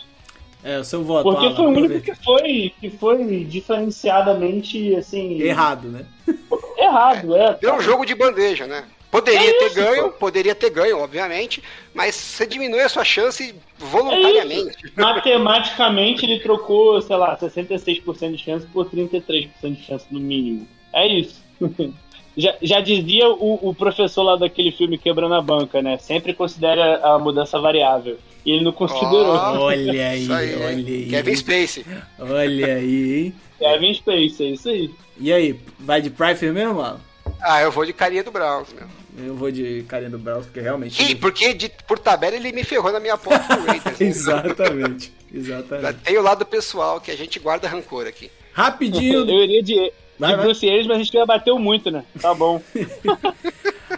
É, 0.63 0.79
o 0.79 0.83
seu 0.83 1.03
voto. 1.03 1.23
Porque 1.23 1.45
Alan, 1.45 1.55
foi 1.55 1.65
o 1.65 1.69
único 1.69 2.01
que 2.01 2.15
foi, 2.15 2.73
que 2.79 2.89
foi 2.89 3.43
diferenciadamente, 3.45 4.95
assim... 4.95 5.41
Errado, 5.41 5.87
né? 5.89 6.05
Errado, 6.77 7.35
é. 7.35 7.57
Deu 7.61 7.75
um 7.75 7.81
jogo 7.81 8.05
de 8.05 8.13
bandeja, 8.15 8.67
né? 8.67 8.83
Poderia 9.11 9.49
É 9.49 9.53
ter 9.53 9.65
isso, 9.67 9.75
ganho, 9.75 10.03
pô. 10.03 10.09
poderia 10.11 10.53
ter 10.53 10.69
ganho, 10.69 10.99
obviamente, 10.99 11.63
mas 11.95 12.13
você 12.13 12.45
diminui 12.45 12.81
a 12.81 12.89
sua 12.89 13.03
chance 13.03 13.49
É 13.49 13.55
voluntariamente. 13.83 14.77
isso. 14.85 14.93
Matematicamente, 14.95 16.25
ele 16.25 16.39
trocou, 16.39 17.01
sei 17.01 17.15
lá, 17.15 17.35
66% 17.37 18.31
de 18.31 18.37
chance 18.37 18.67
por 18.67 18.87
33% 18.89 19.49
de 19.75 19.83
chance 19.83 20.05
no 20.11 20.19
mínimo. 20.19 20.67
É 20.93 21.07
isso. 21.07 21.41
Já, 22.37 22.55
já 22.61 22.79
dizia 22.79 23.27
o, 23.29 23.69
o 23.69 23.75
professor 23.75 24.23
lá 24.23 24.35
daquele 24.37 24.71
filme 24.71 24.97
Quebrando 24.97 25.33
a 25.35 25.41
Banca, 25.41 25.81
né? 25.81 25.97
Sempre 25.97 26.33
considera 26.33 26.99
a 27.03 27.19
mudança 27.19 27.59
variável. 27.59 28.17
E 28.45 28.51
ele 28.51 28.63
não 28.63 28.71
considerou. 28.71 29.25
Ó, 29.35 29.59
Olha 29.65 30.09
aí, 30.09 30.31
aí, 30.31 30.55
olha 30.55 30.67
aí. 30.69 31.07
Kevin 31.09 31.35
Spacey. 31.35 31.85
Olha 32.17 32.75
aí, 32.75 33.19
hein? 33.25 33.33
Kevin 33.59 33.93
Space, 33.93 34.43
é 34.43 34.47
isso 34.47 34.69
aí. 34.69 34.89
E 35.19 35.33
aí, 35.33 35.59
vai 35.79 36.01
de 36.01 36.09
Pryfer 36.09 36.53
mesmo, 36.53 36.79
Alan? 36.79 36.99
Ah, 37.41 37.61
eu 37.61 37.71
vou 37.71 37.85
de 37.85 37.91
carinha 37.91 38.23
do 38.23 38.31
Browns, 38.31 38.69
meu. 38.73 38.87
Eu 39.27 39.35
vou 39.35 39.51
de 39.51 39.83
carinha 39.83 40.09
do 40.09 40.17
Browns, 40.17 40.45
porque 40.45 40.61
realmente... 40.61 41.03
Ih, 41.03 41.15
porque 41.15 41.53
de- 41.53 41.69
por 41.85 41.99
tabela 41.99 42.37
ele 42.37 42.53
me 42.53 42.63
ferrou 42.63 42.91
na 42.93 43.01
minha 43.01 43.17
ponta 43.17 43.55
do 43.57 43.65
Raiders. 43.65 43.99
né? 43.99 44.07
Exatamente, 44.07 45.11
exatamente. 45.33 45.99
Tem 46.05 46.17
o 46.17 46.21
lado 46.21 46.45
pessoal 46.45 47.01
que 47.01 47.11
a 47.11 47.17
gente 47.17 47.37
guarda 47.39 47.67
rancor 47.67 48.07
aqui. 48.07 48.31
Rapidinho, 48.53 49.29
Eu 49.29 49.43
iria 49.43 49.61
de 49.61 49.91
Vai, 50.19 50.35
vai. 50.35 50.45
Bruce 50.45 50.67
Arians, 50.67 50.87
mas 50.87 50.97
a 50.97 51.03
gente 51.03 51.13
já 51.13 51.25
bateu 51.25 51.57
muito, 51.57 51.89
né? 51.89 52.03
Tá 52.19 52.33
bom. 52.33 52.61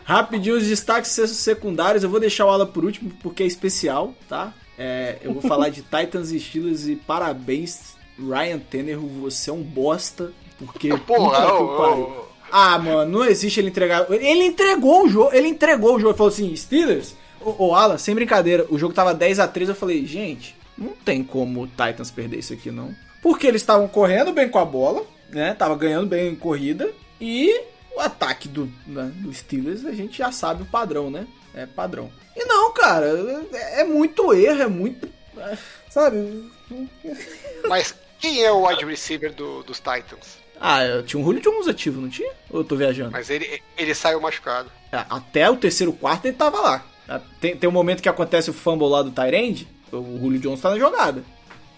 rapidinho 0.03 0.57
os 0.57 0.67
destaques 0.67 1.09
secundários. 1.09 2.03
Eu 2.03 2.09
vou 2.09 2.19
deixar 2.19 2.45
o 2.45 2.49
Alan 2.49 2.67
por 2.67 2.85
último, 2.85 3.11
porque 3.21 3.43
é 3.43 3.45
especial, 3.45 4.13
tá? 4.27 4.53
É, 4.77 5.17
eu 5.21 5.33
vou 5.33 5.41
falar 5.41 5.69
de 5.69 5.81
Titans 5.81 6.31
e 6.31 6.39
Steelers 6.39 6.87
e 6.87 6.95
parabéns, 6.95 7.95
Ryan 8.17 8.59
Tannehill, 8.59 9.07
você 9.21 9.49
é 9.49 9.53
um 9.53 9.61
bosta, 9.61 10.31
porque... 10.57 10.89
Porra, 11.05 11.47
puta 11.47 11.57
que 11.57 11.77
pariu. 11.77 12.31
Ah, 12.51 12.77
mano, 12.77 13.19
não 13.19 13.25
existe 13.25 13.59
ele 13.59 13.69
entregar. 13.69 14.05
Ele 14.11 14.43
entregou 14.43 15.05
o 15.05 15.09
jogo, 15.09 15.29
ele 15.33 15.47
entregou 15.47 15.95
o 15.95 15.99
jogo. 15.99 16.09
Ele 16.09 16.17
falou 16.17 16.33
assim: 16.33 16.53
Steelers, 16.53 17.15
ô, 17.39 17.67
ô 17.67 17.75
Alan, 17.75 17.97
sem 17.97 18.13
brincadeira, 18.13 18.65
o 18.69 18.77
jogo 18.77 18.93
tava 18.93 19.13
10 19.13 19.39
a 19.39 19.47
3 19.47 19.69
Eu 19.69 19.75
falei, 19.75 20.05
gente, 20.05 20.53
não 20.77 20.89
tem 20.89 21.23
como 21.23 21.61
o 21.61 21.67
Titans 21.67 22.11
perder 22.11 22.39
isso 22.39 22.51
aqui, 22.51 22.69
não. 22.69 22.93
Porque 23.21 23.47
eles 23.47 23.61
estavam 23.61 23.87
correndo 23.87 24.33
bem 24.33 24.49
com 24.49 24.59
a 24.59 24.65
bola, 24.65 25.05
né? 25.31 25.53
Tava 25.53 25.75
ganhando 25.75 26.07
bem 26.07 26.29
em 26.29 26.35
corrida. 26.35 26.91
E 27.19 27.63
o 27.95 27.99
ataque 27.99 28.47
do, 28.47 28.71
né, 28.87 29.11
do 29.15 29.33
Steelers, 29.33 29.85
a 29.85 29.91
gente 29.91 30.17
já 30.17 30.31
sabe 30.31 30.63
o 30.63 30.65
padrão, 30.65 31.09
né? 31.11 31.27
É 31.53 31.65
padrão. 31.65 32.11
E 32.35 32.45
não, 32.45 32.71
cara, 32.73 33.05
é, 33.53 33.81
é 33.81 33.83
muito 33.83 34.33
erro, 34.33 34.61
é 34.61 34.67
muito. 34.67 35.09
é, 35.37 35.57
Sabe? 35.89 36.49
Mas 37.67 37.93
quem 38.19 38.43
é 38.43 38.51
o 38.51 38.65
wide 38.67 38.85
receiver 38.85 39.33
do- 39.33 39.63
dos 39.63 39.77
Titans? 39.79 40.39
Ah, 40.59 40.83
eu 40.85 41.03
tinha 41.03 41.19
um 41.21 41.25
Julio 41.25 41.41
Jones 41.41 41.67
ativo, 41.67 41.99
não 42.01 42.09
tinha? 42.09 42.31
Ou 42.49 42.59
eu 42.61 42.63
tô 42.63 42.75
viajando? 42.75 43.11
Mas 43.11 43.29
ele, 43.29 43.61
ele 43.77 43.95
saiu 43.95 44.21
machucado. 44.21 44.71
É, 44.91 45.03
Até 45.09 45.49
o 45.49 45.57
terceiro 45.57 45.91
quarto 45.91 46.25
ele 46.25 46.37
tava 46.37 46.61
lá. 46.61 46.85
É, 47.09 47.19
Tem, 47.39 47.57
tem 47.57 47.67
um 47.69 47.73
momento 47.73 48.01
que 48.01 48.09
acontece 48.09 48.49
o 48.49 48.53
fumble 48.53 48.87
lá 48.87 49.01
do 49.01 49.11
Tyrande, 49.11 49.67
o 49.91 50.19
Julio 50.19 50.39
Jones 50.39 50.61
tá 50.61 50.69
na 50.69 50.77
jogada. 50.79 51.23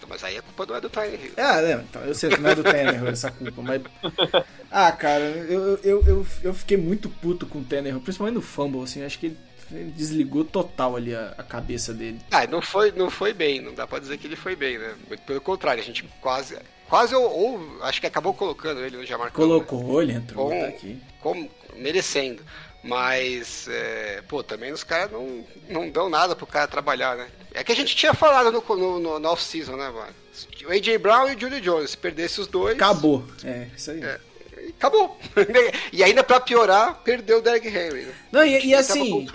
Mas 0.08 0.24
aí 0.24 0.38
a 0.38 0.42
culpa 0.42 0.66
não 0.66 0.76
é 0.76 0.82
do 0.82 0.90
Tyler 0.90 1.20
Hill. 1.24 1.34
É, 1.38 1.62
né, 1.62 1.86
então 1.90 2.02
eu 2.04 2.14
sei 2.16 2.30
que 2.30 2.40
não 2.40 2.50
é 2.50 2.56
do 2.56 2.64
Tannehill 2.64 3.08
essa 3.08 3.32
culpa, 3.32 3.62
mas... 3.62 3.82
Ah, 4.72 4.92
cara, 4.92 5.24
eu, 5.24 5.78
eu, 5.84 6.04
eu, 6.08 6.28
eu 6.44 6.54
fiquei 6.54 6.78
muito 6.78 7.10
puto 7.10 7.46
com 7.46 7.60
o 7.60 7.64
Tannehill, 7.64 8.02
principalmente 8.02 8.36
no 8.36 8.42
fumble, 8.42 8.82
assim, 8.84 9.04
acho 9.04 9.20
que 9.20 9.28
ele, 9.28 9.38
ele 9.72 9.92
desligou 9.92 10.44
total 10.44 10.96
ali 10.96 11.14
a, 11.16 11.34
a 11.38 11.44
cabeça 11.44 11.94
dele. 11.94 12.20
Ah, 12.32 12.46
não 12.48 12.62
foi, 12.62 12.92
não 12.92 13.10
foi 13.10 13.34
bem, 13.34 13.62
não 13.62 13.74
dá 13.74 13.86
pra 13.88 14.00
dizer 14.00 14.18
que 14.18 14.28
ele 14.28 14.36
foi 14.36 14.56
bem, 14.56 14.78
né? 14.78 14.94
Muito 15.08 15.22
pelo 15.24 15.42
contrário, 15.42 15.82
a 15.82 15.86
gente 15.86 16.04
quase. 16.22 16.58
Quase 16.90 17.16
ou, 17.16 17.24
ou 17.24 17.84
acho 17.84 18.00
que 18.02 18.06
acabou 18.08 18.34
colocando 18.34 18.82
ele 18.82 18.98
no 18.98 19.06
Jamarcão. 19.06 19.42
né? 19.44 19.48
Colocou, 19.66 20.02
ele 20.02 20.14
entrou, 20.14 20.50
Com- 20.50 20.60
tá 20.60 20.68
aqui. 20.68 21.02
como 21.22 21.50
merecendo. 21.78 22.44
Mas, 22.84 23.66
é, 23.70 24.22
pô, 24.28 24.44
também 24.44 24.74
os 24.74 24.84
caras 24.84 25.10
não, 25.10 25.44
não 25.70 25.90
dão 25.90 26.10
nada 26.10 26.36
pro 26.36 26.46
cara 26.46 26.68
trabalhar, 26.68 27.16
né? 27.16 27.28
É 27.54 27.64
que 27.64 27.72
a 27.72 27.76
gente 27.76 27.96
tinha 27.96 28.14
falado 28.14 28.52
no, 28.52 28.64
no, 28.76 29.00
no, 29.00 29.20
no 29.20 29.30
off-season, 29.30 29.76
né, 29.76 29.90
mano? 29.90 30.14
O 30.66 30.72
A.J. 30.72 30.98
Brown 30.98 31.30
e 31.30 31.36
o 31.36 31.40
Julio 31.40 31.62
Jones, 31.62 31.92
se 31.92 31.98
perdesse 31.98 32.42
os 32.42 32.48
dois. 32.48 32.76
Acabou. 32.76 33.24
É, 33.44 33.68
isso 33.76 33.92
aí. 33.92 34.04
É, 34.04 34.20
acabou. 34.70 35.18
e 35.94 36.04
ainda 36.04 36.24
pra 36.24 36.40
piorar, 36.40 37.02
perdeu 37.04 37.38
o 37.38 37.42
Derrick 37.42 37.68
Henry. 37.68 38.06
Né? 38.06 38.14
Não, 38.32 38.44
e, 38.44 38.66
e 38.66 38.74
assim, 38.74 39.28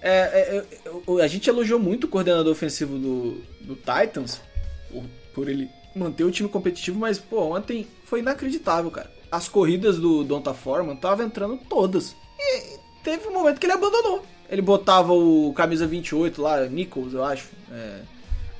é, 0.00 0.10
é, 0.10 0.64
é, 0.86 1.22
a 1.22 1.26
gente 1.26 1.50
elogiou 1.50 1.78
muito 1.78 2.04
o 2.04 2.08
coordenador 2.08 2.50
ofensivo 2.50 2.96
do, 2.96 3.42
do 3.60 3.76
Titans 3.76 4.40
por, 4.90 5.04
por 5.34 5.48
ele 5.48 5.68
manter 5.94 6.24
o 6.24 6.30
time 6.30 6.48
competitivo, 6.48 6.98
mas, 6.98 7.18
pô, 7.18 7.54
ontem 7.54 7.86
foi 8.04 8.20
inacreditável, 8.20 8.90
cara. 8.90 9.10
As 9.30 9.48
corridas 9.48 9.98
do 9.98 10.24
Donta 10.24 10.54
Foreman 10.54 10.94
estavam 10.94 11.26
entrando 11.26 11.58
todas. 11.68 12.16
E 12.38 12.78
teve 13.02 13.28
um 13.28 13.32
momento 13.32 13.58
que 13.58 13.66
ele 13.66 13.74
abandonou. 13.74 14.24
Ele 14.48 14.62
botava 14.62 15.12
o 15.12 15.52
camisa 15.54 15.86
28 15.86 16.40
lá, 16.40 16.64
Nichols, 16.66 17.12
eu 17.12 17.22
acho, 17.22 17.48
é, 17.72 18.00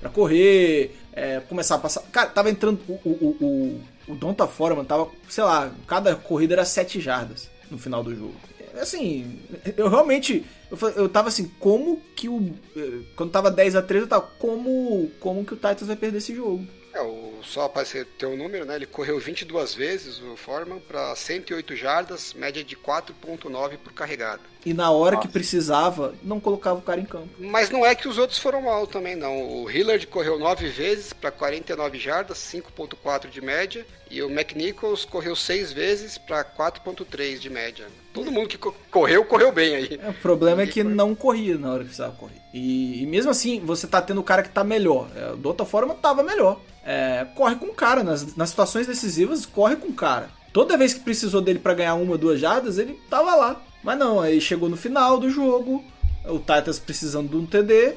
pra 0.01 0.11
correr, 0.11 0.97
é, 1.13 1.41
começar 1.41 1.77
a 1.77 1.79
passar. 1.79 2.03
Cara, 2.13 2.29
tava 2.29 2.51
entrando. 2.51 2.81
O, 2.89 2.93
o, 2.93 3.37
o, 3.41 4.13
o, 4.13 4.15
Donta 4.15 4.47
Foreman 4.47 4.85
tava, 4.85 5.09
sei 5.29 5.45
lá, 5.45 5.73
cada 5.87 6.15
corrida 6.17 6.55
era 6.55 6.65
7 6.65 7.01
jardas 7.01 7.51
no 7.71 7.79
final 7.79 8.03
do 8.03 8.15
jogo. 8.15 8.35
Assim, 8.81 9.41
eu 9.77 9.89
realmente. 9.89 10.45
Eu, 10.71 10.89
eu 10.91 11.09
tava 11.09 11.29
assim, 11.29 11.51
como 11.59 12.01
que 12.15 12.29
o. 12.29 12.55
eh, 12.77 13.01
Quando 13.17 13.31
tava 13.31 13.51
10 13.51 13.77
a 13.77 13.83
3 13.83 14.03
eu 14.03 14.09
tava, 14.09 14.27
como, 14.39 15.11
como 15.19 15.45
que 15.45 15.55
o 15.55 15.57
Titans 15.57 15.87
vai 15.87 15.97
perder 15.97 16.19
esse 16.19 16.35
jogo? 16.35 16.65
É, 16.93 17.03
o, 17.03 17.41
só 17.43 17.69
para 17.69 17.85
você 17.85 18.05
ter 18.05 18.27
um 18.27 18.37
número, 18.37 18.65
né? 18.65 18.77
Ele 18.77 18.87
correu 18.87 19.19
22 19.19 19.75
vezes, 19.75 20.21
o 20.21 20.37
Foreman, 20.37 20.81
para 20.81 21.15
108 21.15 21.77
jardas, 21.77 22.33
média 22.35 22.63
de 22.65 22.77
4,9 22.77 23.79
por 23.79 23.93
carregada. 23.93 24.41
E 24.67 24.75
na 24.75 24.91
hora 24.91 25.17
que 25.17 25.23
Nossa. 25.27 25.33
precisava, 25.33 26.15
não 26.23 26.41
colocava 26.41 26.79
o 26.79 26.83
cara 26.83 27.01
em 27.01 27.05
campo. 27.05 27.29
Mas 27.39 27.71
não 27.71 27.87
é 27.87 27.95
que 27.95 28.09
os 28.09 28.19
outros 28.19 28.39
foram 28.39 28.61
mal 28.63 28.87
também, 28.87 29.15
não. 29.17 29.63
O 29.63 29.71
Hillard 29.71 30.07
correu 30.09 30.39
9 30.39 30.69
vezes 30.69 31.13
para 31.13 31.31
49 31.31 31.99
jardas, 31.99 32.39
5,4 32.39 33.31
de 33.31 33.41
média. 33.41 33.87
E 34.11 34.21
o 34.23 34.29
McNichols 34.31 35.05
correu 35.05 35.37
6 35.37 35.73
vezes 35.73 36.19
para 36.19 36.45
4,3 36.45 37.39
de 37.39 37.49
média. 37.51 37.87
Todo 38.13 38.31
mundo 38.33 38.49
que 38.49 38.59
co- 38.59 38.75
correu, 38.91 39.25
correu 39.25 39.53
bem 39.53 39.77
aí. 39.77 40.01
É, 40.03 40.11
o 40.11 40.15
problema 40.15 40.63
é 40.63 40.67
que 40.67 40.83
não 40.83 41.15
corria 41.15 41.57
na 41.57 41.69
hora 41.71 41.79
que 41.81 41.87
precisava 41.87 42.15
correr. 42.17 42.41
E, 42.53 43.03
e 43.03 43.07
mesmo 43.07 43.31
assim, 43.31 43.61
você 43.61 43.87
tá 43.87 44.03
tendo 44.03 44.21
o 44.21 44.25
cara 44.25 44.43
que 44.43 44.49
tá 44.51 44.65
melhor. 44.65 45.09
É, 45.15 45.37
do 45.37 45.47
outra 45.49 45.65
forma, 45.67 45.95
tava 45.95 46.23
melhor. 46.23 46.61
é, 46.85 47.27
corre 47.35 47.55
com 47.57 47.67
o 47.67 47.75
cara. 47.75 48.03
Nas, 48.03 48.35
nas 48.35 48.51
situações 48.51 48.87
decisivas, 48.87 49.47
corre 49.47 49.77
com 49.77 49.89
o 49.89 49.93
cara. 49.95 50.31
Toda 50.53 50.77
vez 50.77 50.95
que 50.95 51.01
precisou 51.01 51.41
dele 51.41 51.59
pra 51.59 51.75
ganhar 51.75 51.95
uma, 51.95 52.17
duas 52.19 52.41
jardas, 52.41 52.79
ele 52.79 52.99
tava 53.09 53.35
lá. 53.37 53.63
Mas 53.89 53.99
não, 53.99 54.21
aí 54.21 54.39
chegou 54.39 54.69
no 54.69 54.77
final 54.77 55.19
do 55.19 55.31
jogo, 55.31 55.83
o 56.27 56.39
Titans 56.39 56.79
precisando 56.79 57.31
de 57.31 57.37
um 57.37 57.47
TD 57.47 57.95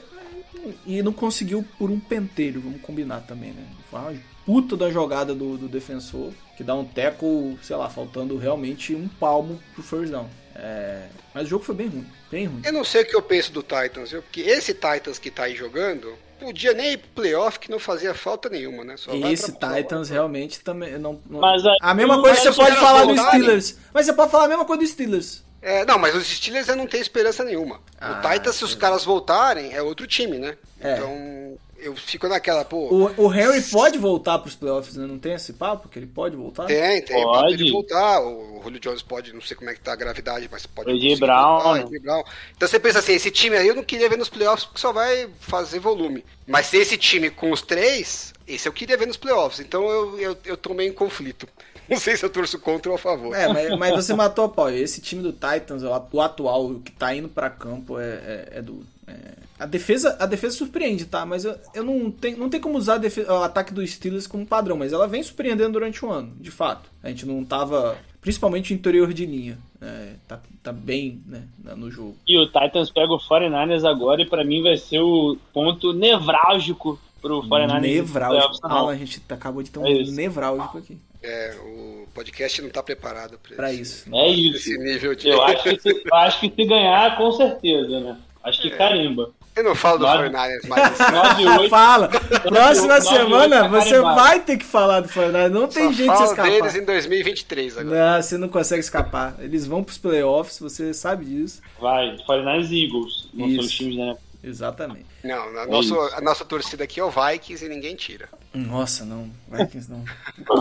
e 0.85 1.03
não 1.03 1.11
conseguiu 1.11 1.65
por 1.77 1.91
um 1.91 1.99
pentelho, 1.99 2.61
vamos 2.61 2.79
combinar 2.81 3.19
também, 3.27 3.51
né? 3.51 3.61
Foi 3.89 3.99
uma 3.99 4.13
puta 4.45 4.77
da 4.77 4.89
jogada 4.89 5.35
do, 5.35 5.57
do 5.57 5.67
defensor, 5.67 6.31
que 6.55 6.63
dá 6.63 6.73
um 6.75 6.85
teco, 6.85 7.59
sei 7.61 7.75
lá, 7.75 7.89
faltando 7.89 8.37
realmente 8.37 8.95
um 8.95 9.05
palmo 9.09 9.59
pro 9.73 9.83
first 9.83 10.09
down. 10.13 10.29
É, 10.55 11.07
mas 11.35 11.47
o 11.47 11.49
jogo 11.49 11.65
foi 11.65 11.75
bem 11.75 11.87
ruim, 11.89 12.07
bem 12.31 12.45
ruim. 12.45 12.61
Eu 12.63 12.71
não 12.71 12.85
sei 12.85 13.01
o 13.01 13.05
que 13.05 13.13
eu 13.17 13.21
penso 13.21 13.51
do 13.51 13.61
Titans, 13.61 14.11
viu? 14.11 14.21
Porque 14.21 14.39
esse 14.39 14.73
Titans 14.73 15.19
que 15.19 15.29
tá 15.29 15.43
aí 15.43 15.55
jogando, 15.57 16.13
podia 16.39 16.71
nem 16.71 16.93
ir 16.93 16.99
pro 16.99 17.09
playoff 17.23 17.59
que 17.59 17.69
não 17.69 17.79
fazia 17.79 18.13
falta 18.13 18.47
nenhuma, 18.47 18.85
né? 18.85 18.95
Só 18.95 19.11
E 19.13 19.23
esse 19.33 19.51
pra- 19.51 19.75
Titans 19.75 20.09
realmente 20.09 20.61
também 20.61 20.97
não. 20.97 21.19
não- 21.29 21.41
Mas 21.41 21.65
aí- 21.65 21.75
a 21.81 21.93
mesma 21.93 22.21
coisa 22.21 22.39
você 22.39 22.53
pode 22.53 22.77
falar 22.77 23.03
do? 23.03 23.17
Steelers. 23.17 23.77
Mas 23.93 24.05
você 24.05 24.13
pode 24.13 24.31
falar 24.31 24.45
a 24.45 24.47
mesma 24.47 24.63
coisa 24.63 24.83
do 24.83 24.87
Steelers. 24.87 25.50
É, 25.61 25.85
não, 25.85 25.99
mas 25.99 26.15
os 26.15 26.27
Steelers 26.27 26.67
eu 26.67 26.75
não 26.75 26.87
tenho 26.87 27.01
esperança 27.01 27.43
nenhuma. 27.43 27.79
Ah, 27.99 28.19
o 28.19 28.29
Titans, 28.29 28.55
se 28.55 28.63
os 28.63 28.73
caras 28.73 29.05
voltarem, 29.05 29.73
é 29.73 29.81
outro 29.81 30.07
time, 30.07 30.39
né? 30.39 30.57
É. 30.79 30.93
Então, 30.95 31.57
eu 31.81 31.95
fico 31.95 32.27
naquela, 32.27 32.63
pô. 32.63 32.87
O, 32.93 33.25
o 33.25 33.33
Henry 33.33 33.61
pode 33.63 33.97
voltar 33.97 34.39
pros 34.39 34.55
playoffs, 34.55 34.95
né? 34.95 35.05
Não 35.05 35.17
tem 35.17 35.33
esse 35.33 35.53
papo? 35.53 35.89
Que 35.89 35.99
ele 35.99 36.05
pode 36.05 36.35
voltar? 36.35 36.65
Tem, 36.65 37.01
tem. 37.03 37.23
Pode. 37.23 37.41
Pode 37.41 37.63
ele 37.63 37.71
voltar. 37.71 38.21
O 38.21 38.61
Julio 38.63 38.79
Jones 38.79 39.01
pode, 39.01 39.33
não 39.33 39.41
sei 39.41 39.57
como 39.57 39.69
é 39.69 39.73
que 39.73 39.81
tá 39.81 39.93
a 39.93 39.95
gravidade, 39.95 40.47
mas 40.51 40.65
pode. 40.65 40.91
Conseguir 40.91 41.19
Brown, 41.19 41.61
voltar, 41.61 41.99
Brown. 41.99 42.23
Então 42.55 42.67
você 42.67 42.79
pensa 42.79 42.99
assim, 42.99 43.13
esse 43.13 43.31
time 43.31 43.57
aí 43.57 43.67
eu 43.67 43.75
não 43.75 43.83
queria 43.83 44.07
ver 44.07 44.17
nos 44.17 44.29
playoffs 44.29 44.65
porque 44.65 44.79
só 44.79 44.93
vai 44.93 45.27
fazer 45.39 45.79
volume. 45.79 46.23
Mas 46.47 46.67
se 46.67 46.77
esse 46.77 46.97
time 46.97 47.29
com 47.29 47.51
os 47.51 47.61
três, 47.61 48.33
esse 48.47 48.67
eu 48.67 48.73
queria 48.73 48.97
ver 48.97 49.07
nos 49.07 49.17
playoffs. 49.17 49.59
Então 49.59 49.87
eu, 49.89 50.19
eu, 50.19 50.37
eu 50.45 50.57
tô 50.57 50.73
meio 50.73 50.89
em 50.89 50.93
conflito. 50.93 51.47
Não 51.91 51.99
sei 51.99 52.15
se 52.15 52.23
eu 52.25 52.29
torço 52.29 52.57
contra 52.59 52.89
ou 52.89 52.95
a 52.95 52.99
favor. 52.99 53.35
É, 53.35 53.47
mas, 53.51 53.77
mas 53.77 53.95
você 53.95 54.13
matou 54.13 54.45
a 54.45 54.49
pau. 54.49 54.69
Esse 54.69 55.01
time 55.01 55.21
do 55.21 55.31
Titans, 55.33 55.83
o 55.83 55.93
atu- 55.93 56.17
o 56.17 56.21
atual, 56.21 56.65
o 56.67 56.79
que 56.79 56.91
tá 56.91 57.13
indo 57.15 57.27
pra 57.29 57.49
campo, 57.49 57.99
é, 57.99 58.05
é, 58.05 58.49
é 58.55 58.61
duro. 58.61 58.85
É, 59.07 59.13
a, 59.59 59.65
defesa, 59.65 60.15
a 60.19 60.25
defesa 60.25 60.55
surpreende, 60.55 61.05
tá? 61.05 61.25
Mas 61.25 61.43
eu, 61.43 61.55
eu 61.73 61.83
não, 61.83 62.09
tenho, 62.09 62.37
não 62.37 62.49
tem 62.49 62.61
como 62.61 62.77
usar 62.77 62.93
a 62.95 62.97
defe- 62.97 63.25
o 63.29 63.43
ataque 63.43 63.73
do 63.73 63.85
Steelers 63.85 64.25
como 64.25 64.45
padrão, 64.45 64.77
mas 64.77 64.93
ela 64.93 65.07
vem 65.07 65.21
surpreendendo 65.21 65.73
durante 65.73 66.05
o 66.05 66.09
ano, 66.09 66.31
de 66.39 66.49
fato. 66.49 66.89
A 67.03 67.09
gente 67.09 67.25
não 67.25 67.43
tava. 67.43 67.97
Principalmente 68.21 68.71
o 68.71 68.75
interior 68.75 69.11
de 69.13 69.25
linha. 69.25 69.57
é, 69.81 70.13
tá, 70.27 70.39
tá 70.61 70.71
bem 70.71 71.21
né, 71.25 71.43
no 71.75 71.89
jogo. 71.89 72.15
E 72.27 72.37
o 72.37 72.45
Titans 72.45 72.91
pega 72.91 73.11
o 73.11 73.17
49ers 73.19 73.83
agora 73.83 74.21
e 74.21 74.29
pra 74.29 74.45
mim 74.45 74.61
vai 74.61 74.77
ser 74.77 74.99
o 74.99 75.35
ponto 75.51 75.91
nevrálgico 75.91 76.99
pro 77.19 77.41
49ers. 77.41 77.81
Nevrálgico. 77.81 78.67
Alan, 78.67 78.91
a 78.91 78.95
gente 78.95 79.21
acabou 79.27 79.63
de 79.63 79.71
ter 79.71 79.79
um 79.79 79.85
É 79.87 80.03
nevrálgico 80.03 80.77
aqui. 80.77 80.97
É, 81.23 81.55
o 81.63 82.07
podcast 82.13 82.61
não 82.61 82.69
tá 82.69 82.81
preparado 82.81 83.37
esse- 83.51 83.81
isso. 83.81 84.15
É 84.15 84.27
isso. 84.29 84.57
Esse 84.57 84.77
nível 84.77 85.13
de. 85.15 85.29
Eu 85.29 85.41
acho 85.43 85.63
que 85.63 85.79
se, 85.79 85.89
eu 86.05 86.15
acho 86.15 86.39
que 86.39 86.53
se 86.55 86.65
ganhar, 86.67 87.15
com 87.17 87.31
certeza, 87.31 87.99
né? 87.99 88.17
Acho 88.43 88.59
É. 88.59 88.63
que 88.63 88.77
carimba. 88.77 89.29
Eu 89.53 89.65
não 89.65 89.75
falo 89.75 89.99
do 89.99 90.05
49ers 90.05 90.65
mais. 90.67 90.97
9 90.97 91.43
e 91.43 91.47
8. 91.47 91.69
Fala! 91.69 92.07
Próxima 92.07 92.93
oito 92.93 93.05
semana 93.05 93.61
tá 93.63 93.67
você 93.67 93.99
vai 93.99 94.39
ter 94.39 94.57
que 94.57 94.63
falar 94.65 95.01
do 95.01 95.09
Fortnite. 95.09 95.49
Não 95.49 95.67
tem 95.67 95.87
Só 95.87 95.91
jeito 95.91 96.15
de 96.17 96.23
escapar. 96.23 96.49
deles 96.49 96.75
em 96.75 96.85
2023 96.85 97.77
agora. 97.77 98.15
Não, 98.15 98.21
você 98.21 98.37
não 98.37 98.47
consegue 98.47 98.79
escapar. 98.79 99.35
Eles 99.39 99.67
vão 99.67 99.83
pros 99.83 99.97
playoffs, 99.97 100.57
você 100.57 100.93
sabe 100.93 101.25
disso. 101.25 101.61
Vai, 101.79 102.15
49ers 102.25 102.69
e 102.71 102.85
Eagles. 102.85 103.29
Não 103.33 103.49
são 103.49 103.59
os 103.59 103.71
times, 103.71 103.97
né? 103.97 104.15
Exatamente. 104.43 105.05
Não, 105.23 105.35
a, 105.57 105.63
É 105.63 105.67
nosso, 105.67 105.93
isso. 105.93 106.15
a 106.15 106.21
nossa 106.21 106.43
torcida 106.43 106.83
aqui 106.83 106.99
é 106.99 107.03
o 107.03 107.11
Vikings 107.11 107.65
e 107.65 107.69
ninguém 107.69 107.95
tira. 107.95 108.27
Nossa, 108.53 109.05
não. 109.05 109.29
Vikings 109.47 109.89
não. 109.91 110.03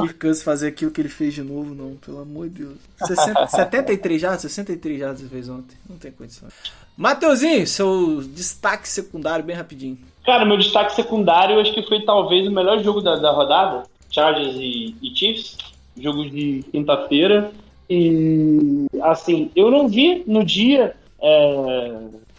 Kirk 0.02 0.14
Cousins 0.20 0.42
fazer 0.42 0.68
aquilo 0.68 0.90
que 0.90 1.00
ele 1.00 1.08
fez 1.08 1.34
de 1.34 1.42
novo, 1.42 1.74
não. 1.74 1.96
Pelo 1.96 2.20
amor 2.20 2.48
de 2.48 2.62
Deus. 2.64 2.76
60, 3.06 3.46
73 3.46 4.20
jardas? 4.20 4.40
63 4.42 4.98
jardas 5.00 5.20
ele 5.20 5.30
fez 5.30 5.48
ontem. 5.48 5.76
Não 5.88 5.96
tem 5.96 6.12
condição. 6.12 6.48
Mateuzinho, 6.96 7.66
seu 7.66 8.22
destaque 8.22 8.86
secundário 8.88 9.44
bem 9.44 9.56
rapidinho. 9.56 9.98
Cara, 10.26 10.44
meu 10.44 10.58
destaque 10.58 10.94
secundário 10.94 11.58
acho 11.60 11.72
que 11.72 11.82
foi 11.88 12.02
talvez 12.04 12.46
o 12.46 12.50
melhor 12.50 12.82
jogo 12.82 13.00
da, 13.00 13.16
da 13.16 13.30
rodada. 13.30 13.84
Chargers 14.10 14.56
e, 14.56 14.94
e 15.02 15.16
Chiefs. 15.16 15.56
Jogo 15.98 16.28
de 16.28 16.62
quinta-feira. 16.70 17.50
E, 17.88 18.86
assim, 19.02 19.50
eu 19.56 19.70
não 19.70 19.88
vi 19.88 20.22
no 20.26 20.44
dia. 20.44 20.94
é, 21.20 21.92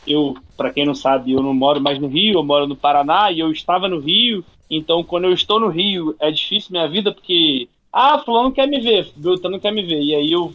eu, 0.07 0.35
pra 0.57 0.71
quem 0.71 0.85
não 0.85 0.95
sabe, 0.95 1.31
eu 1.31 1.41
não 1.41 1.53
moro 1.53 1.79
mais 1.81 1.99
no 1.99 2.07
Rio, 2.07 2.35
eu 2.39 2.43
moro 2.43 2.67
no 2.67 2.75
Paraná 2.75 3.31
e 3.31 3.39
eu 3.39 3.51
estava 3.51 3.87
no 3.87 3.99
Rio. 3.99 4.43
Então, 4.69 5.03
quando 5.03 5.25
eu 5.25 5.33
estou 5.33 5.59
no 5.59 5.67
Rio, 5.67 6.15
é 6.19 6.31
difícil 6.31 6.71
minha 6.71 6.87
vida 6.87 7.11
porque. 7.13 7.67
Ah, 7.93 8.19
fulano 8.19 8.51
quer 8.53 8.67
me 8.67 8.79
ver, 8.79 9.11
Beltrano 9.17 9.59
quer 9.59 9.71
me 9.73 9.83
ver. 9.83 10.01
E 10.01 10.15
aí 10.15 10.31
eu. 10.31 10.53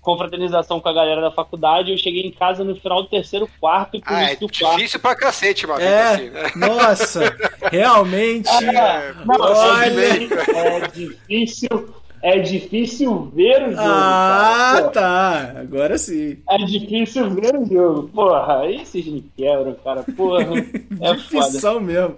Confraternização 0.00 0.78
com 0.78 0.88
a 0.88 0.92
galera 0.92 1.20
da 1.20 1.32
faculdade, 1.32 1.90
eu 1.90 1.98
cheguei 1.98 2.22
em 2.22 2.30
casa 2.30 2.62
no 2.62 2.76
final 2.76 3.02
do 3.02 3.08
terceiro 3.08 3.48
quarto 3.58 3.96
e 3.96 4.00
por 4.00 4.12
Ah, 4.12 4.22
é 4.22 4.32
isso 4.34 4.40
do 4.40 4.48
quarto. 4.48 4.76
difícil 4.76 5.00
pra 5.00 5.16
cacete 5.16 5.66
vida 5.66 5.82
É, 5.82 6.02
assim, 6.12 6.30
né? 6.30 6.42
nossa, 6.54 7.36
realmente. 7.72 8.48
É, 8.62 9.14
não, 9.24 9.34
Olha. 9.40 10.00
é, 10.00 10.88
difícil, 10.94 11.68
é 12.26 12.40
difícil, 12.40 13.30
ver 13.32 13.68
o 13.68 13.70
jogo. 13.70 13.82
Ah, 13.82 14.72
cara. 14.74 14.90
Tá. 14.90 15.60
Agora 15.60 15.96
sim. 15.96 16.38
É 16.48 16.56
difícil 16.58 17.30
ver 17.30 17.54
o 17.54 17.64
jogo. 17.64 18.08
Porra, 18.08 18.62
aí 18.62 18.84
vocês 18.84 19.06
me 19.06 19.24
quebram, 19.36 19.76
cara. 19.84 20.02
Porra, 20.02 20.42
é 21.00 21.14
foda. 21.18 21.46
Difícil 21.46 21.80
mesmo. 21.80 22.16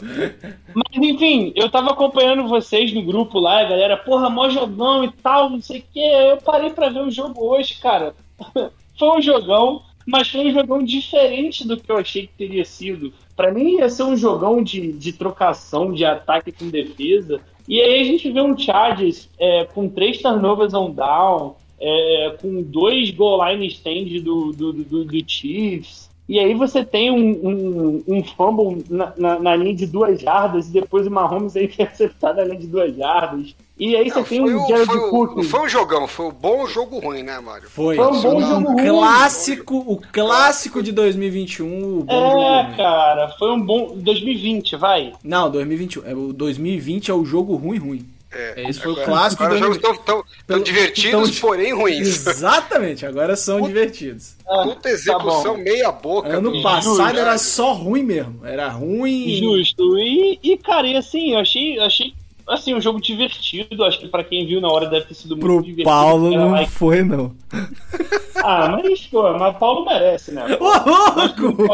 Mas 0.74 0.96
enfim, 0.96 1.52
eu 1.54 1.70
tava 1.70 1.90
acompanhando 1.90 2.48
vocês 2.48 2.90
no 2.94 3.02
grupo 3.02 3.38
lá, 3.38 3.62
galera, 3.64 3.98
porra, 3.98 4.30
mó 4.30 4.48
jogão 4.48 5.04
e 5.04 5.12
tal, 5.12 5.50
não 5.50 5.60
sei 5.60 5.80
o 5.80 5.84
que. 5.92 6.00
Eu 6.00 6.38
parei 6.38 6.70
pra 6.70 6.88
ver 6.88 7.02
o 7.02 7.10
jogo 7.10 7.44
hoje, 7.44 7.78
cara. 7.78 8.14
Foi 8.98 9.08
um 9.10 9.20
jogão, 9.20 9.82
mas 10.06 10.28
foi 10.28 10.48
um 10.48 10.52
jogão 10.52 10.82
diferente 10.82 11.68
do 11.68 11.76
que 11.76 11.92
eu 11.92 11.98
achei 11.98 12.26
que 12.26 12.32
teria 12.32 12.64
sido. 12.64 13.12
Pra 13.36 13.52
mim 13.52 13.76
ia 13.76 13.88
ser 13.88 14.02
um 14.02 14.16
jogão 14.16 14.60
de, 14.60 14.90
de 14.90 15.12
trocação, 15.12 15.92
de 15.92 16.04
ataque 16.04 16.50
com 16.50 16.68
defesa. 16.68 17.40
E 17.68 17.80
aí 17.82 18.00
a 18.00 18.04
gente 18.04 18.30
vê 18.30 18.40
um 18.40 18.56
Chargers 18.58 19.28
é, 19.38 19.64
com 19.66 19.90
três 19.90 20.22
turnovers 20.22 20.72
on 20.72 20.90
down, 20.90 21.54
é, 21.78 22.34
com 22.40 22.62
dois 22.62 23.10
goal 23.10 23.46
line 23.46 23.66
stand 23.66 24.22
do, 24.22 24.52
do, 24.52 24.72
do, 24.72 25.04
do 25.04 25.30
Chiefs. 25.30 26.08
E 26.26 26.38
aí 26.38 26.54
você 26.54 26.84
tem 26.84 27.10
um, 27.10 27.30
um, 27.46 28.04
um 28.08 28.24
fumble 28.24 28.84
na, 28.88 29.12
na, 29.16 29.38
na 29.38 29.56
linha 29.56 29.74
de 29.74 29.86
duas 29.86 30.20
jardas 30.20 30.68
e 30.68 30.72
depois 30.72 31.06
o 31.06 31.10
Mahomes 31.10 31.56
é 31.56 31.64
interceptado 31.64 32.38
na 32.38 32.44
linha 32.44 32.60
de 32.60 32.66
duas 32.66 32.96
jardas. 32.96 33.54
E 33.78 33.94
aí 33.96 34.10
você 34.10 34.18
Não, 34.18 34.24
tem 34.24 34.40
um 34.42 34.64
o, 34.64 34.68
Jared 34.68 34.86
foi, 34.86 34.96
o, 34.98 35.10
Cook. 35.10 35.36
não 35.36 35.42
foi 35.44 35.60
um 35.60 35.68
jogão, 35.68 36.08
foi 36.08 36.26
o 36.26 36.32
bom 36.32 36.66
jogo 36.66 36.98
ruim, 36.98 37.22
né, 37.22 37.38
Mário? 37.38 37.68
Foi. 37.70 37.94
Foi 37.94 38.06
um 38.08 38.20
bom 38.20 38.36
O 38.36 38.40
jogo 38.40 38.72
ruim. 38.72 38.88
clássico, 38.88 39.76
o 39.86 40.00
clássico 40.12 40.82
de 40.82 40.90
2021. 40.90 41.98
o 42.00 42.02
bom 42.02 42.30
jogo 42.30 42.42
É, 42.42 42.76
cara, 42.76 43.28
foi 43.38 43.52
um 43.52 43.60
bom. 43.60 43.96
2020, 43.98 44.74
vai. 44.76 45.12
Não, 45.22 45.48
2021. 45.50 46.02
É, 46.06 46.14
o 46.14 46.32
2020 46.32 47.10
é 47.10 47.14
o 47.14 47.24
jogo 47.24 47.54
ruim, 47.54 47.78
ruim. 47.78 48.06
É, 48.30 48.68
Esse 48.68 48.78
foi 48.80 48.90
o 48.90 48.92
agora- 48.92 49.06
clássico 49.06 49.42
Agora 49.42 49.54
os 49.54 49.60
jogos 49.60 49.76
estão 49.78 49.94
tão, 49.96 50.16
tão 50.16 50.24
pelo- 50.46 50.62
divertidos, 50.64 51.28
então- 51.30 51.48
porém 51.48 51.72
ruins. 51.72 52.26
Exatamente, 52.26 53.06
agora 53.06 53.34
são 53.36 53.60
divertidos. 53.62 54.34
Ah, 54.46 54.64
Puta 54.64 54.90
execução 54.90 55.56
bom. 55.56 55.62
meia 55.62 55.90
boca. 55.90 56.28
Ano 56.36 56.50
do- 56.52 56.62
passado 56.62 57.14
do- 57.14 57.20
era 57.20 57.38
só 57.38 57.72
ruim 57.72 58.02
mesmo. 58.02 58.44
Era 58.44 58.68
ruim. 58.68 59.34
Justo. 59.38 59.98
E, 59.98 60.38
e 60.42 60.58
cara, 60.58 60.86
e 60.86 60.96
assim, 60.96 61.32
eu 61.32 61.38
achei, 61.38 61.78
achei 61.78 62.12
assim, 62.48 62.74
um 62.74 62.80
jogo 62.80 63.00
divertido. 63.00 63.84
Acho 63.84 63.98
que 64.00 64.08
pra 64.08 64.24
quem 64.24 64.46
viu 64.46 64.60
na 64.60 64.68
hora 64.68 64.86
deve 64.88 65.06
ter 65.06 65.14
sido 65.14 65.36
muito 65.36 65.46
Pro 65.46 65.62
divertido. 65.62 65.84
Paulo 65.88 66.30
não 66.30 66.50
mais- 66.50 66.68
foi, 66.70 67.02
não. 67.02 67.34
Ah, 68.36 68.68
mas, 68.82 69.06
pô, 69.06 69.36
mas 69.38 69.56
Paulo 69.56 69.84
merece, 69.84 70.32
né? 70.32 70.44
Ô, 70.60 70.64
louco! 70.64 71.66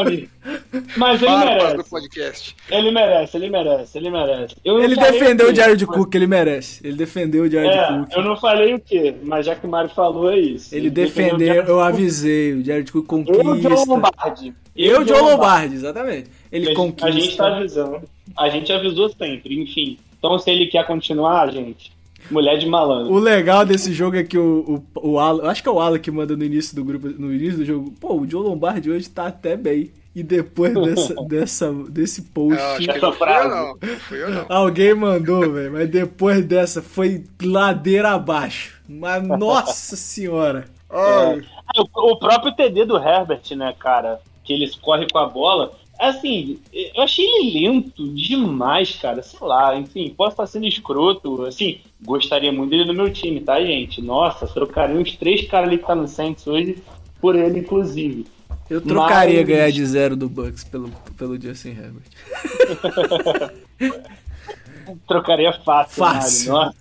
Mas 0.96 1.22
ele 1.22 1.30
Farpas 1.30 1.44
merece. 1.62 1.76
do 1.76 1.84
podcast. 1.84 2.56
Ele 2.70 2.90
merece, 2.90 3.36
ele 3.36 3.50
merece, 3.50 3.98
ele 3.98 4.10
merece. 4.10 4.56
Eu 4.64 4.82
Ele 4.82 4.96
defendeu 4.96 5.46
o 5.46 5.50
o 5.50 5.52
quê, 5.52 5.60
Jared 5.60 5.86
mas- 5.86 5.96
Cook, 5.96 6.14
ele 6.14 6.26
merece. 6.26 6.86
Ele 6.86 6.96
defendeu 6.96 7.44
o 7.44 7.50
Jared 7.50 7.76
É, 7.76 7.86
Cook. 7.98 8.12
eu 8.16 8.22
não 8.22 8.36
falei 8.36 8.74
o 8.74 8.80
quê, 8.80 9.14
mas 9.22 9.46
já 9.46 9.54
que 9.54 9.66
o 9.66 9.70
Mário 9.70 9.90
falou 9.90 10.30
é 10.30 10.38
isso. 10.38 10.74
Ele 10.74 10.88
o 10.88 10.90
defendeu, 10.90 11.46
Jared 11.46 11.68
eu 11.68 11.80
avisei. 11.80 12.52
O 12.54 12.64
Jared 12.64 12.90
Cook 12.90 13.10
Eu, 13.28 13.34
Joe 13.34 13.44
conquista. 13.44 13.84
Lombardi. 13.90 14.54
Eu, 14.76 15.06
Joe 15.06 15.20
Lombardi, 15.20 15.74
exatamente. 15.76 16.30
Ele 16.50 16.70
A 16.72 16.74
conquista. 16.74 17.06
A 17.06 17.10
gente 17.10 17.36
tá 17.36 17.56
avisando. 17.56 18.02
A 18.36 18.48
gente 18.48 18.72
avisou 18.72 19.08
sempre, 19.10 19.60
enfim. 19.62 19.98
Então 20.24 20.38
se 20.38 20.50
ele 20.50 20.66
quer 20.68 20.86
continuar, 20.86 21.52
gente, 21.52 21.92
mulher 22.30 22.56
de 22.56 22.66
malandro. 22.66 23.12
O 23.12 23.18
legal 23.18 23.66
desse 23.66 23.92
jogo 23.92 24.16
é 24.16 24.24
que 24.24 24.38
o, 24.38 24.82
o, 24.94 25.10
o 25.10 25.18
Alan, 25.18 25.50
acho 25.50 25.62
que 25.62 25.68
é 25.68 25.72
o 25.72 25.78
Alan 25.78 25.98
que 25.98 26.10
manda 26.10 26.34
no 26.34 26.42
início 26.42 26.74
do 26.74 26.82
grupo, 26.82 27.08
no 27.08 27.30
início 27.30 27.58
do 27.58 27.64
jogo, 27.66 27.92
pô, 28.00 28.14
o 28.14 28.26
Joe 28.26 28.42
Lombardi 28.42 28.90
hoje 28.90 29.06
tá 29.10 29.26
até 29.26 29.54
bem. 29.54 29.90
E 30.16 30.22
depois 30.22 30.72
dessa, 30.72 31.14
dessa, 31.28 31.72
desse 31.90 32.22
post, 32.22 32.56
Não, 32.56 32.70
acho 32.70 32.88
que 32.88 33.00
não 33.02 33.12
fui 33.12 33.28
eu, 33.28 33.48
não. 33.50 33.66
Não 33.82 33.96
fui 33.98 34.22
eu, 34.22 34.30
não. 34.30 34.46
alguém 34.48 34.94
mandou, 34.94 35.52
velho. 35.52 35.72
Mas 35.72 35.90
depois 35.90 36.42
dessa 36.42 36.80
foi 36.80 37.24
ladeira 37.42 38.12
abaixo. 38.12 38.80
Mas 38.88 39.22
nossa 39.26 39.94
senhora. 39.94 40.64
Ai. 40.88 41.42
Ah, 41.76 41.82
O, 41.82 42.12
o 42.12 42.18
próprio 42.18 42.54
TD 42.54 42.86
do 42.86 42.96
Herbert, 42.96 43.42
né, 43.56 43.74
cara? 43.78 44.20
Que 44.42 44.54
eles 44.54 44.74
correm 44.76 45.06
com 45.12 45.18
a 45.18 45.26
bola. 45.26 45.72
Assim, 45.98 46.58
eu 46.72 47.02
achei 47.02 47.24
ele 47.24 47.66
lento 47.66 48.08
demais, 48.14 48.94
cara. 48.96 49.22
Sei 49.22 49.38
lá, 49.40 49.76
enfim, 49.76 50.12
posso 50.16 50.32
estar 50.32 50.46
sendo 50.46 50.66
escroto. 50.66 51.44
Assim, 51.44 51.78
gostaria 52.02 52.52
muito 52.52 52.70
dele 52.70 52.84
no 52.84 52.94
meu 52.94 53.12
time, 53.12 53.40
tá, 53.40 53.60
gente? 53.60 54.00
Nossa, 54.02 54.46
trocaria 54.46 54.96
uns 54.96 55.16
três 55.16 55.46
caras 55.46 55.68
ali 55.68 55.78
que 55.78 55.86
tá 55.86 55.94
no 55.94 56.06
Saints 56.08 56.46
hoje 56.46 56.78
por 57.20 57.36
ele, 57.36 57.60
inclusive. 57.60 58.26
Eu 58.68 58.80
trocaria 58.80 59.40
Mas- 59.40 59.46
ganhar 59.48 59.70
de 59.70 59.84
zero 59.86 60.16
do 60.16 60.28
Bucks 60.28 60.64
pelo, 60.64 60.90
pelo 61.18 61.40
Justin 61.40 61.70
Herbert. 61.70 62.04
Trocaria 65.06 65.52
fácil, 65.64 65.96
Fácil. 66.04 66.52
Nossa. 66.52 66.74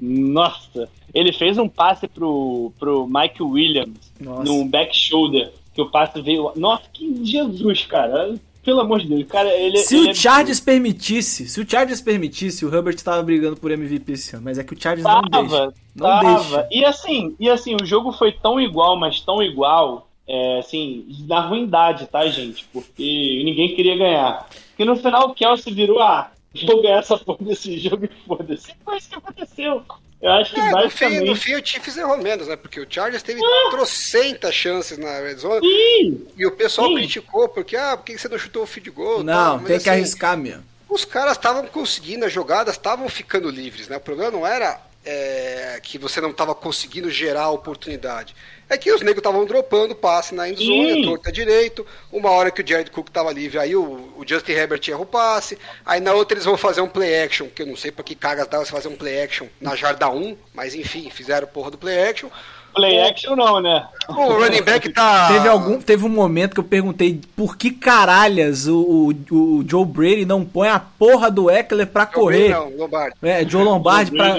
Nossa. 0.00 0.88
Ele 1.12 1.32
fez 1.32 1.56
um 1.58 1.68
passe 1.68 2.08
pro, 2.08 2.72
pro 2.78 3.06
Mike 3.08 3.42
Williams 3.42 4.12
Nossa. 4.20 4.42
num 4.44 4.66
back 4.68 4.94
shoulder. 4.96 5.52
Que 5.74 5.82
o 5.82 5.90
passe 5.90 6.20
veio. 6.22 6.52
Nossa, 6.56 6.84
que 6.92 7.24
Jesus, 7.24 7.84
cara. 7.86 8.34
Pelo 8.62 8.80
amor 8.80 9.00
de 9.00 9.08
Deus, 9.08 9.24
cara, 9.24 9.52
ele 9.52 9.76
Se 9.76 9.94
ele 9.94 10.12
o 10.12 10.14
Chargers 10.14 10.58
permitisse, 10.58 11.46
se 11.46 11.60
o 11.60 11.68
Chargers 11.68 12.00
permitisse, 12.00 12.64
o 12.64 12.74
Herbert 12.74 12.96
tava 13.02 13.22
brigando 13.22 13.58
por 13.58 13.70
MVP 13.70 14.12
esse 14.12 14.34
ano, 14.34 14.44
mas 14.46 14.58
é 14.58 14.64
que 14.64 14.72
o 14.72 14.80
Chargers 14.80 15.04
não 15.06 15.20
deixa. 15.20 15.48
Tava, 15.48 15.74
Não 15.94 16.06
tava. 16.06 16.38
deixa. 16.38 16.68
E 16.72 16.82
assim, 16.82 17.36
e 17.38 17.50
assim, 17.50 17.74
o 17.74 17.84
jogo 17.84 18.10
foi 18.10 18.32
tão 18.32 18.58
igual, 18.58 18.98
mas 18.98 19.20
tão 19.20 19.42
igual, 19.42 20.08
é, 20.26 20.60
assim, 20.60 21.04
na 21.28 21.42
ruindade, 21.42 22.06
tá, 22.06 22.26
gente? 22.26 22.64
Porque 22.72 23.42
ninguém 23.44 23.74
queria 23.74 23.98
ganhar. 23.98 24.48
E 24.78 24.84
no 24.86 24.96
final 24.96 25.28
o 25.28 25.34
Kelsey 25.34 25.74
virou, 25.74 26.00
ah, 26.00 26.30
vou 26.66 26.80
ganhar 26.80 27.00
essa 27.00 27.18
porra 27.18 27.44
desse 27.44 27.78
jogo 27.78 28.06
e 28.06 28.26
foda-se. 28.26 28.72
Foi 28.82 28.96
isso 28.96 29.10
que 29.10 29.14
aconteceu. 29.16 29.82
Eu 30.24 30.30
acho 30.32 30.54
que 30.54 30.58
É, 30.60 30.62
no, 30.62 30.68
fim, 30.70 30.82
basicamente. 30.84 31.24
no 31.26 31.36
fim 31.36 31.54
o 31.54 31.66
Chiefs 31.66 31.98
errou 31.98 32.16
menos, 32.16 32.48
né? 32.48 32.56
Porque 32.56 32.80
o 32.80 32.86
Chargers 32.88 33.22
teve 33.22 33.42
trocentas 33.68 34.54
chances 34.54 34.96
na 34.96 35.18
red 35.20 35.34
zone 35.34 35.60
Sim, 35.60 36.26
e 36.34 36.46
o 36.46 36.50
pessoal 36.52 36.88
Sim. 36.88 36.94
criticou 36.94 37.46
porque, 37.46 37.76
ah, 37.76 37.94
por 37.94 38.06
que 38.06 38.16
você 38.16 38.26
não 38.26 38.38
chutou 38.38 38.62
o 38.62 38.66
field 38.66 38.90
goal? 38.90 39.22
Não, 39.22 39.58
tem 39.58 39.66
que 39.66 39.74
assim, 39.74 39.90
arriscar 39.90 40.34
mesmo. 40.38 40.64
Os 40.88 41.04
caras 41.04 41.32
estavam 41.32 41.66
conseguindo, 41.66 42.24
as 42.24 42.32
jogadas 42.32 42.74
estavam 42.74 43.06
ficando 43.06 43.50
livres, 43.50 43.86
né? 43.86 43.98
O 43.98 44.00
problema 44.00 44.30
não 44.30 44.46
era 44.46 44.80
é, 45.04 45.78
que 45.82 45.98
você 45.98 46.22
não 46.22 46.30
estava 46.30 46.54
conseguindo 46.54 47.10
gerar 47.10 47.42
a 47.42 47.50
oportunidade. 47.50 48.34
É 48.68 48.78
que 48.78 48.90
os 48.90 49.00
negros 49.00 49.18
estavam 49.18 49.44
dropando 49.44 49.94
passe 49.94 50.34
na 50.34 50.48
endzone, 50.48 51.02
a 51.02 51.04
torta 51.04 51.30
direito. 51.30 51.86
Uma 52.10 52.30
hora 52.30 52.50
que 52.50 52.62
o 52.62 52.66
Jared 52.66 52.90
Cook 52.90 53.08
estava 53.08 53.32
livre, 53.32 53.58
aí 53.58 53.76
o, 53.76 53.82
o 54.16 54.24
Justin 54.26 54.52
Herbert 54.52 54.80
erra 54.88 54.98
o 54.98 55.06
passe. 55.06 55.58
Aí 55.84 56.00
na 56.00 56.14
outra 56.14 56.34
eles 56.34 56.44
vão 56.44 56.56
fazer 56.56 56.80
um 56.80 56.88
play 56.88 57.22
action, 57.22 57.48
que 57.48 57.62
eu 57.62 57.66
não 57.66 57.76
sei 57.76 57.90
pra 57.90 58.02
que 58.02 58.14
cagas 58.14 58.46
dava 58.46 58.64
você 58.64 58.72
fazer 58.72 58.88
um 58.88 58.96
play 58.96 59.22
action 59.22 59.46
na 59.60 59.76
jarda 59.76 60.08
1, 60.08 60.36
mas 60.54 60.74
enfim, 60.74 61.10
fizeram 61.10 61.46
porra 61.46 61.70
do 61.70 61.78
play 61.78 62.08
action. 62.08 62.30
Play 62.74 63.00
action 63.00 63.36
não, 63.36 63.60
né? 63.60 63.86
O 64.08 64.12
running 64.34 64.62
back 64.62 64.92
tá. 64.92 65.28
Teve, 65.28 65.48
algum, 65.48 65.80
teve 65.80 66.04
um 66.04 66.08
momento 66.10 66.52
que 66.54 66.60
eu 66.60 66.64
perguntei 66.64 67.20
por 67.34 67.56
que 67.56 67.70
caralhas 67.70 68.66
o, 68.66 69.12
o, 69.30 69.34
o 69.34 69.64
Joe 69.66 69.84
Brady 69.84 70.24
não 70.26 70.44
põe 70.44 70.68
a 70.68 70.78
porra 70.78 71.30
do 71.30 71.50
Eckler 71.50 71.86
pra 71.86 72.04
correr. 72.04 72.50
Não, 72.50 72.68
Lombardi. 72.76 73.16
É, 73.22 73.48
Joe 73.48 73.64
Lombardi 73.64 74.10
pra. 74.10 74.36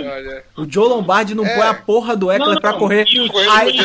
O 0.58 0.70
Joe 0.70 0.88
Lombardi 0.88 1.34
não 1.34 1.46
É. 1.46 1.56
põe 1.56 1.68
a 1.68 1.74
porra 1.74 2.16
do 2.16 2.32
Eckler 2.32 2.54
Não, 2.56 2.62
pra 2.62 2.74
correr. 2.74 3.06
e 3.08 3.30
Aí, 3.50 3.80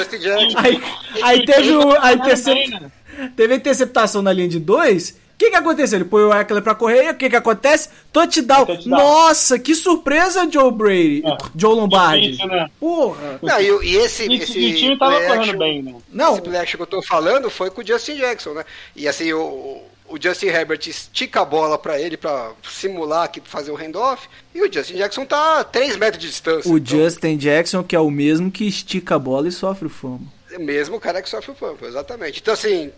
aí, 0.57 0.83
aí 1.23 1.45
teve 1.47 1.73
o, 1.77 1.93
a 2.01 2.13
intercep... 2.13 2.55
Também, 2.71 2.81
né? 2.81 2.91
teve 3.37 3.55
a 3.55 3.57
interceptação 3.57 4.21
na 4.23 4.33
linha 4.33 4.49
de 4.49 4.59
dois. 4.59 5.19
O 5.41 5.43
que 5.43 5.51
que 5.53 5.57
aconteceu? 5.57 5.97
Ele 5.99 6.05
põe 6.05 6.23
o 6.23 6.35
Eckler 6.35 6.63
pra 6.63 6.75
correr 6.75 7.07
e 7.07 7.11
o 7.13 7.15
que 7.15 7.31
que 7.31 7.37
acontece? 7.37 7.89
Touchdown. 8.13 8.67
Touchdown. 8.67 8.91
Nossa, 8.99 9.59
que 9.59 9.75
surpresa, 9.75 10.47
Joe 10.51 10.71
Brady. 10.71 11.23
É. 11.25 11.37
Joe 11.57 11.75
Lombardi. 11.77 12.27
Difícil, 12.33 12.47
né? 12.49 12.69
Porra. 12.79 13.39
Não, 13.41 13.59
e, 13.59 13.87
e 13.87 13.97
esse, 13.97 14.27
E, 14.31 14.35
esse 14.37 14.59
e 14.59 14.73
o 14.73 14.77
time 14.77 14.99
tava 14.99 15.15
correndo 15.23 15.41
action- 15.41 15.59
bem, 15.59 15.83
né? 15.83 15.95
Não, 16.13 16.33
Esse 16.35 16.43
play 16.43 16.61
action 16.61 16.77
que 16.77 16.83
eu 16.83 16.87
tô 16.87 17.01
falando 17.03 17.49
foi 17.49 17.71
com 17.71 17.81
o 17.81 17.87
Justin 17.87 18.17
Jackson, 18.17 18.53
né? 18.53 18.65
E 18.95 19.09
assim, 19.09 19.33
o, 19.33 19.81
o 20.11 20.19
Justin 20.23 20.49
Herbert 20.49 20.81
estica 20.87 21.41
a 21.41 21.45
bola 21.47 21.79
pra 21.79 21.99
ele 21.99 22.19
pra 22.19 22.53
simular 22.71 23.25
aqui, 23.25 23.41
fazer 23.43 23.71
o 23.71 23.77
handoff. 23.77 24.29
E 24.55 24.61
o 24.61 24.71
Justin 24.71 24.97
Jackson 24.97 25.25
tá 25.25 25.61
a 25.61 25.65
3 25.65 25.97
metros 25.97 26.21
de 26.23 26.29
distância. 26.29 26.71
o 26.71 26.77
Então, 26.77 26.99
Justin 26.99 27.39
Jackson, 27.39 27.83
que 27.83 27.97
é 27.97 28.01
o 28.01 28.11
mesmo 28.11 28.51
que 28.51 28.67
estica 28.69 29.15
a 29.15 29.19
bola 29.19 29.49
e 29.49 29.53
sofre 29.53 29.87
o 29.87 29.91
fama. 29.91 30.21
é 30.53 30.59
mesmo 30.59 30.97
o 30.97 31.01
cara 31.01 31.23
que 31.23 31.31
sofre 31.31 31.53
o 31.53 31.55
fumble, 31.55 31.87
exatamente. 31.89 32.41
Então, 32.43 32.53
assim, 32.53 32.91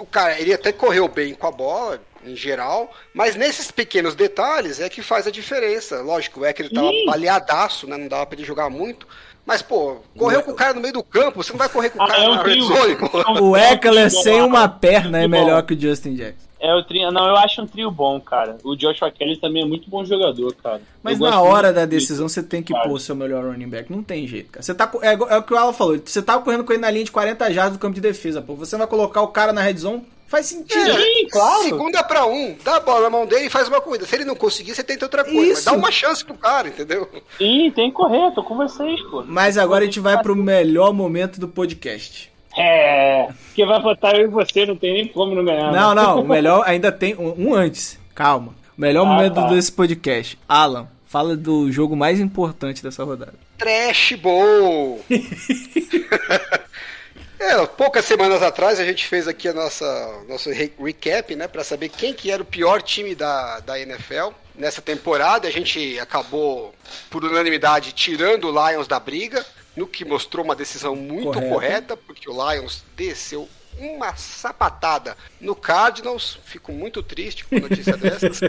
o 0.00 0.06
cara, 0.06 0.40
ele 0.40 0.52
até 0.52 0.72
correu 0.72 1.06
bem 1.08 1.34
com 1.34 1.46
a 1.46 1.50
bola, 1.50 2.00
em 2.24 2.36
geral, 2.36 2.92
mas 3.14 3.34
nesses 3.36 3.70
pequenos 3.70 4.14
detalhes 4.14 4.80
é 4.80 4.88
que 4.88 5.00
faz 5.02 5.26
a 5.26 5.30
diferença. 5.30 6.00
Lógico, 6.02 6.44
é 6.44 6.52
que 6.52 6.62
ele 6.62 6.70
tava 6.74 6.88
Sim. 6.88 7.06
baleadaço, 7.06 7.86
né? 7.86 7.96
Não 7.96 8.08
dava 8.08 8.26
pra 8.26 8.36
ele 8.38 8.46
jogar 8.46 8.68
muito. 8.68 9.06
Mas, 9.46 9.62
pô, 9.62 9.96
correu 10.16 10.42
com 10.42 10.52
o 10.52 10.54
cara 10.54 10.74
no 10.74 10.80
meio 10.80 10.92
do 10.92 11.02
campo, 11.02 11.42
você 11.42 11.50
não 11.52 11.58
vai 11.58 11.68
correr 11.68 11.90
com 11.90 11.98
o 11.98 12.02
Ah, 12.02 12.06
cara 12.08 12.22
um 12.30 12.34
na 12.34 12.42
red 12.42 12.50
trio. 12.52 12.64
zone. 12.66 12.96
O 13.40 13.56
Eckler 13.56 14.10
sem 14.12 14.42
uma 14.42 14.68
perna 14.68 15.22
é 15.22 15.26
melhor 15.26 15.62
que 15.62 15.74
o 15.74 15.80
Justin 15.80 16.14
Jackson. 16.14 16.46
É 16.60 16.74
o 16.74 16.82
trio. 16.84 17.10
Não, 17.10 17.26
eu 17.26 17.36
acho 17.36 17.62
um 17.62 17.66
trio 17.66 17.90
bom, 17.90 18.20
cara. 18.20 18.58
O 18.62 18.76
Joshua 18.76 19.10
Kelly 19.10 19.38
também 19.38 19.62
é 19.62 19.66
muito 19.66 19.88
bom 19.88 20.04
jogador, 20.04 20.54
cara. 20.62 20.82
Mas 21.02 21.18
Eu 21.18 21.30
na 21.30 21.40
hora 21.40 21.72
da 21.72 21.86
decisão 21.86 22.28
você 22.28 22.42
tem 22.42 22.62
que 22.62 22.72
Cara. 22.74 22.86
pôr 22.86 22.94
o 22.94 22.98
seu 23.00 23.16
melhor 23.16 23.44
running 23.44 23.68
back. 23.68 23.90
Não 23.90 24.02
tem 24.02 24.26
jeito, 24.26 24.52
cara. 24.52 24.62
Você 24.62 24.74
tá, 24.74 24.90
é, 25.00 25.14
é 25.14 25.38
o 25.38 25.42
que 25.42 25.54
o 25.54 25.56
Alan 25.56 25.72
falou. 25.72 25.98
Você 26.04 26.20
tava 26.20 26.42
correndo 26.44 26.62
com 26.64 26.72
ele 26.72 26.82
na 26.82 26.90
linha 26.90 27.04
de 27.04 27.10
40 27.10 27.50
jardas 27.52 27.72
do 27.72 27.78
campo 27.80 27.94
de 27.94 28.00
defesa, 28.02 28.42
pô. 28.42 28.54
Você 28.56 28.76
vai 28.76 28.86
colocar 28.86 29.22
o 29.22 29.28
cara 29.28 29.52
na 29.52 29.62
red 29.62 29.78
zone? 29.78 30.06
Faz 30.26 30.46
sentido. 30.46 30.92
Sim, 30.92 31.26
claro. 31.28 31.62
Segunda 31.64 32.04
pra 32.04 32.24
um, 32.24 32.54
dá 32.62 32.76
a 32.76 32.80
bola 32.80 33.00
na 33.00 33.10
mão 33.10 33.26
dele 33.26 33.46
e 33.46 33.50
faz 33.50 33.66
uma 33.66 33.80
corrida. 33.80 34.06
Se 34.06 34.14
ele 34.14 34.24
não 34.24 34.36
conseguir, 34.36 34.74
você 34.74 34.84
tenta 34.84 35.04
outra 35.06 35.24
coisa. 35.24 35.40
Mas 35.40 35.58
Isso. 35.58 35.64
dá 35.64 35.72
uma 35.72 35.90
chance 35.90 36.24
pro 36.24 36.34
cara, 36.34 36.68
entendeu? 36.68 37.08
Sim, 37.36 37.72
tem 37.74 37.90
que 37.90 37.96
correr, 37.96 38.30
tô 38.32 38.44
com 38.44 38.56
vocês, 38.56 39.00
pô. 39.10 39.24
Mas 39.26 39.58
agora 39.58 39.82
a 39.82 39.86
gente 39.86 39.98
vai 39.98 40.22
pro 40.22 40.36
melhor 40.36 40.92
momento 40.92 41.40
do 41.40 41.48
podcast. 41.48 42.29
É, 42.56 43.28
porque 43.46 43.64
vai 43.64 43.80
botar 43.80 44.16
eu 44.16 44.24
e 44.24 44.28
você, 44.28 44.66
não 44.66 44.76
tem 44.76 44.92
nem 44.92 45.06
como 45.08 45.34
não 45.34 45.44
ganhar. 45.44 45.70
Não, 45.72 45.94
né? 45.94 46.02
não, 46.02 46.20
o 46.22 46.28
melhor 46.28 46.64
ainda 46.68 46.90
tem 46.90 47.14
um, 47.16 47.50
um 47.50 47.54
antes. 47.54 47.98
Calma. 48.14 48.54
O 48.76 48.80
melhor 48.80 49.06
Ah, 49.06 49.12
momento 49.12 49.34
tá. 49.34 49.46
desse 49.48 49.70
podcast. 49.70 50.38
Alan, 50.48 50.88
fala 51.06 51.36
do 51.36 51.70
jogo 51.70 51.94
mais 51.96 52.18
importante 52.20 52.82
dessa 52.82 53.04
rodada. 53.04 53.34
Trash 53.58 54.12
Bowl! 54.20 55.00
É, 57.42 57.66
poucas 57.66 58.04
semanas 58.04 58.42
atrás 58.42 58.78
a 58.78 58.84
gente 58.84 59.06
fez 59.06 59.26
aqui 59.26 59.48
a 59.48 59.54
nossa 59.54 60.22
nosso 60.28 60.50
re- 60.50 60.72
recap, 60.78 61.34
né, 61.34 61.48
para 61.48 61.64
saber 61.64 61.88
quem 61.88 62.12
que 62.12 62.30
era 62.30 62.42
o 62.42 62.44
pior 62.44 62.82
time 62.82 63.14
da, 63.14 63.60
da 63.60 63.80
NFL 63.80 64.28
nessa 64.54 64.82
temporada. 64.82 65.48
A 65.48 65.50
gente 65.50 65.98
acabou 65.98 66.74
por 67.08 67.24
unanimidade 67.24 67.92
tirando 67.92 68.44
o 68.48 68.68
Lions 68.68 68.86
da 68.86 69.00
briga, 69.00 69.42
no 69.76 69.86
que 69.86 70.04
mostrou 70.04 70.44
uma 70.44 70.54
decisão 70.54 70.94
muito 70.96 71.32
Correta. 71.32 71.48
correta, 71.48 71.96
porque 71.96 72.28
o 72.28 72.32
Lions 72.32 72.82
desceu 72.96 73.48
uma 73.78 74.14
sapatada 74.16 75.16
no 75.40 75.54
Cardinals. 75.54 76.38
Fico 76.44 76.72
muito 76.72 77.02
triste 77.02 77.44
com 77.44 77.58
notícia 77.58 77.96
dessas. 77.98 78.40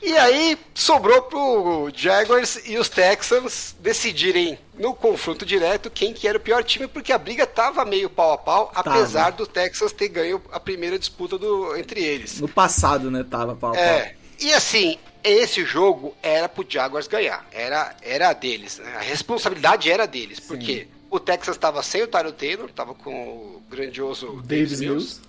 E 0.00 0.16
aí 0.16 0.56
sobrou 0.74 1.22
pro 1.22 1.90
Jaguars 1.94 2.60
e 2.64 2.78
os 2.78 2.88
Texans 2.88 3.74
decidirem 3.80 4.58
no 4.78 4.94
confronto 4.94 5.44
direto 5.44 5.90
quem 5.90 6.14
que 6.14 6.28
era 6.28 6.38
o 6.38 6.40
pior 6.40 6.62
time, 6.62 6.86
porque 6.86 7.12
a 7.12 7.18
briga 7.18 7.46
tava 7.46 7.84
meio 7.84 8.08
pau 8.08 8.32
a 8.32 8.38
pau, 8.38 8.72
apesar 8.74 9.30
do 9.30 9.46
Texas 9.46 9.92
ter 9.92 10.08
ganho 10.08 10.40
a 10.52 10.60
primeira 10.60 10.98
disputa 10.98 11.36
do, 11.36 11.76
entre 11.76 12.02
eles. 12.02 12.40
No 12.40 12.48
passado, 12.48 13.10
né, 13.10 13.24
tava 13.28 13.56
pau 13.56 13.70
a 13.70 13.74
pau. 13.74 13.82
É. 13.82 14.14
E 14.40 14.52
assim, 14.52 14.96
esse 15.28 15.64
jogo 15.64 16.14
era 16.22 16.48
pro 16.48 16.66
Jaguars 16.68 17.06
ganhar. 17.06 17.46
Era, 17.52 17.94
era 18.02 18.32
deles, 18.32 18.78
né? 18.78 18.94
A 18.96 19.00
responsabilidade 19.00 19.90
era 19.90 20.06
deles. 20.06 20.40
Porque 20.40 20.88
o 21.10 21.18
Texas 21.18 21.56
estava 21.56 21.82
sem 21.82 22.02
o 22.02 22.08
Tyro 22.08 22.32
Taylor, 22.32 22.70
tava 22.70 22.94
com 22.94 23.12
o 23.12 23.62
grandioso 23.68 24.42
Davis 24.44 24.80
Mills. 24.80 25.20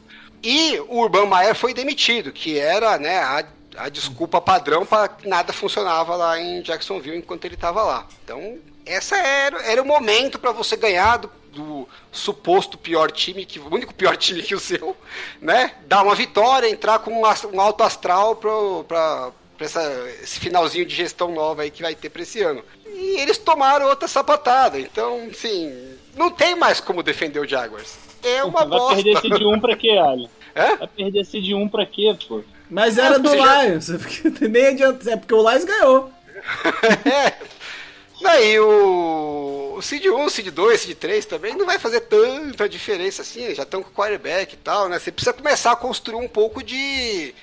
e 0.43 0.79
o 0.79 0.99
Urban 0.99 1.27
Meyer 1.27 1.55
foi 1.55 1.73
demitido, 1.73 2.31
que 2.31 2.57
era 2.57 2.97
né, 2.97 3.17
a, 3.19 3.45
a 3.77 3.89
desculpa 3.89 4.41
padrão 4.41 4.85
para 4.85 5.07
que 5.07 5.27
nada 5.27 5.53
funcionava 5.53 6.15
lá 6.15 6.39
em 6.39 6.61
Jacksonville 6.61 7.17
enquanto 7.17 7.45
ele 7.45 7.55
estava 7.55 7.83
lá. 7.83 8.07
Então, 8.23 8.57
essa 8.85 9.15
era, 9.17 9.61
era 9.63 9.81
o 9.81 9.85
momento 9.85 10.37
para 10.37 10.51
você 10.51 10.75
ganhar 10.75 11.17
do, 11.17 11.31
do 11.53 11.87
suposto 12.11 12.77
pior 12.77 13.11
time, 13.11 13.45
que 13.45 13.59
o 13.59 13.73
único 13.73 13.93
pior 13.93 14.17
time 14.17 14.41
que 14.41 14.55
o 14.55 14.59
seu, 14.59 14.97
né? 15.41 15.75
Dar 15.87 16.03
uma 16.03 16.15
vitória, 16.15 16.69
entrar 16.69 16.99
com 16.99 17.21
um, 17.21 17.23
um 17.53 17.61
alto 17.61 17.83
astral 17.83 18.35
para 18.35 19.31
esse 19.63 20.39
finalzinho 20.39 20.85
de 20.85 20.95
gestão 20.95 21.31
nova 21.31 21.63
aí 21.63 21.71
que 21.71 21.81
vai 21.81 21.95
ter 21.95 22.09
para 22.09 22.21
esse 22.21 22.41
ano. 22.41 22.63
E 22.85 23.19
eles 23.21 23.37
tomaram 23.37 23.87
outra 23.87 24.07
sapatada. 24.07 24.79
Então, 24.79 25.27
assim, 25.31 25.73
não 26.15 26.29
tem 26.31 26.55
mais 26.55 26.79
como 26.79 27.03
defender 27.03 27.39
o 27.39 27.47
Jaguars. 27.47 27.95
É 28.23 28.43
uma 28.43 28.59
Vai 28.65 28.67
bosta. 28.79 28.95
perder 28.95 29.11
esse 29.17 29.29
de 29.29 29.45
um 29.45 29.59
pra 29.59 29.75
quê, 29.75 29.91
Ali? 29.91 30.29
Hã? 30.55 30.75
Vai 30.77 30.87
perder 30.87 31.19
esse 31.21 31.41
de 31.41 31.53
um 31.53 31.67
pra 31.69 31.85
quê, 31.85 32.15
pô? 32.27 32.41
Mas 32.69 32.97
era 32.97 33.17
do 33.17 33.29
você 33.29 33.37
já- 33.37 33.63
Lions. 33.63 33.87
porque 33.91 34.29
Nem 34.47 34.67
adianta. 34.67 35.11
É 35.11 35.15
porque 35.17 35.33
o 35.33 35.49
Lions 35.49 35.63
ganhou. 35.63 36.11
É. 37.09 37.33
Daí 38.21 38.59
o, 38.59 39.75
o 39.77 39.81
Seed 39.81 40.05
1, 40.07 40.29
Seed 40.29 40.47
2, 40.49 40.81
Seed 40.81 40.97
3 40.97 41.25
também 41.25 41.55
não 41.55 41.65
vai 41.65 41.79
fazer 41.79 42.01
tanta 42.01 42.67
diferença 42.67 43.21
assim, 43.21 43.55
já 43.55 43.63
estão 43.63 43.81
com 43.81 43.89
o 43.89 43.93
quarterback 43.93 44.53
e 44.55 44.57
tal, 44.57 44.89
né? 44.89 44.99
Você 44.99 45.09
precisa 45.09 45.31
começar 45.31 45.71
a 45.71 45.75
construir 45.77 46.17
um 46.17 46.27
pouco 46.27 46.61
de 46.61 47.33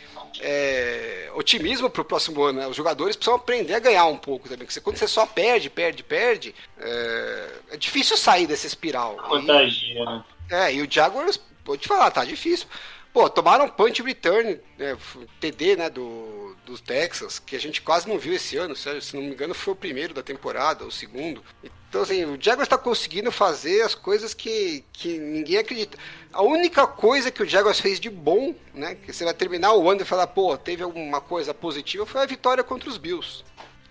é, 0.40 1.30
otimismo 1.34 1.88
pro 1.90 2.04
próximo 2.04 2.42
ano, 2.42 2.60
né? 2.60 2.66
Os 2.66 2.76
jogadores 2.76 3.16
precisam 3.16 3.34
aprender 3.36 3.74
a 3.74 3.78
ganhar 3.78 4.06
um 4.06 4.16
pouco 4.16 4.48
também, 4.48 4.66
porque 4.66 4.80
quando 4.80 4.96
você 4.96 5.06
só 5.06 5.26
perde, 5.26 5.68
perde, 5.70 6.02
perde, 6.02 6.54
é, 6.78 7.50
é 7.72 7.76
difícil 7.76 8.16
sair 8.16 8.46
dessa 8.46 8.66
espiral. 8.66 9.16
E- 9.18 9.28
Contagia, 9.28 10.04
né? 10.04 10.24
é, 10.50 10.74
e 10.74 10.82
o 10.82 10.90
Jaguars 10.90 11.40
vou 11.64 11.76
te 11.76 11.86
falar, 11.88 12.10
tá 12.10 12.24
difícil. 12.24 12.66
Pô, 13.12 13.30
tomaram 13.30 13.68
punch 13.68 14.02
return, 14.02 14.60
né, 14.78 14.96
TD, 15.40 15.76
né, 15.76 15.88
do, 15.90 16.55
dos 16.66 16.80
Texas, 16.80 17.38
que 17.38 17.56
a 17.56 17.60
gente 17.60 17.80
quase 17.80 18.08
não 18.08 18.18
viu 18.18 18.34
esse 18.34 18.56
ano, 18.56 18.76
se, 18.76 19.14
não 19.14 19.22
me 19.22 19.30
engano 19.30 19.54
foi 19.54 19.72
o 19.72 19.76
primeiro 19.76 20.12
da 20.12 20.22
temporada, 20.22 20.84
o 20.84 20.90
segundo. 20.90 21.42
Então, 21.88 22.02
assim, 22.02 22.24
o 22.24 22.36
Jaguars 22.38 22.68
tá 22.68 22.76
conseguindo 22.76 23.32
fazer 23.32 23.82
as 23.82 23.94
coisas 23.94 24.34
que, 24.34 24.84
que 24.92 25.18
ninguém 25.18 25.58
acredita. 25.58 25.96
A 26.32 26.42
única 26.42 26.86
coisa 26.86 27.30
que 27.30 27.42
o 27.42 27.48
Jaguars 27.48 27.80
fez 27.80 27.98
de 27.98 28.10
bom, 28.10 28.54
né, 28.74 28.96
que 28.96 29.12
você 29.12 29.24
vai 29.24 29.32
terminar 29.32 29.72
o 29.74 29.88
ano 29.88 30.02
e 30.02 30.04
falar, 30.04 30.26
pô, 30.26 30.56
teve 30.58 30.82
alguma 30.82 31.20
coisa 31.20 31.54
positiva, 31.54 32.04
foi 32.04 32.20
a 32.22 32.26
vitória 32.26 32.62
contra 32.62 32.90
os 32.90 32.98
Bills 32.98 33.44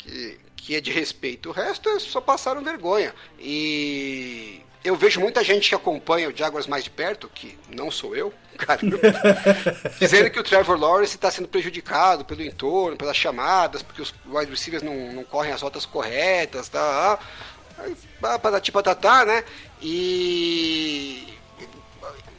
que, 0.06 0.40
que 0.56 0.76
é 0.76 0.82
de 0.82 0.92
respeito. 0.92 1.50
O 1.50 1.52
resto 1.52 1.90
é 1.90 2.00
só 2.00 2.22
passaram 2.22 2.64
vergonha. 2.64 3.14
E 3.40 4.62
eu 4.86 4.96
vejo 4.96 5.20
muita 5.20 5.44
gente 5.44 5.68
que 5.68 5.76
acompanha 5.76 6.30
o 6.30 6.38
Jaguars 6.38 6.68
mais 6.68 6.84
de 6.84 6.92
perto, 6.92 7.28
que 7.34 7.58
não 7.76 7.90
sou 7.90 8.16
eu, 8.16 8.32
cara, 8.56 8.80
dizendo 10.00 10.30
que 10.30 10.40
o 10.40 10.44
Trevor 10.44 10.80
Lawrence 10.80 11.16
está 11.16 11.32
sendo 11.32 11.48
prejudicado 11.48 12.24
pelo 12.24 12.44
entorno, 12.44 12.96
pelas 12.96 13.18
chamadas, 13.18 13.82
porque 13.82 14.04
os 14.04 14.14
wide 14.28 14.52
receivers 14.52 14.84
não, 14.84 15.12
não 15.12 15.24
correm 15.24 15.52
as 15.52 15.62
rotas 15.62 15.86
corretas, 15.86 16.70
tá? 16.70 17.18
Patati 18.22 18.72
patatá, 18.72 19.26
né? 19.26 19.44
E 19.82 21.28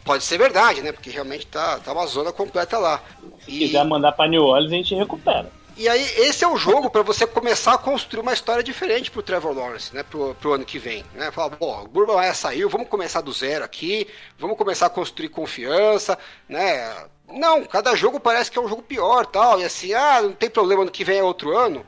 pode 0.05 0.23
ser 0.23 0.39
verdade, 0.39 0.83
né? 0.83 0.93
Porque 0.93 1.11
realmente 1.11 1.47
tá, 1.49 1.79
tá 1.81 1.93
uma 1.93 2.07
zona 2.07 2.33
completa 2.33 2.79
lá. 2.79 3.03
Se 3.41 3.51
quiser 3.51 3.85
mandar 3.85 4.13
pra 4.13 4.29
New 4.29 4.45
Orleans, 4.45 4.73
a 4.73 4.77
gente 4.77 4.95
recupera. 4.95 5.51
E 5.77 5.91
aí, 5.91 6.03
esse 6.17 6.43
é 6.43 6.49
o 6.49 6.57
jogo 6.57 6.89
para 6.89 7.03
você 7.03 7.27
começar 7.27 7.75
a 7.75 7.79
construir 7.79 8.23
uma 8.23 8.33
história 8.33 8.63
diferente 8.63 9.11
pro 9.11 9.23
Trevor 9.23 9.55
Lawrence, 9.55 9.95
né? 9.95 10.03
Pro, 10.03 10.35
pro 10.35 10.55
ano 10.55 10.65
que 10.65 10.79
vem. 10.79 11.05
Né? 11.13 11.31
Falar, 11.31 11.51
bom, 11.51 11.83
o 11.83 11.87
Burba 11.87 12.15
Maia 12.15 12.33
saiu, 12.33 12.71
vamos 12.71 12.89
começar 12.89 13.21
do 13.21 13.31
zero 13.31 13.63
aqui, 13.63 14.09
vamos 14.39 14.57
começar 14.57 14.87
a 14.87 14.91
construir 14.91 15.29
confiança, 15.29 16.19
né? 16.49 17.07
Não, 17.29 17.63
cada 17.65 17.95
jogo 17.95 18.19
parece 18.19 18.51
que 18.51 18.59
é 18.59 18.63
um 18.63 18.69
jogo 18.69 18.81
pior 18.81 19.27
tal. 19.27 19.61
E 19.61 19.65
assim, 19.65 19.93
ah, 19.93 20.23
não 20.23 20.33
tem 20.33 20.49
problema, 20.49 20.81
ano 20.81 20.91
que 20.91 21.05
vem 21.05 21.19
é 21.19 21.23
outro 21.23 21.55
ano. 21.55 21.85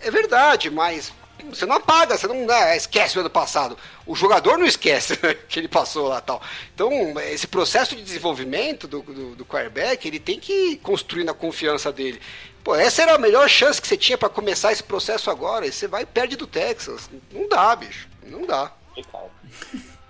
É 0.00 0.10
verdade, 0.10 0.68
mas 0.68 1.12
você 1.48 1.64
não 1.64 1.76
apaga, 1.76 2.18
você 2.18 2.26
não 2.26 2.44
né, 2.44 2.76
esquece 2.76 3.16
o 3.16 3.20
ano 3.20 3.30
passado. 3.30 3.78
O 4.04 4.16
jogador 4.16 4.58
não 4.58 4.66
esquece 4.66 5.18
né, 5.22 5.34
que 5.48 5.60
ele 5.60 5.68
passou 5.68 6.08
lá 6.08 6.20
tal. 6.20 6.42
Então, 6.74 6.90
esse 7.20 7.46
processo 7.46 7.94
de 7.94 8.02
desenvolvimento 8.02 8.88
do, 8.88 9.00
do, 9.02 9.36
do 9.36 9.46
quarterback, 9.46 10.06
ele 10.08 10.18
tem 10.18 10.40
que 10.40 10.52
ir 10.52 10.76
construindo 10.78 11.30
a 11.30 11.34
confiança 11.34 11.92
dele. 11.92 12.20
Pô, 12.68 12.74
essa 12.76 13.00
era 13.00 13.14
a 13.14 13.18
melhor 13.18 13.48
chance 13.48 13.80
que 13.80 13.88
você 13.88 13.96
tinha 13.96 14.18
para 14.18 14.28
começar 14.28 14.70
esse 14.70 14.82
processo 14.82 15.30
agora. 15.30 15.66
E 15.66 15.72
você 15.72 15.88
vai 15.88 16.02
e 16.02 16.06
perde 16.06 16.36
do 16.36 16.46
Texas. 16.46 17.08
Não 17.32 17.48
dá, 17.48 17.74
bicho. 17.74 18.06
Não 18.26 18.44
dá. 18.46 18.70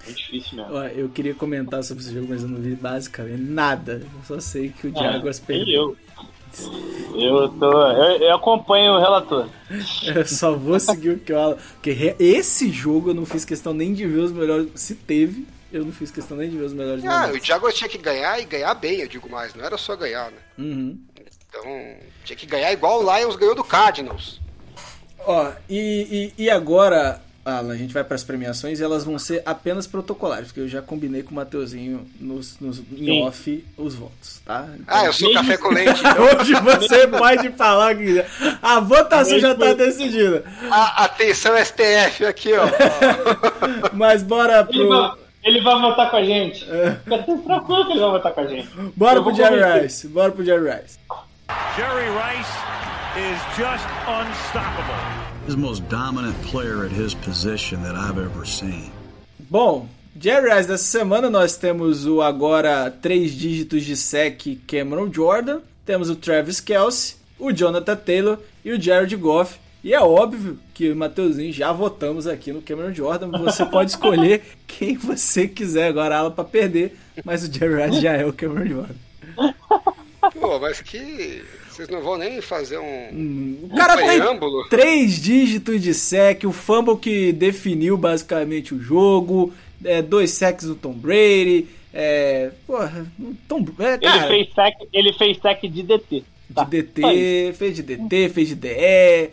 É 0.05 0.11
difícil 0.11 0.57
mesmo. 0.57 0.75
Ó, 0.75 0.83
eu 0.87 1.09
queria 1.09 1.35
comentar 1.37 1.85
sobre 1.85 2.03
esse 2.03 2.13
jogo, 2.13 2.27
mas 2.31 2.43
eu 2.43 2.49
não 2.49 2.61
vi 2.61 2.75
basicamente 2.75 3.41
nada. 3.43 4.03
Eu 4.03 4.25
só 4.27 4.41
sei 4.41 4.71
que 4.71 4.89
o 4.89 4.93
É, 4.93 5.13
Jaguars 5.13 5.39
perdeu. 5.39 5.97
eu. 7.15 7.21
Eu 7.21 7.49
tô. 7.49 7.71
Eu, 7.93 8.19
eu 8.23 8.35
acompanho 8.35 8.95
o 8.95 8.99
relator. 8.99 9.49
Eu 10.13 10.27
só 10.27 10.53
vou 10.57 10.81
seguir 10.81 11.11
o 11.11 11.19
que 11.21 11.31
eu 11.33 11.37
falo. 11.37 11.59
Porque 11.75 11.93
re- 11.93 12.17
esse 12.19 12.73
jogo 12.73 13.11
eu 13.11 13.15
não 13.15 13.25
fiz 13.25 13.45
questão 13.45 13.73
nem 13.73 13.93
de 13.95 14.05
ver 14.05 14.19
os 14.19 14.33
melhores. 14.33 14.69
Se 14.75 14.95
teve, 14.97 15.47
eu 15.73 15.85
não 15.85 15.93
fiz 15.93 16.11
questão 16.11 16.37
nem 16.37 16.49
de 16.51 16.57
ver 16.57 16.65
os 16.65 16.73
melhores 16.73 17.05
Ah, 17.05 17.27
momentos. 17.27 17.43
o 17.43 17.47
Jaguars 17.47 17.75
tinha 17.77 17.89
que 17.89 17.99
ganhar 17.99 18.41
e 18.41 18.47
ganhar 18.47 18.75
bem, 18.75 18.99
eu 19.01 19.07
digo 19.09 19.29
mais. 19.31 19.55
Não 19.55 19.63
era 19.65 19.77
só 19.79 19.95
ganhar, 19.95 20.31
né? 20.33 20.39
Uhum. 20.59 20.99
Então, 21.49 21.63
tinha 22.25 22.37
que 22.37 22.47
ganhar 22.47 22.73
igual 22.73 23.03
o 23.05 23.17
Lions 23.19 23.37
ganhou 23.37 23.55
do 23.55 23.65
Cardinals. 23.65 24.41
Ó, 25.27 25.51
e, 25.69 26.33
e, 26.39 26.45
e 26.45 26.51
agora, 26.51 27.21
Alan, 27.45 27.73
a 27.73 27.77
gente 27.77 27.93
vai 27.93 28.05
para 28.05 28.15
as 28.15 28.23
premiações 28.25 28.79
e 28.81 28.83
elas 28.85 29.05
vão 29.05 29.19
ser 29.19 29.43
apenas 29.45 29.87
protocolares, 29.87 30.49
porque 30.49 30.61
eu 30.61 30.69
já 30.69 30.81
combinei 30.81 31.23
com 31.23 31.33
o 31.33 31.35
Mateuzinho 31.35 32.07
nos, 32.21 32.59
nos, 32.61 32.79
em 32.93 33.05
Sim. 33.07 33.23
off 33.25 33.65
os 33.77 33.95
votos, 33.95 34.41
tá? 34.45 34.69
Ah, 34.87 35.07
eu 35.07 35.13
sou 35.13 35.33
café 35.33 35.57
com 35.57 35.69
leite. 35.71 36.01
então. 36.01 36.41
Hoje 36.41 36.53
você 36.55 37.07
pode 37.09 37.51
falar 37.53 37.95
que 37.97 38.05
quiser. 38.05 38.27
A 38.63 38.81
votação 38.81 39.39
já 39.39 39.55
tá 39.55 39.67
Mesmo- 39.67 39.77
decidida. 39.79 40.45
A- 40.71 41.05
atenção, 41.05 41.57
STF, 41.57 42.25
aqui, 42.27 42.53
ó. 42.53 42.67
Mas 43.93 44.23
bora 44.23 44.67
Ele 44.71 44.79
pro. 44.79 44.89
vai, 44.89 45.11
ele 45.45 45.61
vai 45.63 45.81
votar 45.81 46.11
com 46.11 46.17
a 46.17 46.25
gente. 46.25 46.65
Fica 47.05 47.19
tranquilo 47.45 47.87
que 47.87 47.93
ele 47.93 48.01
vai 48.01 48.11
votar 48.11 48.33
com 48.33 48.41
a 48.41 48.47
gente. 48.47 48.69
Bora 48.97 49.19
Eu 49.19 49.25
pro 49.25 49.35
Jerry. 49.35 49.81
Rice. 49.83 50.07
Bora 50.09 50.31
pro 50.33 50.45
Jerry 50.45 50.71
Rice. 50.71 50.99
Jerry 51.77 52.09
Rice 52.11 52.55
is 53.17 53.39
just 53.57 53.87
unstoppable. 54.07 54.99
He's 55.47 55.55
the 55.55 55.61
most 55.61 55.89
dominant 55.89 56.37
player 56.43 56.85
at 56.85 56.91
his 56.91 57.15
position 57.15 57.83
that 57.83 57.95
I've 57.95 58.19
ever 58.19 58.45
seen. 58.45 58.91
Bom, 59.51 59.89
Jerry 60.19 60.51
Rice 60.51 60.69
dessa 60.69 60.85
semana 60.85 61.31
nós 61.31 61.57
temos 61.57 62.07
o 62.07 62.21
agora 62.21 62.91
três 62.91 63.33
dígitos 63.33 63.85
de 63.85 63.97
sec 63.97 64.43
Cameron 64.67 65.11
Jordan, 65.13 65.61
temos 65.87 66.11
o 66.11 66.17
Travis 66.17 66.61
Kelsey, 66.61 67.17
o 67.39 67.51
Jonathan 67.53 67.97
Taylor 67.97 68.39
e 68.65 68.73
o 68.73 68.81
Jared 68.81 69.15
Goff. 69.17 69.59
E 69.83 69.95
é 69.95 70.01
óbvio 70.01 70.59
que 70.75 70.91
o 70.91 70.97
Mateuzinho 70.97 71.53
já 71.53 71.73
votamos 71.73 72.27
aqui 72.27 72.53
no 72.53 72.61
Cameron 72.61 72.93
Jordan. 72.93 73.31
Você 73.39 73.65
pode 73.71 73.93
escolher 73.93 74.43
quem 74.67 74.97
você 74.97 75.47
quiser 75.47 75.89
agora 75.89 76.17
ela 76.17 76.31
para 76.31 76.45
perder, 76.45 76.99
mas 77.25 77.45
o 77.45 77.53
Jerry 77.53 77.87
Rice 77.87 78.01
já 78.03 78.13
é 78.13 78.27
o 78.27 78.33
Cameron 78.33 78.67
Jordan. 78.67 78.95
Pô, 80.33 80.59
mas 80.59 80.81
que. 80.81 81.43
Vocês 81.71 81.89
não 81.89 82.03
vão 82.03 82.17
nem 82.19 82.41
fazer 82.41 82.79
um. 82.79 83.59
O 83.63 83.77
cara 83.77 83.97
tem 83.97 84.07
preâmbulo. 84.19 84.69
três 84.69 85.21
dígitos 85.21 85.81
de 85.81 85.95
sec, 85.95 86.45
o 86.45 86.53
fumble 86.53 86.97
que 86.97 87.33
definiu 87.33 87.97
basicamente 87.97 88.75
o 88.75 88.81
jogo, 88.81 89.53
é, 89.85 90.03
dois 90.03 90.33
sacks 90.33 90.67
do 90.67 90.75
Tom 90.75 90.93
Brady, 90.93 91.69
é, 91.95 92.51
porra, 92.67 93.07
Tom, 93.47 93.65
é, 93.79 93.95
Ele 93.95 93.99
cara, 93.99 94.27
fez 94.29 94.49
sec, 94.53 94.75
ele 94.93 95.13
fez 95.13 95.39
sec 95.41 95.61
de 95.63 95.83
DT. 95.85 96.25
Tá, 96.53 96.65
de. 96.65 96.83
DT, 96.83 97.53
fez 97.57 97.77
de 97.77 97.83
DT, 97.83 98.29
fez 98.31 98.49
de 98.49 98.55
DE, 98.55 98.71
é, 98.71 99.31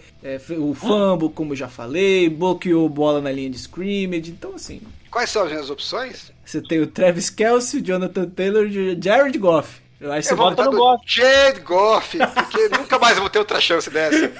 o 0.59 0.73
fumble, 0.73 1.29
como 1.29 1.53
eu 1.53 1.57
já 1.57 1.67
falei, 1.69 2.29
bloqueou 2.29 2.87
bola 2.89 3.21
na 3.21 3.31
linha 3.31 3.49
de 3.49 3.55
scrimmage, 3.57 4.31
então 4.31 4.53
assim, 4.53 4.81
Quais 5.09 5.29
são 5.29 5.43
as 5.43 5.49
minhas 5.49 5.69
opções? 5.69 6.31
você 6.45 6.61
tem 6.61 6.79
o 6.79 6.87
Travis 6.87 7.29
Kelsey, 7.29 7.79
o 7.79 7.83
Jonathan 7.83 8.29
Taylor 8.29 8.67
e 8.67 8.93
o 8.93 9.01
Jared 9.01 9.37
Goff. 9.37 9.81
Eu 10.05 10.11
acho 10.11 10.21
que 10.21 10.27
você 10.27 10.33
Eu 10.33 10.37
vou 10.37 10.49
votar 10.51 10.65
no 10.67 10.77
Goff. 10.77 11.03
Jed 11.07 11.59
Goff, 11.61 12.17
porque 12.17 12.69
nunca 12.77 12.99
mais 12.99 13.15
eu 13.17 13.21
vou 13.21 13.29
ter 13.29 13.39
outra 13.39 13.59
chance 13.59 13.89
dessa. 13.89 14.31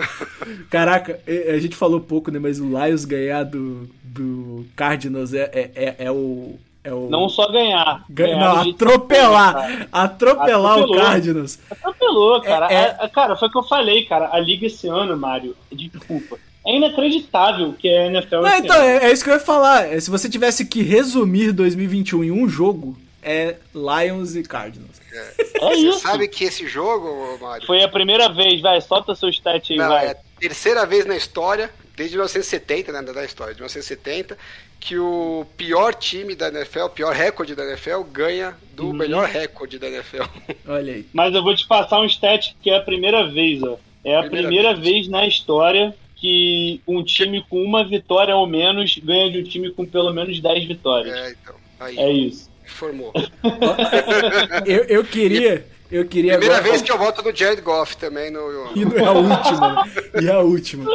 Caraca, 0.70 1.20
é- 1.26 1.52
a 1.52 1.58
gente 1.60 1.76
falou 1.76 2.00
pouco, 2.00 2.30
né? 2.30 2.38
Mas 2.38 2.58
o 2.58 2.64
Lions 2.64 3.04
ganhar 3.04 3.44
do, 3.44 3.88
do 4.02 4.64
Cardinals 4.74 5.34
é, 5.34 5.42
é, 5.52 5.70
é, 5.74 5.94
é 6.06 6.10
o. 6.10 6.54
É 6.82 6.92
o... 6.92 7.08
Não 7.10 7.28
só 7.28 7.50
ganhar. 7.50 8.04
Ganha- 8.08 8.34
ganhar 8.36 8.64
não, 8.64 8.70
atropelar! 8.72 9.88
Atropelar 9.92 10.78
o 10.78 10.82
Atropelou. 10.84 11.04
Cardinals. 11.04 11.58
Atropelou, 11.70 12.40
cara. 12.42 12.66
É- 12.72 12.96
é- 13.04 13.08
cara, 13.08 13.36
foi 13.36 13.48
o 13.48 13.50
que 13.50 13.58
eu 13.58 13.62
falei, 13.62 14.04
cara. 14.06 14.30
A 14.32 14.38
liga 14.40 14.66
esse 14.66 14.88
ano, 14.88 15.16
Mário, 15.16 15.54
desculpa. 15.70 16.38
É 16.66 16.76
inacreditável 16.76 17.74
que 17.74 17.86
a 17.88 18.06
NFL 18.06 18.36
Não, 18.40 18.56
então, 18.56 18.76
é, 18.76 19.04
é 19.04 19.12
isso 19.12 19.22
que 19.22 19.28
eu 19.28 19.34
ia 19.34 19.40
falar. 19.40 19.86
É, 19.92 20.00
Se 20.00 20.10
você 20.10 20.30
tivesse 20.30 20.64
que 20.64 20.82
resumir 20.82 21.52
2021 21.52 22.24
em 22.24 22.30
um 22.30 22.48
jogo, 22.48 22.96
é 23.24 23.56
Lions 23.74 24.36
e 24.36 24.42
Cardinals. 24.42 25.00
É 25.12 25.58
Você 25.60 25.74
isso. 25.88 25.98
sabe 26.00 26.28
que 26.28 26.44
esse 26.44 26.66
jogo, 26.68 27.38
Mário, 27.40 27.66
Foi 27.66 27.82
a 27.82 27.88
primeira 27.88 28.28
vez, 28.28 28.60
vai, 28.60 28.80
solta 28.80 29.14
seu 29.14 29.28
stat 29.30 29.72
aí, 29.72 29.78
não, 29.78 29.88
vai. 29.88 30.06
é 30.06 30.10
a 30.10 30.16
terceira 30.38 30.84
vez 30.84 31.06
na 31.06 31.16
história, 31.16 31.70
desde 31.96 32.16
1970, 32.16 32.92
né, 32.92 33.02
da 33.02 33.24
história, 33.24 33.54
de 33.54 33.60
1970, 33.60 34.36
que 34.80 34.98
o 34.98 35.46
pior 35.56 35.94
time 35.94 36.34
da 36.34 36.48
NFL, 36.48 36.80
o 36.80 36.90
pior 36.90 37.14
recorde 37.14 37.54
da 37.54 37.64
NFL, 37.64 38.02
ganha 38.12 38.54
do 38.74 38.86
Uhum. 38.88 38.92
melhor 38.92 39.26
recorde 39.28 39.78
da 39.78 39.88
NFL. 39.88 40.24
Olha 40.68 40.92
aí. 40.92 41.06
Mas 41.12 41.34
eu 41.34 41.42
vou 41.42 41.54
te 41.56 41.66
passar 41.66 42.00
um 42.00 42.04
stat 42.06 42.54
que 42.60 42.68
é 42.70 42.76
a 42.76 42.80
primeira 42.82 43.26
vez, 43.30 43.62
ó. 43.62 43.78
É 44.04 44.16
a 44.16 44.20
Primeira 44.20 44.48
primeira, 44.48 44.74
vez. 44.74 44.84
vez. 45.06 45.08
na 45.08 45.26
história 45.26 45.94
que 46.16 46.80
um 46.86 47.02
time 47.02 47.42
com 47.48 47.62
uma 47.62 47.82
vitória 47.86 48.36
ou 48.36 48.46
menos 48.46 48.98
ganha 48.98 49.30
de 49.30 49.38
um 49.38 49.42
time 49.44 49.70
com 49.70 49.86
pelo 49.86 50.12
menos 50.12 50.40
10 50.40 50.64
vitórias. 50.66 51.16
É, 51.16 51.30
então, 51.30 51.54
aí, 51.80 51.98
É 51.98 52.10
isso. 52.12 52.50
Formou. 52.74 53.12
Eu, 54.66 54.84
eu 54.84 55.04
queria. 55.04 55.66
Eu 55.90 56.04
queria 56.06 56.32
Primeira 56.32 56.56
agora. 56.56 56.70
vez 56.72 56.82
que 56.82 56.90
eu 56.90 56.98
voto 56.98 57.22
no 57.22 57.32
Jared 57.36 57.60
Goff 57.60 57.96
também 57.96 58.28
no... 58.30 58.40
E 58.74 58.84
não 58.84 58.96
é 58.96 59.04
a 59.04 59.12
última. 59.12 59.88
E 60.22 60.30
a 60.30 60.38
última. 60.40 60.90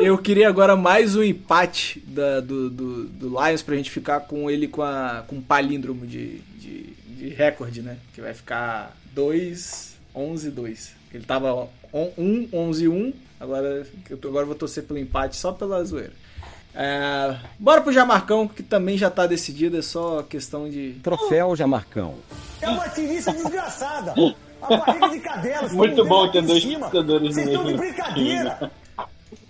Eu 0.00 0.18
queria 0.18 0.48
agora 0.48 0.76
mais 0.76 1.16
um 1.16 1.22
empate 1.22 2.00
da- 2.06 2.40
do, 2.40 2.68
do, 2.68 3.04
do 3.04 3.28
Lions 3.28 3.62
pra 3.62 3.74
gente 3.76 3.90
ficar 3.90 4.20
com 4.20 4.50
ele 4.50 4.68
com, 4.68 4.82
a, 4.82 5.24
com 5.26 5.36
um 5.36 5.40
palíndromo 5.40 6.04
de, 6.06 6.40
de, 6.58 6.82
de 7.16 7.28
recorde, 7.30 7.80
né? 7.80 7.96
Que 8.12 8.20
vai 8.20 8.34
ficar 8.34 8.94
2, 9.14 9.94
11, 10.14 10.50
2. 10.50 10.92
Ele 11.14 11.24
tava 11.24 11.68
1, 11.92 12.48
11, 12.52 12.88
1. 12.88 13.12
Agora, 13.40 13.86
eu 14.10 14.16
tô- 14.18 14.28
agora 14.28 14.42
eu 14.42 14.48
vou 14.48 14.56
torcer 14.56 14.82
pelo 14.82 14.98
empate 14.98 15.36
só 15.36 15.52
pela 15.52 15.82
zoeira. 15.84 16.12
É, 16.74 17.36
bora 17.58 17.80
pro 17.80 17.92
Jamarcão, 17.92 18.48
que 18.48 18.62
também 18.62 18.98
já 18.98 19.08
tá 19.10 19.26
decidido, 19.26 19.76
é 19.78 19.82
só 19.82 20.22
questão 20.22 20.68
de. 20.68 20.94
Troféu 21.02 21.54
Jamarcão. 21.54 22.16
É 22.60 22.68
uma 22.68 22.88
tirista 22.88 23.32
desgraçada. 23.32 24.14
A 24.62 24.76
barriga 24.76 25.08
de 25.10 25.20
cadela. 25.20 25.68
Muito 25.68 26.04
bom 26.04 26.28
ter 26.30 26.42
dois 26.42 26.62
cima. 26.62 26.88
torcedores 26.90 27.34
Vocês 27.34 27.46
no 27.46 27.52
estão 27.52 27.66
de 27.66 27.74
brincadeira. 27.78 28.72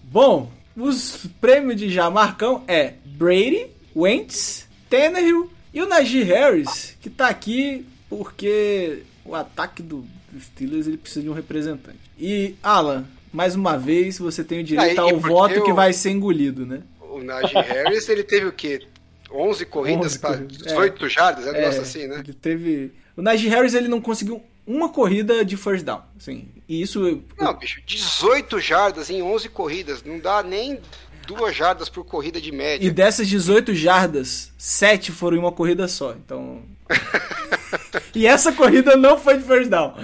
Bom, 0.05 0.51
os 0.76 1.26
prêmios 1.40 1.80
de 1.80 1.88
Jamarcão 1.88 2.62
é 2.68 2.94
Brady, 3.05 3.66
Wentz, 3.96 4.68
Tannehill 4.90 5.51
E 5.72 5.80
o 5.82 5.88
Najee 5.88 6.22
Harris, 6.24 6.96
que 7.01 7.09
tá 7.09 7.28
aqui 7.28 7.86
porque 8.09 9.02
o 9.24 9.34
ataque 9.34 9.82
do 9.82 10.05
Steelers 10.38 10.86
ele 10.86 10.96
precisa 10.98 11.22
de 11.22 11.30
um 11.30 11.32
representante. 11.32 11.98
E, 12.18 12.55
Alan, 12.62 13.05
mais 13.32 13.55
uma 13.56 13.76
vez 13.78 14.18
você 14.18 14.44
tem 14.44 14.60
o 14.60 14.64
direito 14.64 15.01
Aí, 15.01 15.10
ao 15.12 15.18
voto 15.18 15.62
que 15.62 15.70
eu- 15.70 15.74
vai 15.74 15.92
ser 15.92 16.10
engolido, 16.10 16.64
né? 16.66 16.82
O 17.24 17.26
Najee 17.26 17.62
Harris, 17.62 18.09
ele 18.09 18.22
teve 18.22 18.46
o 18.46 18.52
quê? 18.52 18.86
11 19.32 19.66
corridas 19.66 20.06
11 20.12 20.18
para 20.18 20.34
corridas, 20.36 20.59
18 20.59 21.09
jardas? 21.09 21.46
É 21.46 21.51
um 21.51 21.55
É, 21.55 21.59
negócio 21.60 21.82
assim, 21.82 22.06
né? 22.06 22.20
Ele 22.22 22.34
teve. 22.34 22.92
O 23.16 23.22
Najee 23.22 23.48
Harris 23.48 23.74
ele 23.74 23.88
não 23.88 24.01
conseguiu 24.01 24.42
uma 24.66 24.88
corrida 24.88 25.44
de 25.44 25.56
first 25.56 25.84
down. 25.84 26.02
Assim, 26.16 26.48
e 26.68 26.80
isso. 26.82 27.22
Não, 27.38 27.55
bicho, 27.55 27.80
18 27.86 28.60
jardas 28.60 29.10
em 29.10 29.22
11 29.22 29.48
corridas. 29.48 30.02
Não 30.02 30.18
dá 30.18 30.42
nem 30.42 30.80
duas 31.26 31.56
jardas 31.56 31.88
por 31.88 32.05
corrida 32.05 32.40
de 32.40 32.52
média. 32.52 32.86
E 32.86 32.90
dessas 32.90 33.26
18 33.26 33.74
jardas, 33.74 34.52
7 34.59 35.10
foram 35.10 35.36
em 35.36 35.40
uma 35.40 35.52
corrida 35.52 35.88
só. 35.88 36.12
Então. 36.12 36.62
e 38.14 38.26
essa 38.26 38.52
corrida 38.52 38.96
não 38.96 39.18
foi 39.18 39.38
de 39.38 39.44
first 39.44 39.70
down. 39.70 39.94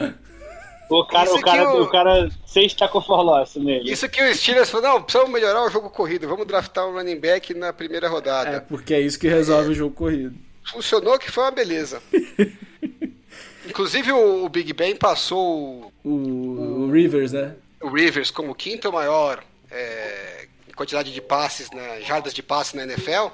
O 0.90 1.04
cara, 1.04 1.24
Isso 1.26 1.36
o 1.36 1.40
cara, 1.40 1.62
eu- 1.62 1.82
o 1.82 1.88
cara, 1.88 2.28
seis 2.44 2.74
loss 3.06 3.54
nele. 3.54 3.90
Isso 3.92 4.08
que 4.08 4.20
o 4.20 4.34
Steelers 4.34 4.68
falou, 4.68 4.88
não, 4.88 5.02
precisamos 5.02 5.32
melhorar 5.32 5.64
o 5.64 5.70
jogo 5.70 5.88
corrido, 5.88 6.26
vamos 6.26 6.46
draftar 6.46 6.88
um 6.88 6.94
running 6.94 7.20
back 7.20 7.54
na 7.54 7.72
primeira 7.72 8.08
rodada. 8.08 8.56
É, 8.56 8.60
porque 8.60 8.92
é 8.92 9.00
isso 9.00 9.18
que 9.18 9.28
resolve 9.28 9.70
o 9.70 9.74
jogo 9.74 9.94
corrido. 9.94 10.34
Funcionou 10.64 11.16
que 11.18 11.30
foi 11.30 11.44
uma 11.44 11.50
beleza. 11.52 12.02
Inclusive 13.68 14.10
o, 14.10 14.44
o 14.44 14.48
Big 14.48 14.72
Ben 14.72 14.96
passou 14.96 15.92
O, 16.02 16.08
o 16.10 16.90
Rivers, 16.90 17.32
né? 17.32 17.54
o, 17.80 17.86
o 17.86 17.92
Rivers 17.92 18.30
como 18.32 18.54
quinto 18.54 18.92
maior 18.92 19.44
é, 19.70 20.46
em 20.68 20.72
quantidade 20.72 21.12
de 21.12 21.20
passes, 21.20 21.70
né, 21.70 22.00
jardas 22.00 22.34
de 22.34 22.42
passe 22.42 22.76
na 22.76 22.82
NFL. 22.82 23.28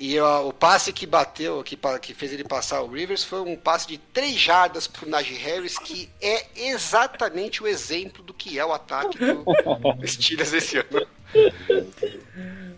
E 0.00 0.16
ó, 0.20 0.46
o 0.46 0.52
passe 0.52 0.92
que 0.92 1.04
bateu, 1.04 1.60
que, 1.64 1.76
que 2.00 2.14
fez 2.14 2.32
ele 2.32 2.44
passar 2.44 2.82
o 2.82 2.86
Rivers, 2.86 3.24
foi 3.24 3.40
um 3.40 3.56
passe 3.56 3.88
de 3.88 3.98
três 3.98 4.36
jardas 4.36 4.86
pro 4.86 5.08
Najee 5.08 5.34
Harris, 5.34 5.76
que 5.76 6.08
é 6.22 6.46
exatamente 6.54 7.64
o 7.64 7.66
exemplo 7.66 8.22
do 8.22 8.32
que 8.32 8.60
é 8.60 8.64
o 8.64 8.72
ataque 8.72 9.18
do 9.18 9.44
Steelers 10.06 10.52
esse 10.52 10.76
ano. 10.78 11.04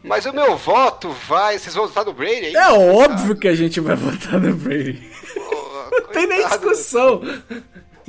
Mas 0.03 0.25
o 0.25 0.33
meu 0.33 0.57
voto 0.57 1.11
vai. 1.29 1.59
Vocês 1.59 1.75
vão 1.75 1.87
votar 1.87 2.07
no 2.07 2.15
Brady 2.15 2.47
aí? 2.47 2.57
É 2.57 2.73
óbvio 2.73 3.37
que 3.37 3.49
a 3.49 3.55
gente 3.55 3.81
vai 3.81 3.97
votar 3.97 4.41
no 4.41 4.57
Brady. 4.57 5.13
Não 5.37 6.07
tem 6.13 6.27
nem 6.27 6.49
discussão. 6.49 7.21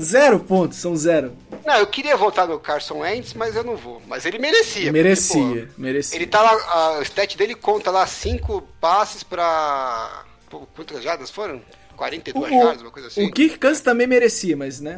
Zero 0.02 0.40
pontos, 0.40 0.78
são 0.80 0.96
zero. 0.96 1.34
Não, 1.66 1.76
eu 1.76 1.88
queria 1.88 2.18
votar 2.18 2.48
no 2.48 2.60
Carson 2.60 3.00
Wentz, 3.00 3.34
mas 3.34 3.56
eu 3.56 3.64
não 3.64 3.76
vou. 3.78 4.02
Mas 4.08 4.26
ele 4.26 4.40
merecia. 4.40 4.92
Merecia, 4.92 5.42
porque, 5.44 5.62
pô, 5.68 5.82
merecia. 5.82 6.18
Ele 6.18 6.26
tá 6.28 6.42
lá, 6.42 6.52
a- 6.52 7.00
o 7.00 7.02
stat 7.04 7.38
dele 7.38 7.54
conta 7.56 7.92
lá 7.92 8.06
cinco 8.08 8.62
passes 8.80 9.24
pra. 9.24 10.24
pô, 10.50 10.68
Quantas 10.76 11.04
jardas 11.04 11.30
foram? 11.30 11.62
42 12.02 12.50
jardas, 12.50 12.82
uma 12.82 12.92
coisa 12.92 13.08
assim. 13.08 13.26
o 13.26 13.32
Kirk 13.32 13.60
Cousins 13.60 13.82
também 13.82 14.08
merecia, 14.08 14.58
mas, 14.58 14.80
né? 14.80 14.98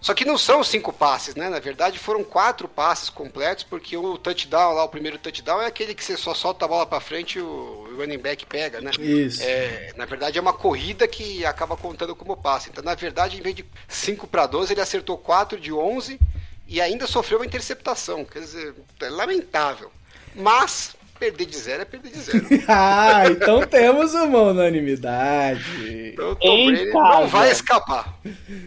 Só 0.00 0.14
que 0.14 0.24
não 0.24 0.38
são 0.38 0.62
cinco 0.64 0.92
passes, 0.92 1.34
né? 1.34 1.48
Na 1.48 1.58
verdade 1.58 1.98
foram 1.98 2.24
quatro 2.24 2.68
passes 2.68 3.10
completos, 3.10 3.64
porque 3.64 3.96
o 3.96 4.16
touchdown 4.16 4.74
lá, 4.74 4.84
o 4.84 4.88
primeiro 4.88 5.18
touchdown 5.18 5.60
é 5.62 5.66
aquele 5.66 5.94
que 5.94 6.04
você 6.04 6.16
só 6.16 6.34
solta 6.34 6.64
a 6.64 6.68
bola 6.68 6.86
pra 6.86 7.00
frente 7.00 7.38
e 7.38 7.42
o 7.42 7.88
o 7.88 7.96
running 7.96 8.18
back 8.18 8.46
pega, 8.46 8.80
né? 8.80 8.90
Isso. 8.98 9.42
É, 9.42 9.92
na 9.96 10.04
verdade 10.04 10.38
é 10.38 10.40
uma 10.40 10.52
corrida 10.52 11.08
que 11.08 11.44
acaba 11.44 11.76
contando 11.76 12.14
como 12.14 12.36
passe. 12.36 12.70
Então, 12.70 12.84
na 12.84 12.94
verdade, 12.94 13.38
em 13.38 13.42
vez 13.42 13.54
de 13.54 13.64
5 13.88 14.26
para 14.26 14.46
12, 14.46 14.72
ele 14.72 14.80
acertou 14.80 15.18
4 15.18 15.58
de 15.58 15.72
11 15.72 16.18
e 16.66 16.80
ainda 16.80 17.06
sofreu 17.06 17.38
uma 17.38 17.46
interceptação. 17.46 18.24
Quer 18.24 18.40
dizer, 18.40 18.74
é 19.00 19.08
lamentável. 19.08 19.90
Mas 20.34 20.94
perder 21.18 21.46
de 21.46 21.56
zero 21.56 21.82
é 21.82 21.84
perder 21.84 22.10
de 22.10 22.18
zero. 22.18 22.46
ah, 22.68 23.24
então 23.30 23.60
temos 23.66 24.14
uma 24.14 24.42
unanimidade. 24.42 26.10
Então, 26.12 26.32
o 26.32 26.36
Tom 26.36 26.70
Em 26.70 26.92
casa. 26.92 27.20
não 27.20 27.26
vai 27.26 27.50
escapar. 27.50 28.14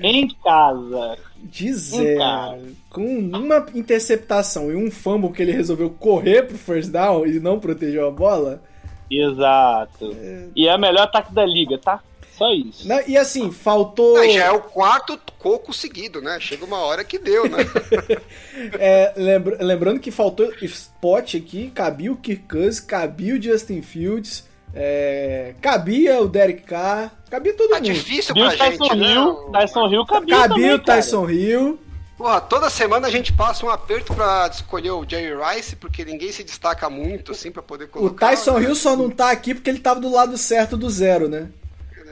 Em 0.02 0.28
casa. 0.44 1.18
De 1.38 1.74
zero. 1.74 2.76
Com 2.90 3.06
uma 3.20 3.66
interceptação 3.74 4.72
e 4.72 4.76
um 4.76 4.92
fumble 4.92 5.32
que 5.32 5.42
ele 5.42 5.52
resolveu 5.52 5.90
correr 5.90 6.44
pro 6.44 6.58
first 6.58 6.92
down 6.92 7.26
e 7.26 7.40
não 7.40 7.60
protegeu 7.60 8.08
a 8.08 8.12
bola. 8.12 8.62
Exato. 9.10 10.16
E 10.56 10.68
é 10.68 10.76
o 10.76 10.80
melhor 10.80 11.04
ataque 11.04 11.34
da 11.34 11.46
liga, 11.46 11.78
tá? 11.78 12.02
Só 12.42 12.52
isso. 12.54 12.88
Não, 12.88 13.02
e 13.08 13.18
assim, 13.18 13.52
faltou. 13.52 14.16
Não, 14.18 14.30
já 14.32 14.46
é 14.46 14.52
o 14.52 14.62
quarto 14.62 15.20
coco 15.38 15.72
seguido, 15.74 16.22
né? 16.22 16.40
Chega 16.40 16.66
uma 16.66 16.78
hora 16.80 17.04
que 17.04 17.18
deu, 17.20 17.48
né? 17.50 17.58
É, 18.80 19.14
lembra- 19.16 19.58
lembrando 19.64 20.00
que 20.00 20.12
faltou 20.12 20.52
spot 20.62 21.36
aqui, 21.36 21.72
cabia 21.72 22.12
o 22.12 22.18
Kirk 22.18 22.44
Cousins, 22.48 22.80
cabia 22.80 23.36
o 23.36 23.42
Justin 23.42 23.82
Fields, 23.82 24.46
é, 24.74 25.54
cabia 25.62 26.22
o 26.22 26.28
Derek 26.28 26.64
Carr, 26.64 27.12
cabia 27.30 27.54
todo 27.54 27.70
Tá 27.70 27.76
mundo. 27.76 27.86
difícil 27.86 28.34
Viu 28.36 28.46
pra 28.46 28.54
o 28.54 28.58
Tyson 28.58 28.84
gente, 28.86 28.96
né? 28.98 29.14
Hill? 29.14 29.34
Tyson 29.52 29.88
Hill 29.90 30.06
cabia, 30.06 30.36
Cabia 30.36 30.56
também, 30.56 30.74
o 30.74 30.80
Tyson 30.80 31.30
Hill. 31.30 31.80
Porra, 32.18 32.40
toda 32.42 32.70
semana 32.70 33.08
a 33.08 33.10
gente 33.12 33.34
passa 33.34 33.66
um 33.66 33.70
aperto 33.70 34.14
pra 34.14 34.48
escolher 34.54 34.92
o 34.92 35.04
Jerry 35.08 35.34
Rice, 35.56 35.76
porque 35.76 36.06
ninguém 36.06 36.32
se 36.32 36.44
destaca 36.44 36.88
muito, 36.90 37.32
assim, 37.32 37.50
pra 37.52 37.64
poder 37.64 37.86
O 37.86 37.88
colocar. 37.88 38.30
Tyson 38.30 38.60
Hill 38.60 38.76
só 38.76 38.96
não 38.96 39.10
tá 39.10 39.32
aqui 39.32 39.56
porque 39.56 39.70
ele 39.70 39.80
tava 39.80 40.00
do 40.00 40.12
lado 40.12 40.38
certo 40.38 40.78
do 40.78 40.88
zero, 40.90 41.28
né? 41.28 41.50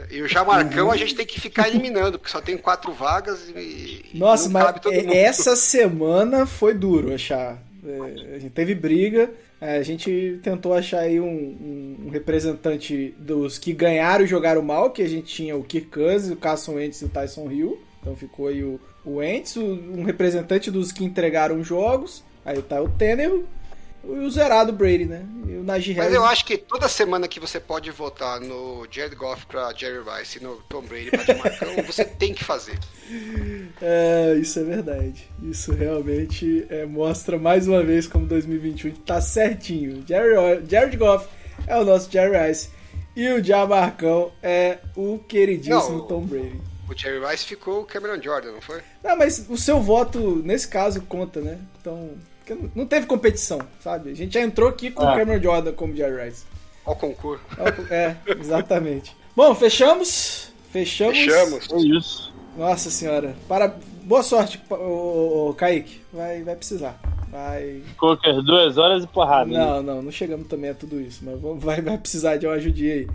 E 0.10 0.22
o 0.22 0.28
Jamarcão 0.28 0.90
a 0.92 0.98
gente 0.98 1.14
tem 1.16 1.26
que 1.26 1.40
ficar 1.40 1.68
eliminando, 1.70 2.18
porque 2.18 2.32
só 2.32 2.42
tem 2.42 2.58
quatro 2.58 2.92
vagas 2.94 3.50
e. 3.56 4.06
Nossa, 4.14 4.50
mas 4.50 4.64
é- 4.92 5.18
essa 5.24 5.56
semana 5.56 6.46
foi 6.46 6.74
duro 6.74 7.14
achar. 7.14 7.58
É, 7.86 8.36
a 8.36 8.40
gente 8.40 8.52
teve 8.52 8.74
briga, 8.76 9.30
é, 9.62 9.78
a 9.78 9.84
gente 9.84 10.40
tentou 10.44 10.74
achar 10.74 11.00
aí 11.00 11.20
um, 11.20 11.26
um- 11.28 11.98
um 12.08 12.10
representante 12.10 13.14
dos 13.18 13.58
que 13.58 13.72
ganharam 13.72 14.26
e 14.26 14.28
jogaram 14.28 14.62
mal, 14.62 14.90
que 14.92 15.02
a 15.02 15.08
gente 15.08 15.28
tinha 15.34 15.56
o 15.56 15.64
Kirk 15.64 15.88
Cousins, 15.90 16.32
o 16.32 16.36
Carson 16.36 16.74
Wentz 16.74 17.02
e 17.02 17.06
o 17.06 17.10
Tyson 17.10 17.50
Hill. 17.52 17.80
Então 18.02 18.16
ficou 18.16 18.48
aí 18.48 18.64
o, 18.64 18.80
o 19.06 19.18
Wentz, 19.18 19.56
um 19.58 20.04
representante 20.04 20.72
dos 20.72 20.92
que 20.92 21.04
entregaram 21.06 21.64
jogos. 21.64 22.24
Aí 22.46 22.62
tá 22.62 22.82
o 22.82 22.90
Tanner 22.90 23.42
o 24.04 24.30
zerado 24.30 24.72
Brady, 24.72 25.06
né? 25.06 25.26
E 25.48 25.56
o 25.56 25.64
Najee 25.64 25.96
Mas 25.96 26.14
eu 26.14 26.24
acho 26.26 26.46
que 26.46 26.58
toda 26.58 26.88
semana 26.88 27.28
que 27.28 27.40
você 27.40 27.60
pode 27.60 27.92
votar 27.92 28.40
no 28.40 28.88
Jared 28.90 29.16
Goff 29.16 29.46
pra 29.46 29.74
Jerry 29.74 30.00
Rice 30.04 30.40
e 30.40 30.44
no 30.44 30.56
Tom 30.70 30.82
Brady 30.82 31.12
pra 31.12 31.24
Jamarcão, 31.24 31.76
você 31.86 32.06
tem 32.06 32.34
que 32.34 32.44
fazer. 32.44 32.78
É, 33.82 34.36
isso 34.40 34.60
é 34.60 34.64
verdade. 34.64 35.30
Isso 35.42 35.74
realmente 35.74 36.66
é, 36.70 36.86
mostra 36.86 37.38
mais 37.38 37.68
uma 37.68 37.84
vez 37.84 38.08
como 38.08 38.26
2021 38.26 38.92
tá 38.96 39.20
certinho. 39.22 40.04
Jerry, 40.08 40.66
Jared 40.68 40.96
Goff 40.98 41.28
é 41.68 41.78
o 41.78 41.84
nosso 41.84 42.12
Jerry 42.12 42.48
Rice. 42.48 42.70
E 43.16 43.28
o 43.28 43.44
Jamarcão 43.44 44.32
é 44.42 44.80
o 44.96 45.20
queridíssimo 45.20 45.98
Não, 45.98 46.08
Tom 46.08 46.22
Brady. 46.22 46.62
O 46.90 46.98
Jerry 46.98 47.24
Rice 47.24 47.46
ficou 47.46 47.82
o 47.82 47.86
Cameron 47.86 48.22
Jordan, 48.22 48.54
não 48.54 48.62
foi? 48.62 48.82
Não, 49.04 49.18
mas 49.18 49.46
o 49.50 49.58
seu 49.58 49.82
voto, 49.82 50.38
nesse 50.38 50.68
caso, 50.68 51.02
conta, 51.02 51.42
né? 51.42 51.60
Então, 51.80 52.12
porque 52.56 52.70
não 52.76 52.86
teve 52.86 53.06
competição, 53.06 53.60
sabe? 53.80 54.12
A 54.12 54.16
gente 54.16 54.34
já 54.34 54.42
entrou 54.42 54.70
aqui 54.70 54.92
com 54.92 55.04
o 55.04 55.10
É. 55.10 55.18
Cameron 55.18 55.42
Jordan 55.42 55.74
como 55.74 55.96
Jerry 55.96 56.26
Rice. 56.26 56.46
Ao 56.86 56.96
concurso. 56.96 57.44
É, 57.92 58.16
exatamente. 58.40 59.16
Bom, 59.36 59.54
fechamos? 59.54 60.52
Fechamos. 60.72 61.18
Fechamos. 61.18 61.68
É 61.72 61.78
isso. 61.78 62.34
Nossa 62.58 62.90
senhora. 62.90 63.36
Para... 63.48 63.76
Boa 64.04 64.24
sorte, 64.24 64.60
ô, 64.72 65.50
ô, 65.50 65.54
Kaique. 65.54 66.02
Vai, 66.12 66.42
vai 66.42 66.56
precisar. 66.56 67.00
Vai. 67.32 67.84
Coker, 67.96 68.42
duas 68.42 68.78
horas 68.78 69.04
e 69.04 69.08
porrada. 69.08 69.52
né? 69.52 69.60
Não, 69.60 69.84
não, 69.84 70.02
não 70.02 70.12
chegamos 70.12 70.48
também 70.48 70.72
a 70.72 70.74
tudo 70.74 71.00
isso, 71.00 71.24
mas 71.24 71.40
vai, 71.62 71.80
vai 71.80 71.98
precisar 71.98 72.38
de 72.38 72.48
uma 72.48 72.56
ajudinha 72.56 72.94
aí. 72.96 73.08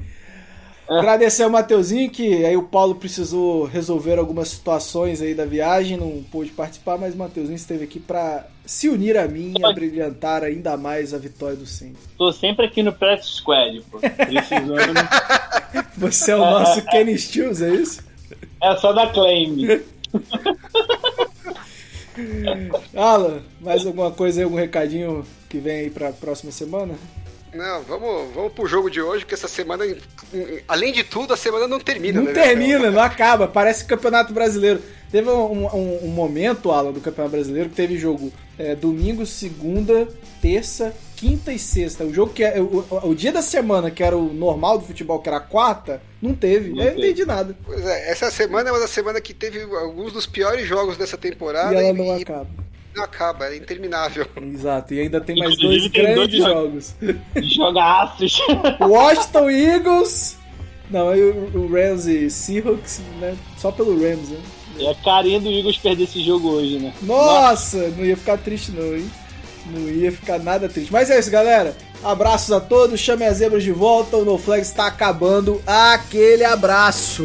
Agradecer 0.89 1.43
ao 1.43 1.51
Mateuzinho, 1.51 2.11
que 2.11 2.45
aí 2.45 2.57
o 2.57 2.63
Paulo 2.63 2.95
precisou 2.95 3.65
resolver 3.65 4.19
algumas 4.19 4.49
situações 4.49 5.21
aí 5.21 5.35
da 5.35 5.47
viagem, 5.47 5.97
não 5.97 6.23
pôde 6.31 6.51
participar, 6.51 6.97
mas 6.99 7.15
o 7.15 7.19
Mateuzinho 7.19 7.57
esteve 7.57 7.85
aqui 7.85 7.99
para 7.99 8.47
se 8.67 8.89
unir 8.89 9.17
a 9.19 9.27
mim 9.29 9.55
e 9.59 9.65
a 9.65 9.73
brilhantar 9.73 10.43
ainda 10.43 10.77
mais 10.77 11.13
a 11.15 11.19
vitória 11.19 11.57
do 11.57 11.67
Saints. 11.67 11.99
Tô 12.17 12.33
sempre 12.33 12.67
aqui 12.67 12.83
no 12.83 12.93
Practice 12.93 13.37
Squad, 13.37 13.83
pô. 13.91 13.99
Precisando. 13.99 14.95
Você 15.99 16.31
é 16.33 16.37
o 16.37 16.41
nosso 16.41 16.83
Kenny 16.87 17.17
Stills, 17.19 17.63
é 17.65 17.75
isso? 17.75 18.03
é 18.63 18.77
só 18.77 18.93
da 18.93 19.07
Claim. 19.09 19.81
Alan, 22.95 23.43
mais 23.61 23.85
alguma 23.87 24.11
coisa 24.11 24.41
aí, 24.41 24.45
algum 24.45 24.57
recadinho 24.57 25.25
que 25.49 25.59
vem 25.59 25.81
aí 25.81 25.91
pra 25.91 26.13
próxima 26.13 26.53
semana? 26.53 26.95
Não, 27.53 27.83
vamos, 27.83 28.35
vamos 28.35 28.53
pro 28.53 28.67
jogo 28.67 28.91
de 28.91 29.01
hoje, 29.01 29.25
que 29.25 29.35
essa 29.35 29.47
semana, 29.49 29.85
além 30.67 30.93
de 30.93 31.05
tudo, 31.05 31.33
a 31.33 31.37
semana 31.37 31.69
não 31.69 31.79
termina, 31.79 32.19
Não 32.21 32.27
né? 32.27 32.33
termina, 32.33 32.91
não 32.91 33.01
acaba. 33.03 33.47
Parece 33.47 33.85
Campeonato 33.85 34.33
Brasileiro. 34.33 34.83
Teve 35.11 35.31
um, 35.31 35.67
um- 35.67 36.05
um 36.05 36.09
momento, 36.09 36.73
Alan, 36.73 36.91
do 36.93 37.01
Campeonato 37.01 37.37
Brasileiro 37.37 37.69
que 37.71 37.77
teve 37.77 37.97
jogo 37.97 38.33
é, 38.59 38.75
domingo, 38.75 39.25
segunda, 39.27 40.07
terça, 40.41 40.95
quinta 41.17 41.53
e 41.53 41.59
sexta. 41.59 42.05
O 42.05 42.13
jogo 42.15 42.33
que 42.33 42.45
é. 42.45 42.61
O, 42.61 42.85
o- 43.03 43.15
dia 43.15 43.33
da 43.33 43.43
semana, 43.43 43.91
que 43.91 44.03
era 44.03 44.17
o 44.17 44.33
normal 44.33 44.79
do 44.79 44.85
futebol, 44.87 45.19
que 45.19 45.29
era 45.29 45.39
a 45.39 45.41
quarta, 45.41 46.01
não 46.23 46.35
teve. 46.35 46.71
Não 46.71 46.83
Eu 46.83 46.93
não 46.93 46.99
entendi 46.99 47.25
nada. 47.25 47.57
Pois 47.65 47.85
é, 47.85 48.11
essa 48.11 48.31
semana 48.31 48.69
é 48.69 48.73
uma 48.73 48.81
da 48.81 48.89
semana 48.89 49.21
que 49.21 49.35
teve 49.35 49.63
alguns 49.63 50.13
dos 50.13 50.27
piores 50.27 50.67
jogos 50.67 50.97
dessa 50.97 51.17
temporada 51.17 51.75
e 51.75 51.77
ela 51.79 51.89
e, 51.89 51.93
não 51.93 52.19
e 52.19 52.23
acaba. 52.23 52.47
não 52.95 53.05
acaba, 53.05 53.47
é 53.47 53.57
interminável. 53.57 54.27
Exato. 54.41 54.95
E 54.95 55.01
ainda 55.01 55.21
tem 55.21 55.37
mais 55.37 55.55
Inclusive, 55.55 55.81
dois 55.89 55.93
tem 55.93 56.03
grandes 56.15 56.39
dois 56.41 56.53
jogos. 56.55 56.95
Jogaços. 57.57 58.39
Washington 58.81 59.51
Eagles 59.51 60.37
Não, 60.91 61.09
aí 61.09 61.21
o, 61.23 61.59
o 61.59 61.73
Rams 61.73 62.07
e 62.07 62.31
Seahawks, 62.31 63.01
né? 63.21 63.37
Só 63.57 63.73
pelo 63.73 63.95
Rams, 64.01 64.29
né? 64.31 64.39
É 64.79 64.91
a 64.91 64.95
carinha 64.95 65.41
do 65.41 65.51
Eagles 65.51 65.77
perder 65.77 66.05
esse 66.05 66.23
jogo 66.23 66.49
hoje, 66.51 66.79
né? 66.79 66.93
Nossa, 67.03 67.89
não 67.97 68.05
ia 68.05 68.17
ficar 68.17 68.39
triste 68.39 68.73
não, 68.73 68.95
hein? 68.97 69.11
Não 69.67 69.89
ia 69.89 70.13
ficar 70.13 70.39
nada 70.39 70.69
triste. 70.69 70.93
Mas 70.93 71.11
é 71.11 71.19
isso, 71.19 71.31
galera. 71.31 71.77
Abraços 72.03 72.53
a 72.53 72.61
todos, 72.61 73.01
chame 73.01 73.25
as 73.25 73.39
zebras 73.39 73.63
de 73.63 73.73
volta. 73.73 74.17
O 74.17 74.25
No 74.25 74.37
Flags 74.37 74.69
está 74.69 74.87
acabando. 74.87 75.63
Aquele 75.67 76.45
abraço. 76.45 77.25